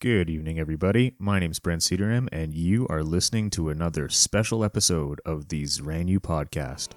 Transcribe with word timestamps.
Good 0.00 0.30
evening, 0.30 0.58
everybody. 0.58 1.14
My 1.18 1.38
name's 1.38 1.58
Brent 1.58 1.82
Cedarham, 1.82 2.26
and 2.32 2.54
you 2.54 2.86
are 2.88 3.02
listening 3.02 3.50
to 3.50 3.68
another 3.68 4.08
special 4.08 4.64
episode 4.64 5.20
of 5.26 5.48
the 5.48 5.64
Zranu 5.64 6.18
podcast. 6.20 6.92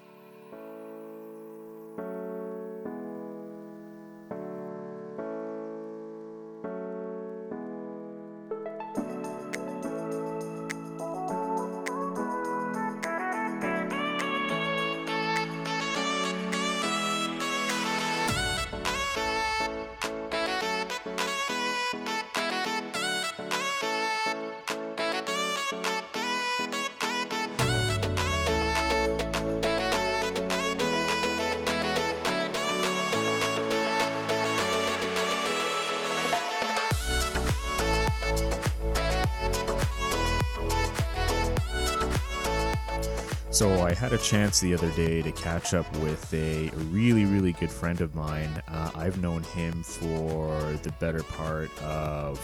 Chance 44.24 44.62
the 44.62 44.74
other 44.74 44.90
day 44.92 45.22
to 45.22 45.34
catch 45.34 45.74
up 45.74 45.86
with 45.98 46.34
a 46.34 46.70
really, 46.92 47.26
really 47.26 47.52
good 47.52 47.70
friend 47.70 48.00
of 48.00 48.16
mine. 48.16 48.50
Uh, 48.70 48.90
I've 48.96 49.22
known 49.22 49.44
him 49.44 49.84
for 49.84 50.58
the 50.82 50.94
better 50.94 51.22
part 51.24 51.70
of 51.84 52.40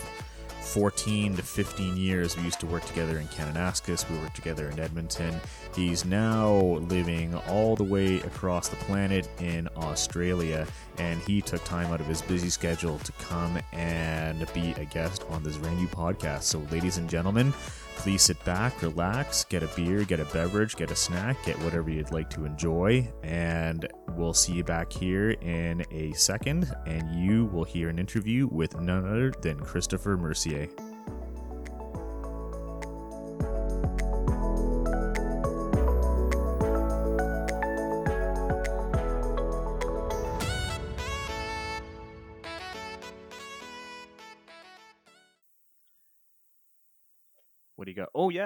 14 0.60 1.38
to 1.38 1.42
15 1.42 1.96
years. 1.96 2.36
We 2.36 2.44
used 2.44 2.60
to 2.60 2.66
work 2.66 2.84
together 2.84 3.18
in 3.18 3.28
Kananaskis. 3.28 4.10
We 4.10 4.18
worked 4.20 4.36
together 4.36 4.70
in 4.70 4.78
Edmonton. 4.78 5.40
He's 5.74 6.04
now 6.04 6.52
living 6.90 7.34
all 7.48 7.78
the 7.78 7.86
way 7.86 8.18
across 8.18 8.68
the 8.68 8.76
planet 8.76 9.30
in 9.40 9.70
Australia, 9.78 10.68
and 10.98 11.22
he 11.22 11.42
took 11.42 11.64
time 11.64 11.94
out 11.94 12.02
of 12.02 12.08
his 12.08 12.22
busy 12.22 12.50
schedule 12.50 13.00
to 13.00 13.12
come 13.14 13.58
and 13.72 14.46
be 14.54 14.74
a 14.74 14.84
guest 14.84 15.24
on 15.30 15.44
this 15.44 15.56
brand 15.56 15.78
new 15.80 15.88
podcast. 15.88 16.44
So, 16.44 16.62
ladies 16.72 16.98
and 16.98 17.10
gentlemen, 17.10 17.54
please 18.00 18.22
sit 18.22 18.44
back, 18.46 18.82
relax, 18.82 19.44
get 19.44 19.62
a 19.62 19.68
beer, 19.76 20.04
get 20.06 20.22
a 20.22 20.26
beverage, 20.26 20.76
get 20.78 20.90
a 20.90 20.96
snack, 20.96 21.38
get 21.46 21.60
whatever 21.60 21.90
you'd 21.90 22.12
like 22.12 22.30
to 22.30 22.46
enjoy, 22.46 23.12
and 23.24 23.88
we'll 24.16 24.34
see 24.34 24.54
you 24.54 24.64
back 24.64 24.92
here 24.92 25.32
in 25.32 25.86
a 25.92 26.14
second. 26.14 26.74
And 26.88 27.14
you 27.14 27.46
will 27.46 27.66
hear 27.66 27.90
an 27.90 28.00
interview 28.00 28.48
with 28.48 28.80
none 28.80 29.06
other 29.06 29.32
than 29.42 29.60
Christopher 29.60 30.18
Mercier. 30.18 30.70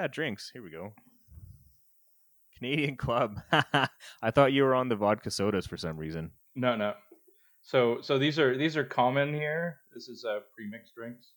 Yeah, 0.03 0.07
drinks. 0.09 0.49
Here 0.51 0.61
we 0.61 0.69
go. 0.69 0.91
Canadian 2.57 2.97
Club. 2.97 3.39
I 4.21 4.31
thought 4.31 4.51
you 4.51 4.63
were 4.63 4.75
on 4.75 4.89
the 4.89 4.97
vodka 4.97 5.31
sodas 5.31 5.65
for 5.65 5.77
some 5.77 5.95
reason. 5.95 6.31
No, 6.55 6.75
no. 6.75 6.93
So 7.61 7.99
so 8.01 8.19
these 8.19 8.37
are 8.37 8.57
these 8.57 8.75
are 8.75 8.83
common 8.83 9.33
here. 9.33 9.77
This 9.93 10.09
is 10.09 10.25
uh 10.25 10.39
pre-mixed 10.53 10.93
drinks. 10.93 11.31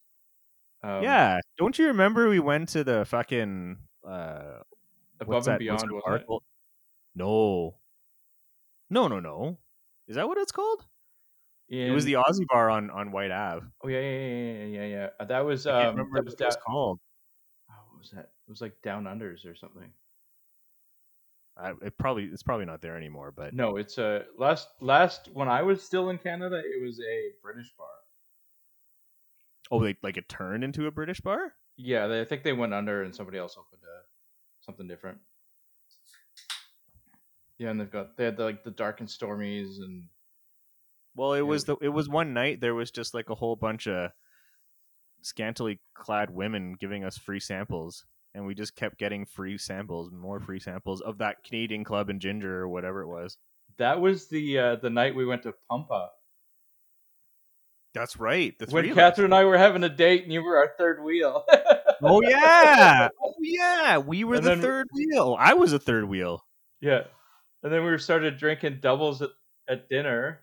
Um, 0.83 1.05
yeah, 1.05 1.39
don't 1.57 1.79
you 1.79 1.87
remember 1.87 2.29
we 2.29 2.41
went 2.41 2.69
to 2.71 2.83
the 2.83 3.05
fucking 3.05 3.77
uh 4.05 4.59
above 5.21 5.47
and 5.47 5.55
that- 5.55 5.59
beyond. 5.61 5.81
that 5.83 5.93
wasn't 5.93 6.05
bar 6.05 6.17
it? 6.17 6.43
No. 7.15 7.77
No, 8.91 9.07
no, 9.07 9.21
no. 9.21 9.59
Is 10.09 10.17
that 10.17 10.27
what 10.27 10.39
it's 10.39 10.51
called? 10.51 10.85
It 11.69 11.93
was 11.93 12.05
the 12.05 12.15
Aussie 12.15 12.47
bar 12.49 12.69
on 12.69 12.91
on 12.91 13.13
Whyte 13.13 13.31
Ave. 13.31 13.65
oh 13.85 13.89
yeah 13.89 14.01
yeah 14.01 14.11
yeah 14.11 14.53
yeah 14.53 14.65
yeah 14.65 14.87
yeah. 14.87 15.09
Uh, 15.21 15.25
That 15.25 15.45
was 15.45 15.69
I 15.69 15.71
can't 15.71 15.89
um 15.91 15.95
remember 15.99 16.17
that 16.17 16.25
what 16.25 16.25
was 16.27 16.35
it 16.35 16.45
was 16.47 16.57
called. 16.67 16.99
oh, 17.71 17.75
what 17.93 17.99
was 18.01 18.11
that? 18.11 18.31
It 18.47 18.51
was 18.51 18.61
like 18.61 18.81
down 18.83 19.05
unders 19.05 19.45
or 19.45 19.57
something. 19.57 19.91
I, 21.59 21.73
it 21.83 21.97
probably 21.99 22.25
it's 22.25 22.43
probably 22.43 22.67
not 22.67 22.83
there 22.83 22.97
anymore, 22.97 23.33
but 23.35 23.55
No, 23.55 23.77
it's 23.77 23.99
uh 23.99 24.25
last 24.39 24.69
last 24.81 25.31
when 25.33 25.49
I 25.49 25.63
was 25.63 25.83
still 25.83 26.11
in 26.11 26.19
Canada, 26.19 26.57
it 26.59 26.83
was 26.85 27.01
a 27.01 27.31
British 27.43 27.73
bar. 27.79 27.87
oh, 29.71 29.83
they 29.83 29.97
like 30.03 30.17
it 30.17 30.29
turned 30.29 30.63
into 30.65 30.87
a 30.87 30.91
British 30.91 31.21
bar. 31.21 31.55
Yeah, 31.79 32.07
they, 32.07 32.21
I 32.21 32.25
think 32.25 32.43
they 32.43 32.53
went 32.53 32.75
under 32.75 33.03
and 33.03 33.15
somebody 33.15 33.39
else 33.39 33.57
opened 33.59 33.83
uh, 33.85 34.03
something 34.61 34.87
different. 34.87 35.19
Yeah, 37.59 37.71
and 37.71 37.81
they've 37.81 37.91
got 37.91 38.17
they 38.17 38.25
had 38.27 38.37
the, 38.37 38.45
like 38.45 38.63
the 38.63 38.71
dark 38.71 39.01
and 39.01 39.09
stormies 39.09 39.79
and 39.79 40.05
Well, 41.15 41.33
it 41.33 41.41
was 41.41 41.65
the 41.65 41.77
it 41.81 41.89
was 41.89 42.09
one 42.09 42.35
night. 42.35 42.61
There 42.61 42.75
was 42.75 42.91
just 42.91 43.15
like 43.15 43.31
a 43.31 43.35
whole 43.35 43.57
bunch 43.57 43.87
of 43.89 44.11
scantily 45.23 45.81
clad 45.95 46.31
women 46.31 46.77
giving 46.79 47.03
us 47.03 47.17
free 47.17 47.41
samples, 47.41 48.05
and 48.37 48.47
we 48.47 48.55
just 48.55 48.77
kept 48.77 48.99
getting 48.99 49.25
free 49.25 49.57
samples, 49.59 50.11
more 50.13 50.39
free 50.39 50.61
samples 50.61 51.01
of 51.01 51.19
that 51.19 51.43
Canadian 51.43 51.83
Club 51.85 52.11
and 52.11 52.21
ginger 52.21 52.61
or 52.61 52.69
whatever 52.69 53.01
it 53.03 53.09
was. 53.09 53.39
that 53.79 54.01
was 54.01 54.29
the 54.29 54.59
uh, 54.59 54.77
the 54.77 54.91
night 54.91 55.15
we 55.17 55.25
went 55.27 55.43
to 55.45 55.55
Pampa. 55.71 56.11
That's 57.95 58.19
right. 58.19 58.57
The 58.59 58.67
when 58.67 58.83
three 58.85 58.91
of 58.91 58.99
us. 58.99 59.03
Catherine 59.03 59.25
and 59.27 59.35
I 59.35 59.45
were 59.45 59.57
having 59.57 59.83
a 59.83 59.89
date 59.89 60.25
and 60.25 60.33
you 60.33 60.43
were 60.43 60.57
our 60.59 60.73
third 60.79 61.03
wheel. 61.03 61.45
Oh 62.03 62.21
yeah, 62.23 63.09
oh 63.23 63.35
yeah. 63.41 63.97
We 63.99 64.23
were 64.25 64.35
And 64.37 64.45
the 64.45 64.51
then- 64.51 64.61
third 64.61 64.89
wheel. 64.93 65.35
I 65.39 65.55
was 65.55 65.73
a 65.73 65.79
third 65.79 66.05
wheel. 66.07 66.45
yeah. 66.81 67.05
And 67.63 67.73
then 67.73 67.85
we 67.85 67.99
started 67.99 68.37
drinking 68.39 68.79
doubles 68.81 69.23
at, 69.23 69.31
at 69.67 69.89
dinner. 69.89 70.43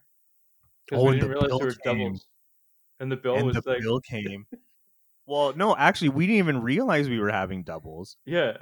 Because 0.90 1.02
Oh, 1.02 1.06
we 1.06 1.12
and 1.12 1.22
didn't 1.22 1.28
the 1.30 1.40
realize 1.48 1.60
there 1.60 1.68
were 1.68 1.74
came. 1.76 1.98
doubles. 2.00 2.26
And 3.00 3.12
the 3.12 3.16
bill 3.16 3.36
and 3.36 3.46
was 3.46 3.56
the 3.56 3.70
like 3.70 3.82
bill 3.82 4.00
came. 4.02 4.46
Well, 5.26 5.54
no, 5.56 5.76
actually, 5.76 6.10
we 6.10 6.26
didn't 6.28 6.40
even 6.40 6.62
realize 6.62 7.10
we 7.10 7.20
were 7.20 7.32
having 7.32 7.64
doubles. 7.64 8.18
Yeah. 8.26 8.58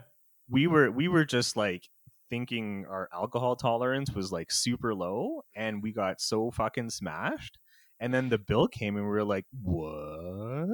we 0.50 0.68
were 0.68 0.92
we 0.92 1.08
were 1.08 1.26
just 1.26 1.56
like 1.56 1.88
thinking 2.30 2.86
our 2.90 3.10
alcohol 3.14 3.56
tolerance 3.56 4.12
was 4.12 4.32
like 4.32 4.52
super 4.52 4.94
low 4.96 5.44
and 5.56 5.84
we 5.84 5.92
got 5.92 6.22
so 6.22 6.50
fucking 6.52 6.90
smashed 6.90 7.58
and 8.00 8.14
then 8.14 8.30
the 8.30 8.38
bill 8.38 8.68
came 8.68 8.96
and 8.96 9.06
we 9.06 9.12
were 9.12 9.24
like 9.24 9.46
what 9.62 10.70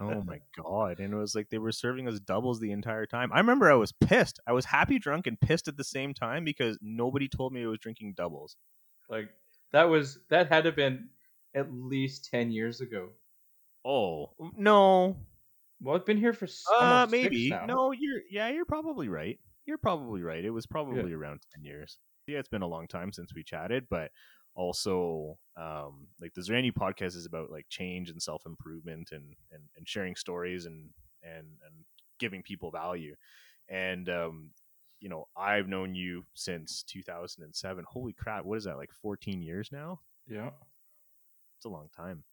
oh 0.00 0.22
my 0.26 0.40
god 0.62 1.00
and 1.00 1.12
it 1.12 1.16
was 1.16 1.34
like 1.34 1.48
they 1.50 1.58
were 1.58 1.72
serving 1.72 2.06
us 2.06 2.20
doubles 2.20 2.60
the 2.60 2.70
entire 2.70 3.06
time 3.06 3.30
i 3.32 3.38
remember 3.38 3.70
i 3.70 3.74
was 3.74 3.92
pissed 3.92 4.40
i 4.46 4.52
was 4.52 4.66
happy 4.66 4.98
drunk 4.98 5.26
and 5.26 5.40
pissed 5.40 5.68
at 5.68 5.76
the 5.78 5.84
same 5.84 6.12
time 6.12 6.44
because 6.44 6.78
nobody 6.82 7.28
told 7.28 7.52
me 7.52 7.62
i 7.62 7.66
was 7.66 7.78
drinking 7.78 8.12
doubles 8.14 8.56
like 9.08 9.28
that 9.72 9.84
was 9.84 10.18
that 10.30 10.48
had 10.48 10.64
to 10.64 10.68
have 10.68 10.76
been 10.76 11.08
at 11.54 11.72
least 11.72 12.28
ten 12.30 12.50
years 12.50 12.80
ago. 12.82 13.08
Oh. 13.88 14.30
No. 14.56 15.16
Well, 15.80 15.96
it's 15.96 16.04
been 16.04 16.18
here 16.18 16.32
for 16.32 16.46
uh 16.46 16.80
almost 16.80 17.10
six 17.10 17.22
maybe. 17.22 17.50
now. 17.50 17.66
no 17.66 17.92
you're 17.92 18.20
yeah 18.30 18.48
you're 18.48 18.64
probably 18.64 19.08
right. 19.08 19.38
You're 19.64 19.78
probably 19.78 20.22
right. 20.22 20.44
It 20.44 20.50
was 20.50 20.66
probably 20.66 21.12
around 21.12 21.40
10 21.54 21.64
years. 21.64 21.98
Yeah 22.26 22.38
it's 22.38 22.48
been 22.48 22.62
a 22.62 22.68
long 22.68 22.86
time 22.88 23.12
since 23.12 23.34
we 23.34 23.42
chatted 23.42 23.86
but 23.90 24.10
also 24.54 25.38
um 25.56 26.08
like 26.20 26.34
the 26.34 26.40
Zrani 26.40 26.72
podcast 26.72 27.16
is 27.16 27.26
about 27.26 27.50
like 27.50 27.66
change 27.68 28.10
and 28.10 28.20
self-improvement 28.20 29.10
and 29.12 29.34
and, 29.52 29.62
and 29.76 29.88
sharing 29.88 30.16
stories 30.16 30.66
and 30.66 30.90
and 31.22 31.46
and 31.64 31.84
giving 32.18 32.42
people 32.42 32.70
value? 32.70 33.14
And 33.68 34.08
um 34.08 34.50
you 35.00 35.08
know 35.08 35.28
i've 35.36 35.68
known 35.68 35.94
you 35.94 36.24
since 36.34 36.82
2007 36.88 37.84
holy 37.88 38.12
crap 38.12 38.44
what 38.44 38.58
is 38.58 38.64
that 38.64 38.76
like 38.76 38.90
14 39.00 39.40
years 39.42 39.68
now? 39.70 40.00
Yeah. 40.26 40.50
it's 41.56 41.66
a 41.66 41.68
long 41.68 41.88
time. 41.96 42.24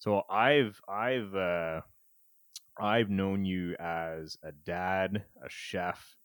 So 0.00 0.22
I've 0.28 0.80
I've 0.88 1.34
uh 1.34 1.82
I've 2.78 3.10
known 3.10 3.44
you 3.44 3.76
as 3.78 4.38
a 4.42 4.52
dad, 4.52 5.26
a 5.44 5.48
chef, 5.48 6.16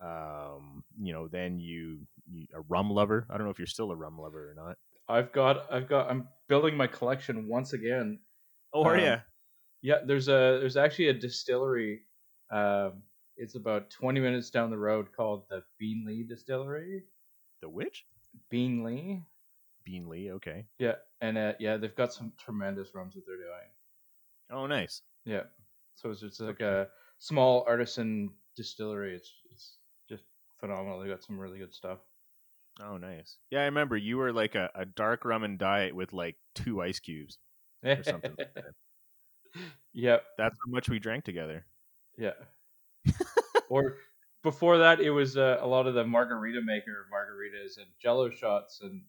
um, 0.00 0.84
you 1.00 1.12
know, 1.12 1.28
then 1.28 1.60
you, 1.60 2.06
you 2.26 2.46
a 2.54 2.60
rum 2.62 2.90
lover. 2.90 3.26
I 3.30 3.38
don't 3.38 3.46
know 3.46 3.52
if 3.52 3.58
you're 3.58 3.66
still 3.66 3.92
a 3.92 3.96
rum 3.96 4.18
lover 4.18 4.50
or 4.50 4.54
not. 4.54 4.78
I've 5.08 5.32
got 5.32 5.70
I've 5.72 5.88
got 5.88 6.10
I'm 6.10 6.28
building 6.48 6.76
my 6.76 6.86
collection 6.86 7.48
once 7.48 7.72
again. 7.72 8.20
Oh, 8.72 8.84
are 8.86 8.96
Um, 8.96 8.98
you? 8.98 9.16
Yeah, 9.82 10.00
there's 10.06 10.28
a 10.28 10.58
there's 10.60 10.76
actually 10.78 11.08
a 11.08 11.14
distillery. 11.14 12.06
Um, 12.50 13.04
it's 13.36 13.56
about 13.56 13.90
20 13.90 14.20
minutes 14.20 14.50
down 14.50 14.70
the 14.70 14.78
road 14.78 15.12
called 15.12 15.48
the 15.50 15.64
Beenleigh 15.80 16.28
Distillery. 16.28 17.04
The 17.60 17.68
which? 17.68 18.06
Beenleigh. 18.50 19.24
Beenleigh. 19.86 20.30
Okay. 20.32 20.66
Yeah, 20.78 20.94
and 21.20 21.38
uh, 21.38 21.52
yeah, 21.58 21.76
they've 21.76 21.94
got 21.94 22.12
some 22.12 22.32
tremendous 22.38 22.94
rums 22.94 23.14
that 23.14 23.24
they're 23.26 23.36
doing. 23.36 23.70
Oh, 24.50 24.66
nice. 24.66 25.02
Yeah, 25.24 25.42
so 25.94 26.10
it's 26.10 26.20
just 26.20 26.40
like 26.40 26.60
a 26.60 26.88
small 27.18 27.64
artisan 27.66 28.30
distillery. 28.56 29.14
It's 29.14 29.32
it's 29.50 29.78
just 30.08 30.24
phenomenal. 30.60 31.00
They 31.00 31.08
got 31.08 31.24
some 31.24 31.38
really 31.38 31.58
good 31.58 31.74
stuff. 31.74 31.98
Oh, 32.82 32.98
nice. 32.98 33.38
Yeah, 33.50 33.60
I 33.60 33.64
remember 33.64 33.96
you 33.96 34.18
were 34.18 34.32
like 34.32 34.54
a, 34.54 34.70
a 34.74 34.84
dark 34.84 35.24
rum 35.24 35.44
and 35.44 35.58
diet 35.58 35.94
with 35.94 36.12
like 36.12 36.36
two 36.54 36.82
ice 36.82 37.00
cubes 37.00 37.38
or 37.84 38.02
something. 38.02 38.34
like 38.38 38.54
that. 38.54 38.74
Yep. 39.94 40.22
That's 40.36 40.56
how 40.64 40.70
much 40.70 40.88
we 40.88 40.98
drank 40.98 41.24
together. 41.24 41.64
Yeah. 42.18 42.32
or 43.70 43.96
before 44.42 44.78
that, 44.78 45.00
it 45.00 45.10
was 45.10 45.38
uh, 45.38 45.58
a 45.60 45.66
lot 45.66 45.86
of 45.86 45.94
the 45.94 46.04
margarita 46.04 46.60
maker 46.60 47.06
margaritas 47.12 47.78
and 47.78 47.86
Jello 48.00 48.30
shots 48.30 48.80
and. 48.82 49.02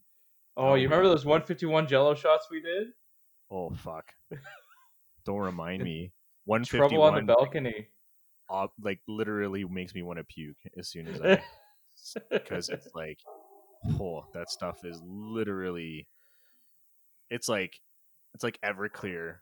Oh, 0.57 0.73
you 0.73 0.85
remember 0.87 1.07
those 1.07 1.23
151 1.25 1.87
Jello 1.87 2.15
shots 2.15 2.47
we 2.49 2.61
did? 2.61 2.87
Oh 3.51 3.69
fuck! 3.69 4.11
Don't 5.25 5.37
remind 5.39 5.83
me. 5.83 6.11
Trouble 6.65 7.01
on 7.03 7.15
the 7.15 7.21
balcony. 7.21 7.87
uh, 8.49 8.67
like 8.81 8.99
literally 9.07 9.65
makes 9.65 9.93
me 9.93 10.01
want 10.01 10.17
to 10.17 10.23
puke 10.23 10.57
as 10.77 10.89
soon 10.89 11.07
as 11.07 11.21
I 11.21 11.43
because 12.31 12.69
it's 12.69 12.87
like, 12.95 13.19
oh, 13.99 14.25
that 14.33 14.49
stuff 14.49 14.83
is 14.85 15.01
literally. 15.05 16.07
It's 17.29 17.49
like, 17.49 17.79
it's 18.33 18.43
like 18.43 18.57
Everclear. 18.63 19.35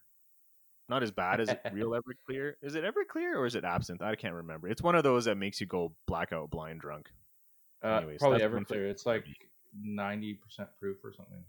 Not 0.90 1.04
as 1.04 1.12
bad 1.12 1.40
as 1.40 1.50
real 1.72 1.92
Everclear. 1.92 2.54
Is 2.62 2.76
it 2.76 2.84
Everclear 2.84 3.36
or 3.38 3.46
is 3.46 3.56
it 3.56 3.64
Absinthe? 3.64 4.02
I 4.02 4.16
can't 4.16 4.34
remember. 4.34 4.68
It's 4.68 4.82
one 4.82 4.96
of 4.96 5.04
those 5.04 5.26
that 5.26 5.36
makes 5.36 5.62
you 5.62 5.68
go 5.68 5.94
blackout 6.08 6.50
blind 6.50 6.82
drunk. 6.82 7.10
Uh, 7.84 7.98
Anyways, 7.98 8.20
probably 8.20 8.40
Everclear. 8.40 8.90
It's 8.90 9.06
like 9.06 9.26
150. 9.26 9.36
90% 9.84 10.38
proof 10.80 10.98
or 11.04 11.14
something. 11.14 11.44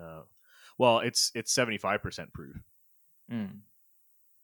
Uh, 0.00 0.22
well, 0.78 1.00
it's 1.00 1.30
it's 1.34 1.52
seventy 1.52 1.78
five 1.78 2.02
percent 2.02 2.32
proof. 2.32 2.56
Mm. 3.30 3.60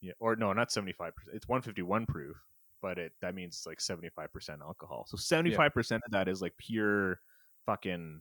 Yeah, 0.01 0.13
or 0.21 0.37
no, 0.37 0.53
not 0.53 0.71
seventy 0.71 0.93
five 0.93 1.15
percent. 1.17 1.37
It's 1.37 1.49
one 1.49 1.63
fifty 1.63 1.83
one 1.83 2.07
proof, 2.07 2.37
but 2.83 2.99
it 2.99 3.13
that 3.23 3.35
means 3.35 3.57
it's 3.57 3.67
like 3.67 3.81
seventy 3.81 4.11
five 4.15 4.33
percent 4.33 4.61
alcohol. 4.63 5.07
So 5.09 5.17
seventy 5.17 5.55
five 5.55 5.73
percent 5.73 6.03
of 6.07 6.13
that 6.13 6.29
is 6.29 6.43
like 6.43 6.53
pure 6.59 7.21
fucking 7.67 8.21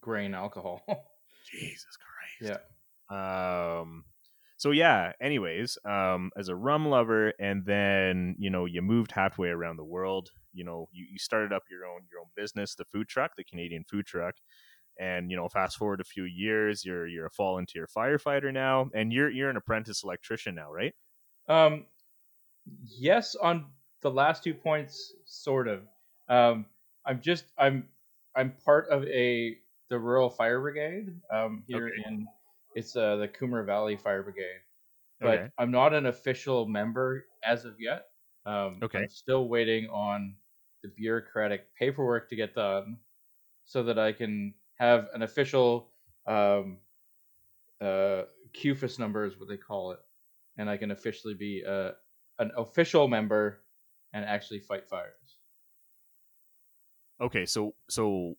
Grain 0.00 0.34
alcohol. 0.34 0.82
Jesus 1.50 1.96
Christ. 2.40 2.60
yeah. 3.10 3.80
Um. 3.80 4.04
So 4.56 4.70
yeah. 4.70 5.12
Anyways, 5.20 5.78
um, 5.84 6.30
as 6.36 6.48
a 6.48 6.54
rum 6.54 6.86
lover, 6.86 7.32
and 7.38 7.64
then 7.64 8.36
you 8.38 8.50
know 8.50 8.64
you 8.64 8.82
moved 8.82 9.12
halfway 9.12 9.48
around 9.48 9.76
the 9.76 9.84
world. 9.84 10.30
You 10.54 10.64
know 10.64 10.88
you, 10.92 11.06
you 11.10 11.18
started 11.18 11.52
up 11.52 11.64
your 11.70 11.86
own 11.86 12.06
your 12.10 12.20
own 12.20 12.28
business, 12.36 12.74
the 12.76 12.84
food 12.86 13.08
truck, 13.08 13.32
the 13.36 13.44
Canadian 13.44 13.84
food 13.84 14.06
truck, 14.06 14.36
and 14.98 15.30
you 15.30 15.36
know 15.36 15.48
fast 15.48 15.76
forward 15.78 16.00
a 16.00 16.04
few 16.04 16.24
years, 16.24 16.84
you're 16.84 17.06
you're 17.08 17.26
a 17.26 17.30
volunteer 17.36 17.88
firefighter 17.94 18.52
now, 18.52 18.90
and 18.94 19.12
you're 19.12 19.30
you're 19.30 19.50
an 19.50 19.56
apprentice 19.56 20.04
electrician 20.04 20.54
now, 20.56 20.72
right? 20.72 20.94
Um, 21.48 21.86
yes, 22.84 23.34
on 23.34 23.72
the 24.00 24.10
last 24.10 24.44
two 24.44 24.54
points, 24.54 25.14
sort 25.24 25.68
of. 25.68 25.88
Um, 26.28 26.66
I'm 27.04 27.20
just 27.20 27.52
I'm 27.58 27.90
I'm 28.34 28.52
part 28.52 28.88
of 28.88 29.04
a 29.06 29.58
the 29.88 29.98
rural 29.98 30.30
fire 30.30 30.60
brigade. 30.60 31.20
Um, 31.30 31.64
here 31.66 31.88
Okay. 31.88 32.04
in 32.06 32.26
it's 32.74 32.96
uh 32.96 33.16
the 33.16 33.28
Coomer 33.28 33.64
Valley 33.66 33.96
Fire 33.96 34.22
Brigade, 34.22 34.60
but 35.22 35.42
Okay. 35.42 35.50
I'm 35.58 35.70
not 35.70 35.94
an 35.94 36.06
official 36.06 36.66
member 36.68 37.26
as 37.44 37.64
of 37.64 37.80
yet. 37.80 38.06
Um, 38.46 38.82
Okay. 38.82 39.04
I'm 39.04 39.08
still 39.08 39.48
waiting 39.48 39.88
on 39.90 40.36
the 40.84 40.92
bureaucratic 40.94 41.74
paperwork 41.74 42.28
to 42.28 42.36
get 42.36 42.54
done, 42.54 42.98
so 43.64 43.82
that 43.82 43.98
I 43.98 44.12
can 44.12 44.54
have 44.78 45.08
an 45.14 45.22
official 45.22 45.90
um, 46.26 46.78
uh, 47.80 48.22
QFIS 48.54 48.98
number 48.98 49.24
is 49.24 49.38
what 49.38 49.48
they 49.48 49.56
call 49.56 49.92
it, 49.92 49.98
and 50.58 50.68
I 50.68 50.76
can 50.76 50.90
officially 50.90 51.34
be 51.34 51.64
uh, 51.66 51.92
an 52.38 52.52
official 52.56 53.08
member 53.08 53.60
and 54.12 54.24
actually 54.24 54.60
fight 54.60 54.86
fires. 54.88 55.38
Okay, 57.20 57.46
so 57.46 57.74
so, 57.88 58.36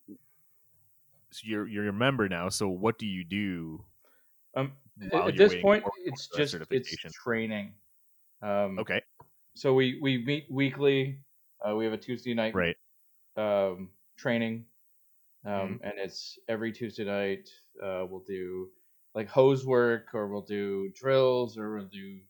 so 1.30 1.40
you're 1.42 1.66
you're 1.66 1.88
a 1.88 1.92
member 1.92 2.28
now. 2.28 2.48
So 2.48 2.68
what 2.68 2.98
do 2.98 3.06
you 3.06 3.24
do? 3.24 3.84
Um, 4.56 4.72
at 5.12 5.36
this 5.36 5.54
point, 5.60 5.84
it's 6.04 6.28
just 6.28 6.54
it's 6.70 6.94
training. 7.12 7.74
Um, 8.42 8.78
Okay, 8.78 9.00
So 9.54 9.74
we 9.74 9.98
we 10.00 10.24
meet 10.24 10.46
weekly. 10.50 11.20
Uh, 11.64 11.74
we 11.74 11.84
have 11.84 11.94
a 11.94 11.98
Tuesday 11.98 12.34
night 12.34 12.54
right. 12.54 12.76
um, 13.36 13.90
training, 14.16 14.66
um, 15.44 15.52
Mhm. 15.52 15.80
and 15.82 15.98
it's 15.98 16.38
every 16.48 16.72
Tuesday 16.72 17.04
night. 17.04 17.48
Uh, 17.82 18.06
we'll 18.08 18.24
do 18.24 18.72
like 19.14 19.28
hose 19.28 19.66
work, 19.66 20.14
or 20.14 20.28
we'll 20.28 20.42
do 20.42 20.90
drills, 20.94 21.56
or 21.58 21.76
we'll 21.76 21.86
do 21.88 22.20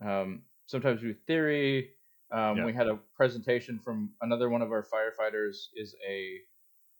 um, 0.00 0.44
sometimes 0.66 1.02
we 1.02 1.12
do 1.12 1.18
theory. 1.26 1.94
Um, 2.30 2.58
Yeah. 2.58 2.64
We 2.66 2.72
had 2.72 2.88
a 2.88 2.96
presentation 3.14 3.78
from 3.78 4.14
another 4.20 4.48
one 4.50 4.62
of 4.62 4.72
our 4.72 4.82
firefighters. 4.82 5.68
Is 5.74 5.94
a 6.06 6.40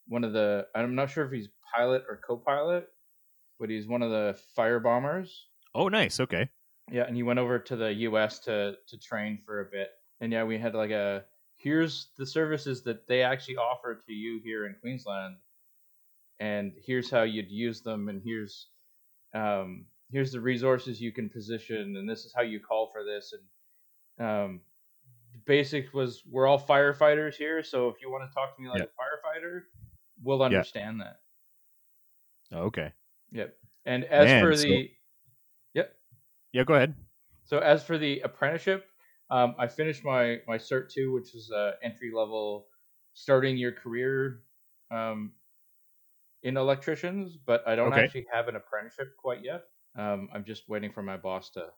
one 0.06 0.25
of 0.25 0.32
the 0.32 0.69
I'm 0.75 0.94
not 0.94 1.11
sure 1.11 1.25
if 1.26 1.32
he's 1.32 1.49
pilot 1.75 2.05
or 2.08 2.19
co-pilot, 2.19 2.88
but 3.58 3.70
he's 3.70 3.88
one 3.88 4.02
of 4.02 4.11
the 4.11 4.38
fire 4.55 4.81
bombers. 4.81 5.49
Oh, 5.75 5.88
nice. 5.88 6.20
Okay. 6.20 6.50
Yeah, 6.91 7.05
and 7.05 7.17
he 7.17 7.23
went 7.23 7.38
over 7.38 7.58
to 7.58 7.76
the 7.76 7.93
U.S. 7.94 8.38
to 8.41 8.79
to 8.87 8.99
train 8.99 9.38
for 9.38 9.61
a 9.61 9.64
bit, 9.70 9.91
and 10.20 10.32
yeah, 10.32 10.44
we 10.44 10.58
had 10.58 10.75
like 10.75 10.91
a 10.91 11.26
here's 11.64 12.08
the 12.19 12.26
services 12.26 12.82
that 12.84 13.06
they 13.08 13.22
actually 13.22 13.56
offer 13.56 13.94
to 14.06 14.12
you 14.12 14.38
here 14.44 14.66
in 14.66 14.76
Queensland, 14.81 15.37
and 16.38 16.72
here's 16.87 17.11
how 17.11 17.22
you'd 17.22 17.50
use 17.50 17.81
them, 17.81 18.08
and 18.08 18.20
here's 18.25 18.69
um 19.34 19.87
here's 20.12 20.31
the 20.31 20.40
resources 20.40 21.00
you 21.00 21.11
can 21.11 21.28
position, 21.31 21.96
and 21.96 22.08
this 22.08 22.25
is 22.26 22.32
how 22.37 22.43
you 22.43 22.61
call 22.61 22.90
for 22.93 23.02
this, 23.02 23.34
and 24.19 24.28
um 24.28 24.61
the 25.32 25.38
basic 25.46 25.93
was 25.94 26.22
we're 26.31 26.46
all 26.46 26.61
firefighters 26.61 27.34
here, 27.34 27.62
so 27.64 27.88
if 27.88 27.96
you 28.00 28.10
want 28.10 28.28
to 28.31 28.32
talk 28.34 28.55
to 28.55 28.62
me 28.62 28.69
like 28.69 28.78
Yeah. 28.78 28.84
a 28.84 28.87
firefighter, 29.40 29.62
we'll 30.22 30.43
understand 30.43 31.00
that. 31.00 31.20
Oh, 32.52 32.64
okay. 32.67 32.93
Yep. 33.32 33.56
And 33.87 34.05
as 34.05 34.26
Man, 34.26 34.44
for 34.44 34.55
so- 34.55 34.62
the 34.69 34.90
yep. 35.72 35.96
Yeah, 36.52 36.62
go 36.64 36.75
ahead. 36.75 36.94
So 37.46 37.58
as 37.58 37.82
for 37.84 37.99
the 37.99 38.20
apprenticeship, 38.20 38.87
um, 39.34 39.54
I 39.58 39.66
finished 39.66 40.04
my 40.04 40.40
my 40.46 40.58
cert 40.58 40.90
two, 40.90 41.12
which 41.12 41.34
is 41.34 41.50
uh, 41.50 41.72
entry 41.82 42.12
level, 42.14 42.69
starting 43.14 43.56
your 43.56 43.72
career 43.72 44.42
um, 44.90 45.32
in 46.42 46.56
electricians. 46.56 47.36
But 47.36 47.66
I 47.66 47.75
don't 47.76 47.92
Okay. 47.92 48.02
actually 48.04 48.26
have 48.32 48.48
an 48.48 48.56
apprenticeship 48.56 49.16
quite 49.16 49.42
yet. 49.42 49.64
Um, 49.96 50.28
I'm 50.32 50.44
just 50.44 50.69
waiting 50.69 50.92
for 50.92 51.02
my 51.02 51.16
boss 51.16 51.50
to 51.50 51.70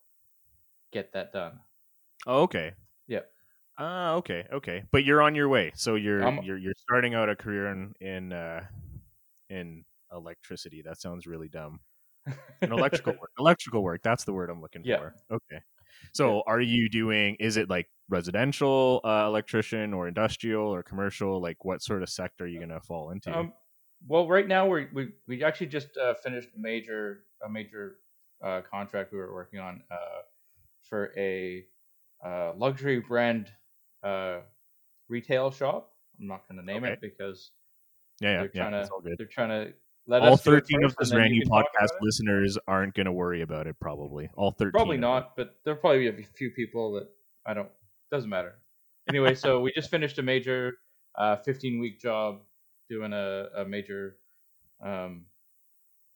get 0.93 1.13
that 1.13 1.33
done. 1.33 1.61
Oh, 2.27 2.43
okay. 2.43 2.73
Yep. 3.09 3.31
Ah, 3.79 4.15
okay, 4.15 4.47
okay. 4.53 4.85
But 4.91 5.05
you're 5.05 5.21
on 5.23 5.35
your 5.35 5.49
way. 5.49 5.73
So 5.75 5.95
you're 5.97 6.23
I'm- 6.23 6.41
you're 6.43 6.57
you're 6.57 6.75
starting 6.79 7.15
out 7.15 7.29
a 7.29 7.37
career 7.37 7.67
in 7.69 7.95
in 8.01 8.33
uh 8.33 8.67
in 9.51 9.85
electricity. 10.13 10.83
That 10.83 11.01
sounds 11.01 11.27
really 11.27 11.49
dumb. 11.49 11.81
In 12.65 12.73
electrical 12.73 13.15
work. 13.21 13.31
Electrical 13.39 13.83
work. 13.83 14.03
That's 14.03 14.25
the 14.25 14.33
word 14.33 14.51
I'm 14.51 14.61
looking 14.63 14.83
Yeah. 14.85 14.97
for. 14.97 15.15
Okay. 15.31 15.61
So 16.13 16.43
are 16.47 16.61
you 16.61 16.89
doing? 16.89 17.37
Is 17.41 17.57
it 17.57 17.69
like 17.69 17.89
residential 18.09 19.01
uh, 19.05 19.25
electrician 19.27 19.93
or 19.93 20.09
industrial 20.09 20.67
or 20.67 20.83
commercial? 20.83 21.41
Like 21.41 21.65
what 21.65 21.83
sort 21.83 22.03
of 22.03 22.09
sector 22.09 22.45
are 22.45 22.49
you 22.49 22.61
gonna 22.61 22.81
fall 22.81 23.11
into? 23.11 23.37
Um, 23.37 23.53
well, 24.07 24.29
right 24.29 24.47
now 24.47 24.67
we 24.67 24.87
we 24.93 25.13
we 25.27 25.43
actually 25.43 25.69
just 25.69 25.97
uh, 25.97 26.15
finished 26.15 26.49
a 26.57 26.59
major 26.59 27.25
a 27.45 27.49
major 27.49 27.97
uh, 28.43 28.61
contract 28.71 29.13
we 29.13 29.19
were 29.19 29.33
working 29.33 29.61
on 29.61 29.83
uh, 29.91 30.23
for 30.83 31.13
a 31.17 31.65
uh, 32.25 32.53
luxury 32.57 33.01
brand 33.01 33.51
uh, 34.03 34.39
retail 35.09 35.51
shop. 35.51 35.93
I'm 36.21 36.29
not 36.29 36.49
going 36.49 36.59
to 36.59 36.65
name 36.65 36.85
Okay. 36.85 36.95
it 36.95 37.01
because 37.01 37.51
yeah, 38.21 38.31
yeah, 38.31 38.37
they're 38.39 38.51
yeah. 38.55 38.71
trying 38.71 38.85
to 38.85 39.17
they're 39.19 39.27
trying 39.27 39.49
to 39.49 39.75
let 40.07 40.23
All 40.23 40.35
us 40.35 40.43
13 40.43 40.85
of 40.85 40.91
first, 40.91 40.99
this 40.99 41.11
and 41.11 41.17
then 41.17 41.23
brand 41.23 41.35
you 41.35 41.41
new 41.41 41.47
can 41.47 41.51
talk 41.51 41.67
podcast 41.75 41.89
listeners 42.01 42.59
aren't 42.69 42.95
going 42.95 43.07
to 43.07 43.13
worry 43.13 43.43
about 43.43 43.67
it, 43.67 43.77
probably. 43.81 44.31
All 44.37 44.53
13. 44.53 44.71
Probably 44.73 44.97
not, 44.97 45.37
but 45.37 45.57
there'll 45.65 45.81
probably 45.81 46.11
be 46.11 46.23
a 46.23 46.27
few 46.27 46.51
people 46.51 46.93
that 46.93 47.09
I 47.45 47.55
don't. 47.55 47.69
Doesn't 48.11 48.31
matter. 48.31 48.55
Anyway, 49.09 49.35
so 49.35 49.61
we 49.61 49.73
just 49.73 49.91
finished 49.91 50.19
a 50.19 50.23
major 50.23 50.75
uh, 51.17 51.37
15 51.37 51.81
week 51.81 52.01
job 52.01 52.41
doing 52.89 53.13
a, 53.13 53.47
a 53.57 53.65
major 53.65 54.17
um, 54.85 55.27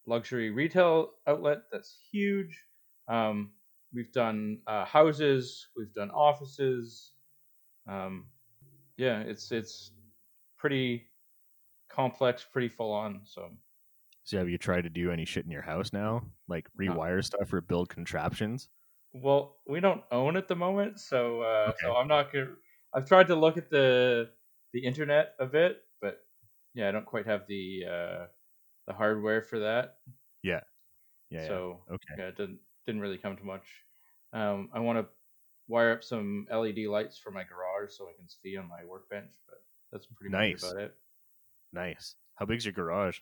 luxury 0.07 0.51
retail 0.51 1.11
outlet 1.27 1.59
that's 1.73 1.99
huge. 2.13 2.65
Um, 3.09 3.51
we've 3.93 4.13
done 4.13 4.59
uh, 4.67 4.85
houses, 4.85 5.69
we've 5.77 5.93
done 5.93 6.11
offices. 6.11 7.13
Um, 7.89 8.27
yeah, 8.97 9.21
it's 9.21 9.51
it's 9.51 9.93
pretty 10.59 11.07
complex, 11.89 12.47
pretty 12.53 12.69
full 12.69 12.93
on. 12.93 13.23
So 13.25 13.51
So 14.31 14.39
have 14.39 14.49
you 14.49 14.59
tried 14.59 14.83
to 14.83 14.91
do 14.91 15.11
any 15.11 15.25
shit 15.25 15.45
in 15.45 15.51
your 15.51 15.63
house 15.63 15.93
now? 15.93 16.23
Like 16.47 16.69
No. 16.79 16.93
rewire 16.95 17.25
stuff 17.25 17.53
or 17.53 17.61
build 17.61 17.89
contraptions? 17.89 18.69
Well, 19.13 19.57
we 19.67 19.81
don't 19.81 20.05
own 20.13 20.37
at 20.37 20.47
the 20.47 20.55
moment, 20.55 21.01
so 21.01 21.43
uh, 21.43 21.73
so 21.81 21.97
I'm 21.97 22.07
not 22.07 22.33
gonna. 22.33 22.55
I've 22.95 23.09
tried 23.09 23.27
to 23.27 23.35
look 23.35 23.57
at 23.57 23.71
the 23.71 24.31
the 24.73 24.85
internet 24.85 25.35
a 25.41 25.47
bit, 25.47 25.79
but 26.01 26.21
yeah, 26.75 26.89
I 26.89 26.93
don't 26.93 27.07
quite 27.07 27.27
have 27.27 27.49
the 27.49 27.83
uh, 27.91 28.27
the 28.87 28.93
hardware 28.93 29.43
for 29.43 29.59
that. 29.59 29.97
Yeah. 30.45 30.61
Yeah. 31.29 31.49
so 31.49 31.81
yeah. 31.89 31.95
Okay. 31.95 32.15
yeah, 32.19 32.29
it 32.29 32.37
didn't 32.37 32.61
didn't 32.87 33.01
really 33.01 33.19
come 33.19 33.37
to 33.37 33.45
much. 33.45 33.67
Um, 34.33 34.69
I 34.73 34.79
want 34.79 35.01
to 35.01 35.07
wire 35.67 35.91
up 35.91 36.05
some 36.05 36.47
LED 36.53 36.87
lights 36.87 37.19
for 37.19 37.33
my 37.33 37.43
garage 37.43 37.91
so 37.97 38.05
I 38.05 38.13
can 38.17 38.29
see 38.29 38.57
on 38.57 38.69
my 38.69 38.85
workbench, 38.89 39.33
but 39.49 39.59
that's 39.91 40.07
pretty 40.07 40.31
Nice. 40.31 40.63
much 40.63 40.71
about 40.71 40.83
it. 40.85 40.95
Nice. 41.73 42.15
How 42.37 42.47
big's 42.47 42.65
your 42.65 42.75
garage? 42.75 43.19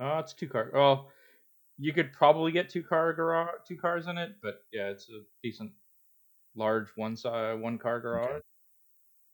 Oh, 0.00 0.18
it's 0.18 0.34
two 0.34 0.48
car. 0.48 0.70
Well, 0.72 1.10
you 1.78 1.92
could 1.92 2.12
probably 2.12 2.52
get 2.52 2.68
two 2.68 2.82
car 2.82 3.12
garage, 3.12 3.50
two 3.66 3.76
cars 3.76 4.06
in 4.06 4.18
it, 4.18 4.36
but 4.42 4.62
yeah, 4.72 4.88
it's 4.88 5.08
a 5.08 5.20
decent, 5.42 5.72
large 6.54 6.88
one 6.96 7.16
side 7.16 7.60
one 7.60 7.78
car 7.78 8.00
garage. 8.00 8.30
Okay. 8.30 8.40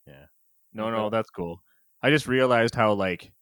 Yeah. 0.06 0.24
No, 0.72 0.90
no, 0.90 1.10
that's 1.10 1.30
cool. 1.30 1.62
I 2.02 2.10
just 2.10 2.26
realized 2.26 2.74
how 2.74 2.94
like 2.94 3.32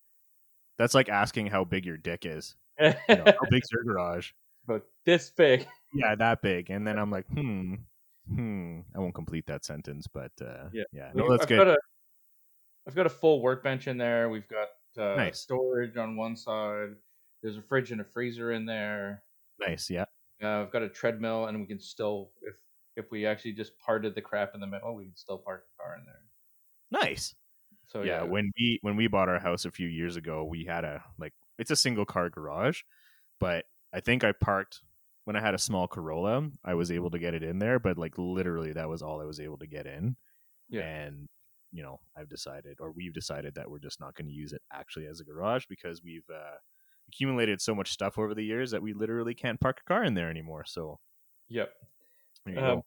that's 0.78 0.94
like 0.94 1.08
asking 1.08 1.46
how 1.46 1.64
big 1.64 1.86
your 1.86 1.96
dick 1.96 2.24
is. 2.26 2.56
You 2.80 2.94
know, 3.08 3.24
how 3.26 3.50
big's 3.50 3.70
your 3.70 3.84
garage? 3.84 4.30
but 4.66 4.86
this 5.04 5.30
big. 5.30 5.66
Yeah, 5.92 6.14
that 6.14 6.42
big. 6.42 6.70
And 6.70 6.86
then 6.86 6.98
I'm 6.98 7.10
like, 7.10 7.26
hmm, 7.26 7.74
hmm. 8.32 8.80
I 8.94 8.98
won't 8.98 9.14
complete 9.14 9.46
that 9.46 9.64
sentence, 9.64 10.06
but 10.06 10.32
uh, 10.40 10.68
Yeah. 10.72 10.84
yeah. 10.92 11.10
No, 11.14 11.30
that's 11.30 11.42
I've 11.42 11.48
good. 11.48 11.58
Got 11.58 11.68
a, 11.68 11.78
I've 12.86 12.94
got 12.94 13.06
a 13.06 13.10
full 13.10 13.42
workbench 13.42 13.88
in 13.88 13.98
there. 13.98 14.30
We've 14.30 14.48
got 14.48 14.68
uh, 14.98 15.14
Nice. 15.16 15.40
storage 15.40 15.96
on 15.96 16.16
one 16.16 16.36
side. 16.36 16.90
There's 17.42 17.56
a 17.56 17.62
fridge 17.62 17.90
and 17.92 18.00
a 18.00 18.04
freezer 18.04 18.52
in 18.52 18.66
there. 18.66 19.22
Nice. 19.58 19.88
Yeah. 19.90 20.04
Uh, 20.42 20.62
I've 20.62 20.70
got 20.72 20.82
a 20.82 20.88
treadmill, 20.88 21.46
and 21.46 21.60
we 21.60 21.66
can 21.66 21.80
still, 21.80 22.30
if 22.42 22.54
if 22.96 23.10
we 23.10 23.26
actually 23.26 23.52
just 23.52 23.78
parted 23.78 24.14
the 24.14 24.20
crap 24.22 24.54
in 24.54 24.60
the 24.60 24.66
middle, 24.66 24.94
we 24.94 25.04
can 25.04 25.16
still 25.16 25.38
park 25.38 25.64
the 25.66 25.82
car 25.82 25.96
in 25.96 26.04
there. 26.04 26.22
Nice. 27.02 27.34
So 27.86 28.02
yeah, 28.02 28.18
yeah, 28.18 28.22
when 28.24 28.50
we 28.58 28.78
when 28.82 28.96
we 28.96 29.06
bought 29.08 29.28
our 29.28 29.38
house 29.40 29.64
a 29.64 29.70
few 29.70 29.88
years 29.88 30.14
ago 30.16 30.44
we 30.44 30.64
had 30.64 30.84
a 30.84 31.02
like 31.18 31.32
it's 31.58 31.70
a 31.72 31.76
single 31.76 32.04
car 32.04 32.30
garage 32.30 32.82
but 33.40 33.64
i 33.92 33.98
think 33.98 34.22
i 34.22 34.30
parked 34.30 34.80
when 35.24 35.34
i 35.34 35.40
had 35.40 35.54
a 35.54 35.58
small 35.58 35.88
corolla 35.88 36.48
i 36.64 36.72
was 36.74 36.92
able 36.92 37.10
to 37.10 37.18
get 37.18 37.34
it 37.34 37.42
in 37.42 37.58
there 37.58 37.80
but 37.80 37.98
like 37.98 38.16
literally 38.16 38.72
that 38.72 38.88
was 38.88 39.02
all 39.02 39.20
i 39.20 39.24
was 39.24 39.40
able 39.40 39.58
to 39.58 39.66
get 39.66 39.86
in 39.86 40.14
Yeah. 40.68 40.82
and 40.82 41.28
you 41.72 41.82
know 41.82 42.00
i've 42.16 42.28
decided 42.28 42.76
or 42.80 42.92
we've 42.92 43.14
decided 43.14 43.54
that 43.54 43.70
we're 43.70 43.78
just 43.78 44.00
not 44.00 44.14
going 44.14 44.26
to 44.26 44.32
use 44.32 44.52
it 44.52 44.62
actually 44.72 45.06
as 45.06 45.20
a 45.20 45.24
garage 45.24 45.66
because 45.68 46.02
we've 46.02 46.28
uh, 46.32 46.56
accumulated 47.08 47.60
so 47.60 47.74
much 47.74 47.90
stuff 47.92 48.18
over 48.18 48.34
the 48.34 48.44
years 48.44 48.70
that 48.70 48.82
we 48.82 48.92
literally 48.92 49.34
can't 49.34 49.60
park 49.60 49.80
a 49.84 49.88
car 49.88 50.04
in 50.04 50.14
there 50.14 50.30
anymore 50.30 50.64
so 50.66 50.98
yep. 51.48 51.70
Um. 52.56 52.82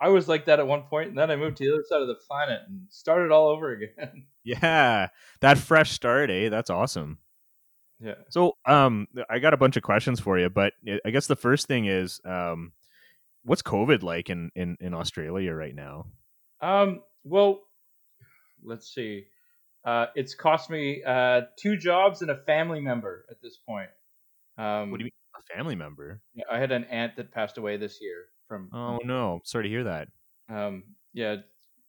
I 0.00 0.08
was 0.08 0.26
like 0.26 0.46
that 0.46 0.58
at 0.58 0.66
one 0.66 0.82
point, 0.82 1.10
and 1.10 1.18
then 1.18 1.30
I 1.30 1.36
moved 1.36 1.58
to 1.58 1.64
the 1.64 1.74
other 1.74 1.84
side 1.88 2.02
of 2.02 2.08
the 2.08 2.16
planet 2.16 2.60
and 2.66 2.80
started 2.88 3.30
all 3.30 3.48
over 3.48 3.70
again. 3.70 4.26
yeah 4.44 5.08
that 5.40 5.58
fresh 5.58 5.92
start 5.92 6.28
eh 6.30 6.48
that's 6.48 6.70
awesome 6.70 7.18
yeah. 8.02 8.14
So, 8.30 8.56
um, 8.66 9.06
I 9.30 9.38
got 9.38 9.54
a 9.54 9.56
bunch 9.56 9.76
of 9.76 9.84
questions 9.84 10.18
for 10.18 10.36
you, 10.38 10.50
but 10.50 10.72
I- 10.86 11.00
I 11.04 11.10
guess 11.10 11.28
the 11.28 11.36
first 11.36 11.68
thing 11.68 11.86
is, 11.86 12.20
um, 12.24 12.72
what's 13.44 13.62
COVID 13.62 14.02
like 14.02 14.28
in 14.28 14.50
in 14.56 14.76
in 14.80 14.92
Australia 14.92 15.52
right 15.54 15.74
now? 15.74 16.06
Um. 16.60 17.02
Well, 17.24 17.60
let's 18.62 18.92
see. 18.94 19.26
Uh, 19.84 20.06
it's 20.16 20.34
cost 20.34 20.70
me 20.70 21.02
uh 21.04 21.42
two 21.58 21.76
jobs 21.76 22.22
and 22.22 22.30
a 22.30 22.36
family 22.44 22.80
member 22.80 23.26
at 23.30 23.40
this 23.42 23.58
point. 23.58 23.90
Um, 24.58 24.90
What 24.90 24.98
do 24.98 25.02
you 25.02 25.06
mean, 25.06 25.12
a 25.34 25.42
family 25.56 25.74
member? 25.74 26.22
yeah, 26.34 26.44
I 26.50 26.58
had 26.58 26.72
an 26.72 26.84
aunt 26.84 27.16
that 27.16 27.30
passed 27.32 27.58
away 27.58 27.76
this 27.76 28.00
year 28.00 28.28
from 28.48 28.72
Oh 28.72 28.98
no, 29.04 29.40
sorry 29.44 29.64
to 29.64 29.68
hear 29.68 29.84
that. 29.84 30.08
um 30.48 30.96
yeah 31.12 31.36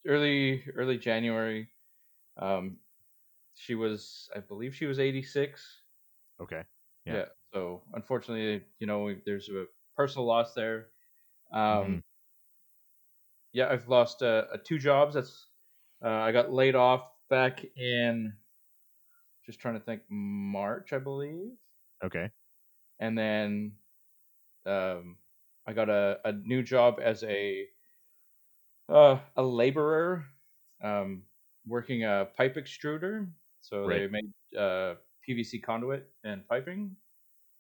early 0.08 0.64
early 0.76 0.98
January. 0.98 1.70
Um, 2.38 2.80
she 3.56 3.76
was 3.76 4.30
I 4.36 4.42
believe 4.42 4.76
she 4.76 4.86
was 4.88 5.00
eighty 5.00 5.24
six. 5.24 5.84
Okay, 6.40 6.66
Yeah. 7.06 7.18
Yeah. 7.18 7.26
So 7.54 7.84
unfortunately, 7.94 8.66
you 8.80 8.88
know, 8.88 9.14
there's 9.26 9.50
a 9.50 9.66
personal 9.96 10.26
loss 10.26 10.54
there. 10.54 10.90
Um, 11.52 11.86
Mhm. 11.86 12.04
Yeah, 13.52 13.70
I've 13.70 13.88
lost 13.88 14.22
uh, 14.24 14.46
two 14.64 14.80
jobs. 14.80 15.14
That's 15.16 15.48
uh, 16.04 16.10
I 16.10 16.32
got 16.32 16.52
laid 16.52 16.76
off 16.76 17.10
back 17.30 17.66
in 17.78 18.38
just 19.46 19.60
trying 19.60 19.76
to 19.76 19.80
think 19.80 20.02
March, 20.10 20.94
I 20.94 21.00
believe, 21.00 21.52
okay, 22.04 22.32
and 23.00 23.18
then 23.18 23.74
um, 24.66 25.18
I 25.68 25.74
got 25.74 25.90
a, 25.90 26.20
a 26.26 26.34
new 26.34 26.64
job 26.64 27.00
as 27.02 27.24
a 27.24 27.68
uh, 28.90 29.20
a 29.36 29.44
laborer, 29.44 30.26
um, 30.82 31.24
working 31.66 32.04
a 32.04 32.28
pipe 32.36 32.56
extruder. 32.56 33.32
So 33.62 33.88
they 33.88 34.08
made 34.08 34.34
uh, 34.58 34.96
PVC 35.28 35.64
conduit 35.64 36.10
and 36.24 36.48
piping. 36.48 36.96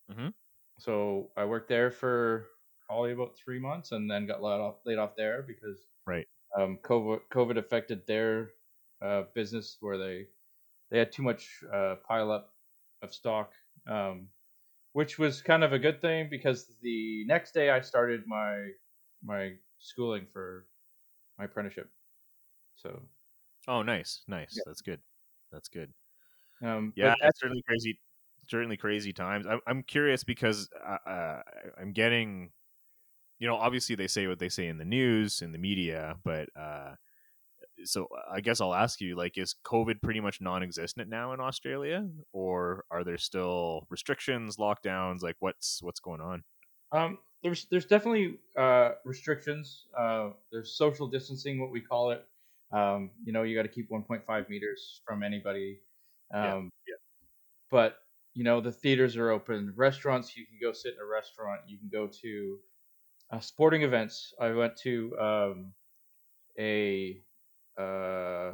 Mhm. 0.09 0.33
So 0.79 1.31
I 1.35 1.45
worked 1.45 1.69
there 1.69 1.89
for 1.91 2.47
probably 2.85 3.11
about 3.11 3.35
three 3.37 3.59
months, 3.59 3.91
and 3.91 4.09
then 4.09 4.25
got 4.27 4.41
laid 4.41 4.59
off 4.59 4.77
laid 4.85 4.97
off 4.97 5.15
there 5.15 5.41
because 5.41 5.87
right, 6.05 6.27
um, 6.57 6.79
COVID 6.83 7.21
COVID 7.31 7.57
affected 7.57 8.05
their 8.07 8.53
uh, 9.01 9.23
business 9.33 9.77
where 9.79 9.97
they 9.97 10.27
they 10.91 10.99
had 10.99 11.11
too 11.11 11.23
much 11.23 11.63
uh, 11.73 11.97
pile 12.07 12.31
up 12.31 12.53
of 13.01 13.13
stock, 13.13 13.53
um, 13.87 14.29
which 14.93 15.19
was 15.19 15.41
kind 15.41 15.63
of 15.63 15.73
a 15.73 15.79
good 15.79 16.01
thing 16.01 16.29
because 16.29 16.77
the 16.81 17.25
next 17.27 17.53
day 17.53 17.69
I 17.71 17.81
started 17.81 18.27
my 18.27 18.69
my 19.23 19.57
schooling 19.79 20.27
for 20.33 20.67
my 21.39 21.45
apprenticeship. 21.45 21.91
So 22.75 23.03
Oh, 23.67 23.81
nice, 23.83 24.23
nice. 24.27 24.55
Yeah. 24.55 24.63
That's 24.65 24.81
good. 24.81 25.01
That's 25.51 25.67
good. 25.69 25.93
um, 26.61 26.93
Yeah, 26.95 27.13
at- 27.23 27.31
it's 27.31 27.39
certainly 27.39 27.63
crazy. 27.67 27.99
Certainly 28.49 28.77
crazy 28.77 29.13
times. 29.13 29.47
I'm 29.47 29.59
I'm 29.67 29.83
curious 29.83 30.23
because 30.23 30.69
uh, 30.85 30.97
uh, 31.09 31.41
I'm 31.77 31.93
getting, 31.93 32.51
you 33.43 33.49
know, 33.49 33.57
obviously 33.57 33.93
they 33.93 34.07
say 34.07 34.25
what 34.25 34.39
they 34.39 34.47
say 34.47 34.67
in 34.67 34.77
the 34.77 34.85
news 34.85 35.41
in 35.41 35.51
the 35.51 35.57
media, 35.57 36.15
but 36.23 36.47
uh, 36.57 36.95
so 37.83 38.07
I 38.31 38.39
guess 38.39 38.61
I'll 38.61 38.73
ask 38.73 39.01
you, 39.01 39.17
like, 39.17 39.37
is 39.37 39.55
COVID 39.65 40.01
pretty 40.01 40.21
much 40.21 40.39
non-existent 40.39 41.09
now 41.09 41.33
in 41.33 41.41
Australia, 41.41 42.07
or 42.31 42.85
are 42.89 43.03
there 43.03 43.17
still 43.17 43.85
restrictions, 43.89 44.55
lockdowns? 44.55 45.23
Like, 45.23 45.35
what's 45.41 45.83
what's 45.83 45.99
going 45.99 46.21
on? 46.21 46.43
Um, 46.93 47.17
there's 47.43 47.65
there's 47.65 47.85
definitely 47.85 48.37
uh, 48.57 48.91
restrictions. 49.03 49.87
Uh, 49.99 50.29
there's 50.49 50.77
social 50.77 51.07
distancing, 51.09 51.59
what 51.59 51.69
we 51.69 51.81
call 51.81 52.11
it. 52.11 52.25
Um, 52.71 53.11
you 53.25 53.33
know, 53.33 53.43
you 53.43 53.57
got 53.57 53.63
to 53.63 53.67
keep 53.67 53.89
1.5 53.89 54.49
meters 54.49 55.01
from 55.05 55.21
anybody. 55.21 55.81
Yeah, 56.33 56.55
Um, 56.55 56.71
yeah. 56.87 56.95
But 57.69 57.97
you 58.35 58.45
know, 58.45 58.61
the 58.61 58.71
theaters 58.71 59.17
are 59.17 59.31
open. 59.31 59.73
Restaurants, 59.75 60.37
you 60.37 60.45
can 60.45 60.59
go 60.61 60.71
sit 60.71 60.93
in 60.93 61.01
a 61.01 61.05
restaurant. 61.05 61.59
You 61.67 61.77
can 61.77 61.89
go 61.89 62.07
to 62.07 62.59
uh, 63.33 63.39
sporting 63.39 63.81
events. 63.81 64.33
I 64.39 64.51
went 64.51 64.77
to 64.77 65.17
um, 65.19 65.73
a 66.59 67.21
uh, 67.77 68.51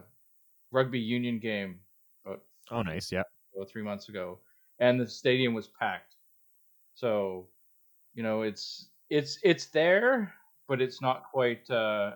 rugby 0.71 0.99
union 0.99 1.39
game 1.39 1.79
about 2.25 2.41
Oh, 2.71 2.81
nice. 2.81 3.11
Yeah. 3.11 3.23
about 3.55 3.69
three 3.69 3.83
months 3.83 4.09
ago, 4.09 4.39
and 4.79 4.99
the 4.99 5.07
stadium 5.07 5.53
was 5.53 5.67
packed. 5.67 6.15
So, 6.95 7.47
you 8.13 8.23
know, 8.23 8.43
it's 8.43 8.89
it's 9.09 9.39
it's 9.43 9.65
there, 9.67 10.33
but 10.67 10.81
it's 10.81 11.01
not 11.01 11.23
quite 11.31 11.69
uh, 11.69 12.15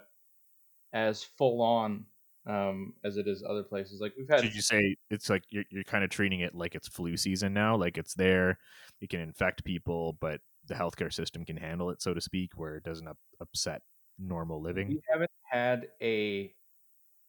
as 0.94 1.24
full 1.24 1.62
on 1.62 2.06
um, 2.48 2.94
as 3.04 3.18
it 3.18 3.28
is 3.28 3.44
other 3.48 3.64
places. 3.64 4.00
Like 4.00 4.14
we've 4.18 4.30
had, 4.30 4.42
Did 4.42 4.56
you 4.56 4.62
say 4.62 4.96
it's 5.10 5.30
like 5.30 5.44
you're 5.50 5.66
you're 5.70 5.84
kind 5.84 6.04
of 6.04 6.10
treating 6.10 6.42
it 6.42 6.56
like 6.56 6.76
it's 6.76 6.88
flu 6.88 7.18
season 7.18 7.54
now? 7.54 7.76
Like 7.76 7.98
it's 7.98 8.14
there, 8.14 8.60
it 9.02 9.10
can 9.10 9.20
infect 9.20 9.64
people, 9.64 10.14
but 10.20 10.40
the 10.68 10.76
healthcare 10.76 11.12
system 11.14 11.46
can 11.46 11.58
handle 11.58 11.90
it, 11.90 12.02
so 12.02 12.14
to 12.14 12.22
speak, 12.22 12.52
where 12.56 12.76
it 12.78 12.84
doesn't 12.84 13.08
up, 13.08 13.18
upset 13.42 13.82
normal 14.20 14.62
living. 14.62 14.90
we 14.90 15.02
haven't 15.12 15.32
had 15.50 15.88
a 16.02 16.54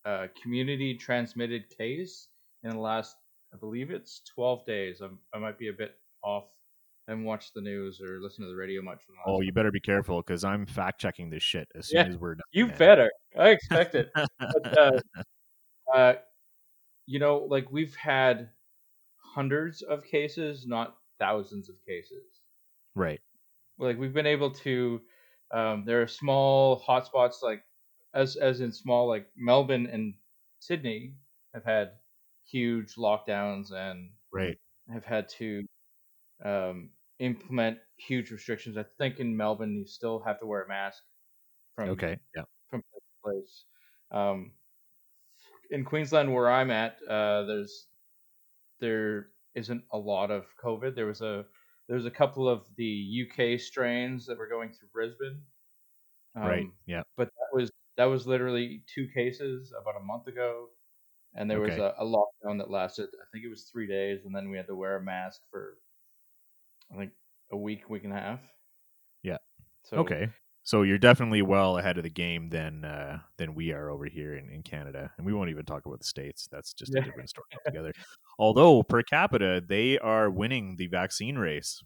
uh, 0.04 0.26
community 0.40 0.94
transmitted 0.94 1.64
case 1.76 2.28
in 2.62 2.70
the 2.70 2.78
last, 2.78 3.16
I 3.52 3.56
believe 3.56 3.90
it's 3.90 4.22
twelve 4.34 4.64
days. 4.64 5.00
I'm, 5.00 5.18
I 5.34 5.38
might 5.38 5.58
be 5.58 5.68
a 5.68 5.72
bit 5.72 5.94
off. 6.22 6.44
I 7.06 7.12
haven't 7.12 7.24
watched 7.26 7.52
the 7.54 7.60
news 7.60 8.00
or 8.00 8.20
listened 8.20 8.46
to 8.46 8.48
the 8.48 8.56
radio 8.56 8.80
much. 8.80 9.00
Oh, 9.26 9.42
you 9.42 9.52
better 9.52 9.70
be 9.70 9.80
careful 9.80 10.22
because 10.22 10.42
I'm 10.42 10.64
fact 10.64 11.00
checking 11.00 11.28
this 11.28 11.42
shit 11.42 11.68
as 11.74 11.88
soon 11.88 12.06
Yeah, 12.06 12.12
as 12.12 12.18
we're 12.18 12.34
done. 12.36 12.44
You 12.52 12.68
man. 12.68 12.78
better. 12.78 13.10
I 13.38 13.50
expect 13.50 13.94
it. 13.94 14.10
but, 14.38 14.78
uh, 14.78 15.00
uh, 15.94 16.14
you 17.06 17.18
know, 17.18 17.46
like 17.50 17.70
we've 17.70 17.94
had 17.94 18.48
hundreds 19.18 19.82
of 19.82 20.02
cases, 20.04 20.66
not 20.66 20.96
thousands 21.18 21.68
of 21.68 21.74
cases. 21.86 22.33
Right. 22.94 23.20
Like 23.78 23.98
we've 23.98 24.12
been 24.12 24.26
able 24.26 24.50
to. 24.52 25.02
Um, 25.50 25.84
there 25.84 26.02
are 26.02 26.06
small 26.08 26.80
hotspots, 26.80 27.42
like 27.42 27.64
as 28.12 28.36
as 28.36 28.60
in 28.60 28.72
small, 28.72 29.06
like 29.08 29.30
Melbourne 29.36 29.86
and 29.86 30.14
Sydney 30.60 31.16
have 31.52 31.64
had 31.64 31.98
huge 32.44 32.94
lockdowns 32.96 33.72
and 33.72 34.14
Right. 34.32 34.58
have 34.92 35.04
had 35.04 35.28
to 35.30 35.66
um, 36.44 36.92
implement 37.20 37.80
huge 37.98 38.30
restrictions. 38.32 38.76
I 38.78 38.84
think 38.84 39.20
in 39.20 39.36
Melbourne 39.36 39.76
you 39.76 39.86
still 39.86 40.20
have 40.24 40.40
to 40.40 40.46
wear 40.46 40.64
a 40.64 40.68
mask. 40.68 41.04
From 41.74 41.92
Okay. 41.92 42.18
Yeah. 42.34 42.44
from 42.70 42.82
place. 43.24 43.66
Um, 44.10 44.54
in 45.70 45.84
Queensland, 45.84 46.32
where 46.32 46.50
I'm 46.50 46.70
at, 46.70 47.02
uh, 47.08 47.44
there's 47.44 47.88
there 48.80 49.30
isn't 49.54 49.84
a 49.92 49.98
lot 49.98 50.30
of 50.30 50.56
COVID. 50.58 50.94
There 50.94 51.06
was 51.06 51.22
a 51.22 51.46
there's 51.88 52.06
a 52.06 52.10
couple 52.10 52.48
of 52.48 52.64
the 52.76 53.26
UK 53.26 53.60
strains 53.60 54.26
that 54.26 54.38
were 54.38 54.48
going 54.48 54.70
through 54.70 54.88
Brisbane. 54.92 55.40
Um, 56.36 56.42
right. 56.42 56.66
Yeah. 56.86 57.02
But 57.16 57.26
that 57.26 57.56
was 57.56 57.70
that 57.96 58.06
was 58.06 58.26
literally 58.26 58.82
two 58.92 59.08
cases 59.14 59.72
about 59.80 60.00
a 60.00 60.04
month 60.04 60.26
ago, 60.26 60.68
and 61.34 61.50
there 61.50 61.60
was 61.60 61.76
a, 61.76 61.94
a 61.98 62.04
lockdown 62.04 62.58
that 62.58 62.70
lasted. 62.70 63.08
I 63.14 63.26
think 63.32 63.44
it 63.44 63.50
was 63.50 63.64
three 63.64 63.86
days, 63.86 64.24
and 64.24 64.34
then 64.34 64.50
we 64.50 64.56
had 64.56 64.66
to 64.66 64.74
wear 64.74 64.96
a 64.96 65.02
mask 65.02 65.42
for 65.50 65.78
I 66.92 66.98
think 66.98 67.12
a 67.52 67.56
week, 67.56 67.88
week 67.88 68.04
and 68.04 68.12
a 68.12 68.16
half. 68.16 68.40
Yeah. 69.22 69.38
So 69.84 69.98
Okay. 69.98 70.28
So 70.64 70.83
you're 70.83 70.99
definitely 70.99 71.42
well 71.42 71.76
ahead 71.78 71.99
of 71.99 72.04
the 72.04 72.11
game 72.11 72.49
than 72.49 72.85
uh, 72.85 73.21
than 73.37 73.54
we 73.54 73.73
are 73.73 73.90
over 73.90 74.06
here 74.06 74.35
in, 74.35 74.49
in 74.50 74.62
Canada, 74.62 75.12
and 75.18 75.26
we 75.26 75.33
won't 75.35 75.50
even 75.50 75.64
talk 75.66 75.85
about 75.87 75.99
the 76.00 76.06
states. 76.06 76.49
That's 76.50 76.73
just 76.73 76.92
Yeah. 76.94 77.02
a 77.02 77.04
different 77.04 77.28
story 77.30 77.47
altogether. 77.66 77.92
Although 78.38 78.83
per 78.83 79.02
capita, 79.02 79.62
they 79.66 79.99
are 79.99 80.30
winning 80.30 80.76
the 80.76 80.87
vaccine 80.88 81.37
race. 81.37 81.83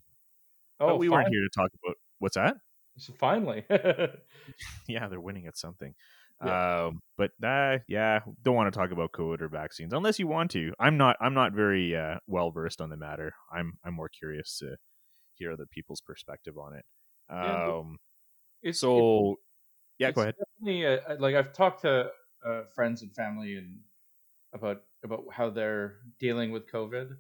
Oh, 0.80 0.88
but 0.88 0.98
we 0.98 1.08
weren't 1.08 1.28
here 1.28 1.42
to 1.42 1.50
talk 1.54 1.70
about 1.84 1.96
what's 2.20 2.36
that. 2.36 2.56
So 2.98 3.12
finally. 3.12 3.64
yeah, 4.88 5.08
they're 5.08 5.20
winning 5.20 5.46
at 5.46 5.56
something. 5.56 5.94
Um, 6.40 7.00
but 7.16 7.32
uh, 7.42 7.78
yeah, 7.88 8.20
don't 8.42 8.54
want 8.54 8.72
to 8.72 8.78
talk 8.78 8.92
about 8.92 9.10
COVID 9.12 9.40
or 9.42 9.48
vaccines 9.48 9.92
unless 9.92 10.18
you 10.20 10.28
want 10.28 10.52
to. 10.52 10.72
I'm 10.78 10.96
not. 10.96 11.16
I'm 11.20 11.34
not 11.34 11.52
very 11.52 11.96
uh, 11.96 12.18
well 12.28 12.50
versed 12.52 12.80
on 12.80 12.90
the 12.90 12.96
matter. 12.96 13.32
I'm. 13.52 13.74
I'm 13.84 13.94
more 13.94 14.08
curious 14.08 14.58
to 14.58 14.76
hear 15.34 15.52
other 15.52 15.66
people's 15.66 16.00
perspective 16.00 16.56
on 16.58 16.74
it. 16.74 16.84
Yeah, 17.42 17.72
it's, 18.62 18.80
so 18.80 19.38
yeah, 19.98 20.10
go 20.12 20.22
ahead. 20.22 20.34
Definitely, 20.60 20.86
uh, 20.86 21.16
like 21.18 21.34
I've 21.34 21.52
talked 21.52 21.82
to 21.82 22.10
uh, 22.46 22.62
friends 22.74 23.02
and 23.02 23.14
family 23.14 23.56
and 23.56 23.78
about 24.54 24.82
about 25.04 25.24
how 25.32 25.50
they're 25.50 25.96
dealing 26.18 26.50
with 26.52 26.70
COVID 26.70 27.16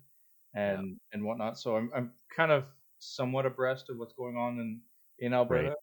and 0.54 0.96
and 1.12 1.24
whatnot. 1.24 1.58
So 1.58 1.76
I'm 1.76 1.90
I'm 1.94 2.12
kind 2.34 2.52
of 2.52 2.66
somewhat 2.98 3.46
abreast 3.46 3.90
of 3.90 3.98
what's 3.98 4.14
going 4.14 4.36
on 4.36 4.58
in 4.58 4.80
in 5.18 5.34
Alberta. 5.34 5.74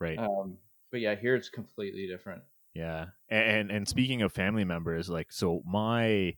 Right. 0.00 0.18
Um, 0.18 0.58
but 0.90 1.00
yeah, 1.00 1.14
here 1.14 1.34
it's 1.34 1.48
completely 1.48 2.06
different. 2.06 2.42
Yeah, 2.74 3.06
and 3.28 3.70
and 3.70 3.88
speaking 3.88 4.22
of 4.22 4.32
family 4.32 4.64
members, 4.64 5.08
like 5.08 5.32
so, 5.32 5.62
my 5.66 6.34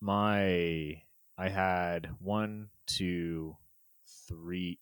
my 0.00 1.02
I 1.38 1.48
had 1.48 2.10
one, 2.20 2.68
two, 2.86 3.56
three. 4.28 4.78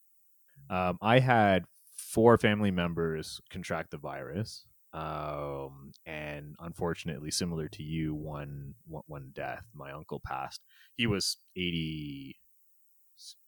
Um, 0.68 0.98
I 1.02 1.18
had 1.18 1.64
four 2.10 2.36
family 2.36 2.72
members 2.72 3.40
contract 3.50 3.92
the 3.92 3.98
virus, 3.98 4.64
um, 4.92 5.92
and 6.04 6.56
unfortunately, 6.58 7.30
similar 7.30 7.68
to 7.68 7.82
you, 7.82 8.14
one 8.14 8.74
one, 8.86 9.30
death. 9.32 9.64
My 9.72 9.92
uncle 9.92 10.20
passed. 10.20 10.60
He 10.96 11.06
was 11.06 11.36
eighty, 11.56 12.36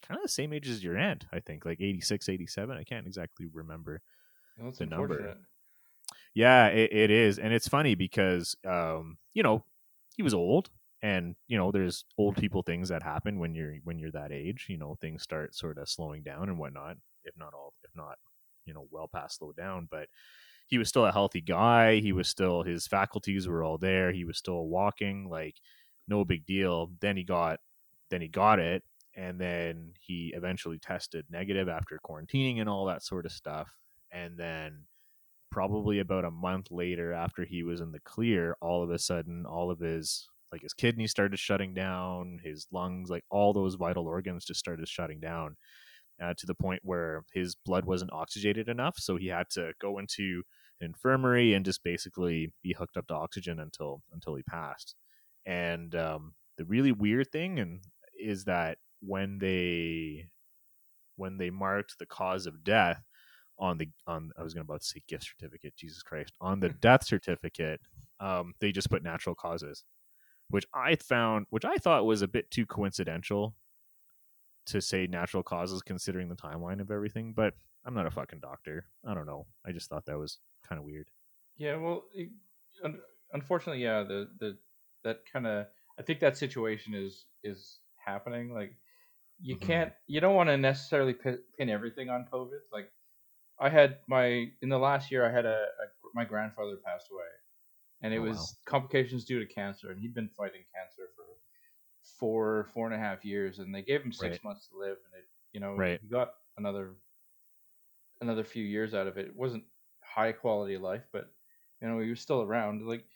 kind 0.07 0.19
of 0.19 0.23
the 0.23 0.29
same 0.29 0.53
age 0.53 0.69
as 0.69 0.85
your 0.85 0.97
aunt, 0.97 1.27
I 1.33 1.41
think, 1.41 1.65
like 1.65 1.81
86, 1.81 2.29
87. 2.29 2.77
I 2.77 2.85
can't 2.85 3.07
exactly 3.07 3.47
remember. 3.53 4.01
Well, 4.57 4.69
That's 4.69 4.79
The 4.79 4.87
number. 4.87 5.37
Yeah, 6.35 6.69
it, 6.69 6.93
it 6.93 7.11
is, 7.11 7.39
and 7.39 7.53
it's 7.53 7.69
funny 7.69 7.95
because 7.95 8.57
um, 8.67 9.19
you 9.35 9.43
know 9.43 9.65
he 10.17 10.23
was 10.23 10.35
old, 10.35 10.71
and 11.03 11.35
you 11.49 11.59
know 11.59 11.73
there's 11.73 12.05
old 12.17 12.37
people 12.37 12.63
things 12.63 12.89
that 12.91 13.03
happen 13.03 13.39
when 13.39 13.55
you're 13.55 13.75
when 13.83 13.99
you're 13.99 14.13
that 14.13 14.31
age. 14.31 14.67
You 14.69 14.79
know 14.79 14.97
things 15.01 15.23
start 15.23 15.55
sort 15.55 15.79
of 15.79 15.89
slowing 15.89 16.23
down 16.23 16.49
and 16.49 16.59
whatnot, 16.59 16.97
if 17.25 17.37
not 17.37 17.53
all, 17.55 17.75
if 17.83 17.91
not 17.97 18.19
you 18.65 18.75
know 18.75 18.87
well 18.91 19.09
past 19.13 19.39
slow 19.39 19.53
down. 19.53 19.89
But 19.91 20.09
he 20.67 20.79
was 20.79 20.89
still 20.89 21.07
a 21.07 21.13
healthy 21.13 21.41
guy. 21.41 22.01
He 22.01 22.13
was 22.13 22.29
still 22.29 22.63
his 22.63 22.87
faculties 22.87 23.49
were 23.49 23.63
all 23.63 23.79
there. 23.79 24.13
He 24.13 24.25
was 24.25 24.39
still 24.39 24.67
walking, 24.67 25.29
like 25.29 25.57
no 26.09 26.25
big 26.25 26.47
deal. 26.47 26.91
Then 27.01 27.17
he 27.17 27.25
got 27.25 27.61
then 28.11 28.21
he 28.21 28.29
got 28.29 28.59
it, 28.59 28.83
and 29.17 29.41
then 29.41 29.93
he 30.01 30.33
eventually 30.35 30.79
tested 30.79 31.27
negative 31.31 31.69
after 31.69 31.99
quarantining 32.05 32.61
and 32.61 32.69
all 32.69 32.87
that 32.87 33.03
sort 33.03 33.27
of 33.27 33.33
stuff, 33.33 33.71
and 34.11 34.37
then 34.39 34.85
probably 35.53 35.99
about 36.01 36.25
a 36.25 36.31
month 36.31 36.71
later 36.71 37.13
after 37.13 37.45
he 37.45 37.63
was 37.63 37.83
in 37.83 37.93
the 37.93 38.01
clear 38.01 38.57
all 38.63 38.83
of 38.83 38.91
a 38.91 38.99
sudden 38.99 39.45
all 39.45 39.71
of 39.71 39.79
his 39.79 40.27
like 40.51 40.63
his 40.63 40.73
kidneys 40.73 41.11
started 41.11 41.39
shutting 41.39 41.75
down 41.75 42.41
his 42.43 42.67
lungs 42.73 43.11
like 43.11 43.23
all 43.31 43.53
those 43.53 43.75
vital 43.75 44.07
organs 44.07 44.47
just 44.47 44.59
started 44.59 44.89
shutting 44.89 45.21
down 45.21 45.55
uh, 46.21 46.35
to 46.37 46.47
the 46.47 46.55
point 46.55 46.81
where 46.83 47.25
his 47.33 47.55
blood 47.55 47.85
wasn't 47.85 48.13
oxygenated 48.13 48.69
enough 48.69 48.97
so 48.99 49.17
he 49.17 49.29
had 49.29 49.49
to 49.51 49.73
go 49.81 49.99
into 49.99 50.43
an 50.83 50.87
infirmary 50.87 51.55
and 51.55 51.65
just 51.65 51.83
basically 51.85 52.53
be 52.63 52.75
hooked 52.79 52.97
up 52.97 53.07
to 53.07 53.15
oxygen 53.15 53.59
until 53.59 54.03
until 54.13 54.35
he 54.35 54.43
passed. 54.43 54.95
And 55.47 55.95
um, 55.95 56.35
the 56.59 56.65
really 56.65 56.93
weird 56.93 57.31
thing 57.33 57.59
and 57.59 57.81
is 58.19 58.45
that 58.45 58.79
when 59.01 59.39
they 59.39 60.27
when 61.17 61.39
they 61.39 61.51
marked 61.51 61.99
the 61.99 62.07
cause 62.07 62.47
of 62.47 62.65
death 62.65 63.03
on 63.59 63.79
the 63.79 63.89
on 64.07 64.31
I 64.39 64.43
was 64.43 64.55
going 64.55 64.67
to 64.67 64.71
about 64.71 64.83
to 64.83 64.87
say 64.87 65.03
gift 65.09 65.25
certificate, 65.25 65.77
Jesus 65.77 66.03
Christ, 66.03 66.35
on 66.41 66.61
the 66.61 66.69
death 66.69 67.05
certificate, 67.05 67.81
um, 68.21 68.55
they 68.61 68.73
just 68.73 68.91
put 68.91 69.03
natural 69.03 69.35
causes, 69.35 69.85
which 70.51 70.65
I 70.75 70.97
found, 70.97 71.47
which 71.51 71.65
I 71.65 71.77
thought 71.77 72.07
was 72.07 72.23
a 72.23 72.29
bit 72.29 72.51
too 72.51 72.67
coincidental 72.67 73.55
to 74.67 74.81
say 74.81 75.07
natural 75.07 75.43
causes 75.43 75.83
considering 75.83 76.29
the 76.29 76.37
timeline 76.37 76.81
of 76.81 76.91
everything. 76.91 77.33
But 77.35 77.55
I'm 77.85 77.95
not 77.95 78.07
a 78.07 78.11
fucking 78.11 78.41
doctor. 78.41 78.87
I 79.05 79.15
don't 79.15 79.27
know. 79.27 79.47
I 79.65 79.73
just 79.73 79.89
thought 79.89 80.07
that 80.07 80.19
was 80.19 80.39
kind 80.63 80.79
of 80.79 80.85
weird. 80.85 81.11
Yeah, 81.57 81.77
well, 81.77 82.05
it, 82.15 82.31
un- 82.85 83.01
unfortunately, 83.33 83.83
yeah, 83.83 84.03
the 84.03 84.31
the 84.39 84.59
that 85.05 85.25
kind 85.31 85.47
of 85.47 85.67
I 85.99 86.03
think 86.03 86.21
that 86.21 86.37
situation 86.37 86.95
is 86.95 87.27
is 87.43 87.81
happening. 87.97 88.53
Like, 88.53 88.77
you 89.41 89.57
Mhm. 89.57 89.59
can't, 89.59 89.93
you 90.07 90.21
don't 90.21 90.35
want 90.37 90.49
to 90.51 90.59
necessarily 90.59 91.15
pin, 91.15 91.41
pin 91.59 91.71
everything 91.71 92.11
on 92.11 92.27
COVID. 92.33 92.61
Like, 92.73 92.91
I 93.61 93.71
had 93.71 94.01
my 94.09 94.53
in 94.63 94.71
the 94.71 94.79
last 94.79 95.11
year, 95.13 95.27
I 95.27 95.33
had 95.33 95.47
a, 95.47 95.63
a 95.83 95.87
my 96.15 96.25
grandfather 96.25 96.79
passed 96.85 97.09
away, 97.13 97.29
and 98.03 98.15
it 98.15 98.19
Oh, 98.19 98.23
was 98.23 98.59
wow. 98.59 98.59
complications 98.67 99.25
due 99.25 99.41
to 99.41 99.55
cancer, 99.55 99.91
and 99.91 100.01
he'd 100.01 100.15
been 100.15 100.31
fighting 100.37 100.65
cancer 100.75 101.05
for 101.17 101.25
four 102.03 102.65
four 102.75 102.87
and 102.87 102.95
a 102.95 102.99
half 102.99 103.25
years, 103.25 103.59
and 103.59 103.75
they 103.75 103.83
gave 103.83 104.03
him 104.03 104.13
six 104.13 104.39
Right. 104.39 104.43
months 104.45 104.69
to 104.69 104.77
live, 104.79 104.99
and 105.07 105.15
it 105.23 105.29
you 105.53 105.61
know 105.61 105.85
Right. 105.85 106.01
he 106.01 106.09
got 106.09 106.35
another 106.57 106.97
another 108.21 108.45
few 108.45 108.65
years 108.65 108.95
out 108.95 109.07
of 109.07 109.19
it. 109.19 109.27
It 109.27 109.37
wasn't 109.37 109.65
high 110.03 110.33
quality 110.33 110.77
life, 110.79 111.05
but 111.13 111.33
you 111.81 111.89
know 111.89 111.99
he 112.01 112.11
was 112.11 112.21
still 112.21 112.43
around. 112.43 112.87
Like 112.87 113.07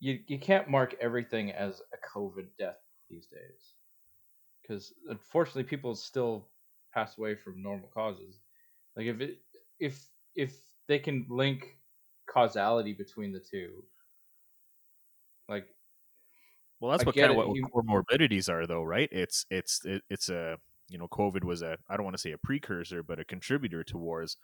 you 0.00 0.22
you 0.28 0.38
can't 0.38 0.70
mark 0.70 0.96
everything 1.00 1.52
as 1.52 1.82
a 1.92 1.98
COVID 2.08 2.48
death 2.58 2.78
these 3.10 3.26
days, 3.26 3.74
because 4.62 4.94
unfortunately 5.08 5.64
people 5.64 5.94
still 5.94 6.50
pass 6.92 7.18
away 7.18 7.34
from 7.36 7.62
normal 7.62 7.88
causes. 7.88 8.40
Like 8.96 9.06
if 9.06 9.20
it 9.20 9.38
if 9.80 10.08
if 10.36 10.64
they 10.88 10.98
can 10.98 11.26
link 11.30 11.78
causality 12.28 12.92
between 12.92 13.32
the 13.32 13.40
two, 13.40 13.84
like 15.48 15.75
Well, 16.80 16.90
that's 16.90 17.02
I 17.02 17.06
what 17.06 17.16
kind 17.16 17.30
of 17.30 17.36
what 17.36 17.54
you- 17.54 17.66
comorbidities 17.74 18.48
are, 18.48 18.66
though, 18.66 18.82
right? 18.82 19.08
It's 19.12 19.46
it's 19.50 19.84
it, 19.84 20.02
it's 20.10 20.28
a 20.28 20.58
you 20.88 20.98
know, 20.98 21.08
COVID 21.08 21.42
was 21.44 21.62
a 21.62 21.78
I 21.88 21.96
don't 21.96 22.04
want 22.04 22.14
to 22.16 22.20
say 22.20 22.32
a 22.32 22.38
precursor, 22.38 23.02
but 23.02 23.18
a 23.18 23.24
contributor 23.24 23.82
towards 23.82 24.36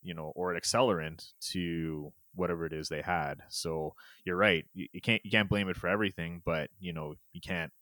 you 0.00 0.14
know, 0.14 0.32
or 0.36 0.52
an 0.52 0.60
accelerant 0.60 1.32
to 1.40 2.12
whatever 2.34 2.64
it 2.64 2.72
is 2.72 2.88
they 2.88 3.02
had. 3.02 3.42
So 3.48 3.94
you're 4.24 4.36
right. 4.36 4.64
You, 4.72 4.86
you 4.92 5.00
can't 5.00 5.20
you 5.24 5.30
can't 5.30 5.48
blame 5.48 5.68
it 5.68 5.76
for 5.76 5.88
everything, 5.88 6.40
but 6.44 6.70
you 6.78 6.92
know, 6.92 7.14
you 7.32 7.40
can't. 7.40 7.72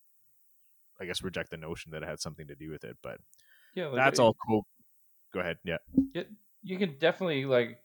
I 0.98 1.04
guess 1.04 1.22
reject 1.22 1.50
the 1.50 1.58
notion 1.58 1.92
that 1.92 2.02
it 2.02 2.08
had 2.08 2.20
something 2.20 2.46
to 2.46 2.54
do 2.54 2.70
with 2.70 2.82
it, 2.84 2.96
but 3.02 3.18
yeah, 3.74 3.88
like, 3.88 3.96
that's 3.96 4.18
it- 4.18 4.22
all 4.22 4.34
cool. 4.46 4.66
Go 5.34 5.40
ahead. 5.40 5.58
Yeah. 5.64 5.76
it, 6.14 6.30
you 6.62 6.78
can 6.78 6.96
definitely 6.98 7.44
like 7.44 7.78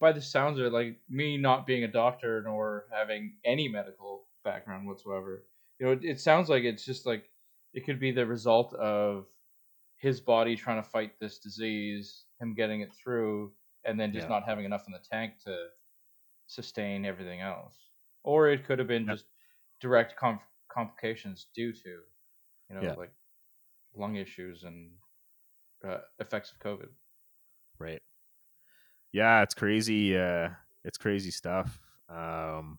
by 0.00 0.12
the 0.12 0.22
sounds 0.22 0.58
of 0.58 0.64
it 0.64 0.72
like 0.72 0.98
me 1.10 1.36
not 1.36 1.66
being 1.66 1.84
a 1.84 1.88
doctor 1.88 2.40
nor 2.42 2.86
having 2.90 3.34
any 3.44 3.68
medical 3.68 4.26
background 4.44 4.86
whatsoever 4.86 5.44
you 5.78 5.86
know 5.86 5.92
it, 5.92 6.04
it 6.04 6.20
sounds 6.20 6.48
like 6.48 6.62
it's 6.64 6.84
just 6.84 7.06
like 7.06 7.30
it 7.72 7.84
could 7.84 7.98
be 7.98 8.12
the 8.12 8.24
result 8.26 8.72
of 8.74 9.26
his 9.96 10.20
body 10.20 10.54
trying 10.54 10.82
to 10.82 10.88
fight 10.88 11.12
this 11.20 11.38
disease 11.38 12.24
him 12.40 12.54
getting 12.54 12.80
it 12.82 12.92
through 12.94 13.52
and 13.84 13.98
then 13.98 14.12
just 14.12 14.24
Yeah. 14.28 14.34
not 14.34 14.44
having 14.44 14.64
enough 14.64 14.84
in 14.86 14.92
the 14.92 14.98
tank 15.10 15.34
to 15.44 15.56
sustain 16.46 17.04
everything 17.04 17.40
else 17.40 17.76
or 18.22 18.48
it 18.50 18.64
could 18.64 18.78
have 18.78 18.88
been 18.88 19.06
Yeah. 19.06 19.12
just 19.14 19.26
direct 19.80 20.16
com- 20.16 20.40
complications 20.68 21.46
due 21.54 21.72
to 21.72 21.88
you 22.68 22.74
know 22.76 22.82
Yeah. 22.82 22.94
like 22.94 23.12
lung 23.94 24.16
issues 24.16 24.64
and 24.64 24.92
uh, 25.86 25.98
effects 26.18 26.52
of 26.52 26.58
covid 26.58 26.88
Right. 27.78 28.02
Yeah, 29.12 29.42
it's 29.42 29.54
crazy. 29.54 30.16
Uh, 30.16 30.50
it's 30.84 30.96
crazy 30.96 31.30
stuff. 31.32 31.80
Um, 32.08 32.78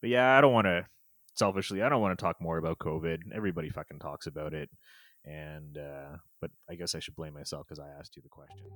but 0.00 0.08
yeah, 0.10 0.36
I 0.36 0.40
don't 0.40 0.52
want 0.52 0.66
to. 0.66 0.86
Selfishly, 1.34 1.82
I 1.82 1.88
don't 1.88 2.00
want 2.00 2.18
to 2.18 2.22
talk 2.22 2.40
more 2.40 2.58
about 2.58 2.78
COVID. 2.78 3.18
Everybody 3.34 3.70
fucking 3.70 3.98
talks 3.98 4.26
about 4.26 4.52
it, 4.52 4.68
and 5.24 5.78
uh, 5.78 6.16
but 6.40 6.50
I 6.68 6.74
guess 6.74 6.94
I 6.94 6.98
should 6.98 7.16
blame 7.16 7.34
myself 7.34 7.66
because 7.66 7.78
I 7.78 7.88
asked 7.98 8.16
you 8.16 8.22
the 8.22 8.28
question. 8.28 8.66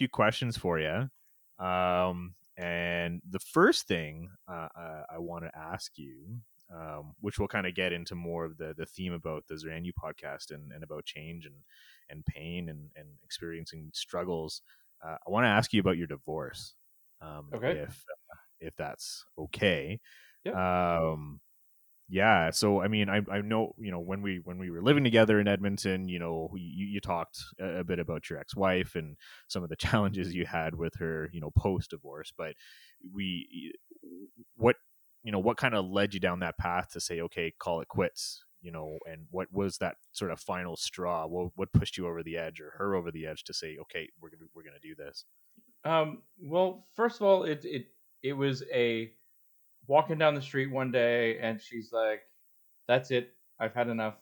Few 0.00 0.08
questions 0.08 0.56
for 0.56 0.78
you. 0.78 1.10
Um, 1.64 2.34
and 2.56 3.20
the 3.28 3.38
first 3.38 3.86
thing 3.86 4.30
uh, 4.48 4.68
uh 4.74 5.02
I 5.14 5.18
want 5.18 5.44
to 5.44 5.50
ask 5.54 5.92
you, 5.98 6.38
um, 6.74 7.14
which 7.20 7.38
will 7.38 7.48
kind 7.48 7.66
of 7.66 7.74
get 7.74 7.92
into 7.92 8.14
more 8.14 8.46
of 8.46 8.56
the 8.56 8.72
the 8.74 8.86
theme 8.86 9.12
about 9.12 9.44
the 9.46 9.56
Zranu 9.56 9.92
podcast 10.02 10.52
and, 10.52 10.72
and 10.72 10.82
about 10.82 11.04
change 11.04 11.44
and 11.44 11.56
and 12.08 12.24
pain 12.24 12.70
and, 12.70 12.88
and 12.96 13.08
experiencing 13.22 13.90
struggles. 13.92 14.62
Uh, 15.04 15.16
I 15.26 15.30
want 15.30 15.44
to 15.44 15.50
ask 15.50 15.70
you 15.74 15.80
about 15.80 15.98
your 15.98 16.06
divorce. 16.06 16.74
Um, 17.20 17.50
Okay. 17.54 17.72
If 17.72 18.04
uh, 18.32 18.38
if 18.58 18.74
that's 18.76 19.26
okay. 19.38 20.00
Yep. 20.44 20.54
Um, 20.54 21.40
yeah. 22.10 22.50
So 22.50 22.82
I 22.82 22.88
mean, 22.88 23.08
I 23.08 23.20
I 23.30 23.40
know 23.40 23.72
you 23.78 23.92
know 23.92 24.00
when 24.00 24.20
we 24.20 24.40
when 24.42 24.58
we 24.58 24.70
were 24.70 24.82
living 24.82 25.04
together 25.04 25.38
in 25.38 25.46
Edmonton, 25.46 26.08
you 26.08 26.18
know, 26.18 26.50
you, 26.56 26.86
you 26.86 27.00
talked 27.00 27.38
a, 27.60 27.78
a 27.78 27.84
bit 27.84 28.00
about 28.00 28.28
your 28.28 28.38
ex 28.40 28.56
wife 28.56 28.96
and 28.96 29.16
some 29.46 29.62
of 29.62 29.68
the 29.68 29.76
challenges 29.86 30.34
you 30.34 30.44
had 30.44 30.74
with 30.74 30.96
her, 30.96 31.30
you 31.32 31.40
know, 31.40 31.50
post 31.56 31.90
divorce. 31.90 32.32
But 32.36 32.54
we, 33.14 33.72
what 34.56 34.76
you 35.22 35.30
know, 35.30 35.38
what 35.38 35.56
kind 35.56 35.74
of 35.74 35.84
led 35.84 36.12
you 36.12 36.18
down 36.18 36.40
that 36.40 36.58
path 36.58 36.90
to 36.92 37.00
say, 37.00 37.20
okay, 37.20 37.52
call 37.60 37.80
it 37.80 37.88
quits? 37.88 38.44
You 38.60 38.72
know, 38.72 38.98
and 39.06 39.26
what 39.30 39.46
was 39.52 39.78
that 39.78 39.94
sort 40.12 40.32
of 40.32 40.40
final 40.40 40.76
straw? 40.76 41.26
What 41.28 41.52
what 41.54 41.72
pushed 41.72 41.96
you 41.96 42.08
over 42.08 42.24
the 42.24 42.36
edge 42.36 42.60
or 42.60 42.72
her 42.76 42.96
over 42.96 43.12
the 43.12 43.26
edge 43.26 43.44
to 43.44 43.54
say, 43.54 43.76
okay, 43.82 44.08
we're 44.20 44.30
gonna 44.30 44.48
we're 44.52 44.64
gonna 44.64 44.78
do 44.82 44.96
this? 44.96 45.24
Um, 45.84 46.22
well, 46.42 46.88
first 46.96 47.20
of 47.20 47.22
all, 47.22 47.44
it 47.44 47.64
it 47.64 47.86
it 48.22 48.32
was 48.32 48.64
a 48.74 49.12
walking 49.90 50.18
down 50.18 50.36
the 50.36 50.40
street 50.40 50.70
one 50.70 50.92
day, 50.92 51.40
and 51.40 51.60
she's 51.60 51.92
like, 51.92 52.22
"That's 52.86 53.10
it. 53.10 53.36
I've 53.58 53.74
had 53.74 53.88
enough. 53.88 54.14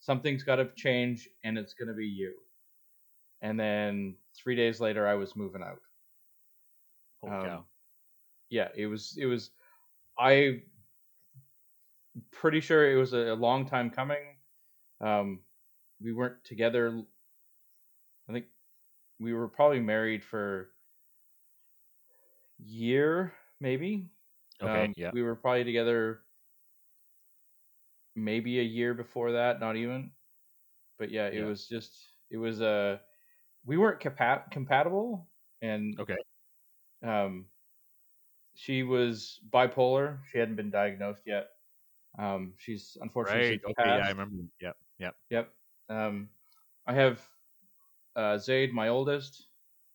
Something's 0.00 0.42
got 0.42 0.56
to 0.56 0.72
change, 0.74 1.28
and 1.44 1.58
it's 1.58 1.74
gonna 1.74 1.92
be 1.92 2.06
you." 2.06 2.34
And 3.42 3.60
then 3.60 4.16
three 4.34 4.56
days 4.56 4.80
later, 4.80 5.06
I 5.06 5.14
was 5.14 5.36
moving 5.36 5.62
out. 5.62 5.82
Holy 7.20 7.34
Um, 7.34 7.44
cow. 7.44 7.64
Yeah, 8.48 8.70
it 8.74 8.86
was. 8.86 9.18
It 9.18 9.26
was. 9.26 9.50
I 10.18 10.62
pretty 12.30 12.60
sure 12.60 12.90
it 12.90 12.96
was 12.96 13.12
a, 13.12 13.34
a 13.34 13.34
long 13.34 13.66
time 13.66 13.90
coming. 13.90 14.38
Um, 15.02 15.44
we 16.00 16.14
weren't 16.14 16.42
together. 16.44 17.04
I 18.26 18.32
think 18.32 18.46
we 19.20 19.34
were 19.34 19.48
probably 19.48 19.80
married 19.80 20.24
for 20.24 20.70
year, 22.58 23.34
maybe. 23.60 24.13
Okay. 24.62 24.84
Um, 24.86 24.94
yeah. 24.96 25.10
We 25.12 25.22
were 25.22 25.36
probably 25.36 25.64
together 25.64 26.22
maybe 28.14 28.60
a 28.60 28.62
year 28.62 28.94
before 28.94 29.32
that, 29.32 29.60
not 29.60 29.76
even. 29.76 30.12
But 30.98 31.10
yeah, 31.10 31.26
it 31.26 31.34
Yeah. 31.34 31.46
was 31.46 31.68
just 31.68 32.06
it 32.30 32.36
was 32.36 32.60
uh 32.60 32.98
we 33.64 33.76
weren't 33.76 34.00
compat- 34.00 34.50
compatible 34.50 35.30
and 35.62 35.98
Okay. 35.98 36.16
um 37.02 37.50
she 38.54 38.82
was 38.84 39.40
bipolar. 39.50 40.24
She 40.30 40.38
hadn't 40.38 40.56
been 40.56 40.70
diagnosed 40.70 41.26
yet. 41.26 41.50
Um 42.18 42.54
she's 42.58 42.96
unfortunately 43.00 43.50
Right. 43.50 43.60
since 43.60 43.74
Okay. 43.78 43.96
Yeah, 43.96 44.06
I 44.06 44.08
remember. 44.10 44.36
Yep. 44.60 44.76
Yep. 44.98 45.16
Yep. 45.30 45.54
Um, 45.88 46.30
I 46.86 46.94
have 46.94 47.28
uh, 48.16 48.38
Zaid, 48.38 48.72
my 48.72 48.88
oldest, 48.88 49.48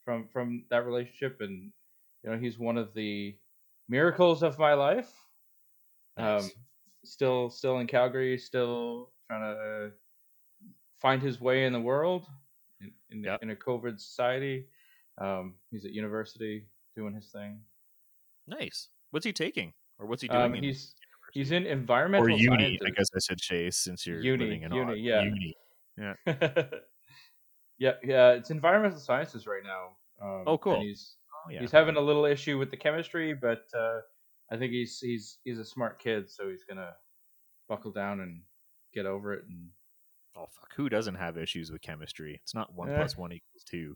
from 0.03 0.27
from 0.27 0.65
that 0.69 0.85
relationship, 0.85 1.39
and 1.39 1.71
you 2.23 2.29
know 2.29 2.37
he's 2.37 2.59
one 2.59 2.77
of 2.77 2.93
the 2.93 3.39
miracles 3.89 4.43
of 4.43 4.57
my 4.57 4.73
life. 4.73 5.11
Um, 6.15 6.49
still, 7.03 7.49
still 7.49 7.79
in 7.79 7.87
Calgary, 7.87 8.37
still 8.37 9.11
trying 9.27 9.41
to 9.41 9.59
uh, 9.61 9.89
find 10.99 11.21
his 11.21 11.39
way 11.41 11.65
in 11.65 11.73
the 11.73 11.79
world 11.81 12.25
in 12.81 12.91
in, 13.09 13.23
Yep. 13.23 13.43
in 13.43 13.49
a 13.51 13.55
COVID 13.55 13.99
society. 13.99 14.67
Um, 15.17 15.55
he's 15.71 15.83
at 15.85 15.91
university 15.91 16.67
doing 16.95 17.13
his 17.13 17.27
thing. 17.31 17.59
Nice. 18.47 18.89
What's 19.11 19.25
he 19.25 19.33
taking, 19.33 19.73
or 19.97 20.05
what's 20.07 20.21
he 20.21 20.27
doing? 20.27 20.41
Um, 20.41 20.53
he's 20.53 20.61
university? 20.63 20.95
he's 21.33 21.51
in 21.51 21.65
environmental 21.65 22.27
or 22.27 22.31
uni. 22.31 22.47
sciences. 22.63 22.79
I 22.85 22.89
guess 22.91 23.07
I 23.15 23.19
said 23.19 23.37
Chase 23.39 23.77
since 23.77 24.05
you're 24.07 24.21
Uni, 24.21 24.43
living 24.45 24.63
in 24.63 24.73
uni, 24.73 24.99
yeah. 24.99 25.21
Uni. 25.23 25.55
yeah, 27.77 27.93
yeah, 28.03 28.31
it's 28.31 28.49
environmental 28.51 28.99
sciences 28.99 29.45
right 29.47 29.63
now. 29.63 29.95
Um, 30.21 30.43
Oh, 30.47 30.57
cool. 30.57 30.75
And 30.75 30.83
he's 30.83 31.15
Oh 31.45 31.49
yeah. 31.51 31.59
he's 31.61 31.71
having 31.71 31.95
a 31.95 32.01
little 32.01 32.25
issue 32.25 32.57
with 32.57 32.71
the 32.71 32.77
chemistry, 32.77 33.33
but 33.33 33.63
uh, 33.77 33.99
I 34.51 34.57
think 34.57 34.71
he's 34.71 34.99
he's 34.99 35.37
he's 35.43 35.59
a 35.59 35.65
smart 35.65 35.99
kid, 35.99 36.29
so 36.29 36.49
he's 36.49 36.63
gonna 36.63 36.93
buckle 37.67 37.91
down 37.91 38.19
and 38.19 38.41
get 38.93 39.05
over 39.05 39.33
it. 39.33 39.43
And 39.47 39.69
oh 40.35 40.47
fuck. 40.51 40.73
Who 40.75 40.89
doesn't 40.89 41.15
have 41.15 41.37
issues 41.37 41.71
with 41.71 41.81
chemistry? 41.81 42.39
It's 42.43 42.55
not 42.55 42.73
one 42.73 42.89
Eh. 42.89 42.95
plus 42.97 43.17
one 43.17 43.31
equals 43.31 43.63
two. 43.69 43.95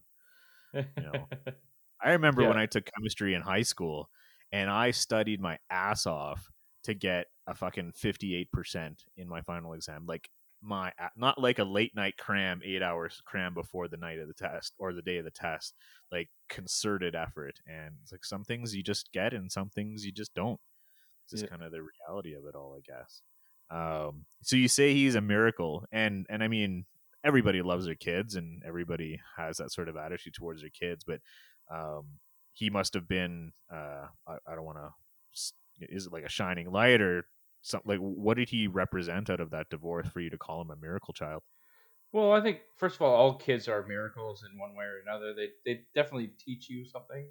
You 0.73 0.84
know. 0.97 1.27
I 2.03 2.12
remember 2.12 2.41
Yeah. 2.43 2.49
when 2.49 2.58
I 2.58 2.65
took 2.65 2.89
chemistry 2.97 3.34
in 3.34 3.41
high 3.41 3.62
school, 3.62 4.10
and 4.51 4.69
I 4.69 4.91
studied 4.91 5.39
my 5.41 5.58
ass 5.69 6.06
off 6.06 6.49
to 6.84 6.93
get 6.93 7.27
a 7.47 7.56
fucking 7.56 7.93
fifty-eight 7.95 8.51
percent 8.51 9.03
in 9.17 9.27
my 9.27 9.41
final 9.41 9.73
exam. 9.73 10.06
Like 10.06 10.29
my 10.63 10.93
not 11.15 11.39
like 11.39 11.60
a 11.60 11.63
late 11.63 11.95
night 11.95 12.17
cram, 12.17 12.62
eight 12.63 12.82
hours 12.82 13.21
cram 13.26 13.54
before 13.54 13.88
the 13.88 13.97
night 13.97 14.19
of 14.19 14.28
the 14.28 14.34
test 14.34 14.76
or 14.80 14.93
the 14.93 15.02
day 15.02 15.17
of 15.17 15.26
the 15.26 15.32
test. 15.32 15.76
Like 16.12 16.30
concerted 16.49 17.15
effort, 17.15 17.60
and 17.67 17.97
it's 18.02 18.12
like 18.12 18.26
some 18.26 18.43
things 18.43 18.76
you 18.76 18.84
just 18.84 19.12
get, 19.12 19.34
and 19.34 19.52
some 19.52 19.69
things 19.69 20.06
you 20.06 20.12
just 20.12 20.34
don't. 20.34 20.60
It's 21.26 21.32
just 21.32 21.45
Yeah. 21.45 21.47
kind 21.47 21.63
of 21.63 21.71
the 21.71 21.82
reality 21.84 22.34
of 22.34 22.45
it 22.45 22.56
all, 22.56 22.76
I 22.76 22.82
guess. 22.82 23.21
Um, 23.69 24.26
so 24.41 24.56
you 24.56 24.67
say 24.67 24.93
he's 24.93 25.15
a 25.15 25.21
miracle, 25.21 25.86
and 25.91 26.26
and 26.30 26.43
I 26.43 26.47
mean 26.47 26.86
everybody 27.23 27.62
loves 27.62 27.86
their 27.86 27.95
kids, 27.95 28.36
and 28.36 28.63
everybody 28.63 29.21
has 29.38 29.58
that 29.58 29.71
sort 29.71 29.89
of 29.89 29.97
attitude 29.97 30.34
towards 30.34 30.62
their 30.62 30.69
kids, 30.69 31.04
but 31.06 31.21
um, 31.71 32.19
he 32.52 32.69
must 32.69 32.93
have 32.93 33.08
been 33.08 33.54
uh, 33.71 34.08
I, 34.28 34.38
I 34.45 34.56
don't 34.56 34.65
want 34.65 34.78
to 34.80 34.93
is 35.80 36.06
it 36.06 36.13
like 36.13 36.23
a 36.26 36.30
shining 36.30 36.71
light 36.71 37.02
or 37.02 37.28
something 37.63 37.89
like 37.89 37.99
what 37.99 38.38
did 38.38 38.49
he 38.49 38.67
represent 38.67 39.30
out 39.30 39.39
of 39.39 39.49
that 39.49 39.69
divorce 39.69 40.08
for 40.08 40.19
you 40.19 40.30
to 40.30 40.38
call 40.38 40.62
him 40.62 40.69
a 40.69 40.76
miracle 40.76 41.13
child 41.13 41.41
well, 42.13 42.32
I 42.32 42.41
think 42.41 42.60
first 42.78 42.95
of 42.95 43.02
all, 43.02 43.15
all 43.15 43.34
kids 43.34 43.67
are 43.67 43.86
miracles 43.88 44.45
in 44.49 44.58
one 44.60 44.76
way 44.76 44.86
or 44.86 44.99
another. 45.02 45.34
They 45.34 45.49
they 45.65 45.82
definitely 45.95 46.32
teach 46.39 46.69
you 46.69 46.86
something, 46.86 47.26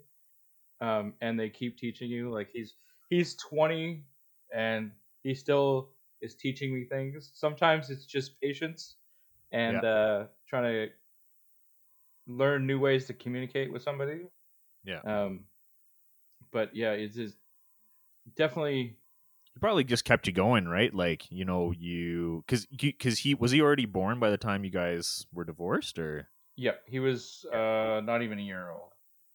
um, 0.80 1.14
and 1.20 1.38
they 1.38 1.50
keep 1.50 1.78
teaching 1.78 2.10
you. 2.10 2.32
Like 2.32 2.50
he's 2.52 2.74
he's 3.08 3.36
twenty, 3.36 4.02
and 4.52 4.90
he 5.22 5.34
still 5.34 5.90
is 6.20 6.34
teaching 6.34 6.74
me 6.74 6.84
things. 6.84 7.30
Sometimes 7.32 7.90
it's 7.90 8.04
just 8.04 8.40
patience 8.40 8.96
and 9.52 9.84
uh, 9.84 10.24
trying 10.48 10.64
to 10.64 10.88
learn 12.26 12.66
new 12.66 12.80
ways 12.80 13.06
to 13.06 13.14
communicate 13.14 13.72
with 13.72 13.82
somebody. 13.82 14.22
Yeah. 14.84 15.00
Um, 15.04 15.44
but 16.50 16.74
yeah, 16.74 16.90
it's 16.90 17.14
just 17.14 17.36
definitely 18.36 18.96
he 19.54 19.60
probably 19.60 19.84
just 19.84 20.04
kept 20.04 20.26
you 20.26 20.32
going 20.32 20.66
right 20.66 20.92
like 20.94 21.30
you 21.30 21.44
know 21.44 21.72
you 21.78 22.42
because 22.46 22.66
because 22.66 23.18
he 23.20 23.34
was 23.34 23.50
he 23.50 23.60
already 23.60 23.86
born 23.86 24.18
by 24.18 24.30
the 24.30 24.36
time 24.38 24.64
you 24.64 24.70
guys 24.70 25.26
were 25.32 25.44
divorced 25.44 25.98
or 25.98 26.28
yeah. 26.54 26.72
He 26.86 27.00
was 27.00 27.46
uh, 27.52 28.02
not 28.04 28.20
even 28.22 28.38
a 28.38 28.42
year 28.42 28.70
old. 28.70 28.90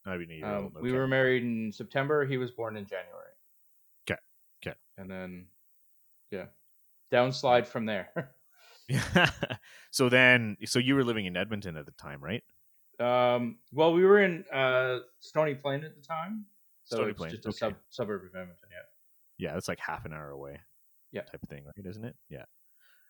not 0.05 0.15
even 0.15 0.29
a 0.31 0.35
year 0.35 0.45
Um, 0.45 0.63
old 0.65 0.81
We 0.81 0.91
were 0.91 1.07
married 1.07 1.41
in 1.43 1.71
September. 1.71 2.25
He 2.25 2.37
was 2.37 2.51
born 2.51 2.77
in 2.77 2.85
January. 2.85 3.33
'Kay, 4.05 4.15
'kay. 4.61 4.73
And 4.97 5.09
then, 5.09 5.47
yeah, 6.29 6.45
downslide 7.11 7.65
from 7.65 7.85
there. 7.85 8.11
yeah. 8.87 9.29
so 9.91 10.09
then 10.09 10.57
so 10.65 10.77
you 10.79 10.93
were 10.95 11.03
living 11.03 11.25
in 11.25 11.35
edmonton 11.35 11.75
at 11.77 11.85
the 11.85 11.91
time 11.93 12.23
right 12.23 12.43
um, 12.99 13.57
well, 13.71 13.93
we 13.93 14.03
were 14.03 14.23
in 14.23 14.43
uh, 14.51 14.99
Stony 15.19 15.53
Plain 15.53 15.83
at 15.83 15.95
the 15.95 16.01
time, 16.01 16.45
so 16.83 16.97
Stony 16.97 17.13
Plain, 17.13 17.29
just 17.31 17.45
a 17.45 17.49
okay. 17.49 17.57
sub- 17.57 17.75
suburb 17.89 18.23
of 18.23 18.29
Edmonton. 18.29 18.69
Yeah. 18.71 18.77
Yeah 19.37 19.53
that's 19.53 19.67
like 19.67 19.79
half 19.79 20.05
an 20.05 20.13
hour 20.13 20.29
away 20.29 20.59
Yeah. 21.11 21.23
type 21.23 21.41
of 21.43 21.49
thing 21.49 21.65
right 21.65 21.85
isn't 21.85 22.05
it 22.05 22.15
yeah 22.29 22.45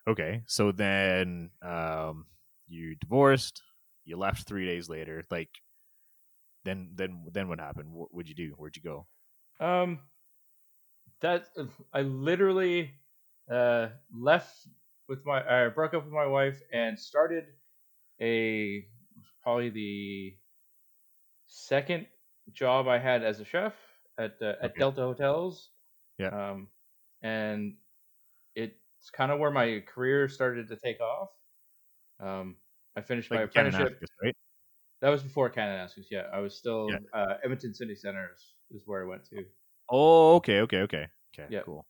okay 0.08 0.44
so 0.48 0.72
then 0.72 1.50
um 1.62 2.26
you 2.68 2.96
divorced 2.96 3.62
you 4.06 4.18
left 4.18 4.48
three 4.48 4.66
days 4.66 4.90
later 4.90 5.26
like 5.32 5.50
then 6.66 6.92
then 6.96 7.26
then 7.32 7.48
what 7.48 7.60
happened 7.60 7.92
what 7.92 8.14
would 8.14 8.28
you 8.28 8.36
do 8.36 8.54
where'd 8.58 8.76
you 8.76 8.82
go 8.82 9.08
Um, 9.60 10.00
that 11.22 11.48
I 11.94 12.02
literally 12.02 12.94
uh 13.50 13.90
left 14.14 14.68
with 15.08 15.26
my 15.26 15.66
I 15.66 15.70
broke 15.70 15.94
up 15.94 16.04
with 16.04 16.14
my 16.14 16.26
wife 16.28 16.62
and 16.72 17.00
started 17.00 17.46
a 18.22 18.86
probably 19.42 19.70
the 19.70 20.38
second 21.48 22.08
job 22.54 22.88
I 22.88 22.98
had 23.00 23.24
as 23.24 23.40
a 23.40 23.46
chef 23.46 23.74
at 24.18 24.36
uh, 24.42 24.56
at 24.62 24.72
Okay. 24.72 24.80
Delta 24.80 25.02
Hotels. 25.02 25.72
Yeah. 26.18 26.32
Um, 26.32 26.70
and 27.22 27.78
it's 28.56 29.10
kind 29.12 29.32
of 29.32 29.40
where 29.40 29.52
my 29.52 29.82
career 29.88 30.30
started 30.30 30.68
to 30.70 30.78
take 30.78 31.00
off. 31.02 31.30
Um, 32.20 32.58
I 32.96 33.02
finished 33.02 33.32
my 33.32 33.42
apprenticeship. 33.44 34.04
Right 34.24 34.36
That 35.02 35.10
was 35.10 35.24
before 35.24 35.50
Kananaskis. 35.52 36.08
Yeah, 36.12 36.28
I 36.34 36.40
was 36.40 36.58
still 36.58 36.90
Yeah. 36.92 37.00
uh, 37.14 37.36
Edmonton 37.44 37.74
City 37.74 37.96
Centers 37.96 38.56
is 38.72 38.84
where 38.86 39.04
I 39.04 39.08
went 39.08 39.26
to. 39.26 39.46
oh 39.90 40.36
okay 40.36 40.62
okay 40.62 40.82
okay 40.82 41.08
okay 41.34 41.50
Yeah. 41.50 41.64
cool 41.64 41.86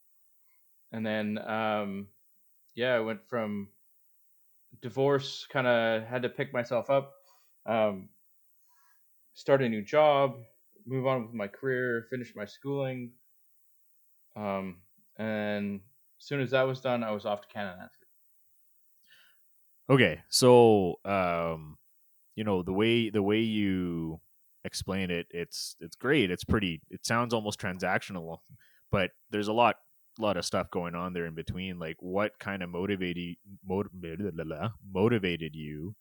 and 0.92 1.06
then 1.06 1.38
um 1.38 2.10
yeah 2.76 2.96
i 2.96 3.00
went 3.00 3.28
from 3.30 3.70
divorce 4.82 5.46
kind 5.48 5.68
of 5.68 6.04
had 6.04 6.22
to 6.24 6.30
pick 6.30 6.54
myself 6.54 6.90
up 6.90 7.13
um 7.66 8.10
start 9.34 9.62
a 9.62 9.70
new 9.70 9.82
job, 9.84 10.44
move 10.86 11.06
on 11.08 11.24
with 11.26 11.34
my 11.34 11.48
career, 11.48 12.08
finish 12.10 12.34
my 12.36 12.46
schooling. 12.46 13.13
Um, 14.38 14.78
and 15.17 15.82
as 16.19 16.26
soon 16.26 16.41
as 16.41 16.52
that 16.52 16.63
was 16.63 16.80
done, 16.80 17.04
I 17.04 17.12
was 17.12 17.26
off 17.26 17.41
to 17.41 17.47
Canada. 17.47 17.89
Okay, 19.89 20.21
so 20.30 21.00
um, 21.06 21.78
you 22.36 22.43
know 22.43 22.62
the 22.62 22.73
way 22.73 23.10
the 23.10 23.23
way 23.23 23.39
you 23.39 24.19
explain 24.63 25.10
it, 25.10 25.28
it's 25.32 25.76
it's 25.80 25.95
great. 25.95 26.30
It's 26.30 26.43
pretty. 26.43 26.82
It 26.89 27.06
sounds 27.06 27.34
almost 27.34 27.60
transactional, 27.60 28.39
but 28.91 29.12
there's 29.32 29.47
a 29.47 29.54
lot 29.54 29.78
lot 30.19 30.38
of 30.38 30.45
stuff 30.45 30.69
going 30.71 30.93
on 30.95 31.13
there 31.13 31.26
in 31.26 31.36
between. 31.36 31.80
Like, 31.80 31.97
what 32.00 32.38
kind 32.39 32.62
of 32.62 32.69
motivated 32.69 33.38
motivated 33.65 34.39
motivated 34.93 35.56
you 35.56 35.95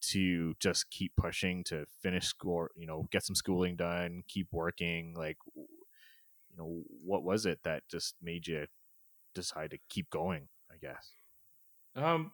to 0.00 0.54
just 0.60 0.90
keep 0.90 1.12
pushing 1.16 1.64
to 1.64 1.86
finish 2.02 2.26
school? 2.26 2.68
You 2.76 2.86
know, 2.86 3.08
get 3.12 3.24
some 3.24 3.36
schooling 3.36 3.76
done, 3.76 4.22
keep 4.26 4.48
working. 4.52 5.14
Like, 5.16 5.36
you 6.58 6.64
know, 6.64 6.82
what 7.04 7.22
was 7.22 7.46
it 7.46 7.60
that 7.64 7.82
just 7.88 8.14
made 8.22 8.46
you 8.46 8.66
decide 9.34 9.70
to 9.70 9.78
keep 9.88 10.10
going? 10.10 10.48
I 10.70 10.76
guess. 10.80 11.12
Um, 11.96 12.32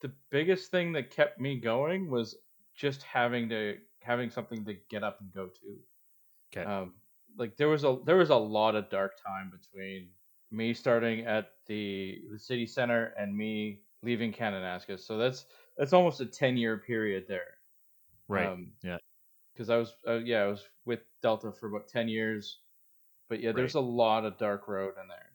the 0.00 0.12
biggest 0.30 0.70
thing 0.70 0.92
that 0.92 1.10
kept 1.10 1.40
me 1.40 1.58
going 1.58 2.10
was 2.10 2.36
just 2.74 3.02
having 3.02 3.48
to 3.50 3.76
having 4.00 4.30
something 4.30 4.64
to 4.64 4.74
get 4.90 5.02
up 5.02 5.20
and 5.20 5.32
go 5.32 5.46
to. 5.48 6.58
Okay. 6.58 6.68
Um, 6.68 6.94
like 7.36 7.56
there 7.56 7.68
was 7.68 7.84
a 7.84 7.98
there 8.04 8.16
was 8.16 8.30
a 8.30 8.36
lot 8.36 8.74
of 8.74 8.90
dark 8.90 9.12
time 9.24 9.50
between 9.50 10.08
me 10.50 10.72
starting 10.72 11.26
at 11.26 11.50
the 11.66 12.20
the 12.32 12.38
city 12.38 12.66
center 12.66 13.12
and 13.18 13.36
me 13.36 13.80
leaving 14.02 14.32
Kananaskis. 14.32 15.00
So 15.00 15.18
that's 15.18 15.46
that's 15.76 15.92
almost 15.92 16.20
a 16.20 16.26
ten 16.26 16.56
year 16.56 16.78
period 16.78 17.24
there. 17.28 17.58
Right. 18.28 18.46
Um, 18.46 18.72
yeah. 18.82 18.98
Because 19.54 19.70
I 19.70 19.76
was 19.76 19.94
uh, 20.06 20.18
yeah 20.18 20.42
I 20.42 20.46
was 20.46 20.64
with 20.84 21.00
Delta 21.22 21.52
for 21.52 21.68
about 21.68 21.88
ten 21.88 22.08
years, 22.08 22.60
but 23.28 23.40
yeah, 23.40 23.52
there's 23.52 23.74
right. 23.74 23.80
a 23.80 23.86
lot 23.86 24.24
of 24.24 24.38
dark 24.38 24.68
road 24.68 24.94
in 25.00 25.08
there, 25.08 25.32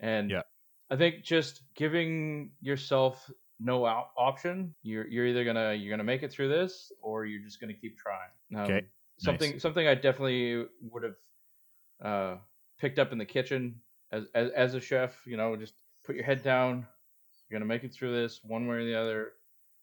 and 0.00 0.30
yeah. 0.30 0.42
I 0.90 0.96
think 0.96 1.22
just 1.22 1.62
giving 1.74 2.50
yourself 2.60 3.30
no 3.58 3.84
op- 3.84 4.12
option. 4.16 4.74
You're 4.82 5.06
you're 5.06 5.26
either 5.26 5.44
gonna 5.44 5.74
you're 5.74 5.90
gonna 5.90 6.04
make 6.04 6.22
it 6.22 6.32
through 6.32 6.48
this, 6.48 6.92
or 7.02 7.26
you're 7.26 7.42
just 7.42 7.60
gonna 7.60 7.74
keep 7.74 7.98
trying. 7.98 8.30
Um, 8.54 8.62
okay. 8.62 8.86
Something 9.18 9.52
nice. 9.52 9.62
something 9.62 9.86
I 9.86 9.94
definitely 9.94 10.66
would 10.82 11.02
have 11.02 11.14
uh, 12.02 12.36
picked 12.78 12.98
up 12.98 13.12
in 13.12 13.18
the 13.18 13.24
kitchen 13.24 13.80
as, 14.12 14.24
as 14.34 14.50
as 14.50 14.74
a 14.74 14.80
chef. 14.80 15.20
You 15.26 15.36
know, 15.36 15.56
just 15.56 15.74
put 16.04 16.16
your 16.16 16.24
head 16.24 16.42
down. 16.42 16.86
You're 17.48 17.58
gonna 17.58 17.68
make 17.68 17.84
it 17.84 17.92
through 17.92 18.12
this 18.12 18.40
one 18.42 18.66
way 18.66 18.76
or 18.76 18.84
the 18.84 18.94
other. 18.94 19.32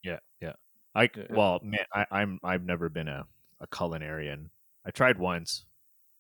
Yeah, 0.04 0.20
yeah. 0.42 0.54
I 0.96 1.10
well, 1.30 1.60
man, 1.64 1.86
I, 1.94 2.06
I'm 2.12 2.40
I've 2.44 2.64
never 2.64 2.90
been 2.90 3.08
a 3.08 3.26
a 3.60 3.68
culinarian. 3.68 4.50
I 4.86 4.92
tried 4.92 5.20
once 5.20 5.66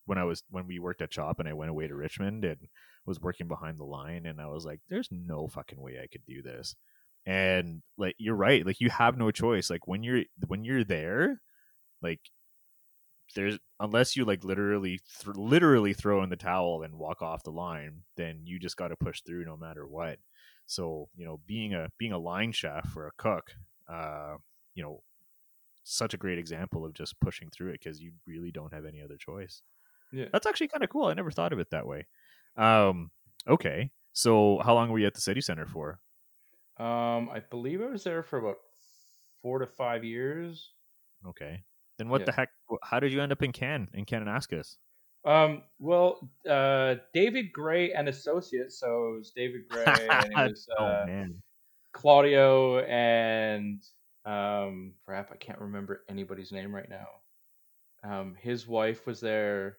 when 0.08 0.18
I 0.18 0.24
was 0.24 0.44
when 0.50 0.66
we 0.66 0.80
worked 0.80 1.04
at 1.04 1.12
Chop, 1.12 1.40
and 1.40 1.48
I 1.48 1.54
went 1.54 1.70
away 1.70 1.88
to 1.88 1.96
Richmond 1.96 2.44
and 2.44 2.58
was 3.06 3.22
working 3.22 3.48
behind 3.48 3.78
the 3.78 3.86
line, 3.86 4.26
and 4.26 4.42
I 4.42 4.48
was 4.48 4.66
like, 4.66 4.82
"There's 4.90 5.10
no 5.12 5.48
fucking 5.48 5.80
way 5.80 6.00
I 6.04 6.08
could 6.08 6.26
do 6.26 6.42
this." 6.42 6.76
and 7.28 7.82
like 7.98 8.16
you're 8.18 8.36
right 8.36 8.66
like 8.66 8.80
you 8.80 8.90
have 8.90 9.18
no 9.18 9.30
choice 9.32 9.70
like 9.70 9.86
when 9.86 10.02
you're 10.02 10.24
when 10.48 10.64
you're 10.64 10.86
there 10.86 11.42
like 12.02 12.22
there's 13.36 13.60
unless 13.82 14.16
you 14.16 14.24
like 14.24 14.46
literally 14.46 15.00
th- 15.22 15.36
literally 15.36 15.94
throw 15.94 16.24
in 16.24 16.30
the 16.30 16.38
towel 16.38 16.84
and 16.84 16.96
walk 16.96 17.22
off 17.22 17.44
the 17.44 17.52
line 17.52 18.02
then 18.16 18.40
you 18.46 18.58
just 18.58 18.78
got 18.78 18.88
to 18.88 18.96
push 18.96 19.22
through 19.22 19.44
no 19.44 19.58
matter 19.58 19.86
what 19.86 20.18
so 20.68 21.10
you 21.18 21.26
know 21.26 21.42
being 21.46 21.74
a 21.74 21.90
being 21.98 22.14
a 22.14 22.18
line 22.18 22.54
chef 22.54 22.96
or 22.96 23.08
a 23.08 23.22
cook 23.22 23.52
uh 23.90 24.36
you 24.74 24.82
know 24.82 25.02
such 25.84 26.14
a 26.14 26.18
great 26.18 26.38
example 26.38 26.86
of 26.86 26.94
just 26.94 27.20
pushing 27.20 27.50
through 27.50 27.70
it 27.70 27.80
because 27.84 28.00
you 28.00 28.14
really 28.26 28.52
don't 28.52 28.74
have 28.74 28.86
any 28.86 29.02
other 29.02 29.18
choice 29.18 29.62
yeah 30.12 30.26
that's 30.32 30.46
actually 30.46 30.68
kind 30.68 30.84
of 30.84 30.90
cool 30.90 31.06
i 31.06 31.14
never 31.14 31.32
thought 31.32 31.54
of 31.54 31.60
it 31.60 31.70
that 31.72 31.86
way 31.88 32.06
um 32.58 33.12
okay 33.48 33.92
so 34.14 34.60
how 34.64 34.74
long 34.74 34.90
were 34.90 35.00
you 35.00 35.08
at 35.08 35.14
the 35.14 35.22
city 35.22 35.42
center 35.42 35.66
for 35.66 36.00
um, 36.80 37.30
I 37.30 37.42
believe 37.50 37.82
I 37.82 37.88
was 37.88 38.04
there 38.04 38.22
for 38.22 38.38
about 38.38 38.58
four 39.42 39.60
to 39.60 39.66
five 39.66 40.04
years. 40.04 40.74
Okay. 41.28 41.64
Then 41.98 42.10
what 42.10 42.22
yeah. 42.22 42.26
the 42.26 42.32
heck? 42.34 42.50
How 42.84 43.00
did 43.00 43.12
you 43.12 43.22
end 43.22 43.32
up 43.32 43.42
in 43.42 43.52
Can 43.52 43.88
in 43.94 44.06
Kananaskis? 44.06 44.78
Um, 45.26 45.64
well, 45.80 46.30
uh, 46.48 46.96
David 47.14 47.52
Gray 47.52 47.94
and 47.94 48.08
Associates. 48.08 48.80
So 48.80 49.14
it 49.14 49.18
was 49.18 49.32
David 49.36 49.62
Gray 49.68 49.86
and 49.86 50.32
it 50.32 50.36
was 50.36 50.68
oh, 50.78 50.86
uh, 50.86 51.00
oh, 51.04 51.08
man. 51.08 51.42
Claudio 51.94 52.80
and 52.82 53.82
um, 54.26 54.94
crap, 55.04 55.32
I 55.32 55.38
can't 55.38 55.60
remember 55.60 56.04
anybody's 56.08 56.52
name 56.52 56.74
right 56.74 56.90
now. 56.90 57.08
Um, 58.04 58.36
his 58.40 58.68
wife 58.68 59.08
was 59.08 59.20
there. 59.20 59.78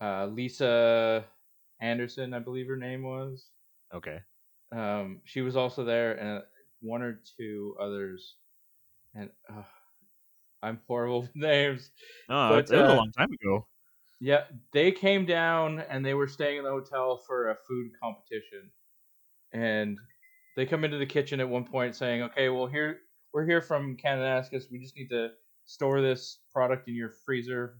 Uh, 0.00 0.26
Lisa 0.26 1.24
Anderson, 1.80 2.32
I 2.32 2.38
believe 2.38 2.66
her 2.68 2.76
name 2.76 3.02
was. 3.02 3.46
Okay. 3.94 4.18
Um, 4.72 5.20
she 5.24 5.42
was 5.42 5.56
also 5.56 5.84
there, 5.84 6.14
and 6.14 6.42
one 6.80 7.02
or 7.02 7.20
two 7.36 7.76
others. 7.80 8.36
And 9.14 9.30
uh, 9.48 9.62
I'm 10.62 10.80
horrible 10.86 11.22
with 11.22 11.36
names. 11.36 11.90
Oh, 12.28 12.50
but, 12.50 12.70
it 12.70 12.76
was 12.76 12.90
uh, 12.90 12.94
a 12.94 12.96
long 12.96 13.12
time 13.12 13.30
ago. 13.42 13.66
Yeah, 14.20 14.44
they 14.72 14.92
came 14.92 15.24
down 15.24 15.80
and 15.80 16.04
they 16.04 16.14
were 16.14 16.28
staying 16.28 16.58
in 16.58 16.64
the 16.64 16.70
hotel 16.70 17.16
for 17.26 17.50
a 17.50 17.56
food 17.66 17.90
competition, 18.02 18.70
and 19.52 19.98
they 20.56 20.66
come 20.66 20.84
into 20.84 20.98
the 20.98 21.06
kitchen 21.06 21.40
at 21.40 21.48
one 21.48 21.64
point 21.64 21.96
saying, 21.96 22.22
"Okay, 22.24 22.50
well 22.50 22.66
here 22.66 22.98
we're 23.32 23.46
here 23.46 23.62
from 23.62 23.96
Kananaskis. 23.96 24.70
We 24.70 24.78
just 24.78 24.94
need 24.94 25.08
to 25.08 25.30
store 25.64 26.02
this 26.02 26.40
product 26.52 26.86
in 26.88 26.94
your 26.94 27.12
freezer 27.24 27.76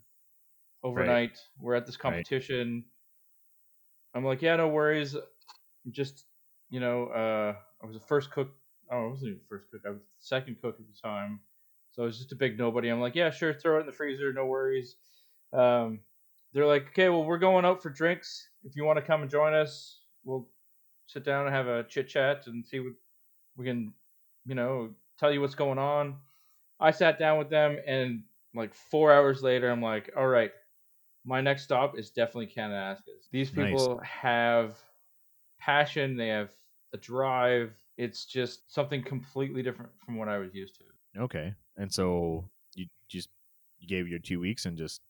overnight. 0.83 1.31
Right. 1.31 1.39
We're 1.61 1.75
at 1.75 1.87
this 1.87 1.97
competition." 1.97 2.75
Right. 2.75 4.19
I'm 4.19 4.25
like, 4.25 4.43
"Yeah, 4.43 4.57
no 4.57 4.69
worries. 4.69 5.17
Just 5.91 6.25
you 6.69 6.81
know, 6.81 7.07
uh, 7.07 7.55
I 7.83 7.87
was 7.87 7.95
the 7.95 8.07
first 8.07 8.31
cook. 8.31 8.51
Oh, 8.91 9.07
I 9.07 9.09
wasn't 9.09 9.29
even 9.29 9.41
first 9.49 9.67
cook. 9.71 9.83
I 9.87 9.91
was 9.91 10.01
the 10.01 10.07
second 10.21 10.57
cook 10.61 10.77
at 10.79 10.87
the 10.87 11.01
time. 11.01 11.41
So 11.93 12.03
I 12.03 12.07
was 12.07 12.19
just 12.19 12.33
a 12.33 12.37
big 12.37 12.59
nobody. 12.59 12.89
I'm 12.89 13.01
like, 13.01 13.17
yeah, 13.17 13.31
sure, 13.31 13.53
throw 13.53 13.77
it 13.77 13.81
in 13.81 13.87
the 13.87 13.93
freezer, 13.93 14.33
no 14.33 14.47
worries. 14.47 14.97
Um, 15.53 16.01
they're 16.53 16.67
like, 16.67 16.89
okay, 16.89 17.09
well, 17.09 17.25
we're 17.25 17.39
going 17.39 17.65
out 17.65 17.83
for 17.83 17.91
drinks. 17.91 18.49
If 18.65 18.77
you 18.77 18.85
want 18.85 18.99
to 18.99 19.05
come 19.05 19.23
and 19.23 19.31
join 19.31 19.55
us, 19.55 20.01
we'll 20.25 20.49
sit 21.07 21.25
down 21.25 21.47
and 21.47 21.55
have 21.55 21.67
a 21.67 21.85
chit 21.85 22.09
chat 22.09 22.47
and 22.47 22.65
see 22.65 22.81
what 22.81 22.93
we 23.57 23.65
can, 23.65 23.93
you 24.47 24.55
know, 24.55 24.91
tell 25.19 25.33
you 25.33 25.41
what's 25.41 25.55
going 25.55 25.79
on. 25.79 26.17
I 26.79 26.93
sat 26.93 27.19
down 27.19 27.39
with 27.39 27.51
them, 27.51 27.79
and 27.87 28.23
like 28.55 28.75
four 28.75 29.13
hours 29.13 29.43
later, 29.43 29.71
I'm 29.71 29.83
like, 29.83 30.11
all 30.17 30.27
right, 30.27 30.53
my 31.25 31.41
next 31.41 31.65
stop 31.65 31.99
is 31.99 32.11
definitely 32.11 32.53
Kananaskis. 32.55 33.29
These 33.31 33.51
people 33.51 33.97
nice. 33.97 34.09
have 34.09 34.77
passion, 35.59 36.17
they 36.17 36.29
have 36.29 36.51
a 36.93 36.97
drive. 36.97 37.73
It's 37.97 38.25
just 38.25 38.73
something 38.73 39.03
completely 39.03 39.63
different 39.63 39.91
from 40.05 40.17
what 40.17 40.29
I 40.29 40.39
was 40.39 40.55
used 40.55 40.77
to. 40.77 41.21
Okay, 41.21 41.55
and 41.77 41.93
so 41.93 42.49
you 42.75 42.87
just 43.09 43.29
you 43.79 43.89
gave 43.89 44.09
your 44.09 44.19
two 44.19 44.41
weeks 44.41 44.65
and 44.65 44.77
just 44.77 45.03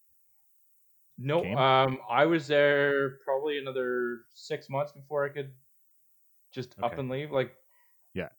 no. 1.19 1.43
Came? 1.43 1.57
Um, 1.57 1.99
I 2.11 2.27
was 2.27 2.47
there 2.49 3.19
probably 3.25 3.59
another 3.59 4.23
six 4.35 4.69
months 4.69 4.93
before 4.93 5.25
I 5.25 5.29
could 5.29 5.53
just 6.53 6.75
okay. 6.79 6.87
up 6.87 6.99
and 6.99 7.09
leave. 7.09 7.31
Like, 7.31 7.55
yeah, 8.15 8.31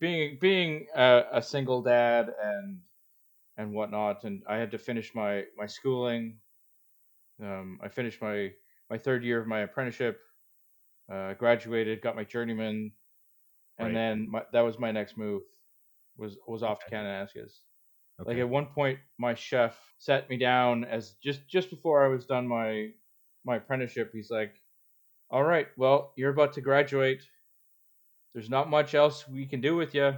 being 0.00 0.38
being 0.40 0.86
a, 0.96 1.22
a 1.34 1.42
single 1.42 1.82
dad 1.82 2.30
and 2.42 2.80
and 3.56 3.72
whatnot, 3.72 4.24
and 4.24 4.42
I 4.48 4.56
had 4.56 4.70
to 4.72 4.78
finish 4.78 5.14
my 5.14 5.44
my 5.56 5.66
schooling. 5.66 6.38
Um, 7.42 7.78
I 7.82 7.88
finished 7.88 8.22
my 8.22 8.52
my 8.90 8.98
third 8.98 9.24
year 9.24 9.40
of 9.40 9.46
my 9.46 9.60
apprenticeship 9.60 10.20
uh, 11.12 11.34
graduated, 11.34 12.02
got 12.02 12.16
my 12.16 12.24
journeyman, 12.24 12.92
and 13.78 13.88
right. 13.88 13.94
then 13.94 14.28
my, 14.30 14.42
that 14.52 14.62
was 14.62 14.78
my 14.78 14.90
next 14.90 15.16
move. 15.16 15.42
Was 16.16 16.36
was 16.46 16.62
off 16.62 16.78
to 16.80 16.94
Kananaskis. 16.94 17.60
Okay. 18.20 18.30
Like 18.30 18.38
at 18.38 18.48
one 18.48 18.66
point, 18.66 18.98
my 19.18 19.34
chef 19.34 19.78
sat 19.98 20.28
me 20.30 20.38
down 20.38 20.84
as 20.84 21.14
just 21.22 21.46
just 21.48 21.70
before 21.70 22.04
I 22.04 22.08
was 22.08 22.24
done 22.24 22.48
my 22.48 22.88
my 23.44 23.56
apprenticeship. 23.56 24.10
He's 24.12 24.30
like, 24.30 24.54
"All 25.30 25.44
right, 25.44 25.68
well, 25.76 26.12
you're 26.16 26.30
about 26.30 26.54
to 26.54 26.60
graduate. 26.62 27.22
There's 28.34 28.50
not 28.50 28.70
much 28.70 28.94
else 28.94 29.28
we 29.28 29.46
can 29.46 29.60
do 29.60 29.76
with 29.76 29.94
you. 29.94 30.14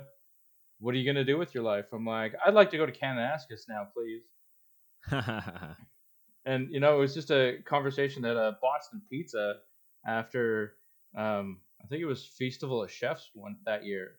What 0.79 0.95
are 0.95 0.99
you 0.99 1.11
gonna 1.11 1.25
do 1.25 1.37
with 1.37 1.55
your 1.55 1.65
life?" 1.65 1.87
I'm 1.93 2.07
like, 2.07 2.35
"I'd 2.47 2.55
like 2.55 2.71
to 2.71 2.77
go 2.77 2.87
to 2.87 2.93
Kananaskis 2.93 3.69
now, 3.69 3.89
please." 3.93 4.23
and 6.45 6.71
you 6.71 6.81
know, 6.81 6.97
it 6.97 7.01
was 7.01 7.15
just 7.15 7.31
a 7.31 7.59
conversation 7.65 8.25
at 8.25 8.37
a 8.37 8.57
Boston 8.63 9.03
Pizza 9.11 9.57
after 10.07 10.75
um, 11.17 11.59
I 11.83 11.87
think 11.87 12.03
it 12.03 12.07
was 12.07 12.25
Festival 12.25 12.83
of 12.83 12.91
Chefs 12.91 13.31
one 13.35 13.57
that 13.67 13.85
year. 13.85 14.19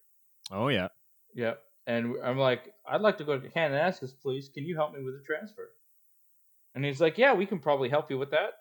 Oh 0.51 0.69
yeah. 0.69 0.87
Yep. 1.35 1.61
And 1.87 2.15
I'm 2.23 2.37
like, 2.37 2.73
I'd 2.87 3.01
like 3.01 3.17
to 3.17 3.23
go 3.23 3.39
to 3.39 3.49
Kananaskis, 3.49 4.13
please. 4.21 4.49
Can 4.53 4.65
you 4.65 4.75
help 4.75 4.93
me 4.93 5.03
with 5.03 5.15
the 5.15 5.23
transfer? 5.25 5.71
And 6.75 6.85
he's 6.85 7.01
like, 7.01 7.17
Yeah, 7.17 7.33
we 7.33 7.45
can 7.45 7.59
probably 7.59 7.89
help 7.89 8.09
you 8.09 8.17
with 8.17 8.31
that. 8.31 8.53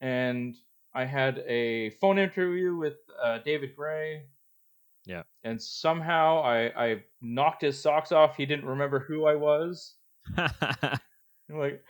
And 0.00 0.56
I 0.94 1.04
had 1.04 1.38
a 1.46 1.90
phone 1.90 2.18
interview 2.18 2.76
with 2.76 2.96
uh, 3.22 3.38
David 3.44 3.76
Gray. 3.76 4.24
Yeah. 5.04 5.22
And 5.44 5.60
somehow 5.60 6.42
I, 6.42 6.72
I 6.76 7.02
knocked 7.20 7.62
his 7.62 7.80
socks 7.80 8.12
off. 8.12 8.36
He 8.36 8.46
didn't 8.46 8.66
remember 8.66 8.98
who 8.98 9.26
I 9.26 9.34
was. 9.34 9.94
like 11.48 11.82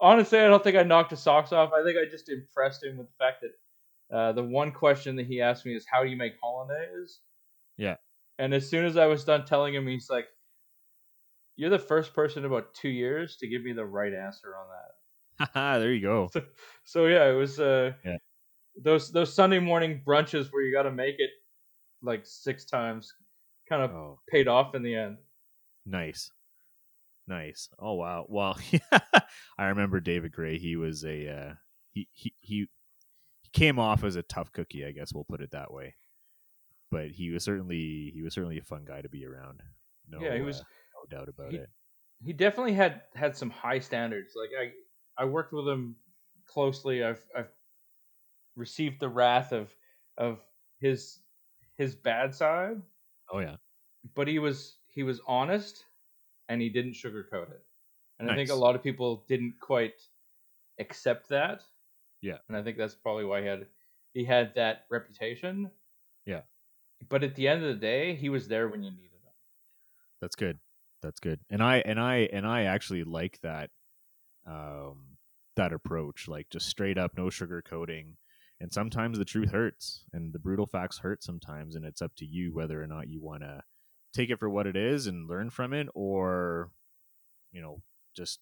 honestly, 0.00 0.38
I 0.38 0.48
don't 0.48 0.62
think 0.62 0.76
I 0.76 0.82
knocked 0.82 1.10
his 1.10 1.20
socks 1.20 1.52
off. 1.52 1.72
I 1.72 1.82
think 1.82 1.96
I 1.98 2.08
just 2.10 2.28
impressed 2.28 2.84
him 2.84 2.96
with 2.96 3.08
the 3.08 3.14
fact 3.18 3.42
that 3.42 4.16
uh, 4.16 4.32
the 4.32 4.44
one 4.44 4.72
question 4.72 5.16
that 5.16 5.26
he 5.26 5.40
asked 5.40 5.66
me 5.66 5.74
is, 5.74 5.86
"How 5.90 6.02
do 6.02 6.10
you 6.10 6.16
make 6.16 6.34
hollandaise?" 6.42 7.20
Yeah. 7.76 7.96
And 8.38 8.52
as 8.54 8.68
soon 8.68 8.84
as 8.84 8.96
I 8.96 9.06
was 9.06 9.24
done 9.24 9.44
telling 9.44 9.74
him, 9.74 9.86
he's 9.86 10.10
like, 10.10 10.26
"You're 11.56 11.70
the 11.70 11.78
first 11.78 12.14
person 12.14 12.44
in 12.44 12.50
about 12.50 12.74
two 12.74 12.88
years 12.88 13.36
to 13.38 13.48
give 13.48 13.62
me 13.62 13.72
the 13.72 13.84
right 13.84 14.12
answer 14.12 14.54
on 14.56 14.66
that." 14.68 15.52
Haha, 15.52 15.78
there 15.80 15.92
you 15.92 16.00
go. 16.02 16.28
So, 16.32 16.42
so 16.84 17.06
yeah, 17.06 17.28
it 17.30 17.34
was 17.34 17.58
uh, 17.60 17.92
Yeah. 18.04 18.18
those 18.82 19.10
those 19.12 19.34
Sunday 19.34 19.58
morning 19.58 20.02
brunches 20.06 20.52
where 20.52 20.62
you 20.62 20.72
got 20.72 20.84
to 20.84 20.92
make 20.92 21.16
it 21.18 21.30
like 22.02 22.22
six 22.24 22.64
times, 22.64 23.12
kind 23.68 23.82
of 23.82 23.90
Oh, 23.90 24.20
paid 24.28 24.48
off 24.48 24.74
in 24.74 24.82
the 24.82 24.94
end. 24.94 25.18
nice, 25.84 26.30
nice. 27.28 27.68
Oh 27.78 27.94
wow. 27.94 28.26
Well, 28.28 28.58
I 29.58 29.66
remember 29.66 30.00
David 30.00 30.32
Gray. 30.32 30.58
He 30.58 30.76
was 30.76 31.04
a 31.04 31.28
uh, 31.28 31.54
he 31.92 32.08
he 32.12 32.34
he 32.40 32.66
he 33.42 33.48
came 33.52 33.78
off 33.78 34.04
as 34.04 34.16
a 34.16 34.22
tough 34.22 34.52
cookie. 34.52 34.84
I 34.84 34.92
guess 34.92 35.12
we'll 35.12 35.24
put 35.24 35.40
it 35.40 35.50
that 35.52 35.72
way. 35.72 35.94
But 36.90 37.08
he 37.10 37.30
was 37.30 37.44
certainly 37.44 38.10
he 38.14 38.22
was 38.22 38.34
certainly 38.34 38.58
a 38.58 38.62
fun 38.62 38.84
guy 38.86 39.02
to 39.02 39.08
be 39.08 39.26
around. 39.26 39.60
No, 40.08 40.20
Yeah, 40.20 40.34
he 40.36 40.42
was- 40.42 40.60
uh, 40.60 40.64
no 41.10 41.18
doubt 41.18 41.28
about 41.28 41.50
he- 41.50 41.58
it. 41.58 41.68
he 42.24 42.32
definitely 42.32 42.74
had 42.74 43.02
had 43.14 43.36
some 43.36 43.50
high 43.50 43.80
standards. 43.80 44.34
Like 44.36 44.50
I 44.58 45.22
I 45.22 45.24
worked 45.26 45.52
with 45.52 45.66
him 45.68 45.96
closely. 46.46 47.02
I've 47.04 47.24
I've 47.36 47.50
received 48.56 49.00
the 49.00 49.08
wrath 49.08 49.52
of 49.52 49.74
of 50.16 50.40
his 50.78 51.18
his 51.76 51.94
bad 51.94 52.34
side, 52.34 52.80
Oh 53.30 53.40
yeah, 53.40 53.56
but 54.14 54.28
he 54.28 54.38
was 54.38 54.78
he 54.88 55.02
was 55.02 55.20
honest 55.26 55.84
and 56.48 56.60
he 56.60 56.68
didn't 56.68 56.92
sugarcoat 56.92 57.50
it. 57.50 57.62
And 58.18 58.30
I 58.30 58.34
think 58.34 58.50
a 58.50 58.54
lot 58.54 58.74
of 58.74 58.82
people 58.82 59.24
didn't 59.28 59.54
quite 59.60 60.00
accept 60.78 61.28
that. 61.28 61.62
Yeah. 62.22 62.38
And 62.48 62.56
I 62.56 62.62
think 62.62 62.78
that's 62.78 62.94
probably 62.94 63.24
why 63.24 63.42
he 63.42 63.46
had 63.46 63.66
he 64.14 64.24
had 64.24 64.54
that 64.54 64.86
reputation. 64.90 65.70
Yeah. 66.24 66.40
But 67.08 67.22
at 67.22 67.34
the 67.34 67.46
end 67.46 67.62
of 67.62 67.68
the 67.68 67.80
day, 67.80 68.14
he 68.14 68.30
was 68.30 68.48
there 68.48 68.68
when 68.68 68.82
you 68.82 68.90
needed 68.90 69.10
him. 69.22 69.32
that's 70.20 70.36
good. 70.36 70.58
That's 71.02 71.20
good. 71.20 71.40
And 71.50 71.62
I 71.62 71.78
and 71.78 72.00
I 72.00 72.28
and 72.32 72.46
I 72.46 72.62
actually 72.64 73.04
like 73.04 73.38
that 73.42 73.70
um 74.46 75.18
that 75.56 75.72
approach, 75.72 76.26
like 76.26 76.48
just 76.50 76.68
straight 76.68 76.98
up, 76.98 77.12
no 77.16 77.30
sugar 77.30 77.62
coating. 77.62 78.16
And 78.58 78.72
sometimes 78.72 79.18
the 79.18 79.24
truth 79.26 79.52
hurts 79.52 80.04
and 80.14 80.32
the 80.32 80.38
brutal 80.38 80.66
facts 80.66 80.98
hurt 80.98 81.22
sometimes 81.22 81.76
and 81.76 81.84
it's 81.84 82.00
up 82.00 82.12
to 82.16 82.24
you 82.24 82.54
whether 82.54 82.82
or 82.82 82.86
not 82.86 83.08
you 83.08 83.20
want 83.20 83.42
to 83.42 83.62
take 84.16 84.30
it 84.30 84.38
for 84.38 84.48
what 84.48 84.66
it 84.66 84.76
is 84.76 85.06
and 85.06 85.28
learn 85.28 85.50
from 85.50 85.72
it 85.72 85.88
or 85.94 86.70
you 87.52 87.62
know, 87.62 87.80
just 88.14 88.40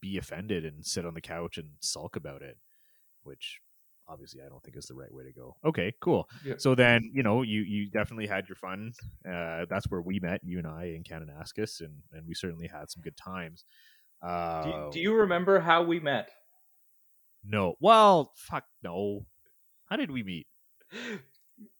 be 0.00 0.16
offended 0.18 0.64
and 0.64 0.84
sit 0.86 1.04
on 1.06 1.14
the 1.14 1.20
couch 1.20 1.58
and 1.58 1.70
sulk 1.80 2.16
about 2.16 2.42
it, 2.42 2.56
which 3.24 3.60
obviously 4.08 4.40
I 4.44 4.48
don't 4.48 4.62
think 4.62 4.76
is 4.76 4.86
the 4.86 4.94
right 4.94 5.12
way 5.12 5.24
to 5.24 5.32
go. 5.32 5.56
Okay, 5.64 5.92
cool. 6.00 6.28
Yeah. 6.44 6.54
So 6.58 6.74
then, 6.74 7.10
you 7.12 7.22
know, 7.22 7.42
you 7.42 7.62
you 7.62 7.90
definitely 7.90 8.26
had 8.26 8.48
your 8.48 8.56
fun. 8.56 8.92
Uh, 9.28 9.64
that's 9.68 9.86
where 9.90 10.00
we 10.00 10.20
met, 10.20 10.40
you 10.44 10.58
and 10.58 10.66
I, 10.66 10.94
in 10.96 11.02
Kananaskis, 11.02 11.80
and 11.80 12.02
and 12.12 12.26
we 12.26 12.34
certainly 12.34 12.68
had 12.68 12.90
some 12.90 13.02
good 13.02 13.16
times. 13.16 13.64
Uh, 14.22 14.62
Do, 14.62 14.68
you- 14.70 14.90
do 14.92 15.00
you 15.00 15.14
remember 15.14 15.58
how 15.60 15.82
we 15.82 15.98
met? 15.98 16.30
No. 17.44 17.74
Well, 17.80 18.32
fuck 18.36 18.64
no. 18.84 19.26
How 19.86 19.96
did 19.96 20.10
we 20.10 20.22
meet? 20.22 20.46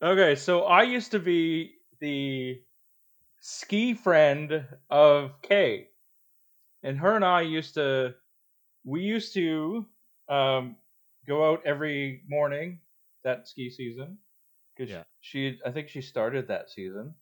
Okay, 0.01 0.37
so 0.37 0.63
I 0.65 0.83
used 0.85 1.11
to 1.11 1.19
be 1.19 1.73
the 2.03 2.63
ski 3.41 3.95
friend 3.95 4.67
of 4.91 5.41
Kay, 5.43 5.91
and 6.83 6.99
her 6.99 7.17
and 7.17 7.25
I 7.25 7.43
used 7.43 7.75
to 7.75 8.17
we 8.85 9.03
used 9.03 9.35
to 9.35 9.87
um, 10.29 10.77
go 11.27 11.51
out 11.53 11.63
every 11.65 12.25
morning 12.29 12.81
that 13.25 13.49
ski 13.49 13.71
season 13.71 14.19
because 14.77 14.91
Yeah. 14.91 15.05
she 15.21 15.61
I 15.65 15.71
think 15.71 15.89
she 15.89 16.03
started 16.03 16.49
that 16.49 16.71
season, 16.71 17.15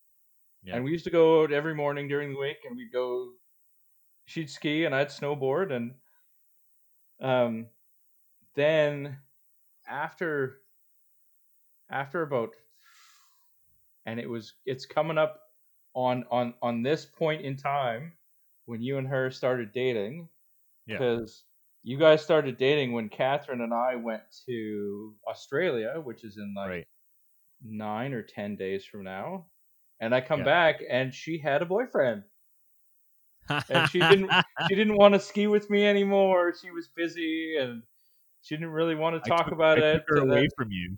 Yeah. 0.62 0.76
and 0.76 0.84
we 0.84 0.92
used 0.92 1.04
to 1.04 1.10
go 1.10 1.42
out 1.42 1.52
every 1.52 1.74
morning 1.74 2.08
during 2.08 2.32
the 2.32 2.40
week, 2.40 2.58
and 2.64 2.76
we'd 2.76 2.92
go. 2.92 3.34
She'd 4.26 4.50
ski 4.50 4.84
and 4.86 4.94
I'd 4.94 5.08
snowboard, 5.08 5.72
and 5.72 5.94
um, 7.20 7.68
then 8.54 9.18
after 9.88 10.62
after 11.90 12.22
about 12.22 12.54
and 14.06 14.18
it 14.20 14.28
was 14.28 14.54
it's 14.66 14.86
coming 14.86 15.18
up 15.18 15.40
on 15.94 16.24
on 16.30 16.54
on 16.62 16.82
this 16.82 17.04
point 17.04 17.42
in 17.42 17.56
time 17.56 18.12
when 18.66 18.80
you 18.82 18.98
and 18.98 19.08
her 19.08 19.30
started 19.30 19.72
dating 19.72 20.28
Yeah. 20.86 20.98
because 20.98 21.44
you 21.82 21.98
guys 21.98 22.22
started 22.22 22.56
dating 22.58 22.92
when 22.92 23.08
Catherine 23.08 23.62
and 23.62 23.72
I 23.74 23.96
went 23.96 24.22
to 24.46 25.14
Australia, 25.28 26.00
which 26.02 26.24
is 26.24 26.36
in 26.36 26.52
like 26.54 26.68
Right. 26.68 26.86
nine 27.64 28.12
or 28.12 28.22
ten 28.22 28.54
days 28.56 28.84
from 28.84 29.02
now. 29.04 29.46
And 29.98 30.14
I 30.14 30.20
come 30.20 30.40
Yeah. 30.40 30.44
back 30.44 30.82
and 30.88 31.12
she 31.14 31.38
had 31.38 31.62
a 31.62 31.66
boyfriend. 31.66 32.24
And 33.68 33.88
she 33.90 33.98
didn't 33.98 34.30
she 34.68 34.74
didn't 34.76 34.96
want 34.96 35.14
to 35.14 35.20
ski 35.20 35.46
with 35.46 35.68
me 35.70 35.84
anymore. 35.86 36.54
She 36.60 36.70
was 36.70 36.88
busy 36.88 37.56
and 37.58 37.82
she 38.42 38.54
didn't 38.56 38.70
really 38.70 38.94
want 38.94 39.22
to 39.22 39.28
talk 39.28 39.46
took- 39.46 39.54
about 39.54 39.82
I 39.82 39.86
it. 39.86 39.94
took 39.94 40.04
her 40.08 40.16
and 40.22 40.30
then- 40.30 40.38
away 40.38 40.48
from 40.56 40.68
you. 40.70 40.96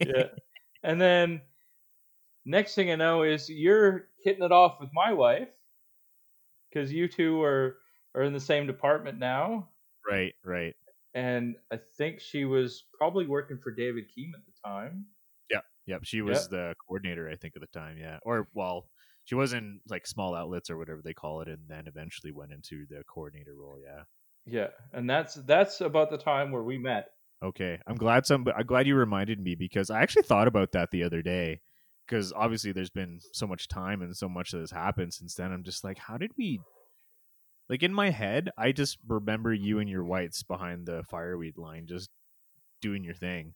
yeah. 0.00 0.28
And 0.82 1.00
then 1.00 1.42
next 2.48 2.74
thing 2.74 2.90
I 2.90 2.96
know 2.96 3.22
is 3.22 3.48
you're 3.48 4.08
hitting 4.24 4.42
it 4.42 4.52
off 4.52 4.78
with 4.80 4.90
my 4.92 5.12
wife 5.12 5.48
because 6.70 6.92
you 6.92 7.08
two 7.08 7.42
are 7.42 7.76
are 8.14 8.22
in 8.22 8.32
the 8.32 8.40
same 8.40 8.66
department 8.66 9.18
now. 9.18 9.68
Right. 10.08 10.34
Right. 10.44 10.74
And 11.14 11.56
I 11.72 11.78
think 11.96 12.20
she 12.20 12.44
was 12.44 12.84
probably 12.96 13.26
working 13.26 13.58
for 13.62 13.72
David 13.72 14.04
Keem 14.04 14.30
at 14.34 14.44
the 14.46 14.52
time. 14.64 15.06
Yep. 15.50 15.62
Yep. 15.86 16.00
She 16.04 16.22
was 16.22 16.48
the 16.48 16.74
coordinator, 16.86 17.28
I 17.28 17.36
think, 17.36 17.54
at 17.56 17.60
the 17.60 17.78
time. 17.78 17.96
Yeah. 17.98 18.18
Or 18.22 18.48
well, 18.54 18.88
she 19.24 19.34
was 19.34 19.52
in 19.52 19.80
like 19.88 20.06
small 20.06 20.34
outlets 20.34 20.70
or 20.70 20.78
whatever 20.78 21.02
they 21.04 21.14
call 21.14 21.42
it, 21.42 21.48
and 21.48 21.60
then 21.68 21.86
eventually 21.86 22.32
went 22.32 22.52
into 22.52 22.86
the 22.88 23.02
coordinator 23.06 23.54
role. 23.54 23.78
Yeah. 23.82 24.04
Yeah, 24.50 24.68
and 24.92 25.08
that's 25.08 25.34
that's 25.34 25.80
about 25.82 26.10
the 26.10 26.16
time 26.16 26.50
where 26.50 26.62
we 26.62 26.78
met. 26.78 27.10
Okay, 27.44 27.78
I'm 27.86 27.96
glad 27.96 28.26
some. 28.26 28.46
I'm 28.56 28.66
glad 28.66 28.86
you 28.86 28.96
reminded 28.96 29.38
me 29.40 29.54
because 29.54 29.90
I 29.90 30.00
actually 30.00 30.22
thought 30.22 30.48
about 30.48 30.72
that 30.72 30.90
the 30.90 31.04
other 31.04 31.22
day. 31.22 31.60
Because 32.08 32.32
obviously, 32.34 32.72
there's 32.72 32.90
been 32.90 33.20
so 33.32 33.46
much 33.46 33.68
time 33.68 34.00
and 34.00 34.16
so 34.16 34.28
much 34.28 34.52
that 34.52 34.60
has 34.60 34.70
happened 34.70 35.12
since 35.12 35.34
then. 35.34 35.52
I'm 35.52 35.62
just 35.62 35.84
like, 35.84 35.98
how 35.98 36.16
did 36.16 36.30
we? 36.38 36.60
Like 37.68 37.82
in 37.82 37.92
my 37.92 38.10
head, 38.10 38.50
I 38.56 38.72
just 38.72 38.98
remember 39.06 39.52
you 39.52 39.78
and 39.78 39.90
your 39.90 40.04
whites 40.04 40.42
behind 40.42 40.86
the 40.86 41.02
fireweed 41.10 41.58
line, 41.58 41.86
just 41.86 42.08
doing 42.80 43.04
your 43.04 43.14
thing. 43.14 43.54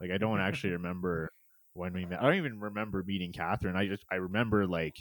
Like 0.00 0.10
I 0.10 0.18
don't 0.18 0.40
actually 0.40 0.70
remember 0.72 1.30
when 1.72 1.94
we 1.94 2.04
met. 2.04 2.20
I 2.20 2.24
don't 2.24 2.36
even 2.36 2.60
remember 2.60 3.02
meeting 3.06 3.32
Catherine. 3.32 3.76
I 3.76 3.86
just 3.86 4.04
I 4.10 4.16
remember 4.16 4.66
like, 4.66 4.96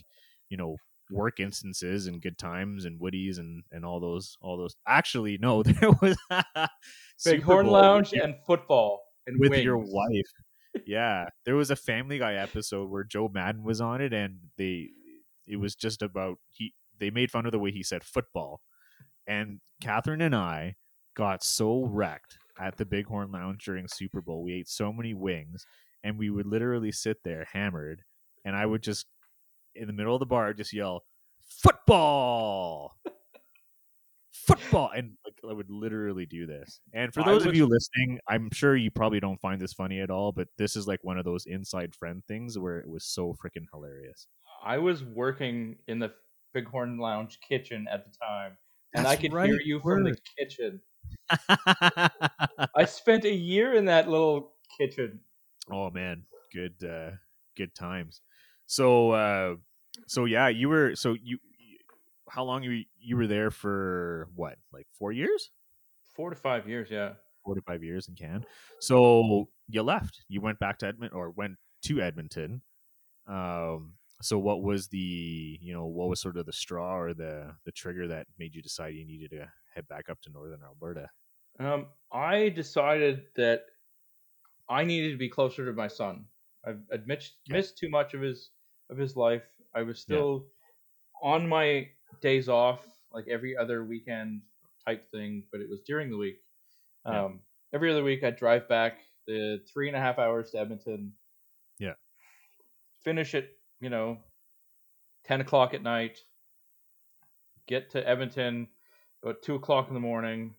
you 0.49 0.55
know, 0.55 0.77
work 1.12 1.39
instances 1.39 2.08
and 2.08 2.21
good 2.21 2.38
times 2.38 2.86
and 2.86 2.99
woodies 2.99 3.38
and 3.38 3.63
and 3.71 3.84
all 3.84 3.99
those 3.99 4.38
all 4.41 4.58
those. 4.58 4.75
Actually, 4.88 5.38
no, 5.39 5.63
there 5.63 5.91
was 6.01 6.17
Bighorn 7.25 7.67
Lounge 7.67 8.13
and 8.13 8.36
football 8.47 9.01
and 9.27 9.38
with 9.39 9.58
your 9.58 9.77
wife. 9.77 10.31
Yeah, 10.85 11.29
there 11.45 11.55
was 11.55 11.71
a 11.71 11.75
Family 11.75 12.19
Guy 12.19 12.33
episode 12.33 12.89
where 12.89 13.03
Joe 13.03 13.29
Madden 13.33 13.63
was 13.63 13.81
on 13.81 14.01
it, 14.01 14.13
and 14.13 14.38
they 14.57 14.89
it 15.47 15.57
was 15.57 15.75
just 15.75 16.01
about 16.01 16.38
he. 16.49 16.73
They 16.99 17.09
made 17.09 17.31
fun 17.31 17.45
of 17.45 17.51
the 17.51 17.59
way 17.59 17.71
he 17.71 17.83
said 17.83 18.03
football, 18.03 18.61
and 19.27 19.59
Catherine 19.81 20.21
and 20.21 20.35
I 20.35 20.75
got 21.15 21.43
so 21.43 21.85
wrecked 21.85 22.38
at 22.59 22.77
the 22.77 22.85
Bighorn 22.85 23.31
Lounge 23.31 23.63
during 23.65 23.88
Super 23.88 24.21
Bowl. 24.21 24.43
We 24.43 24.53
ate 24.53 24.69
so 24.69 24.93
many 24.93 25.13
wings, 25.13 25.65
and 26.03 26.17
we 26.17 26.29
would 26.29 26.45
literally 26.45 26.91
sit 26.91 27.17
there 27.23 27.47
hammered, 27.51 28.03
and 28.43 28.55
I 28.55 28.65
would 28.65 28.83
just 28.83 29.07
in 29.73 29.88
the 29.88 29.93
middle 29.93 30.15
of 30.15 30.19
the 30.19 30.26
bar 30.26 30.53
just 30.53 30.73
yell 30.73 31.03
football 31.41 32.95
football 34.32 34.91
and 34.95 35.13
like 35.43 35.51
i 35.51 35.53
would 35.53 35.69
literally 35.69 36.25
do 36.25 36.45
this. 36.45 36.79
And 36.93 37.13
for 37.13 37.21
I 37.21 37.25
those 37.25 37.45
of 37.45 37.55
you 37.55 37.65
listening 37.65 38.19
i'm 38.27 38.49
sure 38.51 38.75
you 38.75 38.91
probably 38.91 39.19
don't 39.19 39.39
find 39.39 39.59
this 39.61 39.73
funny 39.73 39.99
at 39.99 40.09
all 40.09 40.31
but 40.31 40.47
this 40.57 40.75
is 40.75 40.88
like 40.88 41.03
one 41.03 41.17
of 41.17 41.25
those 41.25 41.45
inside 41.45 41.93
friend 41.95 42.23
things 42.27 42.57
where 42.57 42.79
it 42.79 42.89
was 42.89 43.05
so 43.05 43.33
freaking 43.33 43.65
hilarious. 43.73 44.27
I 44.63 44.77
was 44.79 45.03
working 45.03 45.77
in 45.88 45.99
the 45.99 46.13
Bighorn 46.53 46.97
Lounge 46.97 47.39
kitchen 47.47 47.88
at 47.91 48.05
the 48.05 48.11
time, 48.17 48.57
and 48.95 49.05
I 49.05 49.11
That's 49.11 49.21
could 49.21 49.33
right, 49.33 49.49
hear 49.49 49.59
you 49.63 49.79
from 49.79 50.03
the 50.03 50.17
kitchen. 50.38 50.81
I 51.29 52.86
spent 52.86 53.25
a 53.25 53.33
year 53.33 53.73
in 53.73 53.86
that 53.86 54.07
little 54.09 54.53
kitchen. 54.77 55.19
oh 55.71 55.89
man. 55.91 56.23
Good 56.53 56.83
uh 56.83 57.11
good 57.57 57.75
times. 57.75 58.21
So 58.65 59.11
uh 59.11 59.55
so 60.07 60.25
yeah 60.25 60.47
you 60.47 60.69
were 60.69 60.95
so 60.95 61.13
you 61.13 61.19
you- 61.23 61.39
how 62.30 62.43
long 62.43 62.63
you 62.63 62.84
you 62.99 63.17
were 63.17 63.28
there 63.28 63.51
for 63.51 64.28
what 64.36 64.57
like 64.71 64.88
four 64.97 65.11
years 65.11 65.51
Four 66.15 66.30
to 66.30 66.36
five 66.38 66.67
years, 66.69 66.88
yeah. 66.89 67.13
four 67.43 67.55
to 67.55 67.61
five 67.61 67.84
years 67.84 68.07
in 68.07 68.15
Cannes. 68.15 68.45
So 68.80 69.49
you 69.67 69.84
left. 69.84 70.23
You 70.30 70.39
went 70.39 70.59
back 70.59 70.78
to 70.80 70.88
Edmonton 70.88 71.17
or 71.17 71.30
went 71.32 71.57
to 71.88 71.99
Edmonton. 72.01 72.61
Um, 73.28 73.95
so 74.21 74.39
what 74.39 74.63
was 74.63 74.88
the 74.88 75.59
you 75.61 75.73
know 75.73 75.86
what 75.86 76.07
was 76.07 76.21
sort 76.21 76.38
of 76.38 76.45
the 76.45 76.53
straw 76.53 76.97
or 76.97 77.13
the 77.13 77.53
the 77.65 77.71
trigger 77.73 78.07
that 78.07 78.28
made 78.39 78.55
you 78.55 78.61
decide 78.61 78.93
you 78.95 79.05
needed 79.05 79.32
to 79.32 79.47
head 79.73 79.88
back 79.89 80.09
up 80.09 80.21
to 80.21 80.30
northern 80.32 80.61
Alberta? 80.63 81.09
Um, 81.59 81.88
I 82.13 82.49
decided 82.49 83.23
that 83.36 83.63
I 84.69 84.84
needed 84.86 85.11
to 85.11 85.17
be 85.17 85.30
closer 85.30 85.65
to 85.65 85.73
my 85.73 85.88
son. 85.88 86.26
I've, 86.65 86.80
I'd 86.91 87.07
missed, 87.07 87.36
Yeah. 87.45 87.57
missed 87.57 87.78
too 87.78 87.89
much 87.89 88.13
of 88.13 88.21
his 88.21 88.51
of 88.89 88.97
his 88.97 89.15
life. 89.15 89.43
I 89.76 89.82
was 89.84 89.97
Yeah. 90.07 90.15
still 90.15 90.47
on 91.21 91.47
my 91.47 91.89
days 92.22 92.49
off, 92.49 92.86
like 93.13 93.26
every 93.30 93.55
other 93.55 93.84
weekend 93.84 94.41
type 94.86 95.09
thing, 95.11 95.43
but 95.51 95.61
it 95.61 95.70
was 95.70 95.82
during 95.82 96.09
the 96.09 96.18
week. 96.18 96.38
Yeah. 97.05 97.26
Um, 97.26 97.39
every 97.74 97.91
other 97.91 98.03
week, 98.03 98.24
I'd 98.24 98.38
drive 98.38 98.68
back 98.68 98.99
the 99.28 99.61
three 99.72 99.88
and 99.88 99.97
a 99.97 99.99
half 99.99 100.20
hours 100.20 100.51
to 100.51 100.59
Edmonton. 100.59 101.13
Yeah. 101.80 101.93
Finish 103.03 103.36
it, 103.36 103.49
you 103.80 103.89
know, 103.89 104.18
ten 105.24 105.41
o'clock 105.41 105.74
at 105.74 105.84
night. 105.84 106.20
Get 107.68 107.89
to 107.91 108.07
Edmonton 108.07 108.68
about 109.24 109.41
two 109.41 109.55
o'clock 109.55 109.88
in 109.88 109.93
the 109.93 109.99
morning. 109.99 110.53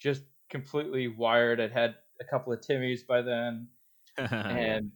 Just 0.00 0.22
completely 0.50 1.08
wired. 1.08 1.60
I'd 1.60 1.72
had 1.72 1.94
a 2.20 2.24
couple 2.24 2.52
of 2.52 2.60
Timmys 2.60 3.06
by 3.06 3.22
then 3.22 3.68
and 4.18 4.90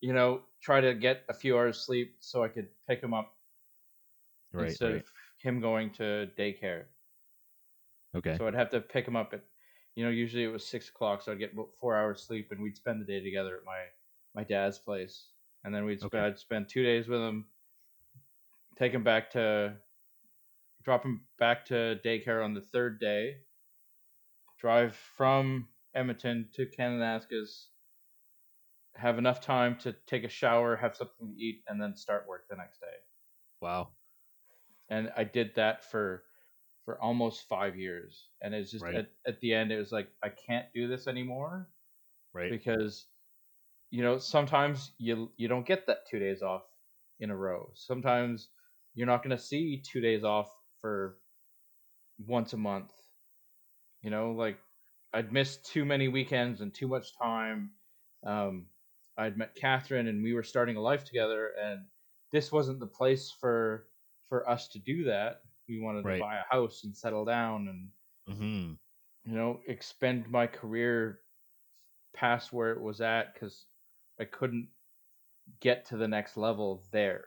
you 0.00 0.12
know 0.12 0.40
try 0.60 0.80
to 0.80 0.94
get 0.94 1.22
a 1.28 1.34
few 1.34 1.56
hours 1.56 1.78
sleep 1.78 2.16
so 2.20 2.42
I 2.42 2.48
could 2.48 2.68
pick 2.88 3.00
him 3.00 3.14
up 3.14 3.32
right, 4.52 4.68
instead 4.68 4.92
right. 4.92 4.96
of 4.96 5.04
him 5.38 5.60
going 5.60 5.90
to 5.94 6.28
daycare. 6.38 6.84
Okay. 8.14 8.36
So 8.36 8.46
I'd 8.46 8.54
have 8.54 8.70
to 8.70 8.80
pick 8.80 9.06
him 9.06 9.16
up 9.16 9.32
at 9.32 9.42
you 9.94 10.04
know 10.04 10.10
usually 10.10 10.44
it 10.44 10.48
was 10.48 10.66
six 10.66 10.88
o'clock, 10.88 11.22
so 11.22 11.32
I'd 11.32 11.38
get 11.38 11.52
about 11.52 11.70
four 11.80 11.96
hours 11.96 12.22
sleep, 12.22 12.48
and 12.50 12.62
we'd 12.62 12.76
spend 12.76 13.00
the 13.00 13.06
day 13.06 13.22
together 13.22 13.56
at 13.56 13.64
my 13.64 13.84
my 14.34 14.44
dad's 14.44 14.78
place, 14.78 15.28
and 15.64 15.74
then 15.74 15.84
we'd 15.84 16.00
sp- 16.00 16.14
Okay. 16.14 16.18
I'd 16.18 16.38
spend 16.38 16.68
two 16.68 16.82
days 16.82 17.08
with 17.08 17.20
him, 17.20 17.46
take 18.76 18.92
him 18.92 19.04
back 19.04 19.30
to 19.32 19.76
drop 20.82 21.04
him 21.04 21.22
back 21.38 21.64
to 21.66 22.00
daycare 22.04 22.44
on 22.44 22.54
the 22.54 22.60
third 22.60 23.00
day, 23.00 23.36
drive 24.58 24.96
from 24.96 25.68
Edmonton 25.94 26.48
to 26.54 26.66
Kananaskis, 26.66 27.66
have 28.96 29.18
enough 29.18 29.40
time 29.40 29.76
to 29.80 29.94
take 30.06 30.24
a 30.24 30.28
shower, 30.28 30.76
have 30.76 30.96
something 30.96 31.34
to 31.34 31.40
eat, 31.42 31.62
and 31.68 31.80
then 31.80 31.94
start 31.96 32.26
work 32.28 32.46
the 32.48 32.56
next 32.56 32.80
day. 32.80 32.86
wow. 33.60 33.90
And 34.92 35.10
I 35.16 35.24
did 35.24 35.54
that 35.56 35.84
for 35.90 36.24
for 36.84 37.00
almost 37.00 37.48
five 37.48 37.76
years. 37.76 38.30
And 38.42 38.54
it's 38.54 38.70
just 38.70 38.84
Right. 38.84 38.96
at, 38.96 39.08
at 39.26 39.40
the 39.40 39.54
end 39.54 39.72
it 39.72 39.78
was 39.78 39.92
like 39.92 40.08
I 40.22 40.28
can't 40.28 40.66
do 40.74 40.86
this 40.88 41.06
anymore 41.08 41.70
Right. 42.34 42.50
because 42.50 43.06
you 43.90 44.02
know, 44.02 44.18
sometimes 44.18 44.92
you 44.98 45.32
you 45.36 45.48
don't 45.48 45.66
get 45.66 45.86
that 45.86 46.06
two 46.10 46.18
days 46.18 46.42
off 46.42 46.64
in 47.20 47.30
a 47.30 47.36
row. 47.36 47.70
Sometimes 47.74 48.48
you're 48.94 49.06
not 49.06 49.22
gonna 49.22 49.38
see 49.38 49.82
two 49.82 50.00
days 50.00 50.24
off 50.24 50.50
for 50.80 51.18
once 52.26 52.52
a 52.52 52.58
month. 52.58 52.92
You 54.02 54.10
know, 54.10 54.32
like 54.32 54.58
I'd 55.14 55.32
missed 55.32 55.66
too 55.66 55.84
many 55.84 56.08
weekends 56.08 56.60
and 56.60 56.74
too 56.74 56.88
much 56.88 57.16
time. 57.16 57.72
Um, 58.24 58.68
I'd 59.16 59.38
met 59.38 59.54
Catherine 59.54 60.08
and 60.08 60.22
we 60.22 60.32
were 60.34 60.42
starting 60.42 60.76
a 60.76 60.80
life 60.80 61.04
together, 61.04 61.52
and 61.62 61.86
this 62.30 62.52
wasn't 62.52 62.80
the 62.80 62.86
place 62.86 63.30
for 63.30 63.88
for 64.32 64.48
us 64.48 64.66
to 64.68 64.78
do 64.78 65.04
that. 65.04 65.42
We 65.68 65.78
wanted 65.78 66.04
Right. 66.04 66.08
to 66.08 66.16
buy 66.16 66.38
a 66.38 66.44
house 66.50 66.84
and 66.84 66.96
settle 66.96 67.26
down 67.26 67.68
and 67.68 67.92
hmm 68.26 68.80
you 69.24 69.34
know 69.34 69.60
expend 69.66 70.28
my 70.30 70.46
career 70.46 71.20
past 72.14 72.52
where 72.52 72.72
it 72.72 72.80
was 72.82 73.00
at 73.00 73.34
because 73.34 73.66
I 74.20 74.24
couldn't 74.26 74.70
get 75.60 75.86
to 75.86 75.98
the 75.98 76.08
next 76.08 76.36
level 76.36 76.84
there. 76.92 77.26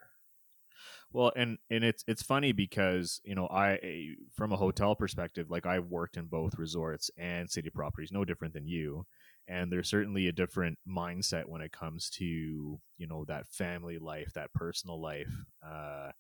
Well, 1.12 1.32
and 1.36 1.58
and 1.70 1.84
it's 1.84 2.04
it's 2.08 2.22
funny 2.24 2.52
because 2.52 3.22
you 3.24 3.36
know 3.36 3.48
I 3.48 4.16
from 4.34 4.52
a 4.52 4.58
hotel 4.58 4.96
perspective, 4.96 5.50
like 5.50 5.66
I 5.66 5.80
worked 5.80 6.18
in 6.18 6.28
both 6.28 6.58
resorts 6.58 7.10
and 7.18 7.50
city 7.50 7.70
properties, 7.70 8.12
no 8.12 8.26
different 8.26 8.54
than 8.54 8.68
you. 8.68 9.06
And 9.48 9.72
there's 9.72 9.90
certainly 9.90 10.28
a 10.28 10.32
different 10.32 10.80
mindset 10.88 11.48
when 11.48 11.62
it 11.62 11.72
comes 11.72 12.10
to 12.12 12.26
you 12.26 13.08
know 13.08 13.26
that 13.26 13.48
family 13.48 13.98
life, 13.98 14.34
that 14.34 14.54
personal 14.54 15.02
life, 15.02 15.34
uh, 15.64 16.12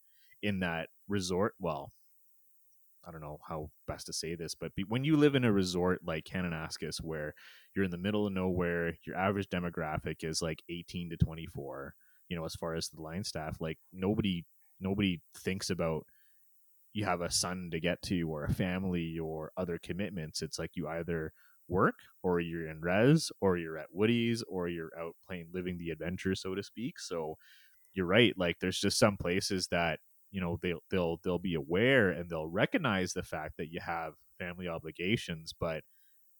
in 0.45 0.59
that 0.59 0.89
resort. 1.07 1.55
Well, 1.59 1.91
I 3.07 3.11
don't 3.11 3.21
know 3.21 3.39
how 3.47 3.69
best 3.87 4.05
to 4.07 4.13
say 4.13 4.35
this, 4.35 4.55
but 4.55 4.71
when 4.87 5.03
you 5.03 5.17
live 5.17 5.35
in 5.35 5.43
a 5.43 5.51
resort 5.51 6.01
like 6.05 6.25
Kananaskis, 6.25 6.97
where 7.01 7.33
you're 7.75 7.85
in 7.85 7.91
the 7.91 7.97
middle 7.97 8.25
of 8.25 8.33
nowhere, 8.33 8.97
your 9.05 9.15
average 9.15 9.49
demographic 9.49 10.23
is 10.23 10.41
like 10.41 10.63
18 10.69 11.09
to 11.11 11.17
24. 11.17 11.93
You 12.29 12.37
know, 12.37 12.45
as 12.45 12.55
far 12.55 12.75
as 12.75 12.89
the 12.89 13.01
line 13.01 13.23
staff, 13.23 13.57
like 13.59 13.77
nobody 13.93 14.45
nobody 14.79 15.21
thinks 15.37 15.69
about 15.69 16.05
you 16.93 17.05
have 17.05 17.21
a 17.21 17.31
son 17.31 17.69
to 17.71 17.79
get 17.79 18.01
to 18.03 18.23
or 18.23 18.45
a 18.45 18.53
family 18.53 19.19
or 19.19 19.51
other 19.57 19.79
commitments. 19.81 20.41
It's 20.41 20.57
like 20.57 20.71
you 20.75 20.87
either 20.87 21.33
work 21.67 21.95
or 22.23 22.39
you're 22.39 22.67
in 22.67 22.81
res 22.81 23.31
or 23.41 23.57
you're 23.57 23.77
at 23.77 23.87
Woody's 23.91 24.43
or 24.47 24.67
you're 24.67 24.91
out 24.99 25.15
playing 25.27 25.49
living 25.53 25.77
the 25.77 25.91
adventure, 25.91 26.35
so 26.35 26.55
to 26.55 26.63
speak. 26.63 26.99
So 26.99 27.37
you're 27.93 28.05
right. 28.05 28.33
Like 28.37 28.57
there's 28.59 28.79
just 28.79 28.97
some 28.97 29.17
places 29.17 29.67
that, 29.67 29.99
you 30.31 30.41
know, 30.41 30.57
they'll 30.61 30.79
they'll 30.91 31.19
they'll 31.23 31.39
be 31.39 31.55
aware 31.55 32.09
and 32.09 32.29
they'll 32.29 32.47
recognize 32.47 33.13
the 33.13 33.23
fact 33.23 33.55
that 33.57 33.71
you 33.71 33.79
have 33.81 34.13
family 34.39 34.67
obligations, 34.67 35.53
but 35.57 35.83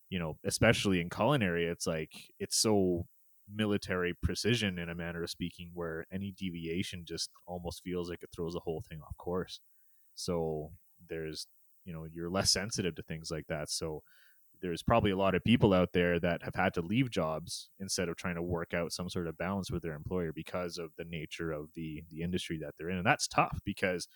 you 0.09 0.19
know, 0.19 0.37
especially 0.45 1.01
in 1.01 1.09
culinary, 1.09 1.65
it's 1.65 1.87
like 1.87 2.11
it's 2.39 2.57
so 2.57 3.05
military 3.53 4.13
precision 4.23 4.79
in 4.79 4.89
a 4.89 4.95
manner 4.95 5.23
of 5.23 5.29
speaking 5.29 5.71
where 5.73 6.05
any 6.11 6.33
deviation 6.37 7.03
just 7.05 7.29
almost 7.45 7.83
feels 7.83 8.09
like 8.09 8.23
it 8.23 8.29
throws 8.35 8.53
the 8.53 8.59
whole 8.59 8.83
thing 8.87 8.99
off 9.01 9.17
course. 9.17 9.59
So 10.15 10.71
there's 11.09 11.47
you 11.85 11.93
know 11.93 12.05
you're 12.11 12.29
less 12.29 12.51
sensitive 12.51 12.95
to 12.95 13.03
things 13.03 13.31
like 13.31 13.47
that. 13.47 13.69
So 13.69 14.03
there's 14.65 14.81
probably 14.81 15.11
a 15.11 15.17
lot 15.17 15.35
of 15.35 15.43
people 15.43 15.73
out 15.73 15.93
there 15.93 16.19
that 16.19 16.41
have 16.41 16.55
had 16.55 16.73
to 16.73 16.81
leave 16.81 17.11
jobs 17.11 17.69
instead 17.79 18.09
of 18.09 18.15
trying 18.15 18.33
to 18.35 18.41
work 18.41 18.73
out 18.73 18.91
some 18.91 19.09
sort 19.09 19.27
of 19.27 19.37
balance 19.37 19.69
with 19.69 19.83
their 19.83 19.93
employer 19.93 20.31
because 20.33 20.79
of 20.79 20.89
the 20.97 21.05
nature 21.05 21.51
of 21.51 21.69
the 21.75 22.03
the 22.09 22.23
industry 22.23 22.57
that 22.57 22.73
they're 22.77 22.89
in 22.89 22.97
and 22.97 23.05
that's 23.05 23.27
tough 23.27 23.59
because 23.63 24.07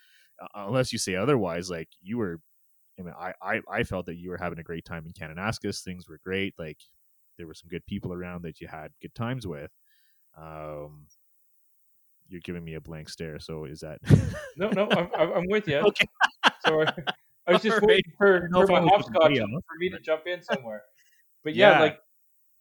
uh, 0.42 0.48
unless 0.66 0.92
you 0.92 0.98
say 0.98 1.14
otherwise 1.14 1.70
like 1.70 1.88
you 2.02 2.18
were 2.18 2.40
I 2.98 3.02
mean, 3.02 3.14
I, 3.18 3.32
I, 3.40 3.60
I 3.70 3.82
felt 3.82 4.06
that 4.06 4.16
you 4.16 4.28
were 4.28 4.36
having 4.36 4.58
a 4.58 4.62
great 4.62 4.84
time 4.84 5.06
in 5.06 5.12
Kananaskis. 5.12 5.82
Things 5.82 6.06
were 6.06 6.20
great. 6.22 6.54
Like 6.58 6.78
there 7.38 7.46
were 7.46 7.54
some 7.54 7.68
good 7.70 7.86
people 7.86 8.12
around 8.12 8.42
that 8.42 8.60
you 8.60 8.68
had 8.68 8.90
good 9.00 9.14
times 9.14 9.46
with. 9.46 9.70
Um, 10.36 11.06
you're 12.28 12.42
giving 12.42 12.62
me 12.62 12.74
a 12.74 12.80
blank 12.80 13.08
stare. 13.08 13.38
So 13.38 13.64
is 13.64 13.80
that 13.80 14.00
No, 14.56 14.68
no, 14.70 14.88
I'm, 14.90 15.32
I'm 15.32 15.46
with 15.48 15.66
you. 15.66 15.78
okay? 15.86 16.06
So 16.66 16.84
I, 17.50 17.54
was 17.54 17.62
just 17.62 17.82
waiting 17.82 18.12
for, 18.18 18.48
for 18.52 18.66
my 18.66 18.80
hopscotch 18.80 19.38
for 19.38 19.76
me 19.78 19.90
to 19.90 20.00
jump 20.00 20.26
in 20.26 20.42
somewhere. 20.42 20.82
But 21.44 21.54
yeah, 21.54 21.70
Yeah. 21.70 21.80
like 21.80 22.00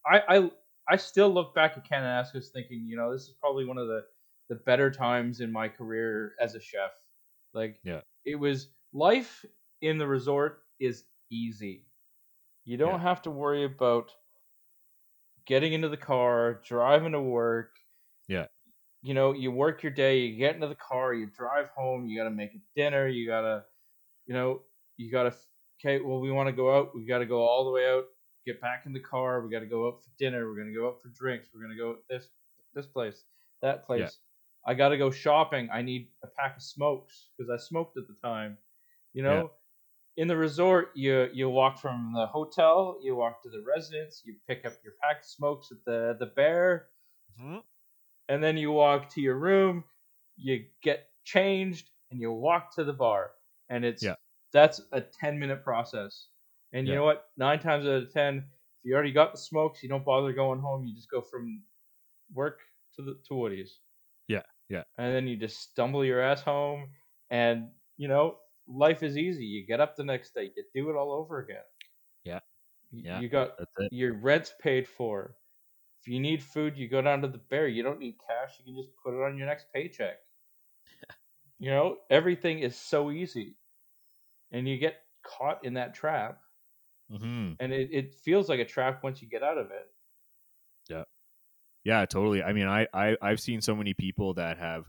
I, 0.05 0.37
I 0.37 0.51
I 0.89 0.95
still 0.97 1.29
look 1.29 1.53
back 1.53 1.77
at 1.77 1.87
Kananaskis 1.87 2.49
thinking, 2.51 2.85
you 2.87 2.97
know, 2.97 3.11
this 3.11 3.23
is 3.23 3.35
probably 3.39 3.65
one 3.65 3.77
of 3.77 3.87
the 3.87 4.05
the 4.49 4.55
better 4.55 4.89
times 4.89 5.41
in 5.41 5.51
my 5.51 5.69
career 5.69 6.33
as 6.39 6.55
a 6.55 6.59
chef. 6.59 6.91
Like 7.53 7.79
Yeah. 7.83 8.01
it 8.25 8.35
was 8.35 8.69
life 8.93 9.45
in 9.81 9.97
the 9.97 10.07
resort 10.07 10.63
is 10.79 11.05
easy. 11.31 11.85
You 12.65 12.77
don't 12.77 12.99
Yeah. 12.99 13.01
have 13.01 13.21
to 13.23 13.31
worry 13.31 13.63
about 13.65 14.11
getting 15.45 15.73
into 15.73 15.89
the 15.89 15.97
car, 15.97 16.61
driving 16.65 17.11
to 17.13 17.21
work. 17.21 17.77
Yeah. 18.27 18.47
You 19.01 19.13
know, 19.13 19.33
you 19.33 19.51
work 19.51 19.81
your 19.83 19.91
day, 19.93 20.19
you 20.19 20.37
get 20.37 20.55
into 20.55 20.67
the 20.67 20.75
car, 20.75 21.13
you 21.13 21.27
drive 21.27 21.69
home, 21.69 22.05
you 22.05 22.17
got 22.17 22.25
to 22.25 22.31
make 22.31 22.53
a 22.53 22.59
dinner, 22.75 23.07
you 23.07 23.27
got 23.27 23.41
to, 23.41 23.65
you 24.25 24.33
know, 24.33 24.61
you 24.99 25.11
got 25.11 25.23
to, 25.23 25.35
okay, 25.79 26.03
well, 26.03 26.19
we 26.19 26.31
want 26.31 26.47
to 26.47 26.53
go 26.53 26.77
out, 26.77 26.95
we 26.95 27.05
got 27.07 27.19
to 27.19 27.25
go 27.27 27.41
all 27.41 27.65
the 27.65 27.71
way 27.71 27.87
out, 27.89 28.05
get 28.45 28.61
back 28.61 28.85
in 28.85 28.93
the 28.93 28.99
car, 29.01 29.41
we 29.45 29.51
got 29.51 29.61
to 29.61 29.67
go 29.67 29.87
out 29.87 30.03
for 30.03 30.09
dinner, 30.19 30.47
we're 30.47 30.55
going 30.57 30.67
to 30.73 30.79
go 30.79 30.89
out 30.89 31.01
for 31.01 31.09
drinks, 31.09 31.49
we're 31.53 31.61
going 31.61 31.71
to 31.77 31.77
go 31.77 31.97
this 32.09 32.29
this 32.75 32.87
place, 32.87 33.25
that 33.61 33.85
place. 33.85 34.19
I 34.67 34.75
got 34.75 34.89
to 34.89 34.97
go 34.97 35.11
shopping. 35.11 35.69
I 35.71 35.81
need 35.81 36.11
a 36.23 36.27
pack 36.27 36.57
of 36.57 36.63
smokes 36.63 37.29
because 37.37 37.49
I 37.49 37.57
smoked 37.57 37.97
at 37.97 38.07
the 38.07 38.15
time. 38.21 38.59
You 39.13 39.23
know, 39.23 39.53
in 40.17 40.27
the 40.27 40.37
resort, 40.37 40.91
you 40.95 41.29
you 41.33 41.49
walk 41.49 41.79
from 41.79 42.13
the 42.13 42.27
hotel, 42.27 42.99
you 43.03 43.15
walk 43.15 43.43
to 43.43 43.49
the 43.49 43.63
residence, 43.63 44.23
you 44.25 44.37
pick 44.47 44.65
up 44.65 44.77
your 44.83 44.95
pack 45.01 45.19
of 45.21 45.25
smokes 45.25 45.71
at 45.71 45.79
the 45.85 46.15
the 46.19 46.27
bear, 46.27 46.89
Mhm. 47.39 47.63
and 48.27 48.43
then 48.43 48.57
you 48.57 48.71
walk 48.71 49.09
to 49.13 49.21
your 49.21 49.37
room, 49.37 49.83
you 50.35 50.67
get 50.83 51.09
changed, 51.23 51.89
and 52.11 52.19
you 52.19 52.31
walk 52.31 52.75
to 52.75 52.83
the 52.83 52.93
bar. 52.93 53.33
And 53.69 53.85
it's 53.85 54.03
Yeah. 54.03 54.15
That's 54.53 54.81
a 54.91 55.01
ten 55.01 55.39
minute 55.39 55.63
process. 55.63 56.27
And 56.73 56.87
you 56.87 56.95
know 56.95 57.03
what? 57.03 57.25
Nine 57.37 57.59
times 57.59 57.85
out 57.85 58.03
of 58.03 58.13
ten, 58.13 58.37
if 58.37 58.43
you 58.83 58.93
already 58.93 59.11
got 59.11 59.31
the 59.33 59.37
smokes, 59.37 59.81
you 59.83 59.89
don't 59.89 60.05
bother 60.05 60.33
going 60.33 60.59
home. 60.59 60.85
You 60.85 60.95
just 60.95 61.09
go 61.09 61.21
from 61.21 61.63
work 62.33 62.59
to 62.95 63.01
the 63.01 63.19
to 63.27 63.35
Woody's. 63.35 63.79
Yeah, 64.27 64.43
yeah. 64.69 64.83
And 64.97 65.13
then 65.13 65.27
you 65.27 65.35
just 65.37 65.59
stumble 65.59 66.05
your 66.05 66.21
ass 66.21 66.41
home, 66.41 66.89
and 67.29 67.69
you 67.97 68.07
know 68.07 68.37
life 68.67 69.03
is 69.03 69.17
easy. 69.17 69.45
You 69.45 69.65
get 69.65 69.79
up 69.79 69.95
the 69.95 70.03
next 70.03 70.33
day, 70.33 70.51
you 70.55 70.63
do 70.73 70.89
it 70.89 70.95
all 70.95 71.11
over 71.11 71.39
again. 71.39 71.63
Yeah, 72.23 72.39
yeah, 72.91 73.19
You 73.19 73.29
got 73.29 73.51
your 73.91 74.13
rent's 74.13 74.53
paid 74.61 74.87
for. 74.87 75.35
If 76.01 76.07
you 76.07 76.19
need 76.19 76.41
food, 76.41 76.77
you 76.77 76.87
go 76.87 77.01
down 77.01 77.21
to 77.21 77.27
the 77.27 77.37
bear. 77.37 77.67
You 77.67 77.83
don't 77.83 77.99
need 77.99 78.15
cash. 78.27 78.55
You 78.59 78.65
can 78.65 78.81
just 78.81 78.95
put 79.03 79.13
it 79.13 79.23
on 79.23 79.37
your 79.37 79.47
next 79.47 79.65
paycheck. 79.73 80.17
you 81.59 81.69
know, 81.71 81.97
everything 82.09 82.59
is 82.59 82.75
so 82.75 83.11
easy. 83.11 83.55
And 84.51 84.67
you 84.67 84.77
get 84.77 84.95
caught 85.23 85.63
in 85.63 85.75
that 85.75 85.93
trap. 85.93 86.39
Mm-hmm. 87.11 87.53
And 87.59 87.73
it, 87.73 87.89
it 87.91 88.15
feels 88.15 88.49
like 88.49 88.59
a 88.59 88.65
trap 88.65 89.03
once 89.03 89.21
you 89.21 89.27
get 89.27 89.43
out 89.43 89.57
of 89.57 89.71
it. 89.71 89.87
Yeah. 90.89 91.03
Yeah, 91.83 92.05
totally. 92.05 92.43
I 92.43 92.53
mean, 92.53 92.67
I, 92.67 92.87
I 92.93 93.15
I've 93.21 93.39
seen 93.39 93.61
so 93.61 93.75
many 93.75 93.93
people 93.93 94.33
that 94.35 94.57
have 94.57 94.85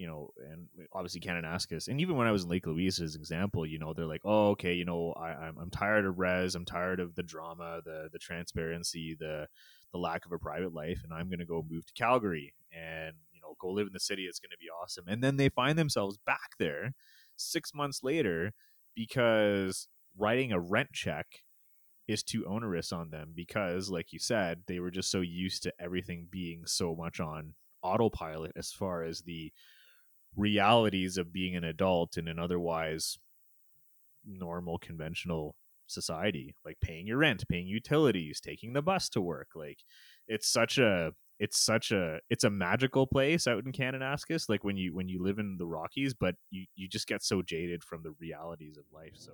you 0.00 0.06
know, 0.06 0.30
and 0.50 0.66
obviously 0.94 1.20
Kananaskis, 1.20 1.88
and 1.88 2.00
even 2.00 2.16
when 2.16 2.26
I 2.26 2.32
was 2.32 2.44
in 2.44 2.48
Lake 2.48 2.66
Louise, 2.66 3.02
as 3.02 3.16
an 3.16 3.20
example, 3.20 3.66
you 3.66 3.78
know, 3.78 3.92
they're 3.92 4.06
like, 4.06 4.22
oh, 4.24 4.52
okay, 4.52 4.72
you 4.72 4.86
know, 4.86 5.12
I, 5.12 5.28
I'm 5.28 5.58
I'm 5.58 5.68
tired 5.68 6.06
of 6.06 6.18
res, 6.18 6.54
I'm 6.54 6.64
tired 6.64 7.00
of 7.00 7.14
the 7.16 7.22
drama, 7.22 7.82
the 7.84 8.08
the 8.10 8.18
transparency, 8.18 9.14
the 9.20 9.46
the 9.92 9.98
lack 9.98 10.24
of 10.24 10.32
a 10.32 10.38
private 10.38 10.72
life, 10.72 11.02
and 11.04 11.12
I'm 11.12 11.28
going 11.28 11.40
to 11.40 11.44
go 11.44 11.62
move 11.68 11.84
to 11.84 11.92
Calgary 11.92 12.54
and 12.72 13.14
you 13.30 13.42
know 13.42 13.56
go 13.60 13.68
live 13.68 13.88
in 13.88 13.92
the 13.92 14.00
city. 14.00 14.22
It's 14.22 14.38
going 14.38 14.52
to 14.52 14.56
be 14.58 14.70
awesome, 14.82 15.04
and 15.06 15.22
then 15.22 15.36
they 15.36 15.50
find 15.50 15.78
themselves 15.78 16.16
back 16.24 16.56
there 16.58 16.94
six 17.40 17.74
months 17.74 18.00
later 18.02 18.52
because 18.94 19.88
writing 20.16 20.52
a 20.52 20.60
rent 20.60 20.90
check 20.92 21.26
is 22.08 22.22
too 22.22 22.44
onerous 22.46 22.92
on 22.92 23.10
them 23.10 23.32
because 23.34 23.88
like 23.88 24.12
you 24.12 24.18
said 24.18 24.62
they 24.66 24.80
were 24.80 24.90
just 24.90 25.10
so 25.10 25.20
used 25.20 25.62
to 25.62 25.72
everything 25.80 26.26
being 26.30 26.62
so 26.66 26.94
much 26.94 27.20
on 27.20 27.54
autopilot 27.82 28.52
as 28.56 28.72
far 28.72 29.02
as 29.02 29.22
the 29.22 29.52
realities 30.36 31.16
of 31.16 31.32
being 31.32 31.56
an 31.56 31.64
adult 31.64 32.16
in 32.16 32.28
an 32.28 32.38
otherwise 32.38 33.18
normal 34.26 34.78
conventional 34.78 35.54
society 35.86 36.54
like 36.64 36.76
paying 36.80 37.06
your 37.06 37.18
rent 37.18 37.44
paying 37.48 37.66
utilities 37.66 38.40
taking 38.40 38.72
the 38.72 38.82
bus 38.82 39.08
to 39.08 39.20
work 39.20 39.48
like 39.54 39.78
it's 40.28 40.48
such 40.48 40.78
a 40.78 41.12
it's 41.40 41.58
such 41.58 41.90
a 41.90 42.20
it's 42.28 42.44
a 42.44 42.50
magical 42.50 43.06
place 43.06 43.46
out 43.46 43.64
in 43.64 43.72
Kananaskis 43.72 44.48
like 44.48 44.62
when 44.62 44.76
you 44.76 44.94
when 44.94 45.08
you 45.08 45.22
live 45.22 45.38
in 45.38 45.56
the 45.58 45.66
Rockies 45.66 46.14
but 46.14 46.36
you 46.50 46.66
you 46.76 46.86
just 46.86 47.08
get 47.08 47.24
so 47.24 47.42
jaded 47.42 47.82
from 47.82 48.02
the 48.02 48.12
realities 48.20 48.76
of 48.76 48.84
life 48.92 49.14
so 49.14 49.32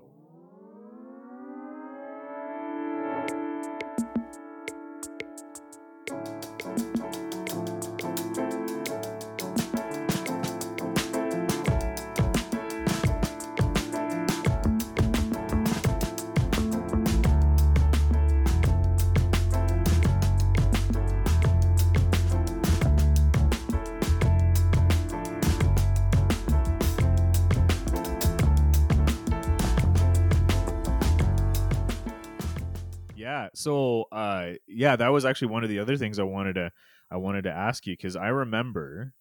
Yeah. 33.47 33.59
So, 33.61 34.05
uh, 34.13 34.53
yeah, 34.67 34.97
that 34.97 35.09
was 35.09 35.25
actually 35.25 35.49
one 35.49 35.65
of 35.65 35.71
the 35.71 35.79
other 35.79 35.97
things 35.97 36.19
I 36.19 36.25
wanted 36.25 36.55
to 36.55 36.71
I 37.11 37.17
wanted 37.19 37.43
to 37.45 37.53
ask 37.53 37.87
you 37.87 37.93
because 37.95 38.17
I 38.17 38.29
remember 38.29 39.13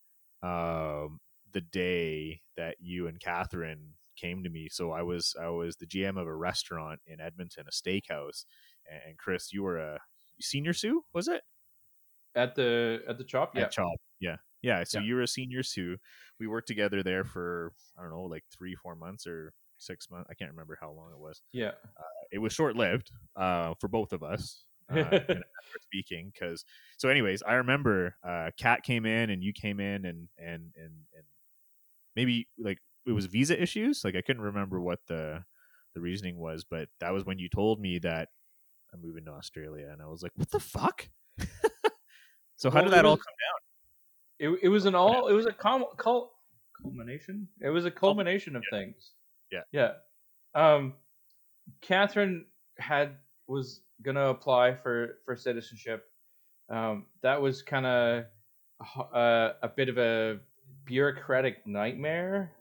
um, 0.41 1.19
the 1.51 1.61
day 1.61 2.41
that 2.57 2.75
you 2.79 3.07
and 3.07 3.19
Catherine 3.19 3.93
came 4.17 4.43
to 4.43 4.49
me. 4.49 4.69
So 4.71 4.91
I 4.91 5.03
was 5.03 5.35
I 5.39 5.49
was 5.49 5.75
the 5.77 5.85
GM 5.85 6.19
of 6.19 6.27
a 6.27 6.35
restaurant 6.35 6.99
in 7.05 7.19
Edmonton, 7.19 7.65
a 7.67 7.71
steakhouse, 7.71 8.45
and, 8.89 9.01
and 9.09 9.17
Chris, 9.17 9.53
you 9.53 9.63
were 9.63 9.77
a 9.77 9.99
senior 10.39 10.73
sous, 10.73 11.03
was 11.13 11.27
it? 11.27 11.41
At 12.35 12.55
the 12.55 13.01
at 13.07 13.17
the 13.17 13.23
chop, 13.23 13.55
yeah. 13.55 13.63
At 13.63 13.71
Chop, 13.71 13.95
yeah, 14.19 14.37
yeah. 14.61 14.83
So 14.83 14.99
Yeah. 14.99 15.05
you 15.05 15.15
were 15.15 15.21
a 15.21 15.27
senior 15.27 15.63
sous. 15.63 15.97
We 16.39 16.47
worked 16.47 16.67
together 16.67 17.03
there 17.03 17.23
for 17.23 17.73
I 17.97 18.01
don't 18.01 18.11
know, 18.11 18.23
like 18.23 18.43
three, 18.51 18.75
four 18.75 18.95
months 18.95 19.25
or 19.27 19.53
six 19.77 20.09
months. 20.09 20.27
I 20.29 20.33
can't 20.33 20.51
remember 20.51 20.77
how 20.79 20.91
long 20.91 21.11
it 21.11 21.19
was. 21.19 21.41
Yeah. 21.51 21.71
it 22.31 22.39
was 22.39 22.53
short 22.53 22.75
lived 22.75 23.11
uh, 23.35 23.73
for 23.79 23.87
both 23.87 24.13
of 24.13 24.23
us. 24.23 24.63
Uh, 24.87 24.97
in 24.97 25.03
a 25.03 25.09
matter 25.09 25.31
of 25.31 25.81
speaking, 25.81 26.31
because 26.31 26.63
so, 26.97 27.09
anyways, 27.09 27.41
I 27.41 27.53
remember 27.53 28.15
uh, 28.23 28.51
Kat 28.55 28.83
came 28.83 29.07
in 29.07 29.31
and 29.31 29.43
you 29.43 29.51
came 29.51 29.79
in 29.79 30.05
and 30.05 30.27
and 30.37 30.75
and 30.77 30.93
and 31.15 31.23
maybe 32.15 32.47
like 32.59 32.77
it 33.07 33.11
was 33.11 33.25
visa 33.25 33.59
issues. 33.59 34.03
Like 34.03 34.15
I 34.15 34.21
couldn't 34.21 34.43
remember 34.43 34.79
what 34.79 34.99
the 35.07 35.43
the 35.95 36.01
reasoning 36.01 36.37
was, 36.37 36.65
but 36.69 36.87
that 36.99 37.11
was 37.13 37.25
when 37.25 37.39
you 37.39 37.49
told 37.49 37.79
me 37.79 37.97
that 37.97 38.29
I'm 38.93 39.01
moving 39.01 39.25
to 39.25 39.31
Australia, 39.31 39.89
and 39.91 40.03
I 40.03 40.05
was 40.05 40.21
like, 40.21 40.33
"What 40.35 40.51
the 40.51 40.59
fuck?" 40.59 41.09
so 42.55 42.69
how 42.69 42.75
Well, 42.75 42.83
did 42.83 42.93
that 42.93 43.05
all 43.05 43.17
come 43.17 43.25
down? 43.25 44.51
It, 44.51 44.59
it 44.65 44.69
was 44.69 44.85
an 44.85 44.93
all 44.93 45.29
it 45.29 45.33
was 45.33 45.47
a 45.47 45.51
com, 45.51 45.85
cul, 45.97 46.31
culmination 46.79 47.47
it 47.59 47.69
was 47.69 47.85
a 47.85 47.91
culmination 47.91 48.55
of 48.55 48.63
things 48.69 49.14
Yeah. 49.51 49.61
yeah 49.71 49.91
um 50.53 50.93
catherine 51.81 52.45
had 52.77 53.15
was 53.47 53.81
gonna 54.01 54.29
apply 54.29 54.75
for 54.75 55.19
for 55.25 55.35
citizenship 55.35 56.05
um 56.69 57.05
that 57.21 57.41
was 57.41 57.61
kind 57.61 57.85
of 57.85 58.25
uh, 59.13 59.53
a 59.61 59.69
bit 59.69 59.87
of 59.87 59.97
a 59.97 60.39
bureaucratic 60.83 61.65
nightmare 61.65 62.51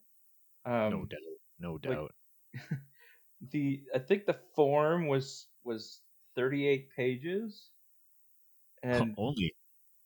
um 0.64 0.91
no 0.91 1.05
doubt, 1.05 1.20
no 1.59 1.72
like, 1.72 1.82
doubt. 1.82 2.14
the 3.51 3.82
i 3.95 3.99
think 3.99 4.26
the 4.26 4.37
form 4.55 5.09
was 5.09 5.47
was 5.64 6.01
38 6.37 6.89
pages 6.95 7.70
and 8.85 9.14
Only 9.16 9.55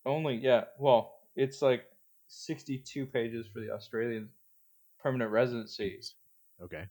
Only, 0.07 0.37
yeah. 0.37 0.65
Well, 0.79 1.17
it's 1.35 1.61
like 1.61 1.85
62 2.29 3.07
pages 3.07 3.47
for 3.53 3.61
the 3.61 3.71
Australian 3.73 4.29
permanent 5.01 5.33
residency. 5.33 6.01
Okay. 6.63 6.89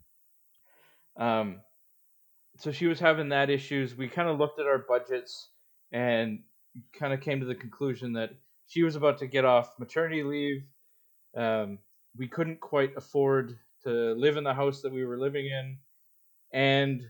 Um, 1.16 1.62
so 2.58 2.72
she 2.72 2.88
was 2.88 3.00
having 3.00 3.30
that 3.30 3.50
issues. 3.50 3.96
We 3.96 4.08
kind 4.08 4.30
of 4.30 4.38
looked 4.40 4.60
at 4.60 4.66
our 4.68 4.80
budgets 4.80 5.50
and 5.92 6.44
kind 6.94 7.14
of 7.14 7.22
came 7.22 7.40
to 7.40 7.46
the 7.46 7.56
conclusion 7.56 8.14
that 8.14 8.32
she 8.68 8.84
was 8.84 8.96
about 8.96 9.20
to 9.20 9.28
get 9.28 9.46
off 9.46 9.78
maternity 9.80 10.24
leave. 10.24 10.66
Um, 11.36 11.80
we 12.18 12.28
couldn't 12.28 12.60
quite 12.60 12.96
afford 12.98 13.60
to 13.84 14.14
live 14.14 14.38
in 14.38 14.44
the 14.44 14.54
house 14.54 14.82
that 14.82 14.92
we 14.92 15.06
were 15.06 15.18
living 15.20 15.46
in 15.46 15.78
and 16.52 17.04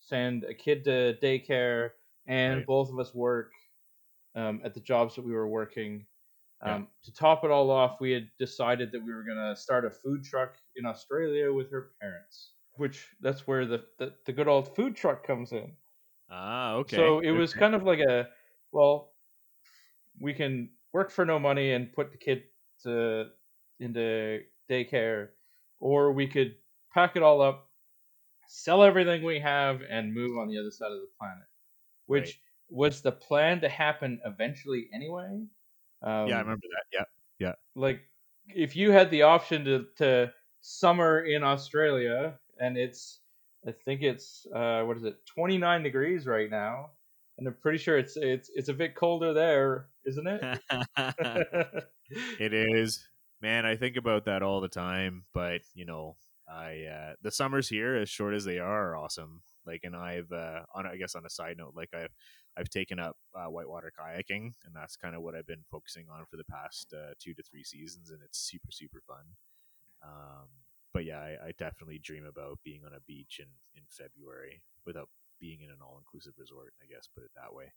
send 0.00 0.44
a 0.44 0.54
kid 0.54 0.84
to 0.84 1.18
daycare, 1.22 1.90
and 2.26 2.58
Right. 2.58 2.66
both 2.66 2.90
of 2.90 2.98
us 2.98 3.14
work 3.14 3.52
um, 4.34 4.60
at 4.64 4.74
the 4.74 4.80
jobs 4.80 5.16
that 5.16 5.24
we 5.24 5.32
were 5.32 5.48
working. 5.48 6.06
Yeah. 6.64 6.74
Um, 6.74 6.88
To 7.04 7.12
top 7.12 7.44
it 7.44 7.50
all 7.50 7.70
off, 7.70 8.00
we 8.00 8.10
had 8.12 8.30
decided 8.38 8.92
that 8.92 9.00
we 9.00 9.12
were 9.14 9.24
going 9.24 9.38
to 9.38 9.56
start 9.56 9.84
a 9.84 9.90
food 9.90 10.24
truck 10.24 10.58
in 10.76 10.86
Australia 10.86 11.52
with 11.52 11.70
her 11.70 11.92
parents, 12.00 12.54
which 12.74 13.14
that's 13.20 13.46
where 13.46 13.66
the, 13.66 13.86
the, 13.98 14.16
the 14.26 14.32
good 14.32 14.48
old 14.48 14.74
food 14.74 14.96
truck 14.96 15.24
comes 15.24 15.52
in. 15.52 15.76
Ah, 16.28 16.74
okay. 16.76 17.10
So 17.10 17.20
it 17.20 17.30
was 17.32 17.54
kind 17.54 17.74
of 17.74 17.82
like 17.84 18.00
a 18.00 18.30
well, 18.72 19.14
we 20.20 20.34
can 20.34 20.70
work 20.92 21.10
for 21.10 21.24
no 21.24 21.38
money 21.38 21.72
and 21.72 21.92
put 21.92 22.10
the 22.10 22.18
kid 22.18 22.44
to 22.82 23.30
into 23.80 24.42
daycare, 24.68 25.30
or 25.80 26.12
we 26.12 26.26
could 26.26 26.56
pack 26.92 27.16
it 27.16 27.22
all 27.22 27.40
up, 27.40 27.70
sell 28.48 28.82
everything 28.84 29.24
we 29.24 29.40
have, 29.40 29.82
and 29.82 30.14
move 30.14 30.38
on 30.38 30.48
the 30.48 30.58
other 30.58 30.70
side 30.72 30.92
of 30.92 31.00
the 31.00 31.10
planet, 31.18 31.48
which 32.06 32.30
Right. 32.30 32.40
was 32.68 33.02
the 33.02 33.12
plan 33.12 33.60
to 33.62 33.68
happen 33.68 34.20
eventually 34.24 34.88
anyway. 34.94 35.46
Um, 36.02 36.28
yeah, 36.28 36.36
I 36.36 36.40
remember 36.40 36.66
that. 36.70 36.84
Yeah. 36.92 37.04
Yeah. 37.38 37.54
Like 37.74 38.00
if 38.48 38.76
you 38.76 38.90
had 38.90 39.10
the 39.10 39.22
option 39.22 39.64
to 39.64 39.86
to 39.96 40.32
summer 40.60 41.20
in 41.20 41.42
Australia 41.42 42.38
and 42.60 42.76
it's 42.76 43.20
I 43.66 43.72
think 43.84 44.02
it's 44.02 44.46
uh 44.54 44.82
what 44.82 44.96
is 44.96 45.04
it 45.04 45.24
29 45.26 45.82
degrees 45.82 46.26
right 46.26 46.50
now 46.50 46.90
and 47.36 47.46
I'm 47.46 47.54
pretty 47.62 47.78
sure 47.78 47.96
it's 47.96 48.16
it's 48.16 48.50
it's 48.54 48.68
a 48.68 48.74
bit 48.74 48.94
colder 48.96 49.32
there 49.32 49.86
isn't 50.04 50.26
it 50.26 50.60
It 52.38 52.54
is, 52.54 53.06
man. 53.40 53.66
I 53.66 53.76
think 53.76 53.96
about 53.96 54.24
that 54.24 54.42
all 54.42 54.60
the 54.60 54.68
time. 54.68 55.24
But 55.34 55.60
you 55.74 55.84
know, 55.84 56.16
I 56.48 56.84
uh, 56.84 57.12
the 57.22 57.30
summers 57.30 57.68
here, 57.68 57.96
as 57.96 58.08
short 58.08 58.34
as 58.34 58.44
they 58.44 58.58
are, 58.58 58.90
are 58.90 58.96
awesome. 58.96 59.42
Like, 59.66 59.80
and 59.84 59.94
I've 59.94 60.32
uh, 60.32 60.60
on 60.74 60.86
I 60.86 60.96
guess 60.96 61.14
on 61.14 61.26
a 61.26 61.30
side 61.30 61.56
note, 61.58 61.74
like 61.76 61.90
I've 61.94 62.14
I've 62.58 62.70
taken 62.70 62.98
up 62.98 63.16
uh, 63.34 63.46
whitewater 63.46 63.92
kayaking, 63.98 64.52
and 64.66 64.74
that's 64.74 64.96
kind 64.96 65.14
of 65.16 65.22
what 65.22 65.34
I've 65.34 65.46
been 65.46 65.64
focusing 65.70 66.06
on 66.12 66.24
for 66.30 66.36
the 66.36 66.44
past 66.44 66.92
uh, 66.94 67.14
two 67.20 67.34
to 67.34 67.42
three 67.42 67.64
seasons, 67.64 68.10
and 68.10 68.20
it's 68.24 68.38
super 68.38 68.72
super 68.72 69.02
fun. 69.06 69.24
Um, 70.02 70.48
but 70.94 71.04
yeah, 71.04 71.20
I, 71.20 71.48
I 71.48 71.52
definitely 71.58 71.98
dream 71.98 72.24
about 72.24 72.58
being 72.64 72.82
on 72.84 72.94
a 72.94 73.00
beach 73.06 73.40
in 73.40 73.48
in 73.76 73.84
February 73.90 74.62
without 74.86 75.08
being 75.40 75.60
in 75.62 75.70
an 75.70 75.78
all 75.82 75.98
inclusive 75.98 76.34
resort. 76.38 76.74
I 76.82 76.86
guess 76.92 77.08
put 77.14 77.24
it 77.24 77.30
that 77.36 77.54
way. 77.54 77.72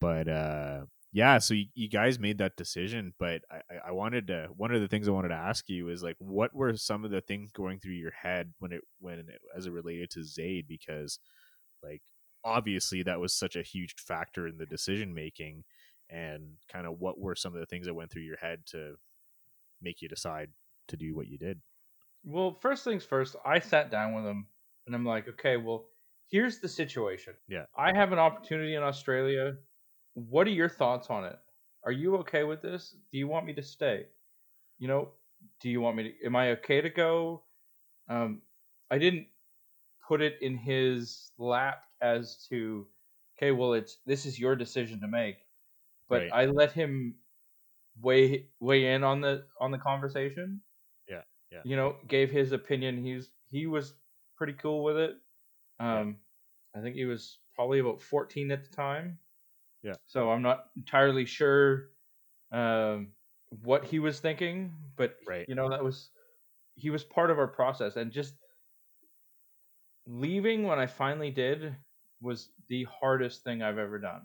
But 0.00 0.28
uh, 0.28 0.86
yeah, 1.12 1.38
so 1.38 1.54
you, 1.54 1.66
you 1.74 1.88
guys 1.88 2.18
made 2.18 2.38
that 2.38 2.56
decision, 2.56 3.14
but 3.18 3.42
I, 3.50 3.60
I- 3.88 3.92
wanted 3.92 4.26
to. 4.28 4.48
One 4.56 4.74
of 4.74 4.80
the 4.82 4.88
things 4.88 5.08
I 5.08 5.12
wanted 5.12 5.28
to 5.28 5.34
ask 5.34 5.68
you 5.68 5.88
is 5.88 6.02
like, 6.02 6.16
what 6.18 6.54
were 6.54 6.76
some 6.76 7.04
of 7.04 7.10
the 7.10 7.22
things 7.22 7.50
going 7.52 7.80
through 7.80 7.94
your 7.94 8.10
head 8.12 8.52
when 8.58 8.72
it 8.72 8.82
when 9.00 9.20
it, 9.20 9.26
as 9.56 9.66
it 9.66 9.72
related 9.72 10.10
to 10.10 10.24
Zaid? 10.24 10.66
Because 10.68 11.18
like 11.82 12.02
obviously 12.46 13.02
that 13.02 13.20
was 13.20 13.34
such 13.34 13.56
a 13.56 13.62
huge 13.62 13.94
factor 13.98 14.46
in 14.46 14.56
the 14.56 14.66
decision 14.66 15.12
making. 15.12 15.64
and 16.08 16.42
kind 16.72 16.86
of 16.86 17.00
what 17.00 17.18
were 17.18 17.34
some 17.34 17.52
of 17.54 17.60
the 17.60 17.66
things 17.66 17.86
that 17.86 17.94
went 17.94 18.10
through 18.10 18.22
your 18.22 18.36
head 18.36 18.60
to 18.66 18.94
make 19.82 20.00
you 20.02 20.08
decide 20.08 20.50
to 20.88 20.96
do 20.96 21.14
what 21.14 21.26
you 21.26 21.38
did? 21.38 21.60
Well, 22.24 22.56
first 22.60 22.84
things 22.84 23.04
first, 23.04 23.36
I 23.44 23.58
sat 23.58 23.90
down 23.90 24.14
with 24.14 24.24
him 24.24 24.46
and 24.86 24.94
I'm 24.94 25.04
like, 25.04 25.28
okay, 25.28 25.56
well, 25.56 25.86
here's 26.28 26.58
the 26.60 26.68
situation. 26.68 27.34
Yeah. 27.48 27.64
I 27.76 27.96
have 27.96 28.12
an 28.12 28.18
opportunity 28.18 28.74
in 28.74 28.82
Australia. 28.82 29.56
What 30.14 30.46
are 30.46 30.50
your 30.50 30.68
thoughts 30.68 31.08
on 31.10 31.24
it? 31.24 31.38
Are 31.84 31.92
you 31.92 32.16
okay 32.18 32.44
with 32.44 32.62
this? 32.62 32.94
Do 33.12 33.18
you 33.18 33.28
want 33.28 33.46
me 33.46 33.52
to 33.54 33.62
stay? 33.62 34.06
You 34.78 34.88
know, 34.88 35.08
do 35.60 35.68
you 35.68 35.80
want 35.80 35.96
me 35.96 36.02
to, 36.04 36.26
am 36.26 36.36
I 36.36 36.52
okay 36.52 36.80
to 36.80 36.90
go? 36.90 37.42
Um, 38.08 38.42
I 38.90 38.98
didn't 38.98 39.26
put 40.06 40.20
it 40.22 40.34
in 40.42 40.56
his 40.56 41.32
lap 41.38 41.84
as 42.00 42.46
to, 42.48 42.86
okay, 43.38 43.50
well, 43.52 43.72
it's, 43.74 43.98
this 44.06 44.26
is 44.26 44.38
your 44.38 44.56
decision 44.56 45.00
to 45.00 45.08
make. 45.08 45.36
But 46.08 46.22
Right. 46.22 46.30
I 46.32 46.46
let 46.46 46.72
him 46.72 47.16
weigh, 48.00 48.48
weigh 48.60 48.92
in 48.94 49.02
on 49.04 49.20
the, 49.20 49.46
on 49.60 49.70
the 49.70 49.78
conversation 49.78 50.60
Yeah. 51.08 51.22
Yeah. 51.50 51.62
you 51.64 51.76
know, 51.76 51.96
gave 52.08 52.30
his 52.30 52.52
opinion. 52.52 53.02
He's 53.04 53.30
he 53.48 53.66
was 53.66 53.94
pretty 54.36 54.54
cool 54.54 54.82
with 54.84 54.96
it. 54.96 55.16
Um, 55.78 56.18
I 56.74 56.80
think 56.80 56.96
he 56.96 57.04
was 57.04 57.38
probably 57.54 57.78
about 57.78 58.00
14 58.00 58.50
at 58.50 58.64
the 58.64 58.70
time. 58.74 59.18
Yeah. 59.82 59.94
So 60.06 60.30
I'm 60.30 60.42
not 60.42 60.70
entirely 60.76 61.24
sure 61.24 61.90
um, 62.52 63.12
what 63.62 63.84
he 63.84 63.98
was 63.98 64.20
thinking, 64.20 64.72
but 64.96 65.16
Right. 65.26 65.48
you 65.48 65.54
know 65.54 65.70
that 65.70 65.82
was 65.82 66.10
he 66.74 66.90
was 66.90 67.04
part 67.04 67.30
of 67.30 67.38
our 67.38 67.48
process, 67.48 67.96
and 67.96 68.12
just 68.12 68.34
leaving 70.06 70.62
when 70.64 70.78
I 70.78 70.86
finally 70.86 71.30
did 71.30 71.74
was 72.20 72.50
the 72.68 72.84
hardest 72.84 73.42
thing 73.44 73.62
I've 73.62 73.78
ever 73.78 73.98
done 73.98 74.22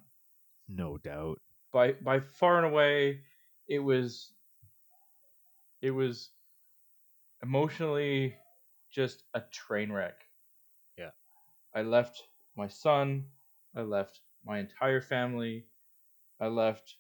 No 0.68 0.98
doubt. 0.98 1.40
by 1.74 1.94
by 1.94 2.20
far 2.20 2.58
and 2.58 2.68
away 2.74 3.22
it 3.68 3.80
was 3.80 4.34
it 5.82 5.92
was 5.92 6.30
emotionally 7.44 8.36
just 8.92 9.24
a 9.34 9.42
train 9.52 9.92
wreck 9.92 10.26
Yeah. 10.98 11.12
i 11.74 11.82
left 11.82 12.24
my 12.56 12.68
son 12.68 13.26
i 13.76 13.82
left 13.82 14.22
my 14.46 14.60
entire 14.60 15.02
family 15.02 15.66
i 16.40 16.48
left 16.48 16.98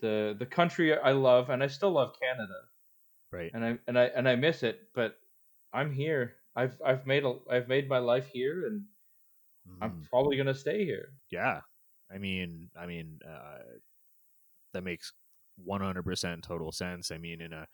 the 0.00 0.36
the 0.38 0.46
country 0.46 0.96
i 0.96 1.12
love 1.12 1.50
and 1.50 1.62
i 1.62 1.66
still 1.66 1.90
love 1.92 2.12
canada 2.20 2.60
Right. 3.32 3.50
and 3.54 3.64
i 3.64 3.78
and 3.86 3.98
i 3.98 4.04
and 4.04 4.28
i 4.28 4.36
miss 4.36 4.62
it 4.62 4.88
but 4.94 5.16
i'm 5.72 5.92
here 5.92 6.34
i've 6.58 6.80
i've 6.84 7.06
made 7.06 7.24
a 7.24 7.38
i've 7.50 7.68
made 7.68 7.88
my 7.88 7.98
life 7.98 8.28
here 8.28 8.66
and 8.66 8.86
i'm 9.82 9.94
Mhm. 9.94 10.08
probably 10.10 10.36
going 10.36 10.46
to 10.46 10.54
stay 10.54 10.84
here 10.84 11.14
Yeah. 11.30 11.62
I 12.10 12.18
mean, 12.18 12.70
I 12.76 12.86
mean, 12.86 13.20
uh, 13.26 13.58
that 14.72 14.82
makes 14.84 15.12
100% 15.56 16.44
total 16.44 16.72
sense. 16.72 17.10
I 17.10 17.18
mean, 17.18 17.40
in 17.40 17.52
a 17.52 17.66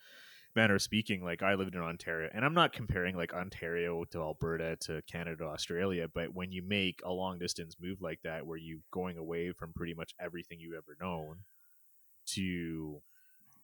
manner 0.57 0.77
of 0.77 0.83
speaking, 0.83 1.25
like 1.25 1.43
I 1.43 1.55
lived 1.55 1.75
in 1.75 1.81
Ontario, 1.83 2.31
and 2.35 2.45
I'm 2.45 2.55
not 2.55 2.73
comparing 2.73 3.17
like 3.17 3.35
Ontario 3.35 4.05
to 4.07 4.21
Alberta 4.21 4.77
to 4.83 5.03
Canada, 5.03 5.45
Australia, 5.45 6.09
but 6.09 6.35
when 6.35 6.53
you 6.53 6.63
make 6.63 7.01
a 7.05 7.13
long 7.13 7.39
distance 7.39 7.77
move 7.81 8.01
like 8.03 8.23
that, 8.23 8.47
where 8.47 8.59
you 8.59 8.83
going 8.93 9.19
away 9.19 9.53
from 9.53 9.73
pretty 9.75 9.95
much 9.95 10.15
everything 10.21 10.61
you've 10.61 10.75
ever 10.77 10.97
known 11.01 11.45
to 12.27 13.03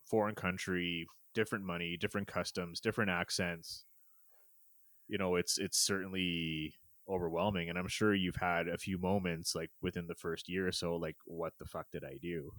foreign 0.05 0.35
country, 0.35 1.07
different 1.35 1.65
money, 1.65 1.97
different 1.97 2.29
customs, 2.29 2.81
different 2.81 3.11
accents, 3.11 3.87
you 5.11 5.19
know, 5.19 5.37
it's 5.37 5.59
it's 5.59 5.79
certainly 5.79 6.75
overwhelming 7.09 7.69
and 7.69 7.77
i'm 7.77 7.89
sure 7.89 8.15
you've 8.15 8.37
had 8.37 8.69
a 8.69 8.79
few 8.79 8.97
moments 8.97 9.57
like 9.57 9.71
within 9.83 10.07
the 10.07 10.15
first 10.15 10.49
year 10.49 10.69
or 10.69 10.71
so 10.71 10.95
like 10.95 11.17
what 11.25 11.53
the 11.59 11.65
fuck 11.65 11.87
did 11.91 12.05
i 12.05 12.17
do 12.23 12.53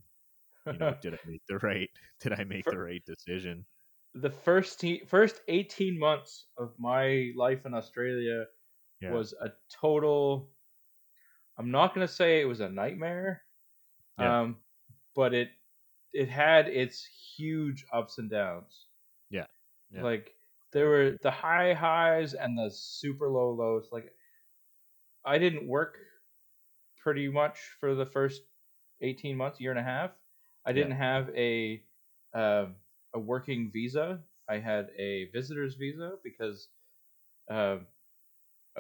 you 0.66 0.74
know 0.78 0.94
did 1.02 1.14
i 1.14 1.18
make 1.26 1.42
the 1.48 1.58
right 1.60 1.90
did 2.20 2.34
i 2.34 2.44
make 2.44 2.66
For- 2.66 2.72
the 2.72 2.80
right 2.80 3.02
decision 3.06 3.66
the 4.14 4.30
first 4.30 4.80
te- 4.80 5.04
first 5.06 5.40
18 5.48 5.98
months 5.98 6.48
of 6.58 6.74
my 6.78 7.32
life 7.38 7.66
in 7.66 7.74
Australia 7.74 8.46
yeah 9.00 9.12
was 9.12 9.34
a 9.42 9.52
total 9.72 10.50
I'm 11.58 11.72
not 11.72 11.94
going 11.94 12.08
to 12.08 12.12
say 12.12 12.42
it 12.42 12.46
was 12.48 12.60
a 12.60 12.70
nightmare. 12.70 13.44
Yeah. 14.20 14.42
Um 14.42 14.58
but 15.16 15.34
it 15.34 15.50
it 16.14 16.30
had 16.30 16.68
its 16.68 17.08
huge 17.38 17.86
ups 17.94 18.18
and 18.18 18.30
downs. 18.30 18.88
Yeah. 19.30 19.46
Yeah. 19.94 20.04
Like 20.04 20.34
there 20.72 20.88
were 20.90 21.18
the 21.22 21.32
high 21.32 21.74
highs 21.74 22.34
and 22.34 22.58
the 22.58 22.70
super 22.72 23.30
low 23.30 23.52
lows 23.52 23.90
like 23.92 24.16
I 25.26 25.38
didn't 25.40 25.68
work 25.68 25.98
pretty 26.98 27.30
much 27.30 27.60
for 27.80 27.96
the 27.96 28.06
first 28.06 28.44
18 29.02 29.38
months, 29.38 29.60
year 29.60 29.72
and 29.72 29.80
a 29.80 29.84
half. 29.84 30.16
I 30.66 30.74
didn't 30.74 30.94
have 30.98 31.30
a 31.36 31.86
um 32.34 32.78
a 33.14 33.20
working 33.20 33.72
visa. 33.72 34.24
I 34.48 34.58
had 34.60 34.92
a 34.98 35.26
visitor's 35.32 35.76
visa 35.76 36.20
because 36.24 36.70
um 37.50 37.88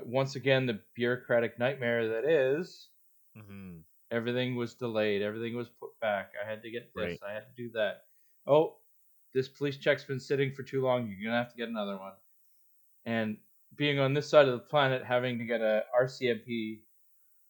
once 0.05 0.35
again 0.35 0.65
the 0.67 0.83
bureaucratic 0.95 1.59
nightmare 1.59 2.09
that 2.09 2.25
is 2.25 2.89
hmm 3.35 3.83
everything 4.11 4.55
was 4.55 4.75
delayed, 4.75 5.21
everything 5.21 5.55
was 5.55 5.69
put 5.69 5.99
back. 5.99 6.33
I 6.41 6.47
had 6.47 6.63
to 6.63 6.71
get 6.71 6.93
this, 6.95 7.07
Right. 7.07 7.21
I 7.25 7.31
had 7.33 7.47
to 7.47 7.53
do 7.55 7.71
that. 7.71 8.07
Oh, 8.45 8.80
this 9.33 9.47
police 9.49 9.77
check's 9.77 10.03
been 10.03 10.19
sitting 10.19 10.51
for 10.53 10.63
too 10.63 10.81
long. 10.81 11.07
You're 11.07 11.31
gonna 11.31 11.41
have 11.43 11.51
to 11.51 11.57
get 11.57 11.69
another 11.69 11.97
one. 11.97 12.13
And 13.05 13.37
being 13.75 13.99
on 13.99 14.13
this 14.13 14.29
side 14.29 14.47
of 14.47 14.53
the 14.53 14.59
planet, 14.59 15.03
having 15.03 15.37
to 15.39 15.45
get 15.45 15.61
a 15.61 15.83
RCMP 15.99 16.83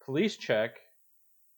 police 0.03 0.37
check 0.37 0.79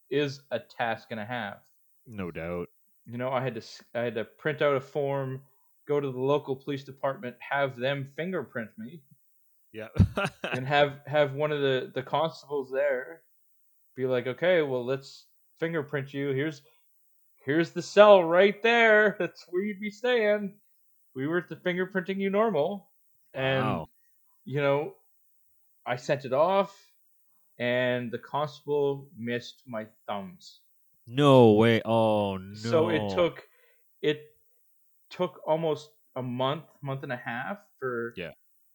is 0.09 0.41
a 0.51 0.59
task 0.59 1.09
and 1.11 1.19
a 1.19 1.25
half. 1.25 1.57
no 2.05 2.31
doubt 2.31 2.69
You 3.05 3.17
know, 3.17 3.29
I 3.29 3.41
had 3.41 3.55
to 3.55 3.61
I 3.95 4.01
had 4.01 4.15
to 4.15 4.25
print 4.25 4.61
out 4.61 4.75
a 4.75 4.81
form, 4.81 5.41
go 5.87 5.99
to 5.99 6.11
the 6.11 6.19
local 6.19 6.55
police 6.55 6.83
department, 6.83 7.35
have 7.39 7.75
them 7.77 8.11
fingerprint 8.15 8.71
me, 8.77 9.01
yeah 9.73 9.89
and 10.51 10.67
have 10.67 11.01
have 11.07 11.33
one 11.33 11.51
of 11.51 11.61
the 11.61 11.91
the 11.93 12.03
constables 12.03 12.71
there 12.71 13.23
be 13.95 14.05
like, 14.05 14.27
okay, 14.27 14.61
well 14.61 14.85
let's 14.85 15.27
fingerprint 15.59 16.13
you. 16.13 16.29
Here's 16.31 16.61
here's 17.45 17.71
the 17.71 17.81
cell 17.81 18.23
right 18.23 18.61
there. 18.63 19.15
That's 19.19 19.45
where 19.49 19.63
you'd 19.63 19.79
be 19.79 19.91
staying. 19.91 20.59
We 21.15 21.27
were 21.27 21.45
the 21.47 21.55
fingerprinting 21.57 22.17
you 22.19 22.29
normal, 22.29 22.91
and 23.33 23.81
Wow. 23.81 23.89
you 24.45 24.61
know, 24.61 24.95
I 25.85 25.97
sent 25.97 26.25
it 26.25 26.33
off, 26.33 26.91
and 27.59 28.11
the 28.11 28.19
constable 28.19 29.09
missed 29.17 29.63
my 29.67 29.87
thumbs. 30.07 30.61
no 31.07 31.53
way 31.53 31.81
oh 31.85 32.37
no 32.37 32.77
So 32.77 32.89
it 32.89 33.09
took 33.09 33.47
it 34.01 34.37
took 35.09 35.41
almost 35.47 35.91
a 36.15 36.23
month, 36.23 36.65
month 36.81 37.03
and 37.03 37.13
a 37.13 37.17
half 37.17 37.59
for 37.79 38.15
Yeah. 38.15 38.33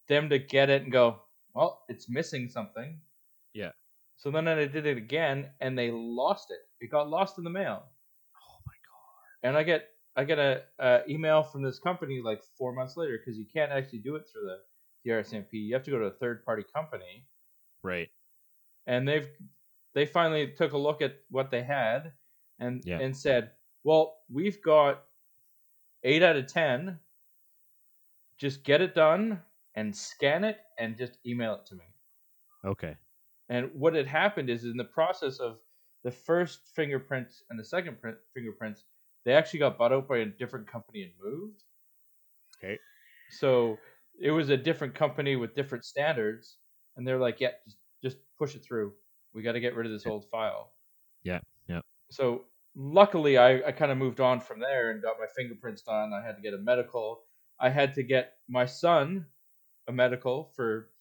them 0.08 0.30
to 0.30 0.38
get 0.38 0.70
it 0.70 0.82
and 0.82 0.92
go, 0.92 1.22
well, 1.54 1.84
it's 1.88 2.08
missing 2.08 2.48
something. 2.48 3.00
Yeah. 3.52 3.72
So 4.16 4.30
then 4.30 4.46
I 4.48 4.66
did 4.66 4.84
it 4.84 4.98
again 4.98 5.54
and 5.60 5.78
they 5.78 5.90
lost 5.90 6.50
it. 6.50 6.60
It 6.80 6.88
got 6.90 7.08
lost 7.08 7.38
in 7.38 7.44
the 7.44 7.50
mail. 7.50 7.88
And 9.42 9.56
I 9.56 9.62
get 9.62 9.88
I 10.16 10.24
get 10.24 10.38
a, 10.38 10.62
a 10.78 11.00
email 11.08 11.42
from 11.42 11.62
this 11.62 11.78
company 11.78 12.20
like 12.24 12.42
four 12.56 12.72
months 12.72 12.96
later 12.96 13.18
because 13.18 13.38
you 13.38 13.46
can't 13.52 13.70
actually 13.70 14.00
do 14.00 14.16
it 14.16 14.24
through 14.32 14.46
the, 14.46 14.56
the 15.04 15.10
RCMP. 15.12 15.52
You 15.52 15.74
have 15.74 15.84
to 15.84 15.90
go 15.90 15.98
to 15.98 16.06
a 16.06 16.10
third 16.10 16.44
party 16.44 16.64
company. 16.74 17.26
right 17.82 18.10
and 18.86 19.06
they've 19.06 19.28
they 19.94 20.06
finally 20.06 20.52
took 20.56 20.72
a 20.72 20.78
look 20.78 21.02
at 21.02 21.16
what 21.30 21.50
they 21.50 21.62
had 21.62 22.12
and 22.58 22.82
Yeah. 22.84 22.98
and 23.00 23.16
said, 23.16 23.52
"Well, 23.84 24.18
we've 24.30 24.60
got 24.62 25.04
8 26.04 26.22
out 26.22 26.36
of 26.36 26.46
10. 26.46 26.98
Just 28.38 28.64
get 28.64 28.80
it 28.80 28.94
done 28.94 29.42
and 29.74 29.94
scan 29.96 30.44
it 30.44 30.58
and 30.78 30.96
just 30.96 31.18
email 31.26 31.54
it 31.54 31.66
to 31.66 31.74
me." 31.74 31.84
okay 32.64 32.96
And 33.48 33.70
what 33.74 33.94
had 33.94 34.06
happened 34.06 34.50
is 34.50 34.64
in 34.64 34.76
the 34.76 34.84
process 34.84 35.38
of 35.38 35.60
the 36.04 36.10
first 36.10 36.68
fingerprints 36.74 37.44
and 37.50 37.58
the 37.58 37.64
second 37.64 38.00
print 38.00 38.18
fingerprints, 38.34 38.84
they 39.24 39.34
actually 39.34 39.60
got 39.60 39.78
bought 39.78 39.92
out 39.92 40.08
by 40.08 40.18
a 40.18 40.26
different 40.26 40.66
company 40.68 41.02
and 41.04 41.12
moved. 41.20 41.64
Okay. 42.56 42.78
So 43.28 43.82
it 44.18 44.30
was 44.30 44.48
a 44.50 44.56
different 44.56 44.94
company 44.94 45.36
with 45.36 45.54
different 45.54 45.84
standards, 45.84 46.58
and 46.96 47.06
they're 47.06 47.18
like, 47.18 47.40
"Yeah, 47.40 47.52
just 47.64 47.78
just 48.02 48.18
push 48.36 48.54
it 48.56 48.64
through. 48.64 48.96
We 49.32 49.42
got 49.42 49.52
to 49.52 49.60
get 49.60 49.74
rid 49.74 49.86
of 49.86 49.92
this 49.92 50.04
Yeah. 50.04 50.10
old 50.10 50.28
file." 50.28 50.74
Yeah, 51.22 51.40
yeah. 51.68 51.82
So 52.10 52.48
luckily, 52.74 53.38
I 53.38 53.68
I 53.68 53.72
kind 53.72 53.90
of 53.92 53.98
moved 53.98 54.20
on 54.20 54.40
from 54.40 54.60
there 54.60 54.90
and 54.90 55.02
got 55.02 55.18
my 55.18 55.26
fingerprints 55.36 55.82
done. 55.82 56.12
I 56.12 56.22
had 56.24 56.36
to 56.36 56.42
get 56.42 56.54
a 56.54 56.58
medical. 56.58 57.24
I 57.58 57.70
had 57.70 57.94
to 57.94 58.02
get 58.02 58.38
my 58.48 58.66
son 58.66 59.26
a 59.88 59.92
medical 59.92 60.46
for 60.56 60.92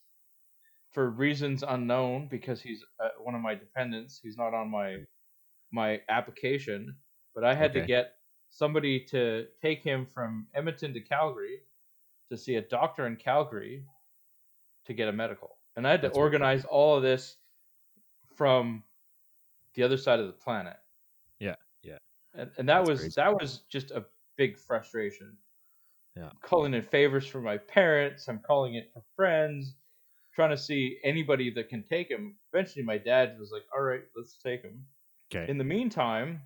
for 0.92 1.10
reasons 1.10 1.64
unknown 1.64 2.28
because 2.28 2.62
he's 2.62 2.84
uh, 3.00 3.10
one 3.20 3.36
of 3.36 3.42
my 3.42 3.56
dependents. 3.56 4.20
He's 4.22 4.38
not 4.38 4.54
on 4.54 4.70
my 4.70 5.00
my 5.72 6.02
application, 6.10 7.00
but 7.38 7.46
I 7.46 7.54
had 7.54 7.72
to 7.74 7.82
get 7.82 8.16
somebody 8.50 9.00
to 9.12 9.46
take 9.62 9.84
him 9.84 10.08
from 10.08 10.48
Edmonton 10.56 10.92
to 10.96 11.00
Calgary 11.00 11.60
to 12.32 12.36
see 12.36 12.56
a 12.56 12.64
doctor 12.64 13.06
in 13.06 13.16
Calgary 13.16 13.86
to 14.88 14.94
get 14.96 15.08
a 15.08 15.14
medical. 15.14 15.60
And 15.76 15.86
I 15.88 15.92
had 15.92 16.02
to 16.02 16.08
That's 16.08 16.18
organize 16.18 16.66
all 16.66 16.98
of 16.98 17.04
this 17.04 17.38
from 18.36 18.82
the 19.76 19.84
other 19.84 19.98
side 19.98 20.20
of 20.20 20.26
the 20.26 20.34
planet. 20.34 20.78
Yeah, 21.40 21.54
yeah. 21.84 22.00
and, 22.34 22.50
and 22.58 22.68
that 22.70 22.80
That's 22.80 22.90
was 22.90 23.00
crazy. 23.02 23.14
that 23.18 23.40
was 23.40 23.62
just 23.70 23.92
a 23.92 24.04
big 24.36 24.58
frustration. 24.58 25.38
Yeah. 26.16 26.24
I'm 26.24 26.38
calling 26.42 26.74
in 26.74 26.82
favors 26.82 27.28
for 27.28 27.40
my 27.40 27.58
parents. 27.60 28.28
I'm 28.28 28.40
calling 28.40 28.74
it 28.74 28.90
for 28.96 29.04
friends, 29.16 29.76
trying 30.34 30.50
to 30.50 30.58
see 30.58 30.98
anybody 31.04 31.52
that 31.52 31.70
can 31.70 31.84
take 31.84 32.10
him. 32.10 32.38
Eventually, 32.52 32.84
my 32.84 32.98
dad 32.98 33.38
was 33.38 33.52
like, 33.52 33.66
"All 33.76 33.84
right, 33.84 34.02
let's 34.16 34.40
take 34.44 34.64
him." 34.64 34.88
Okay. 35.32 35.48
In 35.48 35.60
the 35.60 35.64
meantime, 35.64 36.42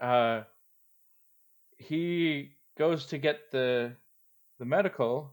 uh, 0.00 0.42
he 1.78 2.52
goes 2.76 3.06
to 3.06 3.18
get 3.18 3.50
the 3.50 3.92
the 4.58 4.64
medical, 4.64 5.32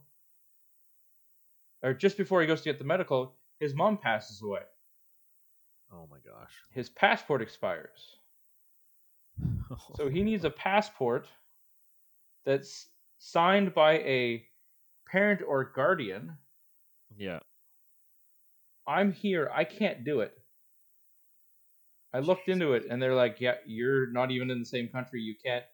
or 1.82 1.94
just 1.94 2.18
before 2.18 2.42
he 2.42 2.48
goes 2.48 2.62
to 2.62 2.70
get 2.70 2.78
the 2.78 2.86
medical, 2.86 3.36
his 3.60 3.74
mom 3.74 3.98
passes 3.98 4.42
away. 4.42 4.62
oh 5.92 6.08
my 6.12 6.18
gosh. 6.18 6.52
His 6.72 6.90
passport 6.90 7.42
expires. 7.42 8.18
So 9.96 10.10
he 10.10 10.24
needs 10.24 10.46
a 10.46 10.50
passport 10.68 11.28
that's 12.46 12.88
signed 13.18 13.74
by 13.74 13.94
a 14.00 14.46
parent 15.08 15.42
or 15.48 15.72
guardian. 15.76 16.38
yeah. 17.18 17.40
I'm 18.88 19.12
here. 19.12 19.50
I 19.52 19.64
can't 19.64 20.04
do 20.06 20.20
it. 20.20 20.38
I 22.16 22.20
looked 22.20 22.50
into 22.50 22.74
it 22.74 22.86
and 22.90 23.02
they're 23.02 23.16
like, 23.16 23.42
"Yeah, 23.42 23.58
you're 23.66 24.08
not 24.12 24.32
even 24.32 24.50
in 24.52 24.60
the 24.60 24.66
same 24.66 24.90
country. 24.90 25.22
You 25.22 25.36
can't 25.36 25.66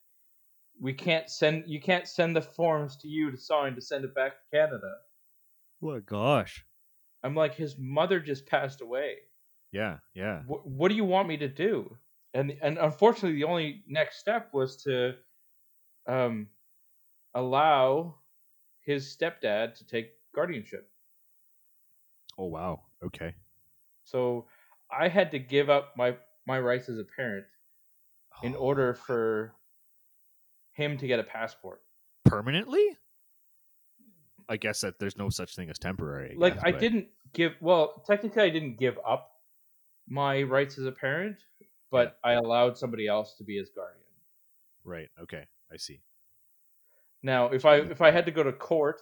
we 0.81 0.93
can't 0.93 1.29
send 1.29 1.69
you 1.69 1.81
can't 1.81 2.07
send 2.07 2.35
the 2.35 2.41
forms 2.41 2.97
to 2.97 3.07
you 3.09 3.31
to 3.31 3.37
sign 3.37 3.75
to 3.75 3.81
send 3.81 4.05
it 4.05 4.15
back 4.15 4.33
to 4.39 4.57
Canada." 4.57 4.93
Oh 5.81 5.87
my 5.91 5.99
gosh. 5.99 6.65
I'm 7.23 7.33
like, 7.33 7.55
"His 7.55 7.79
mother 7.79 8.19
just 8.19 8.45
passed 8.45 8.79
away. 8.79 9.21
Yeah. 9.71 9.99
Yeah. 10.13 10.43
What, 10.45 10.67
what 10.67 10.89
do 10.89 10.95
you 10.95 11.05
want 11.05 11.27
me 11.27 11.37
to 11.37 11.47
do?" 11.47 11.97
And 12.33 12.51
and 12.61 12.77
unfortunately, 12.77 13.33
the 13.37 13.45
only 13.45 13.83
next 13.87 14.17
step 14.19 14.53
was 14.53 14.83
to 14.83 15.17
um 16.07 16.51
allow 17.35 18.21
his 18.81 19.15
stepdad 19.15 19.75
to 19.75 19.85
take 19.87 20.13
guardianship. 20.33 20.91
Oh 22.37 22.47
wow. 22.47 22.87
Okay. 23.01 23.35
So 24.03 24.47
I 24.91 25.07
had 25.07 25.31
to 25.31 25.39
give 25.39 25.69
up 25.69 25.95
my 25.97 26.17
my 26.45 26.59
rights 26.59 26.89
as 26.89 26.97
a 26.97 27.03
parent 27.03 27.45
in 28.43 28.55
Oh, 28.55 28.59
order 28.59 28.93
for 28.93 29.53
him 30.73 30.97
to 30.97 31.07
get 31.07 31.19
a 31.19 31.23
passport. 31.23 31.81
permanently. 32.25 32.97
I 34.49 34.57
guess 34.57 34.81
that 34.81 34.99
there's 34.99 35.17
no 35.17 35.29
such 35.29 35.55
thing 35.55 35.69
as 35.69 35.77
temporary. 35.79 36.35
like 36.37 36.55
guess, 36.55 36.63
I 36.65 36.71
but- 36.71 36.79
didn't 36.81 37.07
give 37.33 37.53
well, 37.61 38.03
technically 38.05 38.41
I 38.43 38.49
didn't 38.49 38.77
give 38.77 38.99
up 39.05 39.31
my 40.07 40.43
rights 40.43 40.77
as 40.77 40.85
a 40.85 40.91
parent, 40.91 41.37
but 41.89 42.19
I 42.23 42.33
allowed 42.33 42.77
somebody 42.77 43.07
else 43.07 43.35
to 43.37 43.43
be 43.43 43.57
his 43.57 43.69
guardian. 43.69 44.03
Right. 44.83 45.09
Okay. 45.21 45.45
I 45.71 45.77
see. 45.77 46.01
Now, 47.23 47.47
if 47.47 47.65
I 47.65 47.77
if 47.77 48.01
I 48.01 48.11
had 48.11 48.25
to 48.25 48.31
go 48.31 48.43
to 48.43 48.51
court 48.51 49.01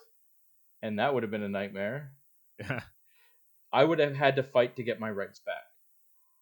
and 0.82 1.00
that 1.00 1.14
would 1.14 1.24
have 1.24 1.32
been 1.32 1.44
a 1.44 1.50
nightmare, 1.50 2.12
Yeah. 2.60 2.82
I 3.72 3.84
would 3.84 4.00
have 4.00 4.16
had 4.16 4.36
to 4.38 4.44
fight 4.44 4.76
to 4.78 4.84
get 4.84 5.00
my 5.00 5.10
rights 5.12 5.40
back. 5.40 5.64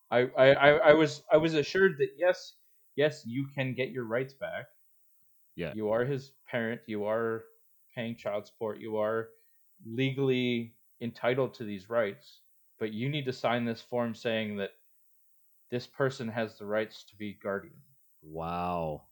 I, 0.10 0.20
I, 0.38 0.52
I, 0.90 0.94
was 0.94 1.24
I 1.32 1.38
was 1.38 1.54
assured 1.54 1.96
that 2.00 2.10
yes, 2.18 2.54
yes, 2.96 3.24
you 3.26 3.48
can 3.54 3.74
get 3.74 3.90
your 3.92 4.06
rights 4.06 4.34
back. 4.34 4.66
Yeah. 5.56 5.74
You 5.76 5.90
are 5.90 6.06
his 6.06 6.32
parent, 6.50 6.82
you 6.86 7.06
are 7.06 7.44
paying 7.96 8.16
child 8.16 8.48
support, 8.48 8.80
you 8.80 8.98
are 8.98 9.30
legally 9.86 10.74
entitled 11.02 11.54
to 11.56 11.64
these 11.64 11.90
rights, 11.90 12.42
but 12.80 12.94
you 12.94 13.10
need 13.10 13.26
to 13.26 13.34
sign 13.34 13.66
this 13.66 13.82
form 13.82 14.14
saying 14.16 14.58
that 14.58 14.72
this 15.72 15.88
person 15.88 16.28
has 16.30 16.58
the 16.58 16.66
rights 16.66 17.04
to 17.06 17.16
be 17.16 17.34
guardian. 17.42 17.76
Wow. 18.22 19.04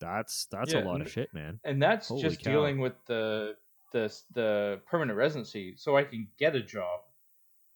That's 0.00 0.46
that's 0.50 0.72
Yeah, 0.72 0.82
a 0.82 0.84
lot 0.84 0.96
and- 0.96 1.06
of 1.06 1.10
shit, 1.12 1.32
man. 1.32 1.60
And 1.64 1.80
that's 1.80 2.08
Holy 2.08 2.22
just 2.22 2.42
cow. 2.42 2.50
dealing 2.50 2.78
with 2.80 2.94
the 3.06 3.54
the 3.92 4.12
the 4.34 4.80
permanent 4.86 5.16
residency 5.16 5.74
so 5.76 5.96
I 5.96 6.04
can 6.04 6.26
get 6.38 6.56
a 6.56 6.62
job. 6.62 7.00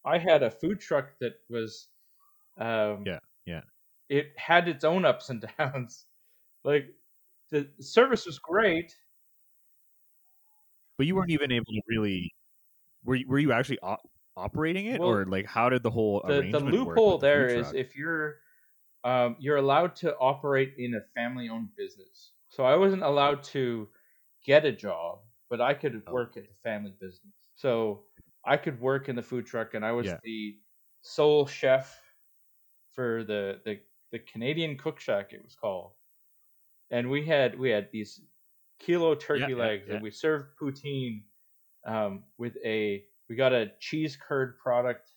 I 0.04 0.18
had 0.18 0.42
a 0.42 0.50
food 0.50 0.80
truck 0.80 1.10
that 1.20 1.34
was 1.48 1.88
um 2.58 3.04
Yeah, 3.04 3.20
yeah. 3.46 3.62
It 4.08 4.38
had 4.38 4.68
its 4.68 4.84
own 4.84 5.04
ups 5.04 5.30
and 5.30 5.44
downs. 5.58 6.06
Like 6.64 6.96
the 7.50 7.72
service 7.80 8.26
was 8.26 8.38
great. 8.40 8.96
But 10.98 11.06
you 11.06 11.14
weren't 11.16 11.30
even 11.30 11.52
able 11.52 11.66
to 11.66 11.82
really. 11.88 12.34
Were 13.04 13.16
you, 13.16 13.28
were 13.28 13.38
you 13.38 13.52
actually 13.52 13.80
op- 13.80 14.10
operating 14.36 14.86
it, 14.86 15.02
Well, 15.02 15.04
or 15.04 15.26
like 15.26 15.46
how 15.46 15.70
did 15.70 15.82
the 15.82 15.90
whole 15.90 16.22
The 16.26 16.42
the 16.42 16.60
loophole 16.60 17.18
the 17.18 17.18
there 17.18 17.48
is 17.48 17.72
if 17.72 17.96
you're 17.96 18.40
um 19.04 19.36
you're 19.40 19.56
allowed 19.56 19.96
to 19.96 20.16
operate 20.18 20.74
in 20.78 20.94
a 20.94 21.02
family 21.14 21.48
owned 21.48 21.74
business. 21.76 22.32
So 22.48 22.64
I 22.64 22.76
wasn't 22.76 23.02
allowed 23.02 23.42
to 23.54 23.90
get 24.44 24.64
a 24.64 24.72
job, 24.72 25.24
but 25.50 25.60
I 25.60 25.74
could 25.74 26.06
Oh. 26.06 26.10
work 26.10 26.36
at 26.36 26.48
the 26.48 26.54
family 26.64 26.92
business. 27.00 27.34
So 27.56 28.06
I 28.44 28.56
could 28.58 28.80
work 28.80 29.08
in 29.08 29.16
the 29.16 29.22
food 29.22 29.46
truck, 29.46 29.74
and 29.74 29.84
I 29.84 29.92
was 29.92 30.14
Yeah. 30.14 30.20
the 30.22 30.60
sole 31.02 31.46
chef 31.46 32.00
for 32.96 33.22
the, 33.22 33.60
the 33.64 33.78
the 34.10 34.18
Canadian 34.18 34.76
Cook 34.76 34.98
Shack. 34.98 35.32
It 35.32 35.44
was 35.44 35.54
called, 35.54 35.92
and 36.90 37.08
we 37.08 37.24
had 37.24 37.56
we 37.56 37.70
had 37.70 37.88
these 37.92 38.20
kilo 38.80 39.14
turkey 39.14 39.52
yeah, 39.52 39.56
legs, 39.56 39.84
yeah. 39.86 39.94
and 39.94 40.02
we 40.02 40.10
served 40.10 40.46
poutine 40.60 41.22
um, 41.86 42.24
with 42.36 42.56
a 42.64 43.04
we 43.28 43.36
got 43.36 43.52
a 43.52 43.70
cheese 43.78 44.18
curd 44.28 44.58
product 44.58 45.10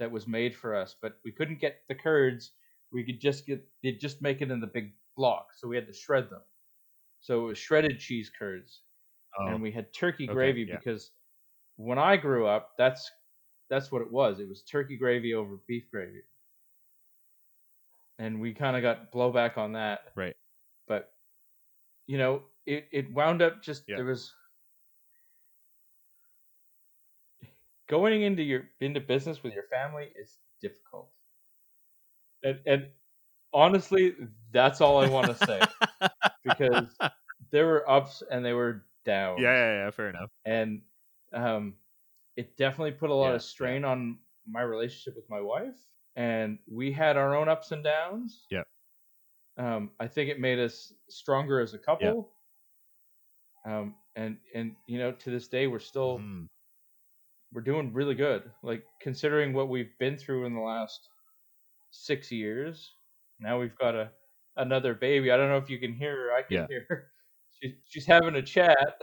that 0.00 0.10
was 0.10 0.26
made 0.26 0.56
for 0.56 0.74
us, 0.74 0.96
but 1.00 1.18
we 1.24 1.30
couldn't 1.30 1.60
get 1.60 1.76
the 1.88 1.94
curds. 1.94 2.50
We 2.90 3.04
could 3.04 3.20
just 3.20 3.46
get 3.46 3.64
they 3.84 3.92
just 3.92 4.20
make 4.20 4.42
it 4.42 4.50
in 4.50 4.58
the 4.58 4.66
big 4.66 4.92
block, 5.16 5.50
so 5.56 5.68
we 5.68 5.76
had 5.76 5.86
to 5.86 5.92
shred 5.92 6.28
them. 6.30 6.42
So 7.20 7.42
it 7.42 7.48
was 7.50 7.58
shredded 7.58 8.00
cheese 8.00 8.32
curds 8.36 8.80
Oh, 9.38 9.46
and 9.46 9.62
we 9.62 9.72
had 9.72 9.92
turkey 9.92 10.24
okay, 10.24 10.32
gravy 10.32 10.66
yeah. 10.68 10.76
because 10.76 11.10
when 11.76 11.98
I 11.98 12.16
grew 12.16 12.46
up, 12.46 12.70
that's 12.76 13.10
that's 13.70 13.90
what 13.90 14.02
it 14.02 14.12
was. 14.12 14.40
It 14.40 14.48
was 14.48 14.62
turkey 14.62 14.96
gravy 14.96 15.34
over 15.34 15.58
beef 15.66 15.84
gravy, 15.90 16.20
and 18.22 18.40
we 18.40 18.54
kind 18.54 18.76
of 18.76 18.82
got 18.82 19.12
blowback 19.12 19.58
on 19.58 19.72
that. 19.72 20.14
Right. 20.14 20.36
But 20.86 21.12
you 22.06 22.18
know, 22.18 22.44
it 22.66 22.88
it 22.92 23.12
wound 23.12 23.42
up 23.42 23.62
just 23.62 23.84
Yeah. 23.86 23.96
there 23.96 24.04
was 24.04 24.34
going 27.86 28.22
into 28.22 28.42
your 28.42 28.68
into 28.80 29.00
business 29.00 29.42
with 29.42 29.54
your 29.54 29.64
family 29.64 30.12
is 30.16 30.40
difficult, 30.60 31.12
and 32.42 32.60
and 32.66 32.90
honestly, 33.52 34.16
that's 34.52 34.80
all 34.80 34.98
I 34.98 35.06
want 35.06 35.28
to 35.28 35.36
say 35.36 35.68
because 36.44 37.00
there 37.50 37.66
were 37.66 37.88
ups 37.90 38.22
and 38.30 38.44
they 38.44 38.52
were 38.54 38.86
downs 39.04 39.44
yeah, 39.44 39.52
yeah, 39.52 39.84
yeah, 39.84 39.90
fair 39.90 40.08
enough. 40.10 40.30
and 40.46 40.82
um, 41.32 41.76
it 42.36 42.56
definitely 42.56 42.92
put 42.92 43.10
a 43.10 43.14
lot 43.14 43.34
Yeah, 43.34 43.36
of 43.36 43.42
strain 43.42 43.84
on 43.84 44.20
my 44.46 44.62
relationship 44.62 45.16
with 45.16 45.30
my 45.30 45.40
wife 45.40 45.91
and 46.16 46.58
we 46.70 46.92
had 46.92 47.16
our 47.16 47.34
own 47.36 47.48
ups 47.48 47.72
and 47.72 47.82
downs. 47.84 48.46
Yeah. 48.50 48.62
um, 49.58 49.90
i 50.00 50.06
think 50.06 50.30
it 50.30 50.40
made 50.40 50.58
us 50.58 50.92
stronger 51.08 51.60
as 51.60 51.74
a 51.74 51.78
couple. 51.78 52.32
Um, 53.64 53.94
and 54.16 54.36
and 54.54 54.74
you 54.88 54.98
know 54.98 55.12
to 55.12 55.30
this 55.30 55.48
day 55.48 55.66
we're 55.68 55.78
still 55.78 56.18
Mm, 56.18 56.48
we're 57.52 57.62
doing 57.62 57.92
really 57.92 58.14
good. 58.14 58.50
Like 58.62 58.84
considering 59.00 59.52
what 59.52 59.68
we've 59.68 59.96
been 59.98 60.16
through 60.16 60.46
in 60.46 60.54
the 60.54 60.60
last 60.60 61.08
six 61.90 62.32
years 62.32 62.94
now 63.40 63.58
we've 63.60 63.76
got 63.76 63.94
a 63.94 64.10
another 64.56 64.94
baby. 64.94 65.30
I 65.30 65.36
don't 65.36 65.48
know 65.48 65.56
if 65.58 65.68
you 65.70 65.78
can 65.78 65.92
hear 65.94 66.14
her. 66.16 66.32
I 66.32 66.42
can 66.42 66.56
Yeah. 66.56 66.66
hear 66.68 66.86
her. 66.88 67.08
She's, 67.62 67.72
she's 67.84 68.06
having 68.06 68.34
a 68.36 68.42
chat. 68.42 69.00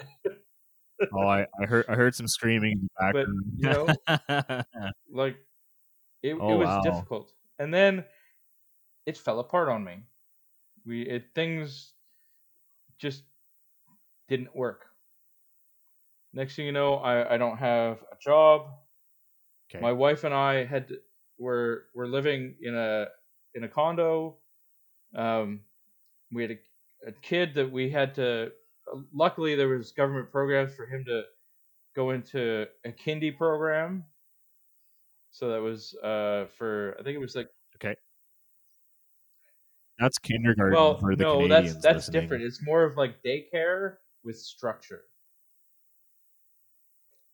Oh, 1.14 1.26
I, 1.28 1.46
I 1.62 1.66
heard 1.66 1.86
I 1.88 1.96
heard 1.96 2.14
some 2.14 2.28
screaming 2.28 2.74
in 2.74 2.82
the 2.82 2.90
But, 3.14 3.28
background. 4.08 4.66
you 4.68 4.84
like 5.12 5.38
it, 6.24 6.36
Oh, 6.40 6.48
it 6.50 6.56
was 6.56 6.78
wow. 6.78 6.82
difficult. 6.84 7.34
And 7.60 7.74
then 7.74 8.06
it 9.06 9.18
fell 9.18 9.40
apart 9.40 9.70
on 9.70 9.84
me. 9.84 10.04
We 10.86 11.04
it 11.04 11.34
things 11.36 11.94
just 12.98 13.24
didn't 14.28 14.56
work. 14.56 14.86
Next 16.34 16.56
thing 16.56 16.66
you 16.66 16.72
know 16.72 16.96
i 16.96 17.36
i 17.36 17.38
don't 17.38 17.58
have 17.58 18.04
a 18.12 18.16
job. 18.20 18.72
Okay. 19.70 19.82
my 19.82 19.92
wife 19.92 20.24
and 20.24 20.34
i 20.34 20.64
had 20.66 20.88
to, 20.90 21.02
were 21.38 21.88
were 21.94 22.08
living 22.08 22.56
in 22.62 22.76
a 22.76 23.08
in 23.56 23.64
a 23.64 23.70
condo. 23.70 24.40
Um 25.16 25.66
we 26.32 26.44
had 26.44 26.52
a, 26.52 27.10
a 27.10 27.12
kid 27.14 27.56
that 27.56 27.72
we 27.72 27.90
had 27.90 28.16
to 28.16 28.52
luckily 29.14 29.56
there 29.56 29.70
was 29.70 29.92
government 29.92 30.32
programs 30.32 30.76
for 30.76 30.86
him 30.86 31.06
to 31.06 31.24
go 31.96 32.12
into 32.12 32.68
a 32.86 32.92
kindy 32.92 33.36
program 33.36 34.06
so 35.32 35.50
that 35.50 35.62
was 35.62 35.96
uh 36.04 36.46
for 36.58 36.96
i 37.00 37.04
think 37.04 37.16
it 37.16 37.20
was 37.20 37.36
like 37.36 37.50
okay. 37.76 37.96
That's 40.00 40.18
kindergarten 40.18 40.76
well 40.76 40.98
for 40.98 41.16
the 41.16 41.24
no 41.26 41.34
Canadians 41.34 41.74
that's 41.74 41.84
that's 41.84 41.96
listening. 42.08 42.22
different 42.22 42.44
it's 42.44 42.62
more 42.64 42.84
of 42.84 42.96
like 42.98 43.22
daycare 43.24 43.98
with 44.24 44.38
structure 44.38 45.04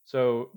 so 0.06 0.50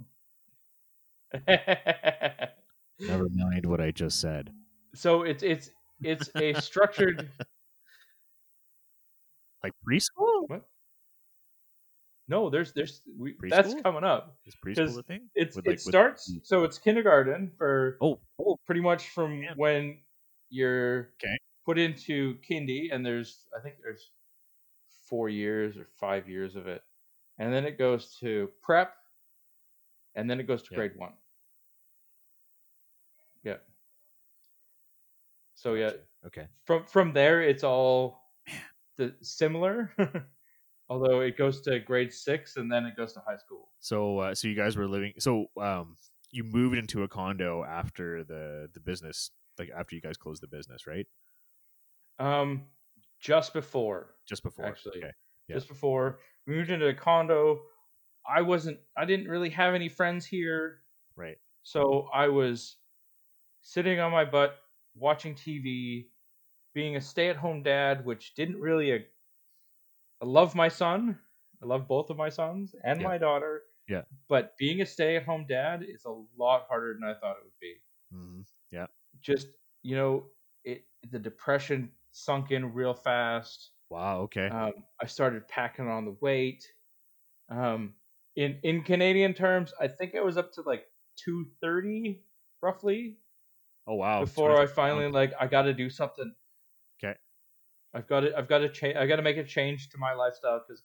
Never 1.46 3.28
mind 3.34 3.66
what 3.66 3.80
I 3.80 3.90
just 3.90 4.20
said. 4.20 4.50
so 4.94 5.22
it's 5.22 5.42
it's 5.42 5.70
it's 6.02 6.30
a 6.36 6.54
structured 6.60 7.28
Like 9.62 9.72
preschool? 9.86 10.48
What? 10.48 10.64
No, 12.28 12.50
there's 12.50 12.72
there's 12.74 13.00
we, 13.18 13.34
that's 13.48 13.74
coming 13.82 14.04
up. 14.04 14.36
Is 14.44 14.54
preschool 14.64 14.98
a 14.98 15.02
thing? 15.02 15.28
It's 15.34 15.56
With, 15.56 15.66
it 15.66 15.68
like, 15.70 15.76
with- 15.78 15.82
starts 15.82 16.30
so 16.42 16.64
it's 16.64 16.78
kindergarten 16.78 17.50
for 17.56 17.96
Oh, 18.02 18.20
oh, 18.38 18.58
pretty 18.66 18.82
much 18.82 19.08
from 19.08 19.40
Man. 19.40 19.54
when 19.56 19.98
you're 20.50 21.14
'Kay. 21.18 21.36
put 21.64 21.78
into 21.78 22.36
kindy 22.48 22.88
and 22.92 23.04
there's 23.04 23.46
I 23.56 23.60
think 23.62 23.76
there's 23.82 24.10
four 25.08 25.28
years 25.30 25.76
or 25.78 25.86
five 25.98 26.28
years 26.28 26.54
of 26.54 26.66
it. 26.66 26.82
And 27.38 27.52
then 27.52 27.64
it 27.64 27.78
goes 27.78 28.16
to 28.20 28.50
prep 28.62 28.94
and 30.14 30.28
then 30.28 30.38
it 30.40 30.46
goes 30.46 30.62
to 30.64 30.68
Yeah. 30.72 30.76
grade 30.76 30.96
one. 30.96 31.12
Yeah. 33.42 33.56
So 35.54 35.74
yeah. 35.74 35.92
Okay. 36.26 36.46
from 36.64 36.84
from 36.84 37.12
there 37.14 37.40
it's 37.40 37.64
all 37.64 38.22
the 38.96 39.14
similar 39.22 39.92
although 40.88 41.20
it 41.20 41.36
goes 41.36 41.60
to 41.62 41.78
grade 41.80 42.12
six 42.12 42.56
and 42.56 42.70
then 42.70 42.84
it 42.86 42.96
goes 42.96 43.12
to 43.12 43.20
high 43.20 43.36
school 43.36 43.68
So, 43.80 44.18
uh, 44.18 44.34
so 44.34 44.48
you 44.48 44.54
guys 44.54 44.76
were 44.76 44.88
living. 44.88 45.14
So, 45.18 45.46
um, 45.60 45.96
you 46.30 46.44
moved 46.44 46.76
into 46.76 47.02
a 47.04 47.08
condo 47.08 47.64
after 47.64 48.24
the 48.24 48.68
the 48.72 48.80
business, 48.80 49.30
like 49.58 49.70
after 49.70 49.94
you 49.94 50.02
guys 50.02 50.16
closed 50.16 50.42
the 50.42 50.48
business, 50.48 50.86
right? 50.86 51.06
um 52.18 52.66
just 53.20 53.52
before 53.52 54.14
Just 54.26 54.42
before, 54.42 54.66
actually 54.66 54.98
Okay. 54.98 55.12
Yeah. 55.48 55.56
just 55.56 55.68
before 55.68 56.20
we 56.46 56.54
moved 56.54 56.70
into 56.70 56.88
a 56.88 56.94
condo 56.94 57.62
i 58.28 58.42
wasn't 58.42 58.78
i 58.96 59.04
didn't 59.04 59.28
really 59.28 59.50
have 59.50 59.74
any 59.74 59.88
friends 59.88 60.26
here 60.26 60.82
Right. 61.16 61.38
so 61.62 62.08
i 62.12 62.28
was 62.28 62.76
sitting 63.62 64.00
on 64.00 64.12
my 64.12 64.24
butt 64.24 64.58
watching 64.94 65.34
tv 65.34 66.08
being 66.74 66.96
a 66.96 67.00
stay-at-home 67.00 67.62
dad 67.62 68.04
which 68.04 68.34
didn't 68.34 68.60
really 68.60 68.92
i 70.20 70.24
love 70.24 70.54
my 70.54 70.68
son 70.68 71.18
i 71.62 71.66
love 71.66 71.88
both 71.88 72.10
of 72.10 72.16
my 72.16 72.28
sons 72.28 72.74
and 72.84 73.00
Yeah. 73.00 73.10
my 73.10 73.18
daughter 73.18 73.64
Yeah. 73.88 74.04
but 74.28 74.56
being 74.58 74.80
a 74.82 74.86
stay-at-home 74.86 75.46
dad 75.48 75.82
is 75.84 76.04
a 76.04 76.24
lot 76.36 76.66
harder 76.68 76.94
than 76.94 77.04
i 77.04 77.14
thought 77.14 77.36
it 77.38 77.44
would 77.44 77.60
be 77.60 77.76
hmm 78.10 78.42
Yeah. 78.70 78.88
just 79.20 79.48
you 79.82 79.96
know 79.96 80.30
it 80.64 80.86
the 81.10 81.18
depression 81.18 81.92
sunk 82.12 82.50
in 82.50 82.72
real 82.74 82.94
fast 82.94 83.72
Wow. 83.90 84.20
Okay. 84.22 84.52
um, 84.52 84.72
I 85.00 85.06
started 85.06 85.48
packing 85.48 85.88
on 85.88 86.04
the 86.06 86.16
weight. 86.22 86.64
Um, 87.50 87.96
in 88.36 88.60
in 88.64 88.84
Canadian 88.84 89.34
terms, 89.34 89.74
I 89.80 89.88
think 89.88 90.14
I 90.16 90.20
was 90.22 90.36
up 90.38 90.52
to 90.54 90.62
like 90.62 90.86
230 91.16 92.26
roughly 92.62 93.20
oh 93.86 93.94
wow. 93.96 94.24
before 94.24 94.60
I 94.60 94.66
finally 94.66 95.10
like 95.10 95.32
I 95.40 95.46
got 95.46 95.62
to 95.62 95.74
do 95.74 95.90
something. 95.90 96.34
I've 97.98 98.06
got 98.06 98.20
to 98.20 98.38
I've 98.38 98.48
got 98.48 98.58
to 98.58 98.68
change. 98.68 98.96
I 98.96 99.06
got 99.06 99.16
to 99.16 99.22
make 99.22 99.36
a 99.38 99.44
change 99.44 99.88
to 99.90 99.98
my 99.98 100.14
lifestyle 100.14 100.62
because 100.66 100.84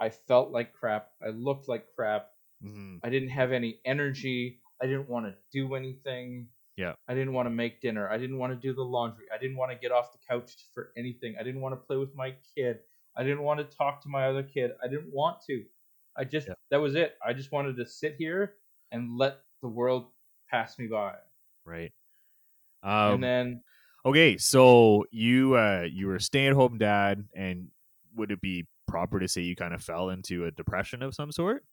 I 0.00 0.10
felt 0.10 0.52
like 0.52 0.72
crap. 0.72 1.10
I 1.20 1.30
looked 1.30 1.68
like 1.68 1.86
crap. 1.96 2.30
Mhm. 2.64 3.00
I 3.02 3.10
didn't 3.10 3.30
have 3.30 3.50
any 3.50 3.80
energy. 3.84 4.60
I 4.80 4.86
didn't 4.86 5.08
want 5.08 5.26
to 5.26 5.34
do 5.52 5.74
anything. 5.74 6.48
Yeah. 6.76 6.94
I 7.08 7.14
didn't 7.14 7.32
want 7.32 7.46
to 7.46 7.50
make 7.50 7.80
dinner. 7.80 8.08
I 8.08 8.16
didn't 8.16 8.38
want 8.38 8.52
to 8.52 8.56
do 8.68 8.72
the 8.74 8.82
laundry. 8.84 9.26
I 9.34 9.38
didn't 9.38 9.56
want 9.56 9.72
to 9.72 9.78
get 9.78 9.90
off 9.90 10.12
the 10.12 10.18
couch 10.28 10.68
for 10.72 10.92
anything. 10.96 11.34
I 11.38 11.42
didn't 11.42 11.60
want 11.60 11.72
to 11.72 11.76
play 11.84 11.96
with 11.96 12.14
my 12.14 12.34
kid. 12.56 12.78
I 13.16 13.24
didn't 13.24 13.42
want 13.42 13.58
to 13.58 13.76
talk 13.76 14.00
to 14.02 14.08
my 14.08 14.26
other 14.28 14.44
kid. 14.44 14.70
I 14.82 14.86
didn't 14.86 15.12
want 15.12 15.42
to. 15.48 15.64
I 16.16 16.24
just 16.24 16.46
Yeah. 16.46 16.54
that 16.70 16.80
was 16.80 16.94
it. 16.94 17.18
I 17.24 17.32
just 17.32 17.50
wanted 17.50 17.76
to 17.76 17.86
sit 17.86 18.14
here 18.16 18.54
and 18.92 19.18
let 19.18 19.40
the 19.62 19.68
world 19.68 20.12
pass 20.48 20.78
me 20.78 20.86
by. 20.86 21.16
Right. 21.64 21.92
Um, 22.84 23.14
and 23.14 23.24
then 23.24 23.64
okay, 24.04 24.36
so 24.38 25.04
you 25.10 25.54
uh 25.56 25.86
you 25.90 26.06
were 26.06 26.16
a 26.16 26.20
stay 26.20 26.46
at 26.46 26.54
home 26.54 26.78
dad, 26.78 27.28
and 27.34 27.70
would 28.14 28.30
it 28.30 28.40
be 28.40 28.66
proper 28.86 29.20
to 29.20 29.28
say 29.28 29.42
you 29.42 29.56
kind 29.56 29.74
of 29.74 29.82
fell 29.82 30.10
into 30.10 30.44
a 30.44 30.50
depression 30.50 31.02
of 31.02 31.14
some 31.14 31.32
sort? 31.32 31.64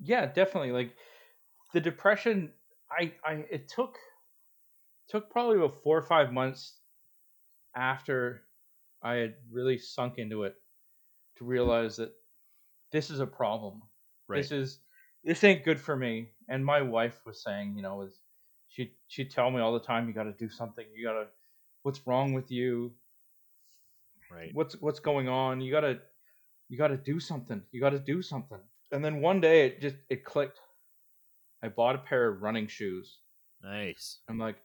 yeah, 0.00 0.26
definitely 0.26 0.72
like 0.72 0.96
the 1.72 1.80
depression 1.80 2.52
I 2.90 3.14
I 3.24 3.32
it 3.50 3.68
took 3.68 3.98
took 5.08 5.30
probably 5.30 5.56
about 5.56 5.82
4 5.82 5.98
or 5.98 6.02
5 6.02 6.32
months 6.32 6.80
after 7.76 8.48
I 9.02 9.14
had 9.16 9.36
really 9.50 9.78
sunk 9.78 10.18
into 10.18 10.44
it 10.44 10.56
to 11.38 11.44
realize 11.44 11.96
that 11.96 12.14
this 12.92 13.10
is 13.10 13.20
a 13.20 13.26
problem. 13.26 13.82
Right. 14.28 14.48
This 14.48 14.52
is 14.52 14.80
this 15.24 15.44
ain't 15.44 15.64
good 15.64 15.80
for 15.80 15.96
me. 15.96 16.32
And 16.48 16.64
my 16.64 16.82
wife 16.82 17.24
was 17.26 17.42
saying, 17.42 17.76
you 17.76 17.82
know, 17.82 17.96
was 17.96 18.20
she 18.68 18.92
she'd 19.06 19.30
tell 19.30 19.50
me 19.50 19.60
all 19.60 19.72
the 19.72 19.80
time, 19.80 20.06
you 20.08 20.14
got 20.14 20.24
to 20.24 20.32
do 20.32 20.48
something. 20.48 20.84
You 20.94 21.04
got 21.06 21.14
to 21.14 21.26
what's 21.82 22.06
wrong 22.06 22.32
with 22.32 22.50
you? 22.50 22.92
right. 24.30 24.50
What's 24.54 24.74
what's 24.80 25.00
going 25.00 25.28
on? 25.28 25.60
You 25.60 25.70
got 25.72 25.80
to 25.80 25.98
you 26.68 26.76
got 26.76 26.88
to 26.88 26.96
do 26.96 27.18
something. 27.18 27.62
You 27.72 27.80
got 27.80 27.90
to 27.90 27.98
do 27.98 28.20
something. 28.22 28.58
And 28.92 29.04
then 29.04 29.20
one 29.20 29.40
day 29.40 29.66
it 29.66 29.80
just 29.80 29.96
it 30.10 30.24
clicked. 30.24 30.60
I 31.62 31.68
bought 31.68 31.94
a 31.96 31.98
pair 31.98 32.28
of 32.28 32.42
running 32.42 32.66
shoes. 32.66 33.18
Nice. 33.62 34.18
I'm 34.28 34.38
like, 34.38 34.56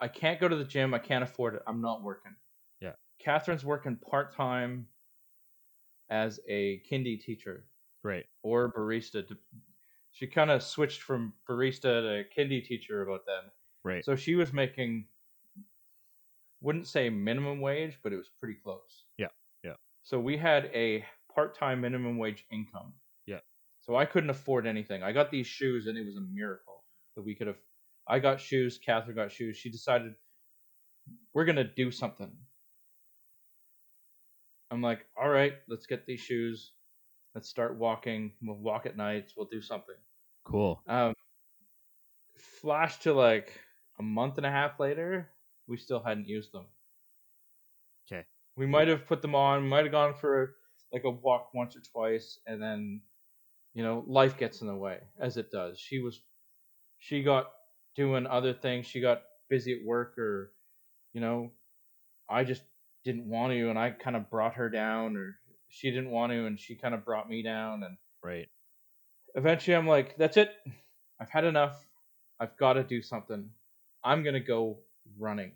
I 0.00 0.08
can't 0.08 0.40
go 0.40 0.48
to 0.48 0.56
the 0.56 0.64
gym. 0.64 0.94
I 0.94 0.98
can't 0.98 1.22
afford 1.24 1.54
it. 1.56 1.62
I'm 1.66 1.80
not 1.82 2.02
working. 2.02 2.34
Yeah. 2.80 2.92
Catherine's 3.22 3.64
working 3.64 3.96
part 3.96 4.34
time 4.34 4.86
as 6.08 6.40
a 6.48 6.80
kindy 6.90 7.20
teacher 7.20 7.64
Right. 8.02 8.24
or 8.42 8.72
barista. 8.72 9.24
She 10.14 10.28
kind 10.28 10.50
of 10.52 10.62
switched 10.62 11.02
from 11.02 11.32
barista 11.48 11.82
to 11.82 12.24
kindy 12.36 12.64
teacher 12.64 13.02
about 13.02 13.26
then. 13.26 13.50
Right. 13.82 14.04
So 14.04 14.14
she 14.14 14.36
was 14.36 14.52
making, 14.52 15.06
wouldn't 16.60 16.86
say 16.86 17.10
minimum 17.10 17.60
wage, 17.60 17.98
but 18.00 18.12
it 18.12 18.16
was 18.16 18.30
pretty 18.38 18.54
close. 18.62 19.06
Yeah, 19.18 19.26
yeah. 19.64 19.74
So 20.04 20.20
we 20.20 20.36
had 20.36 20.66
a 20.72 21.04
part 21.34 21.58
time 21.58 21.80
minimum 21.80 22.16
wage 22.16 22.46
income. 22.52 22.92
Yeah. 23.26 23.40
So 23.80 23.96
I 23.96 24.04
couldn't 24.04 24.30
afford 24.30 24.68
anything. 24.68 25.02
I 25.02 25.10
got 25.10 25.32
these 25.32 25.48
shoes 25.48 25.88
and 25.88 25.98
it 25.98 26.06
was 26.06 26.16
a 26.16 26.24
miracle 26.32 26.84
that 27.16 27.22
we 27.22 27.34
could 27.34 27.48
have. 27.48 27.58
I 28.06 28.20
got 28.20 28.40
shoes, 28.40 28.78
Catherine 28.78 29.16
got 29.16 29.32
shoes. 29.32 29.56
She 29.56 29.68
decided 29.68 30.14
we're 31.34 31.44
going 31.44 31.56
to 31.56 31.64
do 31.64 31.90
something. 31.90 32.30
I'm 34.70 34.80
like, 34.80 35.06
all 35.20 35.28
right, 35.28 35.54
let's 35.68 35.86
get 35.86 36.06
these 36.06 36.20
shoes. 36.20 36.70
Let's 37.34 37.48
start 37.48 37.76
walking. 37.76 38.32
We'll 38.42 38.56
walk 38.56 38.86
at 38.86 38.96
nights. 38.96 39.34
We'll 39.36 39.48
do 39.50 39.60
something. 39.60 39.96
Cool. 40.44 40.80
Um, 40.86 41.14
flash 42.36 42.98
to 43.00 43.12
like 43.12 43.58
a 43.98 44.02
month 44.02 44.36
and 44.36 44.46
a 44.46 44.50
half 44.50 44.78
later, 44.78 45.30
we 45.66 45.76
still 45.76 46.02
hadn't 46.02 46.28
used 46.28 46.52
them. 46.52 46.66
Okay. 48.06 48.24
We 48.56 48.66
might 48.66 48.88
have 48.88 49.06
put 49.06 49.22
them 49.22 49.34
on, 49.34 49.66
might 49.66 49.84
have 49.84 49.92
gone 49.92 50.14
for 50.14 50.54
like 50.92 51.04
a 51.04 51.10
walk 51.10 51.50
once 51.54 51.74
or 51.74 51.80
twice, 51.80 52.38
and 52.46 52.62
then, 52.62 53.00
you 53.72 53.82
know, 53.82 54.04
life 54.06 54.38
gets 54.38 54.60
in 54.60 54.68
the 54.68 54.76
way 54.76 54.98
as 55.18 55.36
it 55.36 55.50
does. 55.50 55.78
She 55.78 55.98
was, 55.98 56.20
she 56.98 57.22
got 57.22 57.46
doing 57.96 58.26
other 58.26 58.52
things. 58.52 58.86
She 58.86 59.00
got 59.00 59.22
busy 59.48 59.72
at 59.72 59.86
work, 59.86 60.16
or, 60.18 60.52
you 61.12 61.20
know, 61.20 61.50
I 62.28 62.44
just 62.44 62.62
didn't 63.04 63.28
want 63.28 63.52
to, 63.52 63.70
and 63.70 63.78
I 63.78 63.90
kind 63.90 64.16
of 64.16 64.30
brought 64.30 64.54
her 64.54 64.68
down, 64.70 65.16
or 65.16 65.36
she 65.68 65.90
didn't 65.90 66.10
want 66.10 66.32
to, 66.32 66.46
and 66.46 66.58
she 66.58 66.76
kind 66.76 66.94
of 66.94 67.04
brought 67.04 67.28
me 67.28 67.42
down, 67.42 67.82
and 67.82 67.96
Right. 68.22 68.48
eventually 69.34 69.76
I'm 69.76 69.86
like, 69.86 70.16
that's 70.16 70.36
it. 70.36 70.50
I've 71.20 71.30
had 71.30 71.44
enough. 71.44 71.86
I've 72.40 72.56
got 72.56 72.74
to 72.74 72.84
do 72.84 73.02
something. 73.02 73.50
I'm 74.02 74.22
going 74.22 74.34
to 74.34 74.40
go 74.40 74.80
running. 75.18 75.52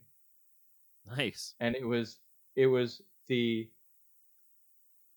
Nice. 1.07 1.55
And 1.61 1.75
it 1.75 1.85
was 1.85 2.19
it 2.57 2.67
was 2.67 3.03
the 3.29 3.71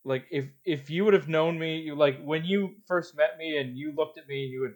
like 0.04 0.26
if 0.32 0.48
if 0.66 0.89
you 0.89 1.06
would 1.06 1.14
have 1.14 1.28
known 1.28 1.60
me, 1.60 1.80
you 1.82 1.96
like 1.96 2.22
when 2.24 2.44
you 2.46 2.76
first 2.88 3.16
met 3.16 3.38
me 3.38 3.58
and 3.58 3.78
you 3.78 3.92
looked 3.92 4.18
at 4.18 4.28
me, 4.28 4.46
you 4.46 4.62
would 4.62 4.76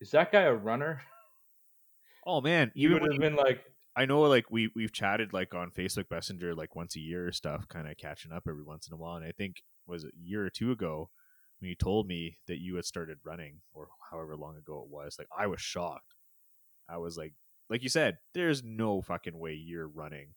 is 0.00 0.10
that 0.10 0.32
guy 0.32 0.42
a 0.42 0.54
runner? 0.54 1.00
Oh 2.26 2.40
man, 2.40 2.72
You 2.74 2.92
would 2.92 3.02
have 3.02 3.20
been 3.20 3.36
like, 3.36 3.64
I 3.96 4.06
know 4.06 4.22
like 4.22 4.50
we 4.50 4.70
we've 4.74 4.92
chatted 4.92 5.32
like 5.32 5.54
on 5.54 5.70
Facebook 5.70 6.10
Messenger 6.10 6.54
like 6.54 6.74
once 6.74 6.96
a 6.96 7.00
year 7.00 7.30
stuff, 7.32 7.68
kind 7.68 7.88
of 7.88 7.96
catching 7.96 8.32
up 8.32 8.44
every 8.48 8.64
once 8.64 8.86
in 8.88 8.92
a 8.94 8.96
while. 8.96 9.16
And 9.16 9.24
I 9.24 9.32
think 9.32 9.62
was 9.86 10.04
it 10.04 10.12
a 10.14 10.26
year 10.26 10.44
or 10.44 10.50
two 10.50 10.72
ago 10.72 11.10
when 11.60 11.68
you 11.68 11.76
told 11.76 12.06
me 12.06 12.38
that 12.48 12.58
you 12.60 12.74
had 12.76 12.84
started 12.84 13.18
running 13.24 13.60
or 13.72 13.88
however 14.10 14.36
long 14.36 14.56
ago 14.56 14.82
it 14.84 14.90
was. 14.92 15.16
Like 15.18 15.28
I 15.36 15.46
was 15.46 15.60
shocked. 15.60 16.14
I 16.88 16.98
was 16.98 17.16
like, 17.16 17.32
like 17.70 17.82
you 17.82 17.88
said, 17.88 18.18
there's 18.34 18.62
no 18.62 19.00
fucking 19.00 19.38
way 19.38 19.54
you're 19.54 19.88
running. 19.88 20.34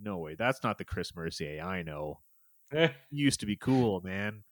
No 0.00 0.18
way. 0.18 0.34
That's 0.34 0.62
not 0.62 0.78
the 0.78 0.84
Chris 0.84 1.14
Mercier 1.14 1.62
I 1.62 1.82
know. 1.82 2.20
eh. 2.72 2.88
Used 3.10 3.40
to 3.40 3.46
be 3.46 3.56
cool, 3.56 4.00
man. 4.00 4.42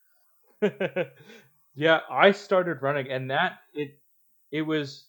yeah, 1.75 2.01
I 2.11 2.33
started 2.33 2.81
running, 2.81 3.11
and 3.11 3.31
that 3.31 3.59
it 3.75 3.99
it 4.51 4.63
was 4.63 5.09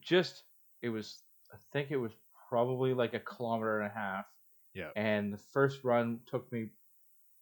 just 0.00 0.44
it 0.82 0.88
was 0.90 1.22
I 1.56 1.58
think 1.72 1.90
it 1.90 1.96
was 1.96 2.12
probably 2.48 2.94
like 2.94 3.14
a 3.14 3.20
kilometer 3.20 3.80
and 3.80 3.90
a 3.90 3.94
half. 3.94 4.26
Yeah. 4.74 4.90
And 4.94 5.32
the 5.32 5.38
first 5.38 5.84
run 5.84 6.20
took 6.26 6.50
me 6.52 6.68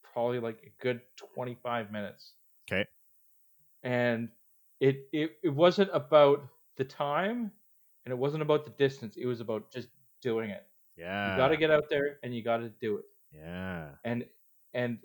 probably 0.02 0.38
like 0.40 0.62
a 0.64 0.82
good 0.82 1.02
25 1.16 1.90
minutes. 1.92 2.34
Okay. 2.70 2.86
And 3.82 4.30
it, 4.80 5.08
it 5.12 5.38
it 5.42 5.48
wasn't 5.50 5.90
about 5.92 6.48
the 6.76 6.84
time, 6.84 7.52
and 8.04 8.12
it 8.12 8.16
wasn't 8.16 8.42
about 8.42 8.64
the 8.64 8.70
distance. 8.72 9.16
It 9.16 9.26
was 9.26 9.40
about 9.40 9.70
just 9.70 9.88
doing 10.20 10.50
it. 10.50 10.66
Yeah. 10.96 11.32
You 11.32 11.36
got 11.36 11.48
to 11.48 11.56
get 11.56 11.70
out 11.70 11.84
there, 11.90 12.18
and 12.22 12.34
you 12.34 12.42
got 12.42 12.58
to 12.58 12.70
do 12.70 12.98
it 12.98 13.04
Yeah. 13.32 13.96
and 14.04 14.26
and 14.72 15.00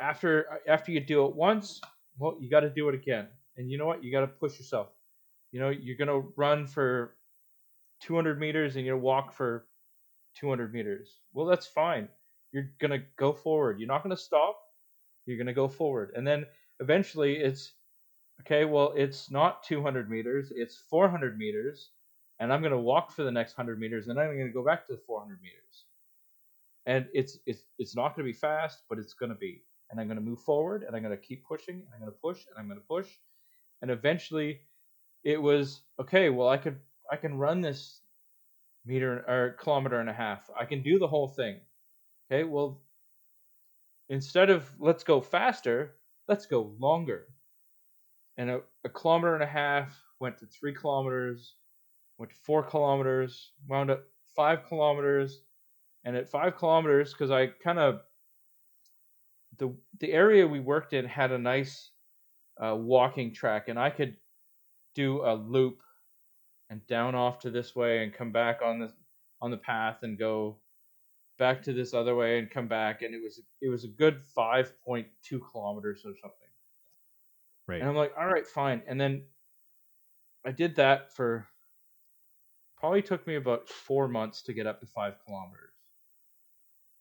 after 0.00 0.60
after 0.66 0.92
you 0.92 1.00
do 1.00 1.26
it 1.26 1.34
once, 1.34 1.80
well, 2.18 2.36
you 2.40 2.50
got 2.50 2.60
to 2.60 2.70
do 2.70 2.88
it 2.88 2.94
again. 2.94 3.28
And 3.56 3.70
you 3.70 3.78
know 3.78 3.86
what? 3.86 4.02
You 4.02 4.10
got 4.12 4.22
to 4.22 4.26
push 4.28 4.58
yourself. 4.58 4.88
You 5.52 5.60
know, 5.60 5.70
you're 5.70 5.96
gonna 5.96 6.20
run 6.36 6.66
for 6.66 7.18
200 8.02 8.38
meters 8.40 8.76
and 8.76 8.84
you're 8.84 8.96
gonna 8.96 9.04
walk 9.04 9.32
for 9.32 9.66
200 10.34 10.72
meters. 10.74 11.20
Well, 11.32 11.46
that's 11.46 11.66
fine. 11.66 12.08
You're 12.52 12.70
gonna 12.80 13.02
go 13.16 13.32
forward. 13.32 13.78
You're 13.78 13.88
not 13.88 14.02
gonna 14.02 14.16
stop. 14.16 14.60
You're 15.26 15.38
gonna 15.38 15.54
go 15.54 15.68
forward, 15.68 16.12
and 16.16 16.26
then 16.26 16.46
eventually 16.80 17.36
it's 17.36 17.74
okay. 18.40 18.64
Well, 18.64 18.92
it's 18.96 19.30
not 19.30 19.62
200 19.62 20.10
meters. 20.10 20.52
It's 20.54 20.76
400 20.90 21.38
meters, 21.38 21.90
and 22.40 22.52
I'm 22.52 22.62
gonna 22.62 22.80
walk 22.80 23.12
for 23.12 23.22
the 23.22 23.30
next 23.30 23.56
100 23.56 23.78
meters, 23.78 24.08
and 24.08 24.18
I'm 24.20 24.36
gonna 24.36 24.50
go 24.50 24.64
back 24.64 24.86
to 24.86 24.94
the 24.94 25.00
400 25.06 25.40
meters. 25.42 25.86
And 26.86 27.08
it's 27.14 27.38
it's 27.46 27.62
it's 27.78 27.94
not 27.96 28.16
gonna 28.16 28.26
be 28.26 28.32
fast, 28.32 28.82
but 28.88 28.98
it's 28.98 29.14
gonna 29.14 29.36
be. 29.36 29.64
And 29.90 30.00
I'm 30.00 30.08
gonna 30.08 30.20
move 30.20 30.40
forward, 30.40 30.82
and 30.82 30.96
I'm 30.96 31.02
gonna 31.02 31.16
keep 31.16 31.44
pushing, 31.44 31.76
and 31.76 31.88
I'm 31.94 32.00
gonna 32.00 32.12
push, 32.12 32.46
and 32.46 32.56
I'm 32.58 32.68
gonna 32.68 32.80
push, 32.80 33.08
and 33.82 33.90
eventually, 33.90 34.62
it 35.24 35.40
was 35.40 35.82
okay. 36.00 36.30
Well, 36.30 36.48
I 36.48 36.58
could 36.58 36.80
I 37.12 37.16
can 37.16 37.36
run 37.36 37.60
this 37.60 38.00
meter 38.86 39.22
or 39.28 39.54
kilometer 39.60 40.00
and 40.00 40.08
a 40.08 40.14
half. 40.14 40.48
I 40.58 40.64
can 40.64 40.82
do 40.82 40.98
the 40.98 41.06
whole 41.06 41.28
thing. 41.28 41.60
Okay, 42.32 42.44
well, 42.44 42.80
instead 44.08 44.48
of 44.48 44.68
let's 44.80 45.04
go 45.04 45.20
faster, 45.20 45.96
let's 46.26 46.46
go 46.46 46.74
longer. 46.78 47.26
And 48.38 48.48
a, 48.48 48.60
a 48.84 48.88
kilometer 48.88 49.34
and 49.34 49.42
a 49.42 49.46
half 49.46 49.94
went 50.20 50.38
to 50.38 50.46
three 50.46 50.72
kilometers, 50.74 51.56
went 52.16 52.30
to 52.30 52.38
four 52.46 52.62
kilometers, 52.62 53.52
wound 53.68 53.90
up 53.90 54.04
five 54.34 54.66
kilometers, 54.66 55.42
and 56.06 56.16
at 56.16 56.30
five 56.30 56.56
kilometers, 56.56 57.12
because 57.12 57.30
I 57.30 57.48
kind 57.62 57.78
of 57.78 58.00
the 59.58 59.76
the 60.00 60.12
area 60.12 60.46
we 60.46 60.60
worked 60.60 60.94
in 60.94 61.04
had 61.04 61.30
a 61.30 61.38
nice 61.38 61.90
uh, 62.58 62.74
walking 62.74 63.34
track, 63.34 63.68
and 63.68 63.78
I 63.78 63.90
could 63.90 64.16
do 64.94 65.22
a 65.22 65.34
loop 65.34 65.82
and 66.72 66.84
down 66.86 67.14
off 67.14 67.38
to 67.38 67.50
this 67.50 67.76
way 67.76 68.02
and 68.02 68.14
come 68.14 68.32
back 68.32 68.60
on 68.64 68.80
the 68.80 68.90
on 69.42 69.50
the 69.50 69.58
path 69.58 69.98
and 70.02 70.18
go 70.18 70.56
back 71.38 71.62
to 71.62 71.72
this 71.74 71.92
other 71.92 72.14
way 72.14 72.38
and 72.38 72.50
come 72.50 72.66
back 72.66 73.02
and 73.02 73.14
it 73.14 73.22
was 73.22 73.40
it 73.60 73.68
was 73.68 73.84
a 73.84 73.88
good 73.88 74.22
5.2 74.36 75.04
kilometers 75.50 76.00
or 76.06 76.14
something. 76.20 76.48
Right. 77.68 77.80
and 77.80 77.88
i'm 77.88 77.94
like 77.94 78.12
all 78.18 78.26
right 78.26 78.46
fine. 78.46 78.82
And 78.88 78.98
then 78.98 79.24
i 80.46 80.50
did 80.50 80.76
that 80.76 81.14
for 81.14 81.46
probably 82.78 83.02
took 83.02 83.26
me 83.26 83.36
about 83.36 83.68
four 83.68 84.08
months 84.08 84.42
to 84.42 84.54
get 84.54 84.66
up 84.66 84.80
to 84.80 84.86
five 84.86 85.14
kilometers. 85.26 85.74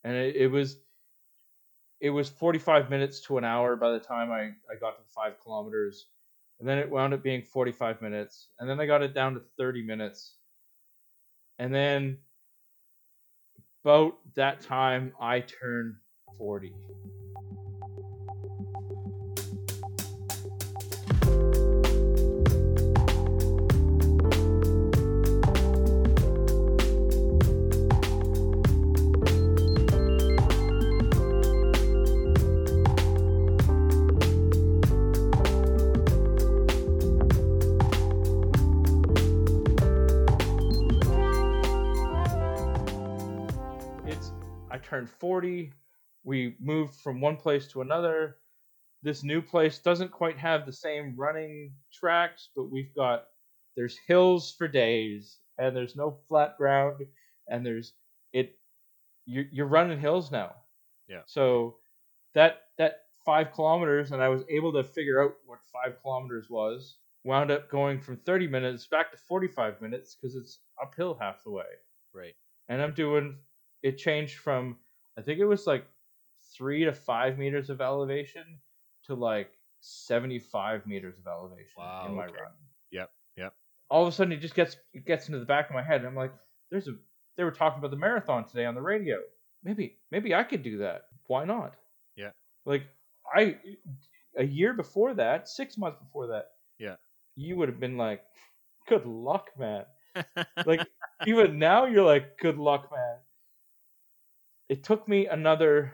And 0.04 0.16
it, 0.16 0.36
it 0.36 0.48
was 0.48 0.78
it 2.02 2.10
was 2.10 2.28
45 2.30 2.90
minutes 2.90 3.22
to 3.22 3.38
an 3.38 3.46
hour 3.46 3.78
by 3.78 3.92
the 3.92 4.00
time 4.00 4.32
I, 4.32 4.42
I 4.42 4.76
got 4.80 4.98
to 4.98 5.02
the 5.02 5.14
five 5.16 5.40
kilometers 5.42 6.08
and 6.62 6.70
then 6.70 6.78
it 6.78 6.88
wound 6.88 7.12
up 7.12 7.24
being 7.24 7.42
45 7.42 8.04
minutes. 8.04 8.50
And 8.60 8.70
then 8.70 8.80
i 8.80 8.86
got 8.86 9.02
it 9.02 9.16
down 9.16 9.34
to 9.34 9.42
30 9.58 9.82
minutes. 9.82 10.36
And 11.58 11.74
then 11.74 12.20
about 13.84 14.18
that 14.36 14.62
time 14.62 15.12
i 15.20 15.40
turned 15.40 15.96
40 16.38 16.72
40. 45.42 45.74
We 46.24 46.56
moved 46.60 46.96
from 46.96 47.20
one 47.20 47.36
place 47.36 47.68
to 47.70 47.82
another. 47.82 48.38
This 49.02 49.24
new 49.24 49.42
place 49.42 49.80
doesn't 49.80 50.12
quite 50.12 50.38
have 50.38 50.66
the 50.68 50.72
same 50.74 51.16
running 51.18 51.74
tracks, 51.92 52.50
but 52.56 52.70
we've 52.72 52.94
got 52.94 53.26
there's 53.76 53.98
hills 54.08 54.54
for 54.56 54.68
days 54.68 55.38
and 55.58 55.76
there's 55.76 55.96
no 55.96 56.12
flat 56.28 56.58
ground 56.58 57.02
and 57.48 57.66
there's 57.66 57.94
it 58.34 58.60
you're, 59.26 59.46
you're 59.52 59.66
running 59.66 60.00
hills 60.00 60.32
now. 60.32 60.54
Yeah. 61.08 61.22
So 61.26 61.78
that 62.36 62.64
that 62.78 63.06
five 63.26 63.52
kilometers 63.52 64.12
and 64.12 64.22
I 64.22 64.30
was 64.30 64.44
able 64.48 64.74
to 64.74 64.84
figure 64.84 65.24
out 65.24 65.34
what 65.46 65.60
five 65.74 66.00
kilometers 66.04 66.50
was. 66.50 66.98
Wound 67.24 67.50
up 67.52 67.70
going 67.70 68.00
from 68.00 68.18
30 68.18 68.48
minutes 68.48 68.88
back 68.88 69.12
to 69.12 69.18
45 69.18 69.80
minutes 69.82 70.16
because 70.16 70.36
it's 70.36 70.60
uphill 70.82 71.16
half 71.20 71.44
the 71.44 71.52
way 71.52 71.66
Right. 72.14 72.34
and 72.70 72.82
I'm 72.82 72.94
doing 72.94 73.38
it 73.84 73.98
changed 73.98 74.38
from 74.40 74.78
I 75.18 75.22
think 75.22 75.40
it 75.40 75.46
was 75.46 75.68
like 75.68 75.86
three 76.56 76.86
to 76.86 76.94
five 76.94 77.38
meters 77.38 77.70
of 77.70 77.82
elevation 77.82 78.60
to 79.06 79.16
like 79.16 79.52
75 79.82 80.86
meters 80.86 81.18
of 81.20 81.28
elevation 81.28 81.74
Wow, 81.78 82.06
in 82.08 82.16
my 82.16 82.26
okay. 82.26 82.42
run. 82.42 82.52
Yep, 82.92 83.12
yep. 83.38 83.54
All 83.90 84.04
of 84.04 84.08
a 84.08 84.12
sudden, 84.12 84.34
it 84.34 84.38
just 84.38 84.56
gets 84.56 84.78
it 84.94 85.06
gets 85.06 85.28
into 85.28 85.40
the 85.40 85.46
back 85.46 85.70
of 85.70 85.76
my 85.76 85.84
head. 85.84 86.02
And 86.02 86.08
I'm 86.08 86.16
like, 86.16 86.34
there's 86.70 86.88
a 86.88 86.94
they 87.38 87.44
were 87.44 87.52
talking 87.52 87.80
about 87.80 87.92
the 87.92 87.98
marathon 87.98 88.46
today 88.48 88.66
on 88.66 88.76
the 88.76 88.82
radio. 88.82 89.18
Maybe 89.64 89.98
maybe 90.12 90.34
I 90.34 90.44
could 90.44 90.64
do 90.64 90.78
that. 90.80 91.04
Why 91.28 91.46
not? 91.46 91.76
Yeah. 92.16 92.32
Like 92.66 92.84
I 93.34 93.58
a 94.38 94.46
year 94.46 94.74
before 94.74 95.14
that, 95.16 95.48
six 95.50 95.78
months 95.78 96.00
before 96.00 96.28
that. 96.28 96.52
Yeah. 96.80 96.96
You 97.36 97.58
would 97.58 97.70
have 97.70 97.80
been 97.80 97.98
like, 97.98 98.24
good 98.88 99.06
luck, 99.06 99.50
man 99.58 99.86
like 100.66 100.82
even 101.26 101.58
now 101.58 101.86
you're 101.86 102.06
like 102.06 102.38
good 102.38 102.58
luck 102.58 102.90
man 102.92 103.18
it 104.72 104.84
took 104.86 105.06
me 105.08 105.28
another 105.28 105.94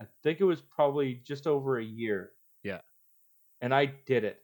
i 0.00 0.04
think 0.22 0.40
it 0.40 0.44
was 0.44 0.60
probably 0.62 1.14
just 1.26 1.46
over 1.48 1.78
a 1.78 1.84
year 1.84 2.30
Yeah. 2.62 2.80
and 3.60 3.74
i 3.74 3.86
did 3.86 4.22
it 4.24 4.38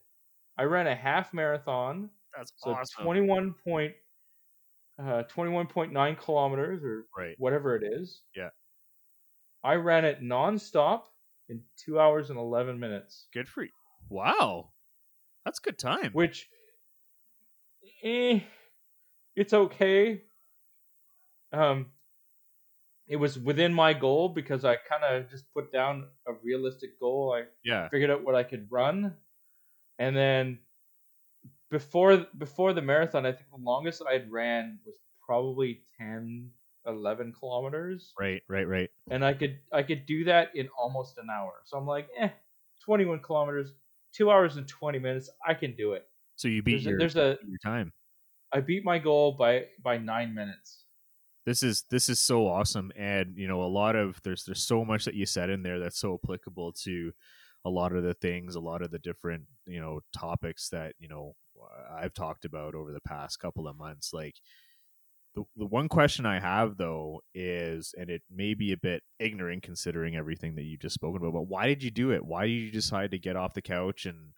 i 0.58 0.64
ran 0.64 0.86
a 0.88 0.94
half 0.94 1.32
marathon 1.32 2.10
That's 2.36 2.52
so 2.56 2.72
awesome. 2.72 3.04
21 3.04 3.54
point 3.64 3.94
uh 4.98 5.22
21.9 5.32 6.18
kilometers 6.18 6.82
or 6.84 7.06
Right. 7.16 7.36
whatever 7.38 7.76
it 7.76 7.84
is 7.84 8.22
Yeah. 8.34 8.50
i 9.62 9.74
ran 9.74 10.04
it 10.04 10.20
nonstop 10.20 11.04
in 11.48 11.62
two 11.76 12.00
hours 12.00 12.30
and 12.30 12.38
11 12.38 12.78
minutes 12.80 13.28
Good 13.32 13.48
for 13.48 13.62
you. 13.64 13.70
Wow. 14.08 14.72
That's 15.44 15.58
good 15.60 15.78
time. 15.78 16.10
which 16.12 16.48
eh, 18.02 18.40
it's 19.36 19.52
okay. 19.52 20.22
Um, 21.52 21.90
it 23.06 23.16
was 23.16 23.38
within 23.38 23.72
my 23.74 23.92
goal 23.92 24.28
because 24.28 24.64
I 24.64 24.76
kind 24.76 25.04
of 25.04 25.30
just 25.30 25.52
put 25.52 25.72
down 25.72 26.08
a 26.26 26.32
realistic 26.42 26.98
goal. 26.98 27.34
I 27.36 27.44
yeah. 27.64 27.88
figured 27.88 28.10
out 28.10 28.24
what 28.24 28.34
I 28.34 28.42
could 28.42 28.66
run, 28.70 29.16
and 29.98 30.16
then 30.16 30.60
before 31.70 32.26
before 32.38 32.72
the 32.72 32.82
marathon, 32.82 33.26
I 33.26 33.32
think 33.32 33.50
the 33.50 33.62
longest 33.62 34.02
I 34.08 34.14
had 34.14 34.30
ran 34.30 34.78
was 34.86 34.94
probably 35.26 35.82
10, 35.98 36.50
11 36.86 37.32
kilometers, 37.32 38.12
Right, 38.18 38.42
right, 38.48 38.68
right. 38.68 38.90
and 39.10 39.24
I 39.24 39.34
could 39.34 39.58
I 39.72 39.82
could 39.82 40.06
do 40.06 40.24
that 40.24 40.54
in 40.54 40.68
almost 40.78 41.18
an 41.18 41.28
hour. 41.30 41.62
So 41.64 41.76
I'm 41.76 41.86
like, 41.86 42.08
eh, 42.18 42.30
21 42.84 43.20
kilometers, 43.20 43.72
two 44.12 44.30
hours 44.30 44.56
and 44.56 44.68
20 44.68 44.98
minutes, 44.98 45.30
I 45.46 45.54
can 45.54 45.74
do 45.74 45.92
it. 45.94 46.08
So 46.36 46.48
you 46.48 46.62
beat 46.62 46.84
There's 46.84 46.86
a, 46.86 46.98
there's 46.98 47.16
a 47.16 47.38
your 47.46 47.58
time. 47.58 47.92
I 48.52 48.60
beat 48.60 48.84
my 48.84 48.98
goal 48.98 49.32
by 49.32 49.66
by 49.82 49.98
nine 49.98 50.34
minutes. 50.34 50.83
This 51.46 51.62
is 51.62 51.84
this 51.90 52.08
is 52.08 52.20
so 52.20 52.46
awesome, 52.46 52.90
and 52.96 53.36
you 53.36 53.46
know 53.46 53.62
a 53.62 53.66
lot 53.66 53.96
of 53.96 54.20
there's 54.22 54.44
there's 54.44 54.62
so 54.62 54.84
much 54.84 55.04
that 55.04 55.14
you 55.14 55.26
said 55.26 55.50
in 55.50 55.62
there 55.62 55.78
that's 55.78 55.98
so 55.98 56.18
applicable 56.22 56.72
to 56.84 57.12
a 57.66 57.70
lot 57.70 57.94
of 57.94 58.02
the 58.02 58.14
things, 58.14 58.54
a 58.54 58.60
lot 58.60 58.82
of 58.82 58.90
the 58.90 58.98
different 58.98 59.44
you 59.66 59.80
know 59.80 60.00
topics 60.16 60.68
that 60.70 60.94
you 60.98 61.08
know 61.08 61.34
I've 61.94 62.14
talked 62.14 62.44
about 62.44 62.74
over 62.74 62.92
the 62.92 63.00
past 63.00 63.40
couple 63.40 63.68
of 63.68 63.76
months. 63.76 64.12
Like 64.12 64.36
the 65.34 65.44
the 65.56 65.66
one 65.66 65.88
question 65.88 66.26
I 66.26 66.40
have 66.40 66.76
though 66.76 67.20
is, 67.34 67.94
and 67.98 68.08
it 68.08 68.22
may 68.30 68.54
be 68.54 68.72
a 68.72 68.76
bit 68.76 69.02
ignorant 69.18 69.62
considering 69.62 70.16
everything 70.16 70.54
that 70.54 70.62
you've 70.62 70.80
just 70.80 70.94
spoken 70.94 71.18
about, 71.18 71.34
but 71.34 71.48
why 71.48 71.66
did 71.66 71.82
you 71.82 71.90
do 71.90 72.10
it? 72.12 72.24
Why 72.24 72.46
did 72.46 72.52
you 72.52 72.70
decide 72.70 73.10
to 73.10 73.18
get 73.18 73.36
off 73.36 73.54
the 73.54 73.62
couch 73.62 74.06
and 74.06 74.32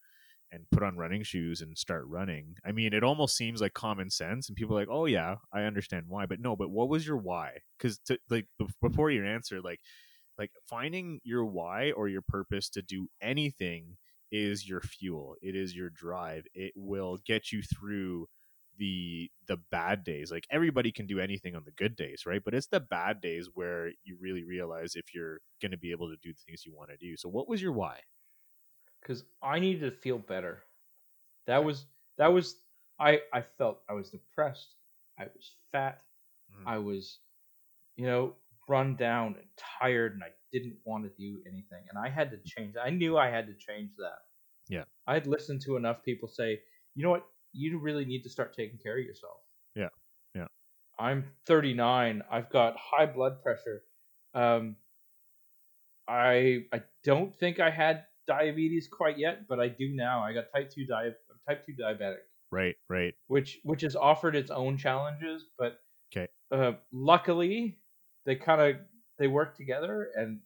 and 0.52 0.64
put 0.70 0.82
on 0.82 0.96
running 0.96 1.22
shoes 1.22 1.60
and 1.60 1.76
start 1.76 2.04
running. 2.06 2.56
I 2.64 2.72
mean, 2.72 2.92
it 2.92 3.04
almost 3.04 3.36
seems 3.36 3.60
like 3.60 3.74
common 3.74 4.10
sense, 4.10 4.48
and 4.48 4.56
people 4.56 4.76
are 4.76 4.80
like, 4.80 4.88
"Oh 4.90 5.06
yeah, 5.06 5.36
I 5.52 5.62
understand 5.62 6.06
why," 6.08 6.26
but 6.26 6.40
no. 6.40 6.56
But 6.56 6.70
what 6.70 6.88
was 6.88 7.06
your 7.06 7.16
why? 7.18 7.58
Because 7.78 8.00
like 8.30 8.46
bef- 8.60 8.72
before 8.80 9.10
your 9.10 9.24
answer, 9.24 9.60
like 9.60 9.80
like 10.38 10.50
finding 10.68 11.20
your 11.24 11.44
why 11.44 11.92
or 11.92 12.08
your 12.08 12.22
purpose 12.22 12.68
to 12.70 12.82
do 12.82 13.08
anything 13.20 13.96
is 14.32 14.68
your 14.68 14.80
fuel. 14.80 15.36
It 15.42 15.54
is 15.56 15.74
your 15.74 15.90
drive. 15.90 16.44
It 16.54 16.72
will 16.76 17.18
get 17.26 17.52
you 17.52 17.62
through 17.62 18.26
the 18.78 19.30
the 19.48 19.56
bad 19.70 20.04
days. 20.04 20.30
Like 20.30 20.44
everybody 20.50 20.92
can 20.92 21.06
do 21.06 21.20
anything 21.20 21.54
on 21.56 21.64
the 21.64 21.72
good 21.72 21.96
days, 21.96 22.24
right? 22.26 22.42
But 22.44 22.54
it's 22.54 22.66
the 22.68 22.80
bad 22.80 23.20
days 23.20 23.48
where 23.54 23.88
you 24.04 24.16
really 24.20 24.44
realize 24.44 24.92
if 24.94 25.14
you're 25.14 25.40
going 25.62 25.72
to 25.72 25.78
be 25.78 25.92
able 25.92 26.10
to 26.10 26.16
do 26.22 26.32
the 26.32 26.40
things 26.46 26.64
you 26.66 26.74
want 26.74 26.90
to 26.90 26.96
do. 26.98 27.16
So 27.16 27.28
what 27.28 27.48
was 27.48 27.62
your 27.62 27.72
why? 27.72 28.00
Cuz 29.06 29.24
I 29.42 29.60
needed 29.60 29.80
to 29.90 29.96
feel 29.96 30.18
better. 30.18 30.64
That 31.46 31.64
was 31.64 31.86
that 32.18 32.28
was 32.32 32.60
I 32.98 33.22
I 33.32 33.42
felt 33.42 33.82
I 33.88 33.94
was 33.94 34.10
depressed. 34.10 34.74
I 35.18 35.24
was 35.24 35.56
fat. 35.72 36.02
Mm. 36.52 36.66
I 36.66 36.78
was 36.78 37.20
you 37.96 38.06
know 38.06 38.36
run 38.68 38.96
down 38.96 39.36
and 39.36 39.48
tired 39.56 40.14
and 40.14 40.24
I 40.24 40.32
didn't 40.52 40.78
want 40.84 41.04
to 41.04 41.10
do 41.10 41.40
anything 41.46 41.84
and 41.88 41.98
I 41.98 42.08
had 42.08 42.30
to 42.32 42.38
change. 42.38 42.76
I 42.76 42.90
knew 42.90 43.16
I 43.16 43.30
had 43.30 43.46
to 43.46 43.54
change 43.54 43.92
that. 43.98 44.18
Yeah. 44.68 44.84
I 45.06 45.14
had 45.14 45.26
listened 45.28 45.60
to 45.62 45.76
enough 45.76 46.02
people 46.02 46.28
say, 46.28 46.60
"You 46.94 47.04
know 47.04 47.10
what? 47.10 47.26
You 47.52 47.78
really 47.78 48.04
need 48.04 48.22
to 48.24 48.30
start 48.30 48.54
taking 48.54 48.78
care 48.78 48.98
of 48.98 49.04
yourself." 49.04 49.40
Yeah. 49.76 49.90
Yeah. 50.34 50.48
I'm 50.98 51.24
39. 51.46 52.22
I've 52.30 52.50
got 52.50 52.76
high 52.76 53.06
blood 53.06 53.42
pressure. 53.42 53.84
Um 54.34 54.76
I 56.08 56.66
I 56.72 56.82
don't 57.02 57.36
think 57.38 57.60
I 57.60 57.70
had 57.70 58.06
diabetes 58.26 58.88
quite 58.88 59.18
yet, 59.18 59.46
but 59.48 59.60
I 59.60 59.68
do 59.68 59.88
now. 59.94 60.22
I 60.22 60.32
got 60.32 60.44
type 60.54 60.70
2 60.70 60.86
di- 60.86 61.10
type 61.48 61.64
2 61.66 61.72
diabetic 61.72 62.18
Right, 62.50 62.76
right. 62.88 63.14
which 63.26 63.58
which 63.64 63.82
has 63.82 63.96
offered 63.96 64.36
its 64.36 64.50
own 64.50 64.76
challenges, 64.78 65.46
but 65.58 65.80
'Kay. 66.12 66.28
uh, 66.50 66.72
luckily 66.92 67.78
they 68.24 68.36
kind 68.36 68.60
of 68.60 68.76
they 69.18 69.26
work 69.28 69.56
together 69.56 70.10
and 70.14 70.40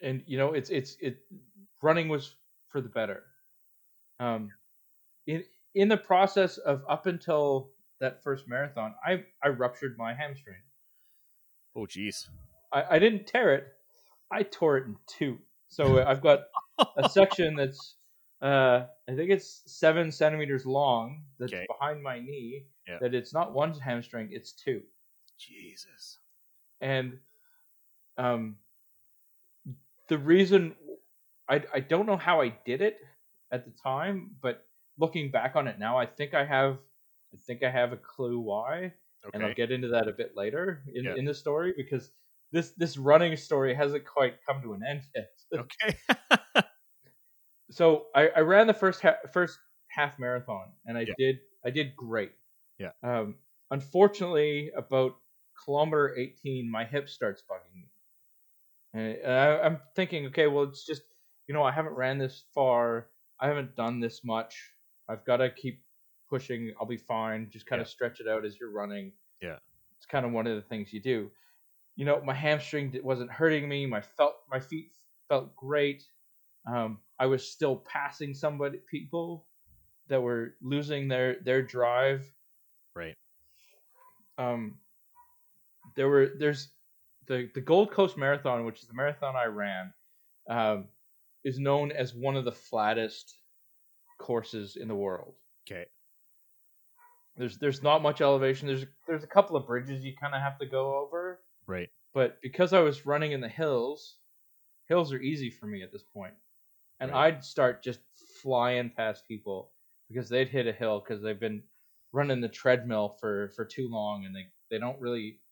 and 0.00 0.22
you 0.26 0.38
know 0.38 0.52
it's 0.52 0.70
it's 0.70 0.96
it 1.00 1.18
running 1.82 2.08
was 2.08 2.36
for 2.68 2.80
the 2.80 2.88
better. 2.88 3.22
Um, 4.20 4.50
in 5.26 5.44
in 5.74 5.88
the 5.88 5.96
process 5.96 6.58
of 6.58 6.82
up 6.88 7.06
until 7.06 7.70
that 8.00 8.22
first 8.22 8.48
marathon, 8.48 8.94
I 9.04 9.24
I 9.42 9.48
ruptured 9.48 9.96
my 9.98 10.14
hamstring. 10.14 10.62
Oh 11.76 11.86
jeez. 11.86 12.28
I, 12.72 12.96
I 12.96 12.98
didn't 12.98 13.26
tear 13.26 13.54
it, 13.54 13.66
I 14.30 14.42
tore 14.42 14.78
it 14.78 14.86
in 14.86 14.96
two. 15.06 15.38
So 15.72 16.04
I've 16.04 16.20
got 16.20 16.40
a 16.98 17.08
section 17.08 17.56
that's 17.56 17.96
uh, 18.42 18.86
I 19.08 19.14
think 19.14 19.30
it's 19.30 19.62
seven 19.66 20.12
centimeters 20.12 20.66
long 20.66 21.22
that's 21.38 21.52
Okay. 21.52 21.66
behind 21.66 22.02
my 22.02 22.18
knee. 22.20 22.66
Yeah. 22.86 22.98
That 23.00 23.14
it's 23.14 23.32
not 23.32 23.54
one 23.54 23.72
hamstring, 23.78 24.28
it's 24.32 24.52
two. 24.52 24.82
Jesus. 25.38 26.18
And 26.80 27.18
um, 28.18 28.56
the 30.08 30.18
reason 30.18 30.74
I 31.48 31.62
I 31.72 31.80
don't 31.80 32.06
know 32.06 32.16
how 32.18 32.42
I 32.42 32.48
did 32.66 32.82
it 32.82 32.98
at 33.50 33.64
the 33.64 33.70
time, 33.70 34.32
but 34.42 34.66
looking 34.98 35.30
back 35.30 35.56
on 35.56 35.68
it 35.68 35.78
now, 35.78 35.96
I 35.96 36.04
think 36.06 36.34
I 36.34 36.44
have 36.44 36.78
I 37.32 37.38
think 37.46 37.62
I 37.62 37.70
have 37.70 37.92
a 37.92 37.96
clue 37.96 38.38
why, 38.40 38.92
Okay. 39.24 39.30
and 39.32 39.42
I'll 39.44 39.54
get 39.54 39.70
into 39.72 39.88
that 39.88 40.06
a 40.08 40.12
bit 40.12 40.36
later 40.36 40.82
in 40.94 41.04
Yeah. 41.06 41.14
in 41.16 41.24
the 41.24 41.34
story 41.34 41.72
because 41.74 42.10
this 42.52 42.72
this 42.76 42.96
running 42.98 43.36
story 43.36 43.74
hasn't 43.74 44.04
quite 44.04 44.34
come 44.46 44.62
to 44.62 44.72
an 44.74 44.80
end 44.88 45.02
yet. 45.14 45.28
Okay. 45.60 45.96
so 47.70 48.06
I, 48.14 48.28
I 48.36 48.40
ran 48.40 48.66
the 48.66 48.74
first 48.74 49.00
ha- 49.02 49.16
first 49.32 49.58
half 49.88 50.18
marathon 50.18 50.68
and 50.86 50.96
I 50.96 51.02
Yeah. 51.02 51.14
did 51.18 51.38
I 51.64 51.70
did 51.70 51.94
great. 51.96 52.32
Yeah. 52.78 52.90
Um, 53.02 53.36
unfortunately, 53.70 54.70
about 54.76 55.12
kilometer 55.64 56.16
18, 56.18 56.70
my 56.70 56.84
hip 56.84 57.08
starts 57.08 57.42
bugging 57.48 57.74
me, 57.74 59.16
and 59.24 59.32
I, 59.32 59.60
I'm 59.60 59.78
thinking, 59.94 60.26
okay, 60.26 60.48
well, 60.48 60.64
it's 60.64 60.84
just 60.84 61.02
you 61.46 61.54
know 61.54 61.62
I 61.62 61.70
haven't 61.72 61.94
ran 61.94 62.18
this 62.18 62.44
far, 62.54 63.08
I 63.40 63.48
haven't 63.48 63.76
done 63.76 64.00
this 64.00 64.22
much. 64.24 64.56
I've 65.08 65.24
got 65.24 65.38
to 65.38 65.50
keep 65.50 65.82
pushing. 66.30 66.72
I'll 66.80 66.86
be 66.86 66.96
fine. 66.96 67.48
Just 67.50 67.66
kind 67.66 67.80
Yeah. 67.80 67.84
of 67.84 67.88
stretch 67.88 68.20
it 68.20 68.28
out 68.28 68.44
as 68.44 68.58
you're 68.58 68.72
running. 68.72 69.12
Yeah. 69.42 69.56
It's 69.98 70.06
kind 70.06 70.24
of 70.24 70.32
one 70.32 70.46
of 70.46 70.56
the 70.56 70.62
things 70.62 70.92
you 70.92 71.00
do. 71.00 71.30
You 71.96 72.06
know, 72.06 72.22
my 72.24 72.34
hamstring 72.34 72.98
wasn't 73.02 73.30
hurting 73.30 73.68
me. 73.68 73.86
My 73.86 74.00
felt 74.00 74.34
my 74.50 74.60
feet 74.60 74.92
felt 75.28 75.54
great. 75.56 76.04
Um, 76.66 76.98
I 77.18 77.26
was 77.26 77.46
still 77.46 77.76
passing 77.76 78.34
somebody 78.34 78.78
people 78.90 79.46
that 80.08 80.20
were 80.20 80.54
losing 80.62 81.08
their 81.08 81.36
their 81.44 81.62
drive. 81.62 82.30
right. 82.94 83.16
Um, 84.38 84.78
there 85.96 86.08
were 86.08 86.30
there's 86.38 86.68
the 87.26 87.50
the 87.54 87.60
Gold 87.60 87.90
Coast 87.90 88.16
Marathon, 88.16 88.64
which 88.64 88.80
is 88.80 88.88
the 88.88 88.94
marathon 88.94 89.36
I 89.36 89.46
ran, 89.46 89.92
um, 90.48 90.88
is 91.44 91.58
known 91.58 91.92
as 91.92 92.14
one 92.14 92.36
of 92.36 92.44
the 92.44 92.52
flattest 92.52 93.36
courses 94.18 94.76
in 94.76 94.88
the 94.88 94.94
world. 94.94 95.34
Okay. 95.66 95.86
There's 97.36 97.58
there's 97.58 97.82
not 97.82 98.02
much 98.02 98.20
elevation. 98.20 98.68
There's 98.68 98.84
there's 99.06 99.24
a 99.24 99.28
couple 99.28 99.56
of 99.56 99.66
bridges 99.66 100.04
you 100.04 100.14
kind 100.20 100.34
of 100.34 100.40
have 100.40 100.58
to 100.58 100.66
go 100.66 100.96
over, 100.96 101.40
Right. 101.72 101.90
but 102.14 102.40
because 102.42 102.72
I 102.72 102.80
was 102.80 103.06
running 103.06 103.32
in 103.32 103.40
the 103.40 103.48
hills, 103.48 104.18
hills 104.86 105.12
are 105.12 105.20
easy 105.20 105.50
for 105.50 105.66
me 105.66 105.82
at 105.82 105.92
this 105.92 106.04
point, 106.04 106.34
and 107.00 107.10
Right. 107.10 107.12
I'd 107.12 107.44
start 107.44 107.82
just 107.82 108.00
flying 108.42 108.90
past 108.90 109.26
people 109.28 109.74
because 110.08 110.28
they'd 110.28 110.48
hit 110.48 110.66
a 110.68 110.72
hill 110.72 111.00
because 111.00 111.22
they've 111.22 111.40
been 111.40 111.64
running 112.12 112.40
the 112.40 112.48
treadmill 112.48 113.10
for 113.10 113.50
for 113.50 113.64
too 113.64 113.88
long 113.88 114.26
and 114.26 114.34
they 114.36 114.46
they 114.70 114.78
don't 114.78 115.00
really 115.00 115.42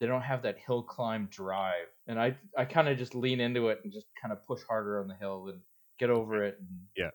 they 0.00 0.06
don't 0.06 0.22
have 0.22 0.42
that 0.42 0.58
hill 0.58 0.82
climb 0.82 1.26
drive 1.28 1.88
and 2.06 2.20
i 2.20 2.36
i 2.58 2.64
kind 2.64 2.88
of 2.88 2.98
just 2.98 3.14
lean 3.14 3.40
into 3.40 3.68
it 3.68 3.80
and 3.84 3.92
just 3.92 4.06
kind 4.20 4.32
of 4.32 4.42
push 4.44 4.62
harder 4.64 5.00
on 5.00 5.08
the 5.08 5.16
hill 5.16 5.48
and 5.48 5.62
get 5.98 6.10
over 6.10 6.44
it 6.44 6.58
and 6.60 6.88
Yeah. 6.96 7.10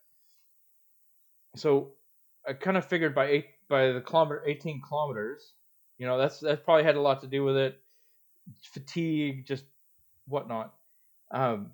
so 1.56 1.95
i 2.48 2.54
kind 2.54 2.78
of 2.78 2.86
figured 2.86 3.16
by 3.16 3.26
eight 3.28 3.48
by 3.68 3.91
the 3.91 4.02
kilometer 4.02 4.43
18 4.45 4.82
kilometers 4.82 5.56
you 5.98 6.06
know 6.06 6.18
that's 6.18 6.39
that 6.39 6.64
probably 6.64 6.84
had 6.84 6.95
a 6.95 7.02
lot 7.02 7.22
to 7.22 7.28
do 7.28 7.43
with 7.43 7.58
it 7.58 7.82
fatigue 8.62 9.45
just 9.45 9.66
whatnot 10.28 10.74
um 11.32 11.72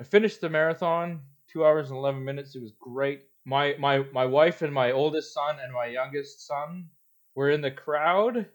i 0.00 0.04
finished 0.04 0.40
the 0.40 0.48
marathon 0.48 1.20
two 1.48 1.64
hours 1.64 1.90
and 1.90 1.98
11 1.98 2.24
minutes 2.24 2.54
it 2.54 2.62
was 2.62 2.72
great 2.80 3.22
my 3.44 3.74
my 3.78 3.98
my 4.12 4.24
wife 4.24 4.62
and 4.62 4.72
my 4.72 4.92
oldest 4.92 5.32
son 5.34 5.56
and 5.62 5.72
my 5.72 5.86
youngest 5.86 6.46
son 6.46 6.88
were 7.34 7.50
in 7.50 7.60
the 7.60 7.70
crowd 7.70 8.46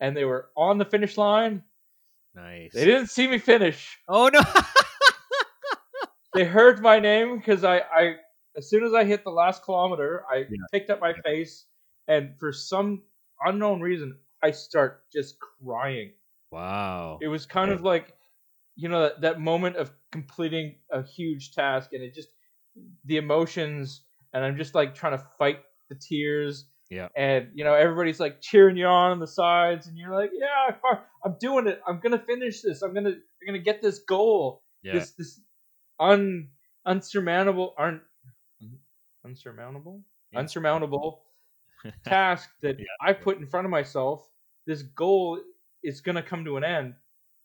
and 0.00 0.16
they 0.16 0.24
were 0.24 0.50
on 0.56 0.78
the 0.78 0.84
finish 0.84 1.16
line 1.16 1.62
Nice. 2.34 2.72
they 2.74 2.84
didn't 2.84 3.08
see 3.08 3.26
me 3.26 3.38
finish 3.38 3.98
Oh 4.08 4.28
no. 4.32 4.40
they 6.34 6.44
heard 6.44 6.80
my 6.80 6.98
name 6.98 7.38
because 7.38 7.64
I, 7.64 7.78
I 7.78 8.16
as 8.56 8.68
soon 8.68 8.84
as 8.84 8.92
I 8.94 9.04
hit 9.04 9.24
the 9.24 9.30
last 9.30 9.64
kilometer, 9.64 10.24
I 10.30 10.38
Yeah. 10.50 10.66
picked 10.72 10.90
up 10.90 11.00
my 11.00 11.12
pace, 11.24 11.66
and 12.08 12.38
for 12.38 12.52
some 12.52 13.02
unknown 13.44 13.80
reason, 13.80 14.18
I 14.42 14.50
start 14.52 15.04
just 15.12 15.36
crying. 15.40 16.12
Wow. 16.54 17.18
It 17.20 17.28
was 17.28 17.46
kind 17.46 17.68
Yeah. 17.68 17.74
of 17.76 17.82
like, 17.82 18.14
you 18.76 18.88
know, 18.88 19.02
that, 19.02 19.20
that 19.22 19.40
moment 19.40 19.76
of 19.76 19.92
completing 20.12 20.76
a 20.90 21.02
huge 21.02 21.52
task, 21.52 21.92
and 21.92 22.02
it 22.02 22.14
just 22.14 22.28
the 23.04 23.16
emotions, 23.18 24.02
and 24.32 24.44
I'm 24.44 24.56
just 24.56 24.74
like 24.74 24.94
trying 24.94 25.16
to 25.18 25.24
fight 25.38 25.60
the 25.88 25.94
tears. 25.96 26.66
Yeah. 26.90 27.08
And 27.16 27.48
you 27.54 27.64
know, 27.64 27.74
everybody's 27.74 28.20
like 28.20 28.40
cheering 28.40 28.76
you 28.76 28.86
on 28.86 29.12
on 29.12 29.18
the 29.20 29.26
sides, 29.26 29.86
and 29.86 29.96
you're 29.96 30.14
like, 30.14 30.30
"Yeah, 30.32 30.76
I'm 31.24 31.36
doing 31.40 31.66
it. 31.66 31.80
I'm 31.86 32.00
gonna 32.00 32.18
finish 32.18 32.62
this. 32.62 32.82
I'm 32.82 32.92
gonna, 32.94 33.10
I'm 33.10 33.46
gonna 33.46 33.58
get 33.70 33.80
this 33.82 33.98
goal." 34.00 34.62
Yeah. 34.82 34.94
this 34.94 35.12
this 35.12 35.40
un 35.98 36.50
unsurmountable 36.86 37.72
un, 37.78 38.02
unsurmountable 39.24 40.02
Yeah. 40.32 40.40
unsurmountable 40.40 41.22
task 42.04 42.50
that 42.62 42.78
Yeah. 42.78 42.84
I 43.00 43.12
put 43.14 43.38
in 43.38 43.46
front 43.46 43.64
of 43.66 43.70
myself. 43.70 44.28
This 44.66 44.82
goal 44.82 45.40
is 45.84 46.00
gonna 46.00 46.22
come 46.22 46.44
to 46.46 46.56
an 46.56 46.64
end, 46.64 46.94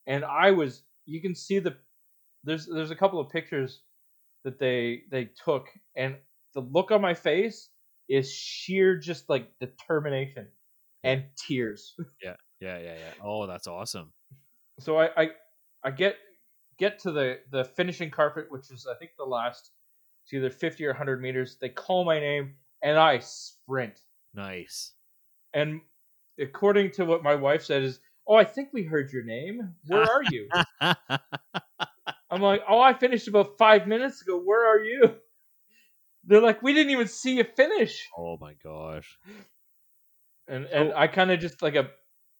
and 0.06 0.24
I 0.24 0.50
was. 0.50 0.82
You 1.06 1.20
can 1.20 1.34
see 1.34 1.58
the 1.58 1.76
there's 2.44 2.66
there's 2.66 2.90
a 2.90 2.96
couple 2.96 3.20
of 3.20 3.30
pictures 3.30 3.82
that 4.44 4.58
they 4.58 5.02
they 5.10 5.30
took, 5.44 5.66
and 5.96 6.16
the 6.54 6.60
look 6.60 6.90
on 6.90 7.00
my 7.00 7.14
face 7.14 7.68
is 8.08 8.32
sheer 8.32 8.96
just 8.96 9.28
like 9.28 9.48
determination 9.60 10.48
and 11.04 11.24
tears. 11.36 11.94
Yeah, 12.22 12.36
yeah, 12.60 12.78
yeah, 12.78 12.94
yeah. 12.94 13.24
Oh, 13.24 13.46
that's 13.46 13.66
awesome. 13.66 14.12
so 14.80 14.98
I, 14.98 15.08
I 15.16 15.28
I 15.84 15.90
get 15.90 16.16
get 16.78 16.98
to 17.00 17.12
the 17.12 17.38
the 17.50 17.64
finishing 17.64 18.10
carpet, 18.10 18.46
which 18.50 18.70
is 18.70 18.86
I 18.90 18.98
think 18.98 19.12
the 19.18 19.24
last 19.24 19.70
it's 20.24 20.32
either 20.34 20.50
fifty 20.50 20.84
or 20.84 20.92
hundred 20.92 21.22
meters. 21.22 21.56
They 21.60 21.70
call 21.70 22.04
my 22.04 22.20
name 22.20 22.54
and 22.82 22.98
I 22.98 23.18
sprint. 23.20 24.00
Nice. 24.34 24.92
And 25.54 25.80
according 26.38 26.92
to 26.92 27.04
what 27.04 27.22
my 27.22 27.34
wife 27.34 27.64
said 27.64 27.82
is, 27.82 28.00
oh, 28.30 28.36
I 28.36 28.44
think 28.44 28.68
we 28.72 28.84
heard 28.84 29.12
your 29.12 29.24
name. 29.24 29.74
Where 29.88 30.04
are 30.08 30.22
you? 30.22 30.48
I'm 32.30 32.40
like, 32.40 32.62
oh, 32.68 32.80
I 32.80 32.94
finished 32.94 33.26
about 33.28 33.58
five 33.58 33.88
minutes 33.88 34.22
ago. 34.22 34.40
Where 34.40 34.64
are 34.72 34.82
you? 34.84 35.16
They're 36.24 36.40
like, 36.40 36.62
we 36.62 36.72
didn't 36.72 36.92
even 36.92 37.08
see 37.08 37.36
you 37.38 37.44
finish. 37.56 38.08
oh 38.16 38.36
my 38.40 38.54
gosh. 38.62 39.18
And 40.48 40.66
and 40.66 40.92
I 40.94 41.06
kind 41.08 41.30
of 41.30 41.40
just 41.40 41.60
like 41.62 41.74
a 41.74 41.90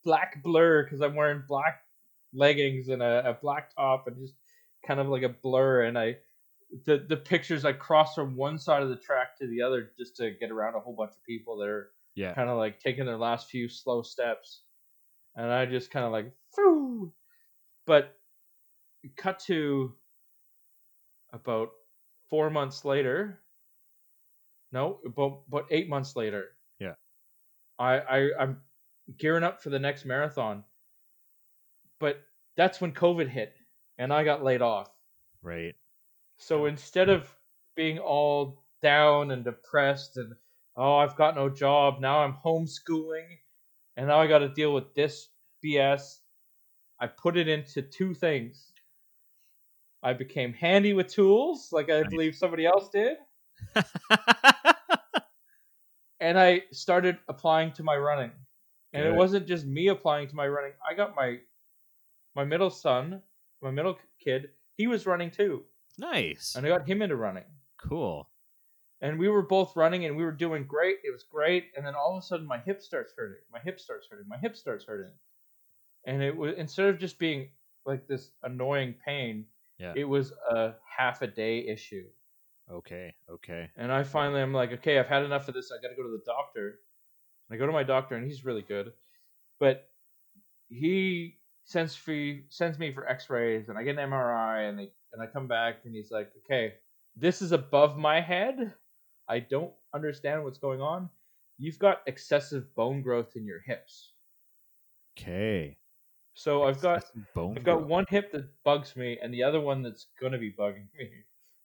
black 0.04 0.42
blur 0.42 0.84
because 0.84 1.00
I'm 1.00 1.14
wearing 1.14 1.42
black 1.48 1.82
leggings 2.32 2.88
and 2.88 3.02
a, 3.02 3.30
a 3.30 3.34
black 3.34 3.74
top 3.74 4.06
and 4.06 4.16
just 4.18 4.34
kind 4.86 5.00
of 5.00 5.08
like 5.08 5.22
a 5.22 5.28
blur. 5.28 5.82
And 5.84 5.98
I 5.98 6.16
the 6.84 7.04
the 7.08 7.16
pictures 7.16 7.64
I 7.64 7.72
cross 7.72 8.14
from 8.14 8.36
one 8.36 8.58
side 8.58 8.82
of 8.82 8.90
the 8.90 8.96
track 8.96 9.36
to 9.38 9.46
the 9.48 9.62
other 9.62 9.90
just 9.98 10.16
to 10.18 10.30
get 10.30 10.50
around 10.52 10.74
a 10.76 10.80
whole 10.80 10.94
bunch 10.94 11.12
of 11.12 11.22
people 11.24 11.56
that 11.58 11.68
are 11.68 11.90
Yeah. 12.14 12.34
kind 12.34 12.48
of 12.48 12.58
like 12.58 12.78
taking 12.78 13.06
their 13.06 13.16
last 13.18 13.48
few 13.48 13.68
slow 13.68 14.02
steps, 14.02 14.62
and 15.36 15.46
I 15.50 15.66
just 15.66 15.90
kind 15.90 16.04
of 16.04 16.12
like, 16.12 16.32
Phew! 16.54 17.12
but 17.86 18.16
cut 19.16 19.40
to 19.40 19.94
about 21.32 21.70
four 22.28 22.50
months 22.50 22.84
later. 22.84 23.40
No, 24.72 24.98
about 25.04 25.42
but 25.48 25.66
eight 25.70 25.88
months 25.88 26.16
later. 26.16 26.48
Yeah. 26.78 26.94
I 27.78 27.98
I 27.98 28.30
I'm 28.38 28.58
gearing 29.18 29.44
up 29.44 29.62
for 29.62 29.70
the 29.70 29.78
next 29.78 30.04
marathon, 30.04 30.64
but 31.98 32.20
that's 32.56 32.80
when 32.80 32.92
COVID 32.92 33.28
hit, 33.28 33.54
and 33.98 34.12
I 34.12 34.24
got 34.24 34.44
laid 34.44 34.62
off. 34.62 34.90
Right. 35.42 35.74
So 36.36 36.66
instead 36.66 37.08
of 37.08 37.28
being 37.74 37.98
all 37.98 38.64
down 38.82 39.30
and 39.30 39.44
depressed 39.44 40.16
and 40.16 40.34
oh 40.76 40.96
I've 40.96 41.16
got 41.16 41.34
no 41.36 41.48
job 41.48 42.00
now 42.00 42.20
I'm 42.20 42.36
homeschooling 42.44 43.38
and 44.00 44.08
now 44.08 44.18
I 44.18 44.26
got 44.26 44.38
to 44.38 44.48
deal 44.48 44.72
with 44.72 44.94
this 44.94 45.28
BS, 45.62 46.20
I 46.98 47.06
put 47.06 47.36
it 47.36 47.48
into 47.48 47.82
two 47.82 48.14
things. 48.14 48.72
I 50.02 50.14
became 50.14 50.54
handy 50.54 50.94
with 50.94 51.08
tools, 51.08 51.68
like 51.70 51.90
I 51.90 52.04
believe 52.04 52.34
somebody 52.34 52.64
else 52.64 52.88
did, 52.88 53.18
and 56.18 56.40
I 56.40 56.62
started 56.72 57.18
applying 57.28 57.72
to 57.72 57.82
my 57.82 57.98
running. 57.98 58.30
And 58.94 59.04
it 59.04 59.14
wasn't 59.14 59.46
just 59.46 59.66
me 59.66 59.88
applying 59.88 60.28
to 60.28 60.34
my 60.34 60.48
running. 60.48 60.72
I 60.90 60.94
got 60.94 61.14
my 61.14 61.40
my 62.34 62.44
middle 62.44 62.70
son, 62.70 63.20
my 63.60 63.70
middle 63.70 63.98
kid, 64.18 64.48
he 64.78 64.86
was 64.86 65.04
running 65.04 65.30
too. 65.30 65.64
nice. 65.98 66.54
And 66.56 66.64
I 66.64 66.70
got 66.70 66.88
him 66.88 67.02
into 67.02 67.16
running. 67.16 67.44
Cool. 67.76 68.29
And 69.00 69.18
we 69.18 69.28
were 69.28 69.42
both 69.42 69.76
running 69.76 70.04
and 70.04 70.16
we 70.16 70.24
were 70.24 70.32
doing 70.32 70.64
great. 70.64 70.96
It 71.04 71.10
was 71.12 71.24
great, 71.30 71.66
and 71.76 71.84
then 71.86 71.94
all 71.94 72.16
of 72.16 72.22
a 72.22 72.26
sudden 72.26 72.46
my 72.46 72.58
hip 72.58 72.82
starts 72.82 73.12
hurting. 73.16 73.42
My 73.52 73.60
hip 73.60 73.80
starts 73.80 74.06
hurting. 74.10 74.28
My 74.28 74.38
hip 74.38 74.56
starts 74.56 74.84
hurting, 74.84 75.12
and 76.06 76.22
it 76.22 76.36
was 76.36 76.54
instead 76.56 76.86
of 76.88 76.98
just 76.98 77.18
being 77.18 77.50
like 77.86 78.06
this 78.06 78.30
annoying 78.42 78.94
pain, 79.04 79.46
Yeah. 79.78 79.94
it 79.96 80.04
was 80.04 80.32
a 80.50 80.74
half 80.96 81.22
a 81.22 81.26
day 81.26 81.66
issue. 81.66 82.06
Okay. 82.70 83.14
Okay. 83.28 83.70
And 83.76 83.90
I 83.90 84.04
finally 84.04 84.40
I'm 84.42 84.52
like, 84.54 84.72
okay, 84.74 84.98
I've 84.98 85.08
had 85.08 85.24
enough 85.24 85.48
of 85.48 85.54
this. 85.54 85.72
I 85.72 85.80
got 85.82 85.88
to 85.88 85.96
go 85.96 86.02
to 86.04 86.10
the 86.16 86.22
doctor. 86.24 86.78
And 87.48 87.56
I 87.56 87.58
go 87.58 87.66
to 87.66 87.72
my 87.72 87.82
doctor, 87.82 88.14
and 88.14 88.24
he's 88.24 88.44
really 88.44 88.62
good, 88.62 88.92
but 89.58 89.88
he 90.68 91.38
sends 91.64 91.96
for 91.96 92.14
sends 92.48 92.78
me 92.78 92.92
for 92.92 93.08
X-rays, 93.08 93.68
and 93.68 93.76
I 93.78 93.82
get 93.82 93.98
an 93.98 94.10
MRI, 94.10 94.68
and 94.68 94.78
they 94.78 94.92
and 95.12 95.20
I 95.20 95.26
come 95.26 95.48
back, 95.48 95.78
and 95.84 95.92
he's 95.94 96.10
like, 96.12 96.30
okay, 96.44 96.74
this 97.16 97.42
is 97.42 97.50
above 97.52 97.96
my 97.98 98.20
head. 98.20 98.72
I 99.30 99.38
don't 99.38 99.72
understand 99.94 100.42
what's 100.42 100.58
going 100.58 100.80
on. 100.80 101.08
You've 101.56 101.78
got 101.78 101.98
excessive 102.06 102.74
bone 102.74 103.00
growth 103.00 103.36
in 103.36 103.46
your 103.46 103.60
hips. 103.64 104.12
Okay. 105.16 105.76
So 106.34 106.64
I've 106.64 106.80
got 106.80 107.04
bone. 107.34 107.56
I've 107.56 107.64
got 107.64 107.78
growth. 107.78 107.88
one 107.88 108.04
hip 108.08 108.32
that 108.32 108.46
bugs 108.64 108.96
me, 108.96 109.18
and 109.22 109.32
the 109.32 109.44
other 109.44 109.60
one 109.60 109.82
that's 109.82 110.06
gonna 110.20 110.38
be 110.38 110.52
bugging 110.52 110.88
me. 110.98 111.10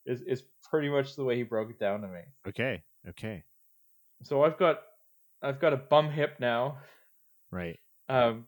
Is 0.06 0.22
is 0.22 0.44
pretty 0.70 0.90
much 0.90 1.16
the 1.16 1.24
way 1.24 1.36
he 1.36 1.44
broke 1.44 1.72
it 1.72 1.80
down 1.80 2.02
to 2.02 2.08
me. 2.08 2.22
Okay. 2.48 2.84
Okay. 3.10 3.44
So 4.24 4.44
I've 4.44 4.58
got 4.58 4.82
I've 5.42 5.60
got 5.60 5.74
a 5.74 5.78
bum 5.78 6.12
hip 6.12 6.36
now. 6.40 6.78
Right. 7.52 7.80
Um, 8.10 8.46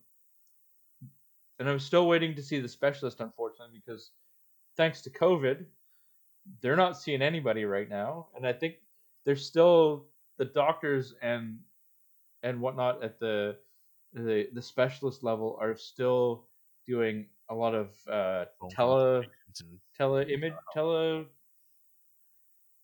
and 1.59 1.67
I'm 1.67 1.79
still 1.79 2.07
waiting 2.07 2.35
to 2.35 2.43
see 2.43 2.59
the 2.59 2.67
specialist, 2.69 3.19
unfortunately, 3.19 3.81
because 3.83 4.11
thanks 4.75 5.01
to 5.01 5.09
COVID, 5.09 5.65
they're 6.61 6.75
not 6.75 6.97
seeing 6.99 7.21
anybody 7.23 7.65
right 7.65 7.89
now, 7.89 8.27
and 8.35 8.45
I 8.45 8.53
think 8.53 8.75
there's 9.27 9.45
still 9.45 10.07
the 10.37 10.45
doctors 10.45 11.13
and 11.21 11.59
and 12.43 12.61
whatnot 12.61 13.03
at 13.03 13.19
the 13.19 13.57
the 14.13 14.47
the 14.53 14.61
specialist 14.61 15.21
level 15.21 15.57
are 15.59 15.75
still 15.75 16.47
doing 16.87 17.27
a 17.49 17.53
lot 17.55 17.75
of 17.75 17.89
uh, 18.09 18.45
tele 18.69 19.23
tele 19.97 20.31
image 20.31 20.53
tele 20.73 21.25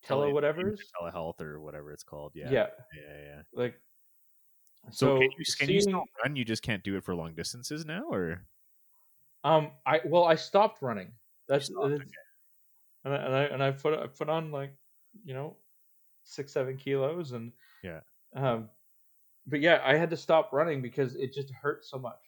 tele 0.03 0.33
whatever's 0.33 0.81
telehealth 1.01 1.39
or 1.39 1.61
whatever 1.61 1.93
it's 1.93 2.03
called. 2.03 2.33
Yeah. 2.35 2.51
yeah. 2.51 2.67
Yeah. 2.93 3.17
Yeah. 3.25 3.41
like 3.53 3.79
So, 4.91 5.17
can 5.19 5.21
you 5.21 5.45
can 5.57 5.69
you 5.69 5.79
seeing- 5.79 5.81
still 5.81 6.03
run? 6.21 6.35
You 6.35 6.43
just 6.43 6.61
can't 6.61 6.83
do 6.83 6.97
it 6.97 7.05
for 7.05 7.15
long 7.15 7.35
distances 7.35 7.85
now, 7.85 8.03
or 8.11 8.45
Um, 9.45 9.71
I 9.85 10.01
well, 10.03 10.25
I 10.25 10.35
stopped 10.35 10.81
running. 10.81 11.13
That's, 11.47 11.67
stopped, 11.67 11.89
that's- 11.91 12.09
and 13.05 13.13
I, 13.13 13.17
and 13.17 13.33
I 13.35 13.43
and 13.43 13.63
I 13.63 13.71
put 13.71 13.97
I 13.97 14.07
put 14.07 14.27
on 14.27 14.51
like 14.51 14.75
you 15.23 15.33
know 15.33 15.55
six 16.23 16.51
seven 16.53 16.77
kilos 16.77 17.31
and 17.31 17.51
Yeah. 17.83 17.99
Um, 18.35 18.69
but 19.47 19.59
yeah, 19.61 19.81
I 19.83 19.95
had 19.95 20.09
to 20.11 20.17
stop 20.17 20.51
running 20.53 20.81
because 20.81 21.15
it 21.15 21.33
just 21.33 21.51
hurt 21.51 21.85
so 21.85 21.99
much. 21.99 22.19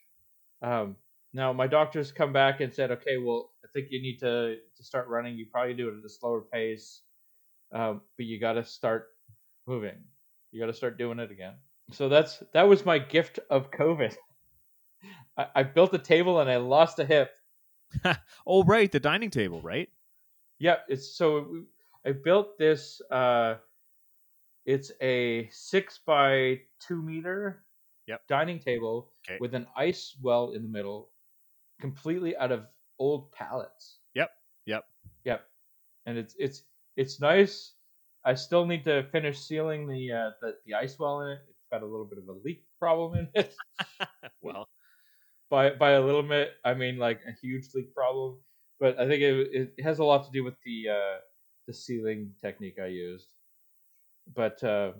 Um, 0.62 0.96
now 1.34 1.54
my 1.54 1.68
doctors 1.68 2.12
come 2.12 2.34
back 2.34 2.62
and 2.62 2.74
said, 2.74 2.92
okay, 2.92 3.18
well, 3.18 3.52
I 3.64 3.68
think 3.74 3.88
you 3.92 4.02
need 4.02 4.20
to 4.20 4.58
to 4.76 4.84
start 4.84 5.08
running. 5.08 5.38
You 5.38 5.48
probably 5.52 5.74
do 5.74 5.90
it 5.90 5.98
at 6.00 6.06
a 6.06 6.10
slower 6.10 6.42
pace, 6.42 7.02
um, 7.74 8.02
but 8.18 8.26
you 8.26 8.40
got 8.40 8.54
to 8.54 8.64
start 8.66 9.08
moving. 9.68 9.98
You 10.52 10.60
got 10.60 10.68
to 10.68 10.74
start 10.74 10.98
doing 10.98 11.20
it 11.20 11.32
again. 11.32 11.56
So 11.92 12.10
that's 12.10 12.42
that 12.54 12.64
was 12.68 12.86
my 12.86 13.00
gift 13.00 13.40
of 13.50 13.72
COVID. 13.72 14.16
I, 15.38 15.48
I 15.56 15.64
built 15.64 15.94
a 15.94 16.00
table 16.00 16.40
and 16.40 16.50
I 16.50 16.58
lost 16.58 17.00
a 17.00 17.06
hip. 17.06 17.32
oh, 18.48 18.64
right, 18.64 18.92
the 18.92 19.00
dining 19.00 19.30
table, 19.30 19.62
right? 19.62 19.90
Yeah, 20.60 20.78
it's 20.88 21.16
so 21.18 21.48
we- 21.52 21.64
I 22.06 22.12
built 22.12 22.58
this. 22.60 23.02
Uh, 23.10 23.56
it's 24.66 24.92
a 25.02 25.48
six 25.52 26.00
by 26.06 26.62
two 26.80 27.02
meter 27.02 27.66
Yep. 28.08 28.28
dining 28.28 28.60
table 28.60 29.14
'Kay. 29.26 29.38
with 29.40 29.56
an 29.56 29.68
ice 29.76 30.16
well 30.22 30.52
in 30.52 30.62
the 30.62 30.70
middle, 30.70 31.12
completely 31.82 32.38
out 32.38 32.52
of 32.52 32.68
old 33.00 33.32
pallets. 33.32 34.00
Yep, 34.14 34.32
yep. 34.66 34.86
Yep, 35.26 35.50
and 36.06 36.18
it's 36.18 36.36
it's 36.38 36.64
it's 36.98 37.20
nice. 37.20 37.74
I 38.24 38.36
still 38.36 38.66
need 38.66 38.84
to 38.86 39.04
finish 39.12 39.40
sealing 39.40 39.88
the 39.88 40.12
uh, 40.12 40.32
the, 40.42 40.58
the 40.66 40.76
ice 40.76 41.00
well 41.00 41.22
in 41.22 41.32
it. 41.32 41.42
It's 41.50 41.66
got 41.72 41.82
a 41.84 41.86
little 41.86 42.06
bit 42.06 42.20
of 42.20 42.28
a 42.28 42.34
leak 42.34 42.64
problem 42.80 43.16
in 43.20 43.30
it. 43.34 43.56
well, 44.42 44.68
by 45.50 45.72
by 45.72 45.92
a 45.92 46.02
little 46.02 46.24
bit, 46.24 46.54
I 46.64 46.74
mean 46.74 46.98
like 46.98 47.22
a 47.28 47.32
huge 47.32 47.68
leak 47.74 47.94
problem. 47.94 48.40
But 48.80 49.00
I 49.00 49.08
think 49.08 49.22
it 49.22 49.74
it 49.78 49.84
has 49.84 50.00
a 50.00 50.04
lot 50.06 50.26
to 50.26 50.32
do 50.32 50.44
with 50.44 50.56
the 50.66 50.90
uh, 50.90 51.18
the 51.68 51.74
sealing 51.74 52.34
technique 52.42 52.80
I 52.80 52.88
used. 52.88 53.34
But 54.34 54.64
uh, 54.64 54.94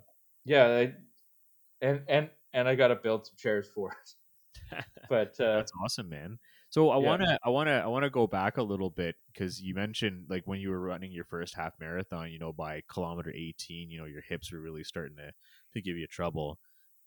yeah, 0.44 0.66
I, 0.66 0.94
and 1.82 2.02
and 2.08 2.30
and 2.54 2.68
I 2.68 2.76
got 2.76 2.90
to 2.90 2.96
build 2.96 3.26
some 3.26 3.36
chairs 3.38 3.68
for 3.74 3.92
it. 3.92 4.14
But 5.10 5.40
uh, 5.40 5.58
that's 5.58 5.72
awesome, 5.84 6.10
man. 6.10 6.40
So 6.70 6.90
I 6.90 7.00
yeah. 7.00 7.06
wanna, 7.06 7.40
I 7.46 7.50
wanna, 7.50 7.82
I 7.84 7.88
wanna 7.88 8.10
go 8.10 8.26
back 8.26 8.58
a 8.58 8.64
little 8.64 8.90
bit 8.90 9.16
because 9.32 9.62
you 9.62 9.76
mentioned 9.76 10.26
like 10.30 10.44
when 10.46 10.60
you 10.60 10.72
were 10.72 10.80
running 10.80 11.12
your 11.12 11.26
first 11.26 11.56
half 11.56 11.74
marathon, 11.80 12.32
you 12.32 12.40
know, 12.40 12.52
by 12.52 12.82
kilometer 12.90 13.32
eighteen, 13.32 13.92
you 13.92 14.00
know, 14.00 14.06
your 14.06 14.24
hips 14.28 14.52
were 14.52 14.60
really 14.60 14.84
starting 14.84 15.16
to 15.18 15.32
to 15.74 15.82
give 15.82 15.98
you 15.98 16.08
trouble, 16.08 16.60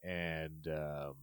and 0.03 0.69
um, 0.69 1.15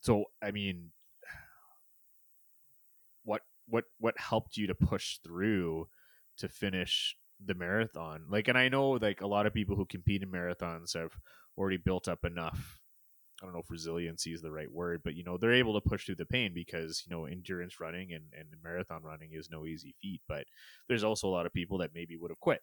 so 0.00 0.24
I 0.42 0.50
mean, 0.50 0.90
what 3.24 3.42
what 3.68 3.84
what 3.98 4.18
helped 4.18 4.56
you 4.56 4.66
to 4.68 4.74
push 4.74 5.18
through 5.18 5.88
to 6.38 6.48
finish 6.48 7.16
the 7.44 7.54
marathon? 7.54 8.24
Like, 8.28 8.48
and 8.48 8.58
I 8.58 8.68
know 8.68 8.90
like 8.90 9.20
a 9.20 9.26
lot 9.26 9.46
of 9.46 9.54
people 9.54 9.76
who 9.76 9.86
compete 9.86 10.22
in 10.22 10.30
marathons 10.30 10.94
have 10.94 11.12
already 11.56 11.78
built 11.78 12.08
up 12.08 12.24
enough 12.24 12.80
I 13.40 13.44
don't 13.44 13.52
know 13.52 13.60
if 13.60 13.70
resiliency 13.70 14.32
is 14.32 14.40
the 14.40 14.50
right 14.50 14.70
word, 14.70 15.02
but 15.04 15.14
you 15.14 15.22
know, 15.22 15.36
they're 15.36 15.52
able 15.52 15.78
to 15.78 15.86
push 15.86 16.06
through 16.06 16.14
the 16.14 16.24
pain 16.24 16.52
because, 16.54 17.02
you 17.06 17.14
know, 17.14 17.26
endurance 17.26 17.80
running 17.80 18.12
and, 18.12 18.24
and 18.32 18.48
marathon 18.64 19.02
running 19.02 19.30
is 19.32 19.50
no 19.50 19.66
easy 19.66 19.94
feat. 20.00 20.22
But 20.26 20.44
there's 20.88 21.04
also 21.04 21.28
a 21.28 21.30
lot 21.30 21.44
of 21.44 21.52
people 21.52 21.78
that 21.78 21.90
maybe 21.94 22.16
would 22.16 22.30
have 22.30 22.40
quit. 22.40 22.60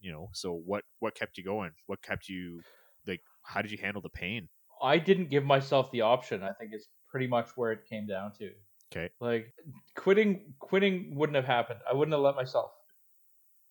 You 0.00 0.10
know, 0.10 0.30
so 0.32 0.52
what 0.52 0.82
what 0.98 1.14
kept 1.14 1.38
you 1.38 1.44
going? 1.44 1.70
What 1.86 2.02
kept 2.02 2.28
you 2.28 2.60
like 3.06 3.20
how 3.42 3.62
did 3.62 3.70
you 3.70 3.78
handle 3.78 4.02
the 4.02 4.10
pain? 4.10 4.48
I 4.82 4.98
didn't 4.98 5.30
give 5.30 5.44
myself 5.44 5.90
the 5.92 6.00
option. 6.00 6.42
I 6.42 6.52
think 6.52 6.72
it's 6.72 6.88
pretty 7.08 7.28
much 7.28 7.50
where 7.54 7.70
it 7.70 7.86
came 7.88 8.06
down 8.06 8.32
to. 8.40 8.50
Okay. 8.92 9.10
Like 9.20 9.54
quitting 9.96 10.54
quitting 10.58 11.14
wouldn't 11.14 11.36
have 11.36 11.46
happened. 11.46 11.78
I 11.88 11.94
wouldn't 11.94 12.12
have 12.12 12.22
let 12.22 12.34
myself. 12.34 12.72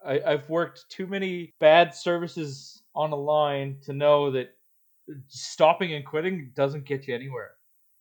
I, 0.05 0.21
I've 0.25 0.49
worked 0.49 0.89
too 0.89 1.07
many 1.07 1.53
bad 1.59 1.93
services 1.95 2.83
on 2.95 3.11
a 3.11 3.15
line 3.15 3.77
to 3.83 3.93
know 3.93 4.31
that 4.31 4.49
stopping 5.27 5.93
and 5.93 6.05
quitting 6.05 6.51
doesn't 6.55 6.85
get 6.85 7.07
you 7.07 7.15
anywhere. 7.15 7.51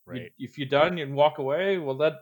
You- 0.06 0.12
Right. 0.12 0.32
if 0.38 0.58
you're 0.58 0.68
done 0.68 0.98
and 0.98 1.14
walk 1.14 1.38
away, 1.38 1.78
well 1.78 1.96
that 1.98 2.14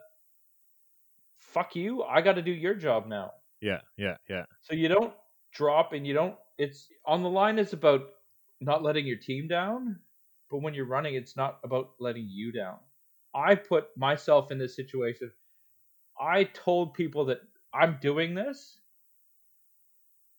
fuck 1.39 1.75
you. 1.75 2.03
I 2.03 2.21
got 2.21 2.35
to 2.35 2.43
do 2.43 2.53
your 2.53 2.75
job 2.75 3.07
now. 3.07 3.33
Yeah, 3.61 3.81
yeah, 3.97 4.17
yeah. 4.29 4.45
So 4.61 4.75
you 4.75 4.89
don't 4.89 5.15
drop 5.53 5.93
and 5.93 6.07
you 6.07 6.15
don't 6.15 6.37
it's 6.59 6.89
on 7.07 7.23
the 7.23 7.29
line 7.31 7.59
is 7.59 7.73
about 7.73 8.03
not 8.61 8.83
letting 8.83 9.07
your 9.07 9.17
team 9.17 9.49
down, 9.49 9.99
but 10.51 10.59
when 10.63 10.75
you're 10.75 10.85
running 10.87 11.15
it's 11.15 11.37
not 11.37 11.59
about 11.65 11.93
letting 11.99 12.27
you 12.29 12.53
down. 12.53 12.77
I 13.35 13.55
put 13.55 13.97
myself 13.97 14.51
in 14.51 14.59
this 14.59 14.77
situation. 14.77 15.31
I 16.21 16.45
told 16.45 16.95
people 16.95 17.25
that 17.27 17.41
I'm 17.73 17.99
doing 18.03 18.35
this. 18.35 18.80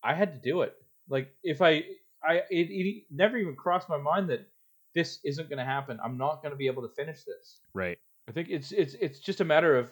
I 0.04 0.14
had 0.14 0.34
to 0.34 0.50
do 0.50 0.62
it. 0.62 0.74
Like 1.10 1.30
if 1.44 1.62
I 1.62 1.84
I 2.24 2.42
it, 2.50 2.70
it 2.70 3.04
never 3.12 3.38
even 3.38 3.56
crossed 3.56 3.90
my 3.90 3.98
mind 3.98 4.30
that 4.30 4.48
this 4.96 5.20
isn't 5.24 5.50
going 5.50 5.60
to 5.60 5.66
happen. 5.66 6.00
I'm 6.04 6.18
not 6.18 6.42
going 6.42 6.52
to 6.52 6.58
be 6.58 6.68
able 6.68 6.84
to 6.84 6.94
finish 6.96 7.24
this. 7.24 7.60
Right. 7.74 7.98
I 8.28 8.32
think 8.32 8.50
it's 8.50 8.72
it's 8.72 8.94
it's 8.96 9.20
just 9.20 9.42
a 9.42 9.46
matter 9.46 9.78
of 9.78 9.92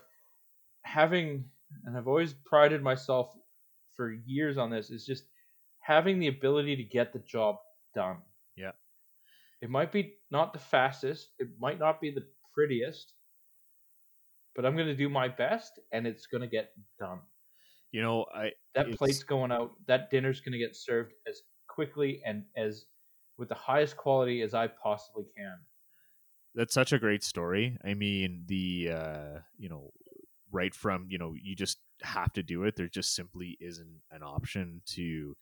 having, 0.84 1.45
and 1.86 1.98
I've 1.98 2.07
always 2.07 2.34
prided 2.34 2.81
myself 2.81 3.31
for 3.95 4.11
years 4.26 4.57
on 4.57 4.69
this. 4.69 4.90
Is 4.90 5.06
just 5.06 5.23
having 5.80 6.19
the 6.19 6.27
ability 6.27 6.76
to 6.77 6.84
get 6.84 7.14
the 7.14 7.19
job 7.19 7.57
done. 7.95 8.18
Yeah. 8.56 8.72
It 9.61 9.69
might 9.69 9.91
be 9.91 10.14
not 10.31 10.53
the 10.53 10.60
fastest. 10.60 11.30
It 11.40 11.49
might 11.60 11.80
not 11.80 11.99
be 11.99 12.11
the 12.11 12.26
prettiest, 12.53 13.14
but 14.56 14.65
I'm 14.65 14.76
going 14.76 14.88
to 14.88 14.95
do 14.95 15.10
my 15.10 15.27
best, 15.27 15.80
and 15.91 16.07
it's 16.07 16.27
going 16.27 16.41
to 16.41 16.48
get 16.48 16.72
done. 16.99 17.19
You 17.91 18.02
know, 18.02 18.26
I 18.34 18.52
That 18.76 18.91
plate's 18.98 19.24
going 19.24 19.52
out. 19.52 19.74
That 19.88 20.11
dinner's 20.11 20.41
going 20.41 20.53
to 20.53 20.60
get 20.60 20.76
served 20.76 21.14
as 21.28 21.41
quickly 21.68 22.22
and 22.26 22.44
as 22.56 22.86
with 23.38 23.49
the 23.49 23.56
highest 23.56 23.98
quality 23.98 24.41
as 24.41 24.53
I 24.53 24.68
possibly 24.68 25.26
can. 25.36 25.56
that's 26.53 26.74
such 26.74 26.94
a 26.94 26.99
great 26.99 27.24
story. 27.24 27.78
I 27.84 27.94
mean, 27.94 28.44
the 28.48 28.91
uh, 28.94 29.40
you 29.57 29.70
know, 29.70 29.91
right 30.52 30.74
from 30.74 31.07
you 31.10 31.18
know, 31.18 31.34
you 31.41 31.56
just 31.56 31.80
have 32.03 32.34
to 32.34 32.44
do 32.44 32.64
it. 32.64 32.76
There 32.76 32.88
just 32.88 33.16
simply 33.16 33.57
isn't 33.60 34.02
an 34.11 34.24
option 34.24 34.82
to, 34.88 35.36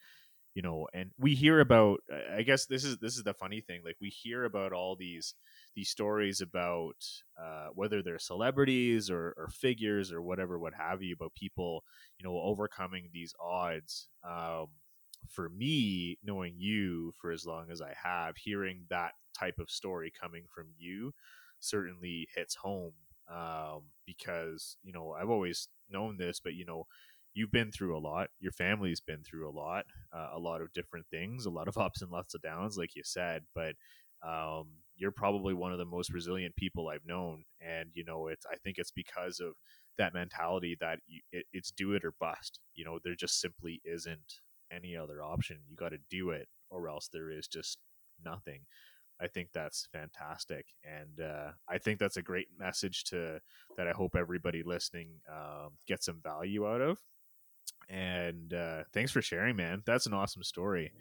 you 0.54 0.62
know, 0.62 0.88
and 0.94 1.12
we 1.18 1.36
hear 1.36 1.60
about. 1.60 2.00
I 2.34 2.44
guess 2.44 2.66
this 2.66 2.84
is 2.84 2.98
this 3.00 3.18
is 3.18 3.24
the 3.24 3.34
funny 3.34 3.62
thing. 3.62 3.82
Like 3.84 3.98
we 4.00 4.10
hear 4.10 4.46
about 4.46 4.74
all 4.74 4.96
these 4.96 5.34
these 5.78 5.90
stories 5.90 6.42
about 6.42 7.06
uh, 7.40 7.68
whether 7.76 8.02
they're 8.02 8.18
celebrities 8.20 9.12
or, 9.12 9.36
or 9.38 9.48
figures 9.48 10.12
or 10.12 10.24
whatever, 10.24 10.58
what 10.58 10.74
have 10.74 11.04
you, 11.04 11.14
about 11.14 11.36
people, 11.36 11.84
you 12.20 12.28
know, 12.28 12.36
overcoming 12.42 13.10
these 13.14 13.36
odds. 13.40 14.10
Um, 14.28 14.70
for 15.30 15.50
me, 15.50 16.18
knowing 16.24 16.56
you 16.58 17.14
for 17.22 17.32
as 17.32 17.46
long 17.46 17.68
as 17.72 17.80
I 17.80 17.94
have, 18.04 18.38
hearing 18.38 18.86
that 18.90 19.12
type 19.38 19.60
of 19.60 19.70
story 19.70 20.12
coming 20.20 20.46
from 20.54 20.68
you 20.80 21.14
certainly 21.60 22.28
hits 22.36 22.56
home 22.56 22.94
um, 23.32 23.84
because 24.06 24.78
you 24.84 24.94
know 24.94 25.12
I've 25.12 25.30
always 25.30 25.68
known 25.92 26.18
this, 26.18 26.40
but 26.40 26.56
you 26.56 26.66
know 26.66 26.86
you've 27.34 27.52
been 27.52 27.72
through 27.72 27.96
a 27.96 28.00
lot. 28.00 28.30
Your 28.40 28.52
family's 28.52 29.00
been 29.00 29.24
through 29.24 29.48
a 29.48 29.52
lot, 29.52 29.86
uh, 30.12 30.30
a 30.34 30.40
lot 30.40 30.62
of 30.62 30.74
different 30.74 31.06
things, 31.12 31.46
a 31.46 31.52
lot 31.52 31.68
of 31.68 31.78
ups 31.78 32.02
and 32.02 32.12
lots 32.12 32.34
of 32.34 32.42
downs, 32.42 32.78
like 32.78 32.96
you 32.96 33.04
said. 33.06 33.44
But 33.54 33.76
um, 34.26 34.68
you're 34.96 35.12
probably 35.12 35.54
one 35.54 35.72
of 35.72 35.78
the 35.78 35.86
most 35.86 36.12
resilient 36.12 36.56
people 36.56 36.88
I've 36.88 37.06
known, 37.06 37.44
and 37.62 37.90
you 37.94 38.04
know 38.04 38.28
it's. 38.28 38.46
I 38.52 38.56
think 38.64 38.78
it's 38.78 38.92
because 38.92 39.40
of 39.40 39.54
that 39.98 40.14
mentality 40.14 40.76
that 40.80 41.00
you, 41.08 41.22
it, 41.32 41.46
it's 41.54 41.72
do 41.72 41.94
it 41.94 42.04
or 42.04 42.14
bust. 42.20 42.60
You 42.76 42.86
know, 42.86 43.00
there 43.04 43.16
just 43.16 43.40
simply 43.40 43.82
isn't 43.86 44.42
any 44.72 44.96
other 44.96 45.22
option. 45.22 45.60
You 45.70 45.76
got 45.76 45.90
to 45.90 46.00
do 46.10 46.32
it, 46.32 46.48
or 46.70 46.90
else 46.90 47.10
there 47.12 47.32
is 47.32 47.48
just 47.48 47.78
nothing. 48.24 48.62
I 49.20 49.28
think 49.28 49.50
that's 49.54 49.88
fantastic, 49.92 50.66
and 50.84 51.26
uh, 51.26 51.52
I 51.70 51.78
think 51.78 52.00
that's 52.00 52.18
a 52.18 52.22
great 52.22 52.48
message 52.58 53.04
to 53.06 53.40
that. 53.78 53.88
I 53.88 53.92
hope 53.92 54.16
everybody 54.16 54.64
listening 54.64 55.10
um, 55.32 55.72
gets 55.88 56.06
some 56.06 56.22
value 56.24 56.68
out 56.68 56.82
of. 56.82 57.00
And 57.90 58.54
uh, 58.54 58.84
thanks 58.94 59.12
for 59.12 59.22
sharing, 59.22 59.56
man. 59.56 59.82
That's 59.86 60.06
an 60.06 60.14
awesome 60.14 60.44
story. 60.44 60.92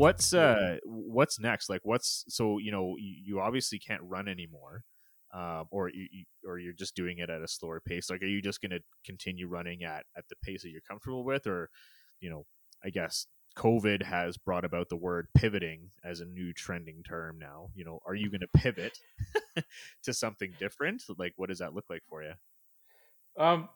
What's 0.00 0.32
uh 0.32 0.78
what's 0.84 1.38
next? 1.38 1.68
Like 1.68 1.82
what's 1.84 2.24
so 2.28 2.58
you 2.58 2.72
know 2.72 2.96
you, 2.98 3.14
you 3.24 3.40
obviously 3.40 3.78
can't 3.78 4.02
run 4.02 4.28
anymore, 4.28 4.84
um, 5.34 5.66
or 5.70 5.90
you, 5.90 6.06
you 6.10 6.24
or 6.46 6.58
you're 6.58 6.72
just 6.72 6.96
doing 6.96 7.18
it 7.18 7.28
at 7.28 7.42
a 7.42 7.48
slower 7.48 7.80
pace. 7.80 8.08
Like 8.10 8.22
are 8.22 8.26
you 8.26 8.40
just 8.40 8.60
going 8.60 8.70
to 8.70 8.80
continue 9.04 9.46
running 9.46 9.82
at 9.84 10.04
at 10.16 10.24
the 10.28 10.36
pace 10.42 10.62
that 10.62 10.70
you're 10.70 10.80
comfortable 10.88 11.24
with, 11.24 11.46
or 11.46 11.68
you 12.20 12.30
know 12.30 12.46
I 12.82 12.90
guess 12.90 13.26
COVID 13.58 14.02
has 14.02 14.38
brought 14.38 14.64
about 14.64 14.88
the 14.88 14.96
word 14.96 15.28
pivoting 15.34 15.90
as 16.02 16.20
a 16.20 16.24
new 16.24 16.52
trending 16.54 17.02
term 17.02 17.38
now. 17.38 17.68
You 17.74 17.84
know, 17.84 18.00
are 18.06 18.14
you 18.14 18.30
going 18.30 18.40
to 18.40 18.48
pivot 18.60 18.98
to 20.04 20.14
something 20.14 20.54
different? 20.58 21.02
Like 21.18 21.34
what 21.36 21.50
does 21.50 21.58
that 21.58 21.74
look 21.74 21.86
like 21.90 22.02
for 22.08 22.22
you? 22.22 22.32
Um, 23.38 23.68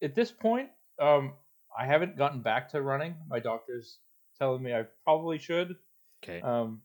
at 0.00 0.14
this 0.14 0.30
point, 0.30 0.68
um, 1.00 1.32
I 1.76 1.86
haven't 1.86 2.16
gotten 2.16 2.40
back 2.40 2.68
to 2.70 2.82
running. 2.82 3.16
My 3.28 3.40
doctor's 3.40 3.98
telling 4.38 4.62
me 4.62 4.72
I 4.74 4.84
probably 5.04 5.38
should. 5.38 5.76
Okay. 6.22 6.40
Um, 6.40 6.82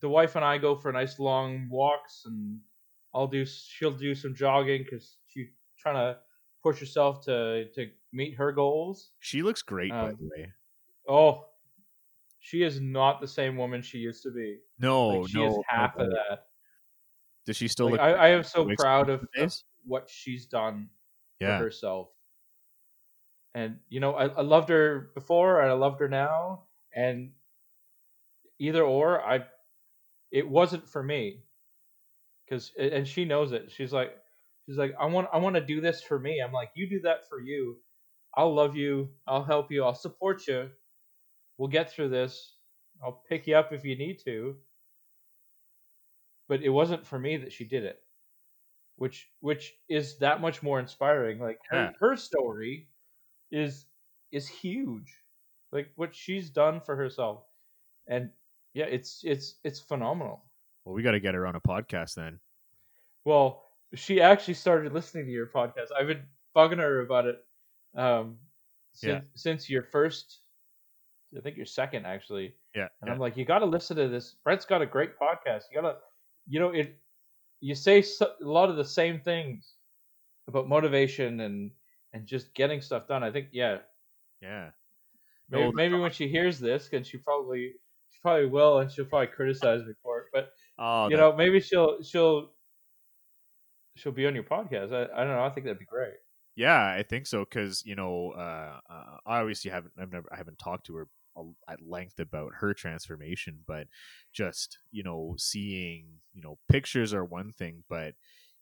the 0.00 0.08
wife 0.08 0.36
and 0.36 0.44
I 0.44 0.58
go 0.58 0.76
for 0.76 0.92
nice 0.92 1.18
long 1.18 1.68
walks, 1.70 2.22
and 2.26 2.60
I'll 3.14 3.26
do. 3.26 3.44
She'll 3.46 3.92
do 3.92 4.14
some 4.14 4.34
jogging 4.34 4.84
because 4.84 5.16
she's 5.26 5.48
trying 5.78 5.94
to 5.96 6.18
push 6.62 6.80
herself 6.80 7.24
to 7.24 7.68
to 7.74 7.90
meet 8.12 8.36
her 8.36 8.52
goals. 8.52 9.10
She 9.20 9.42
looks 9.42 9.62
great, 9.62 9.90
by 9.90 10.10
um, 10.10 10.16
the 10.18 10.28
way. 10.28 10.52
Oh, 11.08 11.46
she 12.40 12.62
is 12.62 12.80
not 12.80 13.20
the 13.20 13.28
same 13.28 13.56
woman 13.56 13.82
she 13.82 13.98
used 13.98 14.22
to 14.22 14.30
be. 14.30 14.58
No, 14.78 15.08
Like, 15.08 15.30
she 15.30 15.38
no, 15.38 15.46
is 15.48 15.54
no 15.56 15.62
half 15.68 15.96
of 15.96 16.10
that. 16.10 16.46
Does 17.44 17.56
she 17.56 17.68
still 17.68 17.86
Like, 17.86 17.94
look? 17.94 18.00
I, 18.00 18.12
I 18.12 18.28
am 18.28 18.42
so 18.42 18.68
proud 18.78 19.08
of, 19.08 19.26
of 19.36 19.54
what 19.84 20.08
she's 20.08 20.46
done 20.46 20.90
yeah, 21.40 21.58
for 21.58 21.64
herself. 21.64 22.10
And 23.54 23.78
you 23.88 24.00
know, 24.00 24.14
I, 24.14 24.26
I 24.26 24.42
loved 24.42 24.68
her 24.68 25.10
before, 25.14 25.60
and 25.60 25.70
I 25.70 25.74
loved 25.74 26.00
her 26.00 26.08
now, 26.08 26.65
and 26.96 27.30
either 28.58 28.82
or, 28.82 29.22
I, 29.22 29.44
it 30.32 30.48
wasn't 30.48 30.88
for 30.88 31.02
me. 31.02 31.44
Because 32.44 32.72
and 32.78 33.06
she 33.06 33.24
knows 33.24 33.52
it. 33.52 33.70
She's 33.70 33.92
like, 33.92 34.16
she's 34.66 34.78
like, 34.78 34.94
I 35.00 35.06
want, 35.06 35.28
I 35.32 35.38
want 35.38 35.56
to 35.56 35.64
do 35.64 35.80
this 35.80 36.02
for 36.02 36.18
me. 36.18 36.40
I'm 36.40 36.52
like, 36.52 36.70
you 36.74 36.88
do 36.88 37.00
that 37.00 37.28
for 37.28 37.40
you. 37.40 37.76
I'll 38.34 38.54
love 38.54 38.76
you. 38.76 39.10
I'll 39.26 39.44
help 39.44 39.70
you. 39.70 39.84
I'll 39.84 39.94
support 39.94 40.46
you. 40.46 40.70
We'll 41.58 41.68
get 41.68 41.90
through 41.90 42.10
this. 42.10 42.54
I'll 43.02 43.22
pick 43.28 43.46
you 43.46 43.56
up 43.56 43.72
if 43.72 43.84
you 43.84 43.96
need 43.96 44.20
to. 44.24 44.56
But 46.48 46.62
it 46.62 46.68
wasn't 46.68 47.04
for 47.06 47.18
me 47.18 47.38
that 47.38 47.52
she 47.52 47.64
did 47.64 47.82
it, 47.84 47.98
which 48.96 49.28
which 49.40 49.74
is 49.88 50.18
that 50.18 50.40
much 50.40 50.62
more 50.62 50.78
inspiring. 50.78 51.40
Like 51.40 51.58
her, 51.70 51.92
her 51.98 52.16
story 52.16 52.88
is 53.50 53.86
is 54.30 54.46
huge. 54.46 55.16
Like 55.76 55.92
what 55.96 56.14
she's 56.14 56.50
done 56.50 56.80
for 56.80 56.96
herself, 56.96 57.44
and 58.08 58.30
yeah, 58.74 58.86
it's 58.86 59.20
it's 59.24 59.56
it's 59.62 59.78
phenomenal. 59.80 60.44
well, 60.84 60.94
we 60.94 61.02
got 61.02 61.12
to 61.12 61.20
get 61.20 61.34
her 61.34 61.46
on 61.46 61.54
a 61.56 61.60
podcast 61.60 62.14
then. 62.14 62.40
Well, 63.24 63.62
she 63.94 64.20
actually 64.20 64.54
started 64.54 64.92
listening 64.92 65.26
to 65.26 65.30
your 65.32 65.46
podcast. 65.46 65.88
I've 65.98 66.06
been 66.06 66.22
bugging 66.56 66.78
her 66.78 67.00
about 67.00 67.26
it 67.26 67.44
um, 67.96 68.38
since, 68.92 69.12
Yeah. 69.12 69.20
since 69.34 69.68
your 69.70 69.82
first. 69.82 70.40
I 71.36 71.40
think 71.40 71.56
your 71.56 71.66
second 71.66 72.06
actually, 72.06 72.54
Yeah, 72.74 72.88
and 73.00 73.08
yeah. 73.08 73.12
I'm 73.12 73.18
like, 73.18 73.36
you 73.36 73.44
got 73.44 73.58
to 73.58 73.66
listen 73.66 73.96
to 73.98 74.08
this. 74.08 74.36
Brent's 74.44 74.64
got 74.64 74.80
a 74.80 74.86
great 74.86 75.18
podcast. 75.18 75.64
You 75.70 75.80
gotta, 75.82 75.96
you 76.48 76.60
know, 76.60 76.70
it. 76.70 76.96
You 77.60 77.74
say 77.74 78.00
so, 78.00 78.32
a 78.42 78.46
lot 78.46 78.70
of 78.70 78.76
the 78.76 78.84
same 78.84 79.20
things 79.20 79.74
about 80.48 80.68
motivation 80.68 81.40
and 81.40 81.72
and 82.12 82.26
just 82.26 82.54
getting 82.54 82.80
stuff 82.80 83.08
done. 83.08 83.22
I 83.24 83.30
think, 83.32 83.48
yeah, 83.52 83.78
yeah. 84.40 84.70
Maybe, 85.50 85.72
maybe 85.74 85.94
when 85.96 86.10
she 86.12 86.28
hears 86.28 86.58
this, 86.58 86.88
and 86.92 87.06
she 87.06 87.18
probably 87.18 87.72
she 88.10 88.18
probably 88.22 88.46
will, 88.46 88.78
and 88.78 88.90
she'll 88.90 89.04
probably 89.04 89.28
criticize 89.28 89.82
me 89.84 89.92
for 90.02 90.18
it. 90.20 90.24
But 90.32 90.50
Oh, 90.78 91.08
you 91.08 91.16
know, 91.16 91.34
maybe 91.34 91.60
she'll 91.60 92.02
she'll 92.02 92.50
she'll 93.94 94.12
be 94.12 94.26
on 94.26 94.34
your 94.34 94.44
podcast. 94.44 94.92
I, 94.92 95.04
I 95.14 95.24
don't 95.24 95.34
know. 95.34 95.44
I 95.44 95.50
think 95.50 95.64
that'd 95.66 95.78
be 95.78 95.86
great. 95.86 96.14
yeah, 96.54 96.94
I 96.98 97.02
think 97.02 97.26
so 97.26 97.40
because 97.44 97.84
you 97.84 97.96
know, 97.96 98.32
uh, 98.36 98.80
uh, 98.90 99.18
I 99.26 99.40
obviously 99.40 99.70
haven't, 99.70 99.94
I've 99.98 100.12
never, 100.12 100.28
I 100.32 100.36
haven't 100.36 100.58
talked 100.58 100.86
to 100.86 100.96
her 100.96 101.08
at 101.68 101.86
length 101.86 102.18
about 102.18 102.52
her 102.60 102.72
transformation, 102.74 103.58
but 103.66 103.86
just 104.32 104.78
you 104.90 105.02
know, 105.02 105.34
seeing, 105.38 106.06
you 106.34 106.42
know, 106.42 106.58
pictures 106.68 107.12
are 107.14 107.24
one 107.24 107.52
thing, 107.52 107.84
but 107.88 108.14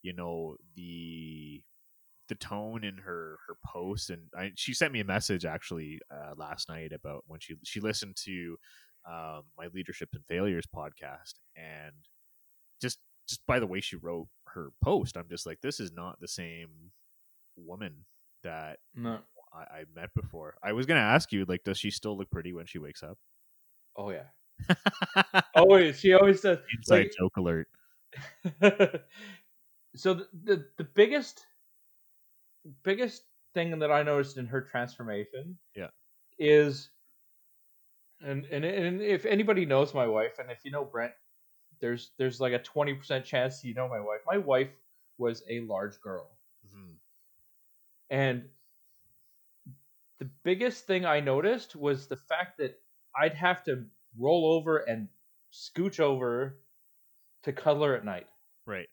you 0.02 0.12
know, 0.12 0.56
the 0.76 1.62
the 2.28 2.34
tone 2.34 2.84
in 2.84 2.96
her 2.98 3.36
her 3.46 3.56
posts 3.64 4.10
and 4.10 4.22
I, 4.36 4.52
she 4.54 4.72
sent 4.74 4.92
me 4.92 5.00
a 5.00 5.04
message 5.04 5.44
actually 5.44 6.00
uh, 6.10 6.34
last 6.36 6.68
night 6.68 6.92
about 6.92 7.24
when 7.26 7.40
she 7.40 7.56
she 7.64 7.80
listened 7.80 8.16
to 8.24 8.56
um, 9.06 9.42
my 9.58 9.66
leadership 9.74 10.08
and 10.14 10.24
failures 10.26 10.64
podcast 10.74 11.34
and 11.56 11.92
just 12.80 12.98
just 13.28 13.40
by 13.46 13.58
the 13.60 13.66
way 13.66 13.80
she 13.80 13.96
wrote 13.96 14.28
her 14.48 14.70
post 14.82 15.16
i'm 15.16 15.28
just 15.28 15.44
like 15.46 15.60
this 15.60 15.80
is 15.80 15.92
not 15.92 16.18
the 16.20 16.28
same 16.28 16.68
woman 17.56 18.04
that 18.42 18.78
No. 18.94 19.18
I, 19.52 19.58
I 19.80 19.84
met 19.94 20.10
before. 20.14 20.56
I 20.62 20.72
was 20.72 20.84
gonna 20.86 20.98
ask 21.00 21.30
you, 21.32 21.44
like, 21.46 21.62
does 21.64 21.78
she 21.78 21.90
still 21.92 22.18
look 22.18 22.28
pretty 22.30 22.52
when 22.52 22.66
she 22.66 22.78
wakes 22.78 23.02
up? 23.04 23.16
Oh 23.96 24.10
yeah. 24.10 24.24
always, 25.54 26.00
she 26.00 26.12
always 26.12 26.40
does 26.40 26.58
Inside 26.76 26.94
like- 26.98 27.12
joke 27.18 27.36
alert. 27.36 27.68
so 29.96 30.14
the, 30.14 30.26
the 30.44 30.66
the 30.78 30.84
biggest 30.84 31.46
biggest 32.82 33.24
thing 33.54 33.78
that 33.78 33.90
I 33.92 34.02
noticed 34.02 34.36
in 34.36 34.46
her 34.46 34.60
transformation, 34.62 35.58
Yeah. 35.74 35.90
is 36.38 36.90
and 38.20 38.44
and 38.46 38.64
and 38.64 39.02
if 39.02 39.26
anybody 39.26 39.66
knows 39.66 39.94
my 39.94 40.06
wife, 40.06 40.38
and 40.38 40.50
if 40.50 40.64
you 40.64 40.70
know 40.70 40.84
Brent, 40.84 41.12
there's 41.80 42.12
there's 42.18 42.40
like 42.40 42.52
a 42.52 42.58
twenty 42.62 42.94
percent 42.94 43.24
chance 43.24 43.64
you 43.64 43.74
know 43.74 43.88
my 43.88 44.00
wife. 44.00 44.20
My 44.26 44.38
wife 44.38 44.70
was 45.18 45.42
a 45.48 45.60
large 45.60 46.00
girl, 46.00 46.38
Mhm. 46.66 46.98
and 48.10 48.50
the 50.18 50.24
biggest 50.44 50.86
thing 50.86 51.04
I 51.04 51.20
noticed 51.20 51.76
was 51.76 52.06
the 52.06 52.16
fact 52.16 52.58
that 52.58 52.80
I'd 53.16 53.34
have 53.34 53.62
to 53.64 53.84
roll 54.18 54.46
over 54.46 54.78
and 54.78 55.08
scooch 55.52 56.00
over 56.00 56.60
to 57.42 57.52
cuddle 57.52 57.84
her 57.84 57.96
at 57.96 58.04
night. 58.04 58.28
Right. 58.66 58.88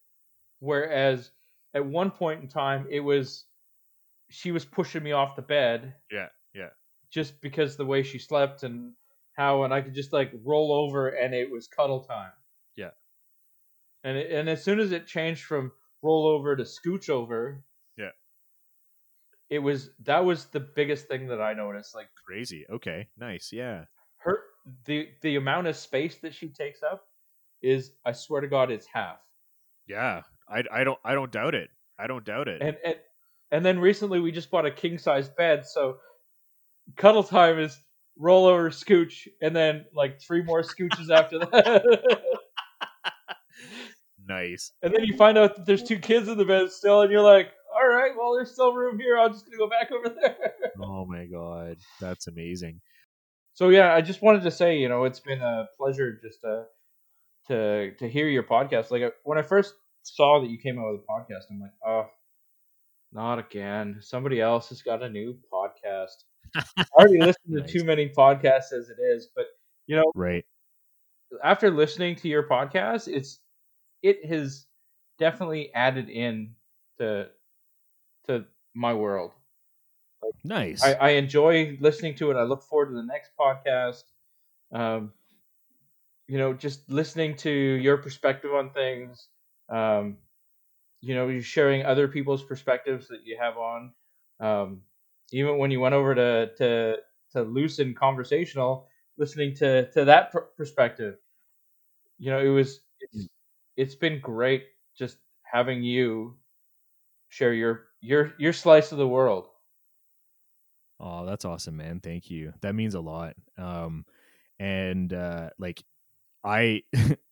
Whereas 0.59 1.31
at 1.73 1.85
one 1.85 2.11
point 2.11 2.41
in 2.41 2.47
time, 2.47 2.87
it 2.89 2.99
was 2.99 3.45
she 4.31 4.51
was 4.51 4.65
pushing 4.65 5.03
me 5.03 5.11
off 5.11 5.35
the 5.35 5.41
bed 5.41 5.95
Yeah. 6.11 6.29
Yeah. 6.53 6.69
just 7.11 7.39
because 7.41 7.77
the 7.77 7.85
way 7.85 8.03
she 8.03 8.17
slept 8.19 8.63
and 8.63 8.93
how, 9.33 9.63
and 9.63 9.73
I 9.73 9.81
could 9.81 9.93
just 9.93 10.11
like 10.13 10.31
roll 10.43 10.71
over 10.73 11.09
and 11.09 11.33
it 11.33 11.49
was 11.51 11.67
cuddle 11.67 12.03
time. 12.03 12.31
Yeah. 12.75 12.91
And 14.03 14.17
it, 14.17 14.31
and 14.31 14.49
as 14.49 14.63
soon 14.63 14.79
as 14.79 14.91
it 14.91 15.07
changed 15.07 15.43
from 15.43 15.71
roll 16.01 16.27
over 16.27 16.55
to 16.55 16.63
scooch 16.63 17.09
over, 17.09 17.63
Yeah. 17.97 18.09
it 19.49 19.59
was 19.59 19.91
that 20.03 20.23
was 20.25 20.45
the 20.45 20.59
biggest 20.59 21.07
thing 21.07 21.27
that 21.27 21.41
I 21.41 21.53
noticed. 21.53 21.95
Like 21.95 22.09
Crazy. 22.25 22.65
Okay. 22.69 23.07
Nice. 23.17 23.51
Yeah. 23.53 23.85
her 24.17 24.39
the 24.85 25.09
the 25.21 25.35
amount 25.37 25.67
of 25.67 25.75
space 25.75 26.17
that 26.19 26.33
she 26.33 26.49
takes 26.49 26.83
up 26.83 27.05
is 27.61 27.93
I 28.05 28.11
swear 28.13 28.41
to 28.41 28.47
God 28.47 28.71
it's 28.71 28.87
half. 28.87 29.19
Yeah. 29.87 30.21
I, 30.49 30.63
I 30.71 30.83
don't 30.83 30.99
I 31.03 31.13
don't 31.13 31.31
doubt 31.31 31.55
it. 31.55 31.69
I 31.99 32.07
don't 32.07 32.25
doubt 32.25 32.47
it. 32.47 32.61
And 32.61 32.77
and 32.83 32.95
and 33.51 33.65
then 33.65 33.79
recently 33.79 34.19
we 34.19 34.31
just 34.31 34.49
bought 34.51 34.65
a 34.65 34.71
king 34.71 34.97
size 34.97 35.29
bed, 35.29 35.65
so 35.65 35.97
cuddle 36.97 37.23
time 37.23 37.59
is 37.59 37.77
roll 38.17 38.45
over, 38.45 38.69
scooch, 38.69 39.27
and 39.41 39.55
then 39.55 39.85
like 39.95 40.21
three 40.21 40.43
more 40.43 40.61
scooches 40.61 41.09
after 41.09 41.39
that. 41.39 41.83
nice. 44.27 44.71
and 44.81 44.93
then 44.93 45.03
you 45.03 45.15
find 45.17 45.37
out 45.37 45.55
that 45.55 45.65
there's 45.65 45.83
two 45.83 45.99
kids 45.99 46.27
in 46.27 46.37
the 46.37 46.45
bed 46.45 46.69
still, 46.71 47.01
and 47.01 47.11
you're 47.11 47.21
like, 47.21 47.51
all 47.73 47.87
right, 47.87 48.11
well 48.17 48.33
there's 48.33 48.51
still 48.51 48.73
room 48.73 48.99
here. 48.99 49.17
I'm 49.17 49.31
just 49.31 49.45
gonna 49.45 49.57
go 49.57 49.69
back 49.69 49.91
over 49.91 50.09
there. 50.09 50.37
Oh 50.83 51.05
my 51.05 51.25
god. 51.25 51.77
That's 51.99 52.27
amazing. 52.27 52.81
so 53.53 53.69
yeah, 53.69 53.93
I 53.93 54.01
just 54.01 54.21
wanted 54.23 54.41
to 54.43 54.51
say, 54.51 54.77
you 54.79 54.89
know, 54.89 55.03
it's 55.03 55.19
been 55.19 55.41
a 55.41 55.67
pleasure 55.77 56.17
just 56.23 56.41
to 56.41 56.63
to 57.47 57.93
to 57.95 58.09
hear 58.09 58.27
your 58.27 58.43
podcast. 58.43 58.89
Like 58.89 59.03
uh, 59.03 59.09
when 59.23 59.37
I 59.37 59.43
first 59.43 59.75
saw 60.03 60.41
that 60.41 60.49
you 60.49 60.57
came 60.57 60.79
out 60.79 60.91
with 60.91 61.01
a 61.01 61.11
podcast, 61.11 61.43
I'm 61.51 61.59
like, 61.59 61.71
oh, 61.85 62.05
not 63.11 63.39
again. 63.39 63.97
Somebody 64.01 64.39
else 64.41 64.69
has 64.69 64.81
got 64.81 65.03
a 65.03 65.09
new 65.09 65.37
podcast. 65.51 66.23
I 66.55 66.85
already 66.93 67.19
listened 67.19 67.55
to 67.55 67.61
Nice. 67.61 67.71
too 67.71 67.83
many 67.83 68.09
podcasts 68.09 68.73
as 68.73 68.89
it 68.89 68.97
is, 69.01 69.29
but 69.35 69.45
you 69.87 69.95
know, 69.95 70.11
Right. 70.15 70.45
after 71.43 71.69
listening 71.71 72.15
to 72.17 72.27
your 72.27 72.43
podcast, 72.43 73.07
it's 73.07 73.39
it 74.01 74.25
has 74.25 74.65
definitely 75.19 75.73
added 75.73 76.09
in 76.09 76.55
to 76.99 77.29
to 78.27 78.45
my 78.73 78.93
world. 78.93 79.31
Nice. 80.43 80.83
I, 80.83 80.93
I 80.93 81.09
enjoy 81.11 81.77
listening 81.81 82.15
to 82.15 82.31
it. 82.31 82.35
I 82.37 82.43
look 82.43 82.63
forward 82.63 82.87
to 82.89 82.93
the 82.95 83.03
next 83.03 83.31
podcast. 83.39 84.03
Um, 84.71 85.13
you 86.27 86.37
know, 86.37 86.53
just 86.53 86.89
listening 86.89 87.35
to 87.37 87.49
your 87.49 87.97
perspective 87.97 88.53
on 88.53 88.69
things. 88.71 89.27
Um, 89.69 90.17
you 91.01 91.15
know, 91.15 91.27
you're 91.27 91.41
sharing 91.41 91.85
other 91.85 92.07
people's 92.07 92.43
perspectives 92.43 93.07
that 93.09 93.25
you 93.25 93.37
have 93.39 93.57
on. 93.57 93.93
Um, 94.39 94.81
even 95.31 95.57
when 95.57 95.71
you 95.71 95.79
went 95.79 95.95
over 95.95 96.15
to 96.15 96.55
to 96.57 96.97
to 97.31 97.41
Lucid 97.43 97.95
Conversational, 97.95 98.87
listening 99.17 99.55
to 99.55 99.91
to 99.91 100.05
that 100.05 100.31
pr- 100.31 100.51
perspective, 100.57 101.17
you 102.17 102.29
know, 102.31 102.39
it 102.39 102.49
was 102.49 102.81
it's, 102.99 103.27
it's 103.77 103.95
been 103.95 104.19
great 104.19 104.65
just 104.97 105.17
having 105.43 105.83
you 105.83 106.37
share 107.29 107.53
your 107.53 107.87
your 108.01 108.33
your 108.37 108.53
slice 108.53 108.91
of 108.91 108.97
the 108.97 109.07
world. 109.07 109.47
Oh, 110.99 111.25
that's 111.25 111.45
awesome, 111.45 111.77
man. 111.77 111.99
Thank 111.99 112.29
you. 112.29 112.53
That 112.61 112.75
means 112.75 112.95
a 112.95 113.01
lot. 113.01 113.35
Um 113.57 114.05
and 114.59 115.11
uh 115.11 115.49
like 115.57 115.83
I 116.43 116.83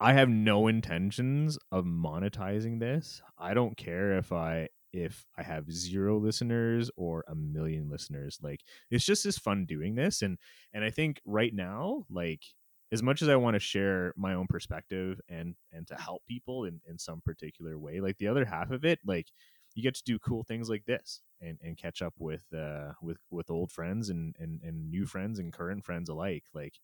I 0.00 0.12
have 0.12 0.28
no 0.28 0.68
intentions 0.68 1.58
of 1.72 1.84
monetizing 1.84 2.78
this. 2.78 3.20
I 3.38 3.54
don't 3.54 3.76
care 3.76 4.16
if 4.18 4.32
I 4.32 4.68
if 4.92 5.26
I 5.36 5.42
have 5.42 5.70
zero 5.70 6.18
listeners 6.18 6.90
or 6.96 7.24
a 7.28 7.34
million 7.34 7.90
listeners. 7.90 8.38
Like 8.42 8.60
it's 8.90 9.04
just 9.04 9.26
as 9.26 9.38
fun 9.38 9.66
doing 9.66 9.96
this 9.96 10.22
and 10.22 10.38
and 10.72 10.84
I 10.84 10.90
think 10.90 11.20
right 11.26 11.52
now 11.54 12.04
like 12.10 12.42
as 12.90 13.02
much 13.02 13.20
as 13.20 13.28
I 13.28 13.36
want 13.36 13.54
to 13.54 13.60
share 13.60 14.14
my 14.16 14.34
own 14.34 14.46
perspective 14.48 15.20
and 15.28 15.56
and 15.72 15.86
to 15.88 15.96
help 15.96 16.22
people 16.26 16.64
in 16.64 16.80
in 16.88 16.98
some 16.98 17.20
particular 17.20 17.76
way, 17.78 18.00
like 18.00 18.18
the 18.18 18.28
other 18.28 18.44
half 18.44 18.70
of 18.70 18.84
it 18.84 19.00
like 19.04 19.26
you 19.74 19.82
get 19.82 19.94
to 19.96 20.02
do 20.04 20.18
cool 20.18 20.44
things 20.44 20.68
like 20.68 20.84
this 20.86 21.22
and, 21.40 21.58
and 21.62 21.76
catch 21.76 22.02
up 22.02 22.14
with 22.18 22.44
uh 22.56 22.92
with 23.02 23.18
with 23.30 23.50
old 23.50 23.72
friends 23.72 24.10
and, 24.10 24.34
and 24.38 24.60
and 24.62 24.90
new 24.90 25.06
friends 25.06 25.38
and 25.38 25.52
current 25.52 25.84
friends 25.84 26.08
alike 26.08 26.44
like 26.54 26.74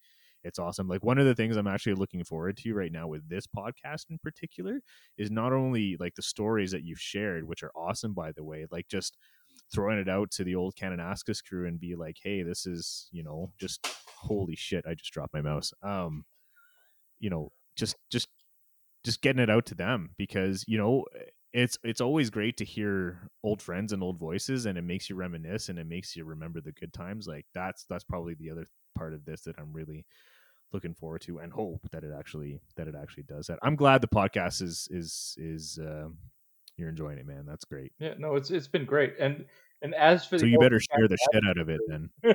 it's 0.44 0.58
awesome. 0.58 0.88
Like 0.88 1.02
one 1.02 1.18
of 1.18 1.26
the 1.26 1.34
things 1.34 1.56
i'm 1.56 1.66
actually 1.66 1.94
looking 1.94 2.24
forward 2.24 2.56
to 2.58 2.74
right 2.74 2.92
now 2.92 3.08
with 3.08 3.28
this 3.28 3.46
podcast 3.46 4.10
in 4.10 4.18
particular 4.18 4.80
is 5.18 5.30
not 5.30 5.52
only 5.52 5.96
like 5.98 6.14
the 6.14 6.22
stories 6.22 6.70
that 6.72 6.84
you've 6.84 7.00
shared 7.00 7.46
which 7.46 7.62
are 7.62 7.72
awesome 7.74 8.14
by 8.14 8.32
the 8.32 8.44
way 8.44 8.66
like 8.70 8.86
just 8.88 9.16
throwing 9.72 9.98
it 9.98 10.08
out 10.08 10.30
to 10.30 10.44
the 10.44 10.54
old 10.54 10.74
Kananaskis 10.76 11.44
crew 11.44 11.66
and 11.66 11.80
be 11.80 11.94
like 11.96 12.16
hey 12.22 12.42
this 12.42 12.66
is 12.66 13.08
you 13.12 13.22
know 13.24 13.52
just 13.58 13.86
holy 14.16 14.56
shit 14.56 14.84
i 14.88 14.94
just 14.94 15.12
dropped 15.12 15.34
my 15.34 15.40
mouse. 15.40 15.72
Um 15.82 16.24
you 17.20 17.30
know 17.30 17.50
just 17.76 17.96
just 18.10 18.28
just 19.04 19.20
getting 19.20 19.42
it 19.42 19.50
out 19.50 19.66
to 19.66 19.74
them 19.74 20.10
because 20.16 20.64
you 20.66 20.78
know 20.78 21.04
it's 21.52 21.78
it's 21.84 22.00
always 22.00 22.30
great 22.30 22.56
to 22.56 22.64
hear 22.64 23.30
old 23.44 23.62
friends 23.62 23.92
and 23.92 24.02
old 24.02 24.18
voices 24.18 24.66
and 24.66 24.76
it 24.76 24.82
makes 24.82 25.08
you 25.08 25.16
reminisce 25.16 25.68
and 25.68 25.78
it 25.78 25.86
makes 25.86 26.16
you 26.16 26.24
remember 26.24 26.60
the 26.60 26.72
good 26.72 26.92
times 26.92 27.26
like 27.26 27.46
that's 27.54 27.84
that's 27.88 28.04
probably 28.04 28.34
the 28.34 28.50
other 28.50 28.66
part 28.96 29.14
of 29.14 29.24
this 29.24 29.42
that 29.42 29.56
i'm 29.58 29.72
really 29.72 30.04
looking 30.74 30.92
forward 30.92 31.22
to 31.22 31.38
and 31.38 31.52
hope 31.52 31.88
that 31.92 32.04
it 32.04 32.12
actually 32.16 32.60
that 32.76 32.88
it 32.88 32.94
actually 33.00 33.22
does 33.22 33.46
that. 33.46 33.58
I'm 33.62 33.76
glad 33.76 34.02
the 34.02 34.08
podcast 34.08 34.60
is 34.60 34.88
is 34.90 35.36
is 35.38 35.78
um 35.80 36.18
you're 36.76 36.88
enjoying 36.88 37.18
it 37.18 37.26
man. 37.26 37.44
That's 37.46 37.64
great. 37.64 37.92
Yeah, 37.98 38.14
no, 38.18 38.34
it's 38.34 38.50
it's 38.50 38.68
been 38.68 38.84
great. 38.84 39.14
And 39.18 39.46
and 39.80 39.94
as 39.94 40.26
for 40.26 40.38
so 40.38 40.44
you 40.44 40.58
better 40.58 40.80
share 40.80 41.08
the 41.08 41.16
shit 41.32 41.44
out 41.48 41.56
of 41.56 41.68
it 41.68 41.80
then. 41.88 42.10
as 42.24 42.34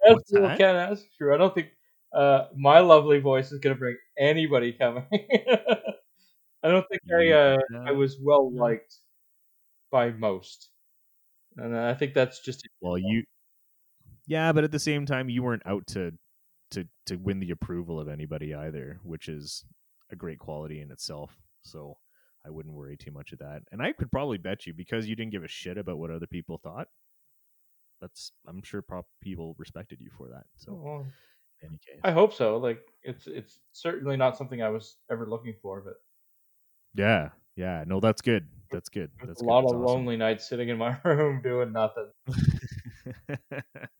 What's 0.00 0.30
for 0.30 0.38
the 0.38 0.40
old 0.40 0.50
that? 0.50 0.58
Cat 0.58 0.98
I 1.32 1.36
don't 1.36 1.54
think 1.54 1.68
uh, 2.12 2.46
my 2.56 2.80
lovely 2.80 3.20
voice 3.20 3.52
is 3.52 3.60
gonna 3.60 3.76
bring 3.76 3.96
anybody 4.18 4.72
coming. 4.72 5.04
I 5.12 6.68
don't 6.68 6.86
think 6.88 7.02
I 7.14 7.30
uh, 7.30 7.58
I 7.86 7.92
was 7.92 8.18
well 8.20 8.52
liked 8.52 8.96
by 9.90 10.10
most, 10.10 10.70
and 11.56 11.76
I 11.76 11.94
think 11.94 12.14
that's 12.14 12.40
just 12.40 12.66
well 12.80 12.98
you 12.98 13.24
yeah 14.26 14.52
but 14.52 14.62
at 14.64 14.70
the 14.70 14.78
same 14.78 15.06
time 15.06 15.28
you 15.28 15.42
weren't 15.42 15.62
out 15.66 15.86
to 15.88 16.12
to 16.70 16.86
to 17.06 17.16
win 17.16 17.40
the 17.40 17.50
approval 17.50 18.00
of 18.00 18.08
anybody 18.08 18.54
either 18.54 19.00
which 19.02 19.28
is 19.28 19.64
a 20.10 20.16
great 20.16 20.38
quality 20.38 20.80
in 20.80 20.90
itself 20.90 21.36
so 21.62 21.96
i 22.46 22.50
wouldn't 22.50 22.74
worry 22.74 22.96
too 22.96 23.10
much 23.10 23.32
of 23.32 23.38
that 23.38 23.62
and 23.72 23.82
i 23.82 23.92
could 23.92 24.10
probably 24.10 24.38
bet 24.38 24.66
you 24.66 24.74
because 24.74 25.06
you 25.08 25.16
didn't 25.16 25.32
give 25.32 25.44
a 25.44 25.48
shit 25.48 25.78
about 25.78 25.98
what 25.98 26.10
other 26.10 26.26
people 26.26 26.58
thought 26.58 26.88
that's 28.00 28.32
i'm 28.48 28.62
sure 28.62 28.82
prop 28.82 29.06
people 29.20 29.54
respected 29.58 30.00
you 30.00 30.10
for 30.16 30.28
that 30.28 30.44
so 30.56 30.72
Well, 30.72 31.06
in 31.62 31.68
any 31.68 31.78
case 31.78 32.02
I 32.04 32.12
hope 32.12 32.32
so. 32.32 32.56
Like 32.58 32.80
it's 33.02 33.26
it's 33.26 33.58
certainly 33.72 34.16
not 34.16 34.36
something 34.36 34.62
I 34.62 34.70
was 34.70 34.96
ever 35.10 35.26
looking 35.26 35.54
for, 35.62 35.80
but 35.82 35.94
yeah 36.94 37.30
yeah 37.56 37.84
no 37.86 38.00
that's 38.00 38.22
good 38.22 38.46
that's 38.70 38.88
good 38.88 39.10
that's 39.20 39.42
a 39.42 39.44
good. 39.44 39.48
lot 39.48 39.62
That's 39.62 39.72
of 39.72 39.78
awesome. 39.80 39.86
lonely 39.98 40.16
nights 40.16 40.48
sitting 40.48 40.68
in 40.68 40.78
my 40.78 40.96
room 41.04 41.42
doing 41.42 41.72
nothing. 41.72 42.08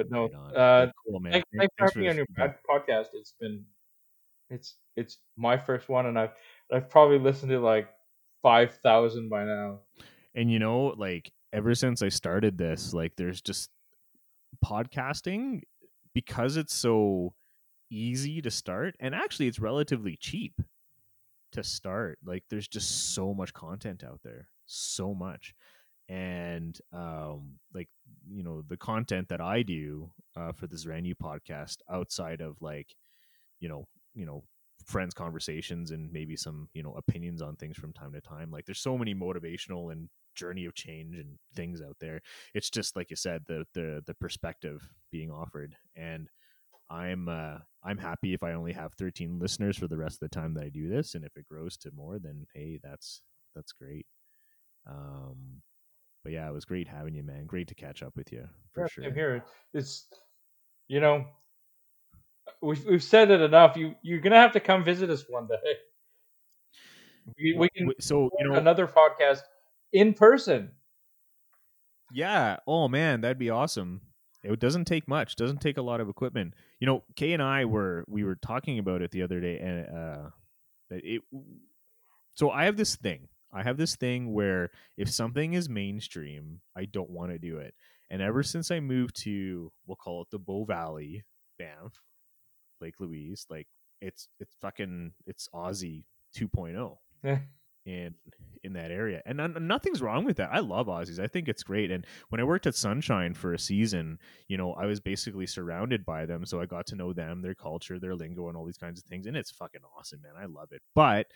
But 0.00 0.10
no, 0.10 0.28
right 0.32 0.56
uh, 0.56 0.92
cool 1.06 1.20
man. 1.20 1.32
Thanks, 1.32 1.48
Thank- 1.56 1.70
thanks 1.78 1.92
for 1.92 1.98
having 2.00 2.02
me 2.02 2.08
on 2.08 2.16
your 2.16 2.26
podcast. 2.68 3.06
It's 3.12 3.34
been, 3.40 3.64
it's 4.48 4.76
it's 4.96 5.18
my 5.36 5.58
first 5.58 5.88
one, 5.88 6.06
and 6.06 6.18
I've 6.18 6.32
I've 6.72 6.88
probably 6.88 7.18
listened 7.18 7.50
to 7.50 7.60
like 7.60 7.88
five 8.42 8.74
thousand 8.82 9.28
by 9.28 9.44
now. 9.44 9.80
and 10.34 10.50
you 10.50 10.58
know 10.58 10.94
like 10.96 11.30
ever 11.52 11.74
since 11.74 12.00
i 12.00 12.08
started 12.08 12.56
this 12.56 12.94
like 12.94 13.12
there's 13.16 13.42
just 13.42 13.68
podcasting 14.64 15.62
because 16.14 16.56
it's 16.56 16.74
so 16.74 17.34
easy 17.90 18.40
to 18.40 18.50
start 18.50 18.94
and 19.00 19.14
actually 19.14 19.48
it's 19.48 19.58
relatively 19.58 20.16
cheap 20.16 20.54
to 21.52 21.64
start. 21.64 22.18
Like 22.24 22.44
there's 22.48 22.68
just 22.68 23.12
so 23.14 23.34
much 23.34 23.52
content 23.52 24.04
out 24.04 24.20
there. 24.22 24.48
So 24.66 25.14
much 25.14 25.54
and 26.10 26.78
um, 26.92 27.52
like 27.72 27.88
you 28.28 28.42
know 28.42 28.62
the 28.68 28.76
content 28.76 29.28
that 29.28 29.40
I 29.40 29.62
do 29.62 30.10
uh, 30.36 30.52
for 30.52 30.66
this 30.66 30.84
brand 30.84 31.06
podcast 31.22 31.76
outside 31.90 32.40
of 32.40 32.60
like 32.60 32.88
you 33.60 33.68
know 33.68 33.86
you 34.14 34.26
know 34.26 34.42
friends 34.86 35.14
conversations 35.14 35.92
and 35.92 36.12
maybe 36.12 36.36
some 36.36 36.68
you 36.74 36.82
know 36.82 36.94
opinions 36.94 37.40
on 37.40 37.54
things 37.56 37.76
from 37.76 37.92
time 37.92 38.12
to 38.12 38.20
time 38.20 38.50
like 38.50 38.64
there's 38.66 38.80
so 38.80 38.98
many 38.98 39.14
motivational 39.14 39.92
and 39.92 40.08
journey 40.34 40.64
of 40.64 40.74
change 40.74 41.16
and 41.16 41.38
things 41.54 41.80
out 41.80 41.96
there. 42.00 42.20
It's 42.54 42.70
just 42.70 42.96
like 42.96 43.10
you 43.10 43.16
said 43.16 43.42
the 43.46 43.64
the 43.74 44.02
the 44.06 44.14
perspective 44.14 44.88
being 45.10 45.30
offered 45.30 45.76
and 45.96 46.28
i'm 46.92 47.28
uh 47.28 47.58
i'm 47.84 47.98
happy 47.98 48.34
if 48.34 48.42
i 48.42 48.52
only 48.52 48.72
have 48.72 48.92
13 48.94 49.38
listeners 49.38 49.76
for 49.78 49.86
the 49.86 49.96
rest 49.96 50.14
of 50.14 50.28
the 50.28 50.34
time 50.34 50.54
that 50.54 50.64
i 50.64 50.68
do 50.68 50.88
this 50.88 51.14
and 51.14 51.24
if 51.24 51.36
it 51.36 51.46
grows 51.48 51.76
to 51.76 51.88
more 51.94 52.18
then 52.18 52.46
hey 52.52 52.80
that's 52.82 53.22
that's 53.54 53.72
great. 53.72 54.06
Um 54.88 55.62
but 56.22 56.32
yeah 56.32 56.48
it 56.48 56.52
was 56.52 56.64
great 56.64 56.88
having 56.88 57.14
you 57.14 57.22
man 57.22 57.46
great 57.46 57.68
to 57.68 57.74
catch 57.74 58.02
up 58.02 58.16
with 58.16 58.32
you 58.32 58.46
for 58.72 58.88
sure 58.88 59.04
same 59.04 59.14
here. 59.14 59.44
It's 59.72 60.06
you 60.90 60.98
know, 60.98 61.24
we've 62.60 62.84
we've 62.84 63.02
said 63.02 63.30
it 63.30 63.40
enough. 63.40 63.76
You 63.76 63.94
you're 64.02 64.18
gonna 64.18 64.40
have 64.40 64.52
to 64.52 64.60
come 64.60 64.84
visit 64.84 65.08
us 65.08 65.24
one 65.28 65.46
day. 65.46 65.74
We, 67.38 67.54
we 67.56 67.68
can 67.68 67.92
so 68.00 68.28
you 68.40 68.48
know 68.48 68.54
another 68.54 68.88
podcast 68.88 69.42
in 69.92 70.14
person. 70.14 70.72
Yeah. 72.12 72.56
Oh 72.66 72.88
man, 72.88 73.20
that'd 73.20 73.38
be 73.38 73.50
awesome. 73.50 74.00
It 74.42 74.58
doesn't 74.58 74.86
take 74.86 75.06
much. 75.06 75.36
Doesn't 75.36 75.60
take 75.60 75.76
a 75.76 75.82
lot 75.82 76.00
of 76.00 76.08
equipment. 76.08 76.54
You 76.80 76.88
know, 76.88 77.04
Kay 77.14 77.34
and 77.34 77.42
I 77.42 77.66
were 77.66 78.04
we 78.08 78.24
were 78.24 78.34
talking 78.34 78.80
about 78.80 79.00
it 79.00 79.12
the 79.12 79.22
other 79.22 79.38
day, 79.38 79.58
and 79.60 79.96
uh, 79.96 80.30
it. 80.90 81.22
So 82.34 82.50
I 82.50 82.64
have 82.64 82.76
this 82.76 82.96
thing. 82.96 83.28
I 83.52 83.62
have 83.62 83.76
this 83.76 83.96
thing 83.96 84.32
where 84.32 84.70
if 84.96 85.10
something 85.10 85.54
is 85.54 85.68
mainstream, 85.68 86.60
I 86.76 86.84
don't 86.84 87.10
want 87.10 87.32
to 87.32 87.38
do 87.38 87.58
it. 87.58 87.74
And 88.10 88.22
ever 88.22 88.42
since 88.42 88.70
I 88.70 88.80
moved 88.80 89.16
to, 89.22 89.72
we'll 89.86 89.96
call 89.96 90.22
it 90.22 90.30
the 90.30 90.38
Bow 90.38 90.64
Valley, 90.64 91.24
Banff, 91.58 91.94
Lake 92.80 92.98
Louise, 92.98 93.46
like 93.48 93.68
it's 94.00 94.28
it's 94.38 94.54
fucking 94.60 95.12
it's 95.26 95.48
Aussie 95.54 96.04
2.0 96.36 96.96
eh. 97.24 97.36
in 97.84 98.14
in 98.62 98.72
that 98.74 98.90
area 98.90 99.22
and 99.26 99.40
n- 99.40 99.56
nothing's 99.66 100.02
wrong 100.02 100.24
with 100.24 100.36
that 100.36 100.50
i 100.52 100.58
love 100.58 100.86
aussies 100.86 101.18
i 101.18 101.26
think 101.26 101.48
it's 101.48 101.62
great 101.62 101.90
and 101.90 102.06
when 102.28 102.40
i 102.40 102.44
worked 102.44 102.66
at 102.66 102.74
sunshine 102.74 103.32
for 103.34 103.54
a 103.54 103.58
season 103.58 104.18
you 104.48 104.56
know 104.56 104.74
i 104.74 104.84
was 104.86 105.00
basically 105.00 105.46
surrounded 105.46 106.04
by 106.04 106.26
them 106.26 106.44
so 106.44 106.60
i 106.60 106.66
got 106.66 106.86
to 106.86 106.94
know 106.94 107.12
them 107.12 107.40
their 107.40 107.54
culture 107.54 107.98
their 107.98 108.14
lingo 108.14 108.48
and 108.48 108.56
all 108.56 108.66
these 108.66 108.76
kinds 108.76 109.00
of 109.00 109.04
things 109.06 109.26
and 109.26 109.36
it's 109.36 109.50
fucking 109.50 109.80
awesome 109.96 110.20
man 110.22 110.32
i 110.38 110.44
love 110.44 110.70
it 110.72 110.82
but 110.94 111.26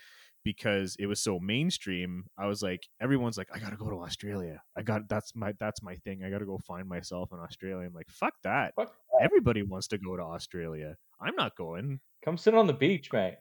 because 0.45 0.95
it 0.99 1.07
was 1.07 1.19
so 1.19 1.39
mainstream 1.39 2.23
i 2.37 2.45
was 2.45 2.61
like 2.61 2.83
everyone's 3.01 3.37
like 3.37 3.49
i 3.53 3.59
gotta 3.59 3.75
go 3.75 3.89
to 3.89 4.05
australia. 4.05 4.61
I 4.77 4.83
got 4.83 5.09
that's 5.09 5.35
my 5.35 5.53
that's 5.59 5.81
my 5.81 5.95
thing. 5.95 6.23
I 6.23 6.29
gotta 6.29 6.45
go 6.45 6.59
find 6.59 6.87
myself 6.87 7.29
in 7.33 7.39
australia. 7.39 7.87
I'm 7.87 7.93
like 7.93 8.09
fuck 8.09 8.33
that. 8.43 8.73
Fuck 8.75 8.93
everybody 9.21 9.63
wants 9.63 9.87
to 9.89 9.97
go 9.97 10.15
to 10.15 10.23
australia. 10.23 10.95
I'm 11.19 11.35
not 11.35 11.55
going. 11.57 11.99
Come 12.23 12.37
sit 12.37 12.55
on 12.55 12.67
the 12.67 12.73
beach, 12.73 13.11
mate. 13.11 13.37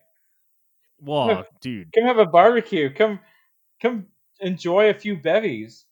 well 1.00 1.44
dude. 1.60 1.92
Come 1.94 2.04
have 2.06 2.18
a 2.18 2.26
barbecue. 2.26 2.92
Come 2.92 3.20
come 3.80 4.06
enjoy 4.40 4.90
a 4.90 4.94
few 4.94 5.16
bevies. 5.16 5.86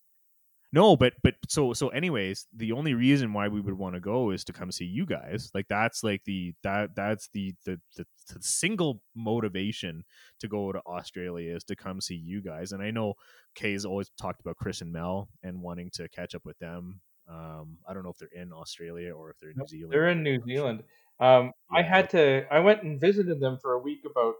No, 0.74 0.96
but 0.96 1.12
but 1.22 1.34
so 1.48 1.74
so 1.74 1.88
anyways, 1.88 2.46
the 2.56 2.72
only 2.72 2.94
reason 2.94 3.34
why 3.34 3.48
we 3.48 3.60
would 3.60 3.76
want 3.76 3.94
to 3.94 4.00
go 4.00 4.30
is 4.30 4.42
to 4.44 4.54
come 4.54 4.72
see 4.72 4.86
you 4.86 5.04
guys. 5.04 5.50
Like 5.54 5.68
that's 5.68 6.02
like 6.02 6.24
the 6.24 6.54
that 6.62 6.94
that's 6.96 7.28
the 7.34 7.54
the, 7.66 7.78
the 7.96 8.06
the 8.28 8.42
single 8.42 9.02
motivation 9.14 10.04
to 10.40 10.48
go 10.48 10.72
to 10.72 10.80
Australia 10.86 11.54
is 11.54 11.64
to 11.64 11.76
come 11.76 12.00
see 12.00 12.14
you 12.16 12.40
guys. 12.40 12.72
And 12.72 12.82
I 12.82 12.90
know 12.90 13.14
Kay's 13.54 13.84
always 13.84 14.10
talked 14.18 14.40
about 14.40 14.56
Chris 14.56 14.80
and 14.80 14.92
Mel 14.92 15.28
and 15.42 15.60
wanting 15.60 15.90
to 15.94 16.08
catch 16.08 16.34
up 16.34 16.46
with 16.46 16.58
them. 16.58 17.02
Um, 17.28 17.78
I 17.86 17.92
don't 17.92 18.02
know 18.02 18.10
if 18.10 18.16
they're 18.16 18.42
in 18.42 18.52
Australia 18.52 19.12
or 19.12 19.30
if 19.30 19.38
they're 19.38 19.50
in 19.50 19.58
New 19.58 19.66
Zealand. 19.66 19.92
They're 19.92 20.08
in 20.08 20.22
New 20.22 20.40
Zealand. 20.46 20.84
Um, 21.20 21.52
I 21.70 21.82
had 21.82 22.08
to. 22.10 22.46
I 22.50 22.60
went 22.60 22.82
and 22.82 22.98
visited 22.98 23.40
them 23.40 23.58
for 23.60 23.74
a 23.74 23.78
week 23.78 24.00
about 24.10 24.34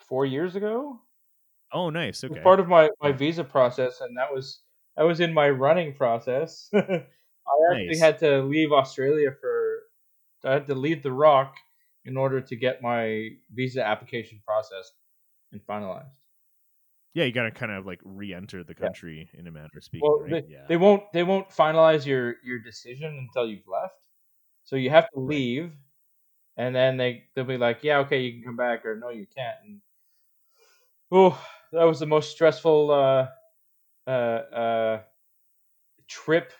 four 0.00 0.26
years 0.26 0.56
ago. 0.56 1.00
Oh, 1.72 1.88
nice. 1.88 2.24
It 2.24 2.30
was 2.30 2.38
Okay. 2.38 2.42
part 2.42 2.58
of 2.58 2.66
my, 2.66 2.90
my 3.00 3.12
visa 3.12 3.44
process, 3.44 4.00
and 4.00 4.16
that 4.16 4.32
was 4.34 4.62
that 4.96 5.04
was 5.04 5.20
in 5.20 5.32
my 5.34 5.50
running 5.50 5.94
process. 5.94 6.68
I 6.74 7.72
actually 7.72 7.98
had 7.98 8.18
to 8.20 8.42
leave 8.42 8.72
Australia 8.72 9.32
for. 9.40 9.82
I 10.44 10.54
had 10.54 10.66
to 10.68 10.74
leave 10.74 11.02
the 11.02 11.12
Rock 11.12 11.56
in 12.04 12.16
order 12.16 12.40
to 12.40 12.56
get 12.56 12.82
my 12.82 13.30
visa 13.52 13.86
application 13.86 14.42
processed 14.46 14.94
and 15.52 15.64
finalized. 15.66 16.12
yeah, 17.14 17.24
you 17.24 17.32
got 17.32 17.44
to 17.44 17.50
kind 17.50 17.72
of 17.72 17.86
like 17.86 18.00
re-enter 18.04 18.62
the 18.62 18.74
Yeah. 18.80 18.88
country 18.88 19.28
in 19.34 19.46
a 19.46 19.50
manner 19.50 19.68
of 19.76 19.84
speaking, 19.84 20.06
Well, 20.08 20.18
right? 20.18 20.30
they, 20.30 20.44
yeah. 20.46 20.66
they 20.68 20.76
won't 20.76 21.12
they 21.12 21.22
won't 21.22 21.50
finalize 21.50 22.06
your 22.06 22.36
your 22.42 22.58
decision 22.58 23.16
until 23.18 23.48
you've 23.48 23.66
left. 23.68 23.94
So 24.64 24.76
you 24.76 24.90
have 24.90 25.10
to 25.10 25.20
Right. 25.24 25.28
leave, 25.28 25.76
and 26.56 26.74
then 26.74 26.96
they 26.98 27.28
they'll 27.34 27.44
be 27.44 27.58
like, 27.58 27.84
yeah, 27.84 27.98
okay, 28.00 28.22
you 28.22 28.32
can 28.34 28.44
come 28.44 28.56
back, 28.56 28.86
or 28.86 28.96
no, 28.96 29.10
you 29.10 29.26
can't. 29.26 29.58
And 29.64 29.82
oh, 31.12 31.40
that 31.72 31.84
was 31.84 32.00
the 32.00 32.06
most 32.06 32.30
stressful 32.32 32.90
uh, 32.90 33.28
uh, 34.10 34.56
uh, 34.62 35.02
trip 36.08 36.52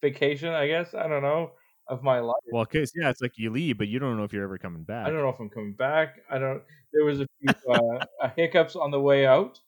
vacation, 0.00 0.50
I 0.50 0.66
guess. 0.66 0.94
I 0.94 1.08
don't 1.08 1.22
know 1.22 1.52
of 1.88 2.02
my 2.02 2.20
life. 2.20 2.36
well, 2.52 2.64
cause 2.64 2.92
yeah, 2.94 3.10
it's 3.10 3.20
like 3.20 3.36
you 3.36 3.50
leave, 3.50 3.78
but 3.78 3.88
you 3.88 3.98
don't 3.98 4.16
know 4.16 4.24
if 4.24 4.32
you're 4.32 4.44
ever 4.44 4.58
coming 4.58 4.84
back. 4.84 5.06
I 5.06 5.10
don't 5.10 5.20
know 5.22 5.30
if 5.30 5.40
I'm 5.40 5.50
coming 5.50 5.74
back. 5.74 6.20
I 6.30 6.38
don't. 6.38 6.62
There 6.92 7.04
was 7.04 7.20
a 7.20 7.26
few 7.40 7.52
uh, 7.68 8.04
uh, 8.22 8.30
hiccups 8.36 8.76
on 8.76 8.90
the 8.90 9.00
way 9.00 9.26
out 9.26 9.58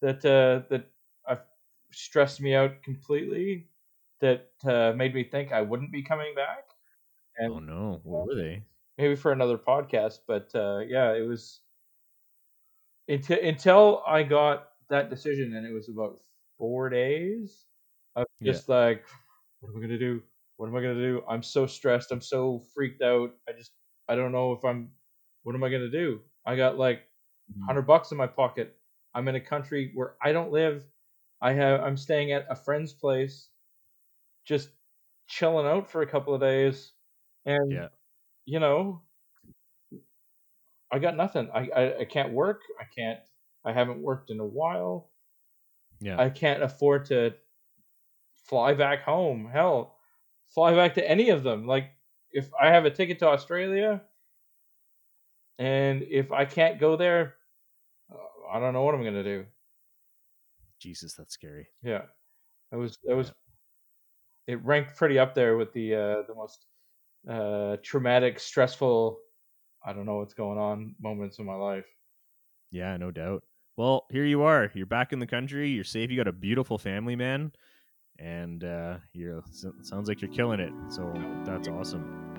that 0.00 0.24
uh, 0.24 0.66
that 0.70 0.90
uh, 1.28 1.36
stressed 1.92 2.40
me 2.40 2.54
out 2.54 2.82
completely. 2.82 3.68
That 4.20 4.48
uh, 4.64 4.94
made 4.96 5.14
me 5.14 5.24
think 5.24 5.52
I 5.52 5.60
wouldn't 5.60 5.92
be 5.92 6.02
coming 6.02 6.34
back. 6.34 6.70
And 7.36 7.52
Oh 7.52 7.58
no, 7.58 8.00
what 8.02 8.26
were 8.26 8.34
they? 8.34 8.62
maybe 8.96 9.14
for 9.14 9.32
another 9.32 9.58
podcast. 9.58 10.20
But 10.26 10.54
uh, 10.54 10.78
yeah, 10.88 11.12
it 11.12 11.26
was 11.26 11.60
until 13.08 13.38
until 13.42 14.02
I 14.06 14.22
got 14.22 14.68
that 14.88 15.10
decision, 15.10 15.54
and 15.54 15.66
it 15.66 15.72
was 15.72 15.88
about 15.88 16.20
four 16.58 16.88
days. 16.90 17.66
I 18.14 18.20
was 18.20 18.28
Yeah. 18.40 18.60
just 18.60 18.68
like, 18.68 19.06
what 19.60 19.70
am 19.70 19.78
I 19.78 19.80
gonna 19.80 19.98
do? 19.98 20.22
What 20.56 20.68
am 20.68 20.76
I 20.76 20.82
gonna 20.82 20.94
do? 20.94 21.22
I'm 21.28 21.42
so 21.42 21.66
stressed. 21.66 22.12
I'm 22.12 22.20
so 22.20 22.60
freaked 22.74 23.02
out. 23.02 23.34
I 23.48 23.52
just 23.52 23.72
I 24.08 24.16
don't 24.16 24.32
know 24.32 24.52
if 24.52 24.64
I'm. 24.64 24.92
What 25.42 25.54
am 25.54 25.64
I 25.64 25.70
gonna 25.70 25.90
do? 25.90 26.22
I 26.46 26.56
got 26.56 26.78
like 26.78 27.10
Mhm. 27.48 27.68
hundred 27.68 27.82
bucks 27.82 28.12
in 28.12 28.18
my 28.18 28.26
pocket. 28.26 28.78
I'm 29.14 29.28
in 29.28 29.36
a 29.36 29.40
country 29.40 29.92
where 29.94 30.16
I 30.22 30.32
don't 30.32 30.52
live. 30.52 30.86
I 31.40 31.52
have 31.52 31.80
I'm 31.82 31.96
staying 31.96 32.32
at 32.32 32.46
a 32.50 32.56
friend's 32.56 32.92
place, 32.94 33.50
just 34.44 34.70
chilling 35.28 35.66
out 35.66 35.90
for 35.90 36.02
a 36.02 36.06
couple 36.06 36.34
of 36.34 36.40
days, 36.40 36.94
and 37.44 37.82
Yeah. 37.82 37.88
you 38.46 38.60
know, 38.60 39.04
I 40.90 40.98
got 40.98 41.16
nothing. 41.16 41.50
I, 41.50 41.68
I 41.70 41.98
I 42.00 42.04
can't 42.04 42.32
work. 42.32 42.62
I 42.80 42.84
can't. 42.84 43.20
I 43.64 43.72
haven't 43.72 44.02
worked 44.02 44.30
in 44.30 44.40
a 44.40 44.46
while. 44.46 45.10
Yeah. 46.00 46.20
I 46.20 46.30
can't 46.30 46.62
afford 46.62 47.06
to 47.06 47.34
fly 48.46 48.74
back 48.74 49.02
home. 49.02 49.48
Hell, 49.50 49.96
fly 50.46 50.74
back 50.74 50.94
to 50.94 51.10
any 51.10 51.30
of 51.30 51.42
them. 51.42 51.66
Like 51.66 51.90
if 52.30 52.50
I 52.60 52.68
have 52.68 52.84
a 52.84 52.90
ticket 52.90 53.18
to 53.20 53.28
Australia, 53.28 54.02
and 55.58 56.02
if 56.02 56.32
I 56.32 56.44
can't 56.44 56.78
go 56.78 56.96
there, 56.96 57.34
uh, 58.12 58.16
I 58.52 58.60
don't 58.60 58.72
know 58.72 58.82
what 58.82 58.94
I'm 58.94 59.04
gonna 59.04 59.24
do. 59.24 59.46
Jesus, 60.78 61.14
that's 61.14 61.34
scary. 61.34 61.68
Yeah, 61.82 62.02
it 62.72 62.76
was 62.76 62.98
it 63.04 63.14
was 63.14 63.32
it 64.46 64.64
ranked 64.64 64.96
pretty 64.96 65.18
up 65.18 65.34
there 65.34 65.56
with 65.56 65.72
the 65.72 65.94
uh, 65.94 66.22
the 66.28 66.34
most 66.34 66.66
uh, 67.28 67.76
traumatic, 67.82 68.38
stressful. 68.38 69.18
I 69.84 69.92
don't 69.92 70.06
know 70.06 70.16
what's 70.16 70.34
going 70.34 70.58
on 70.58 70.94
moments 71.00 71.38
in 71.38 71.46
my 71.46 71.54
life. 71.54 71.86
Yeah, 72.70 72.96
no 72.96 73.10
doubt. 73.10 73.44
Well, 73.76 74.06
here 74.10 74.24
you 74.24 74.42
are. 74.42 74.70
You're 74.74 74.86
back 74.86 75.12
in 75.12 75.18
the 75.18 75.26
country. 75.26 75.68
You're 75.68 75.84
safe. 75.84 76.10
You 76.10 76.16
got 76.16 76.28
a 76.28 76.32
beautiful 76.32 76.78
family, 76.78 77.14
man, 77.14 77.52
and 78.18 78.64
uh, 78.64 78.96
you're 79.12 79.44
sounds 79.82 80.08
like 80.08 80.22
you're 80.22 80.32
killing 80.32 80.60
it. 80.60 80.72
So 80.88 81.12
that's 81.44 81.68
awesome. 81.68 82.35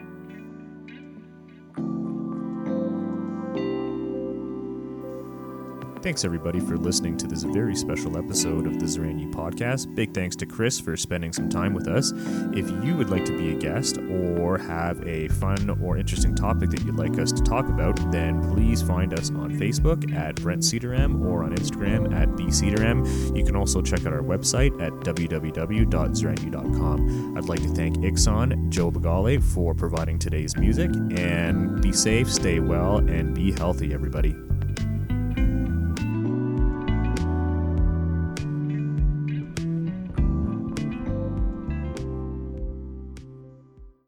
Thanks 6.02 6.24
everybody 6.24 6.60
for 6.60 6.78
listening 6.78 7.18
to 7.18 7.26
this 7.28 7.42
very 7.44 7.76
special 7.76 8.18
episode 8.18 8.66
of 8.68 8.80
the 8.80 8.86
Zarani 8.86 9.30
podcast. 9.34 9.94
Big 9.94 10.14
thanks 10.14 10.38
to 10.38 10.46
Chris 10.46 10.80
for 10.80 10.96
spending 10.96 11.34
some 11.34 11.50
time 11.50 11.74
with 11.74 11.88
us. 11.88 12.14
If 12.54 12.70
you 12.86 12.96
would 12.96 13.10
like 13.10 13.26
to 13.26 13.38
be 13.38 13.52
a 13.52 13.56
guest 13.56 13.98
or 13.98 14.60
have 14.60 15.06
a 15.06 15.28
fun 15.28 15.70
or 15.82 15.98
interesting 15.98 16.34
topic 16.36 16.70
that 16.70 16.86
you'd 16.86 16.98
like 16.98 17.20
us 17.20 17.34
to 17.34 17.42
talk 17.42 17.68
about, 17.68 18.00
then 18.12 18.42
please 18.54 18.82
find 18.82 19.14
us 19.20 19.32
on 19.32 19.52
Facebook 19.52 20.16
at 20.16 20.36
Brent 20.36 20.62
Cedaram 20.62 21.26
or 21.26 21.44
on 21.44 21.54
Instagram 21.56 22.16
at 22.16 22.30
bcedaram. 22.30 23.36
You 23.36 23.44
can 23.44 23.56
also 23.56 23.82
check 23.82 24.06
out 24.06 24.14
our 24.14 24.22
website 24.22 24.80
at 24.82 24.94
www.zarani.com. 24.94 27.38
I'd 27.38 27.46
like 27.46 27.64
to 27.64 27.70
thank 27.70 28.04
Ixon, 28.04 28.72
Joe 28.72 28.92
Bagale 28.92 29.44
for 29.44 29.74
providing 29.74 30.20
today's 30.20 30.56
music, 30.58 30.92
and 31.18 31.82
be 31.82 31.92
safe, 31.92 32.32
stay 32.32 32.60
well, 32.60 32.98
and 32.98 33.34
be 33.34 33.52
healthy, 33.52 33.94
everybody. 33.94 34.36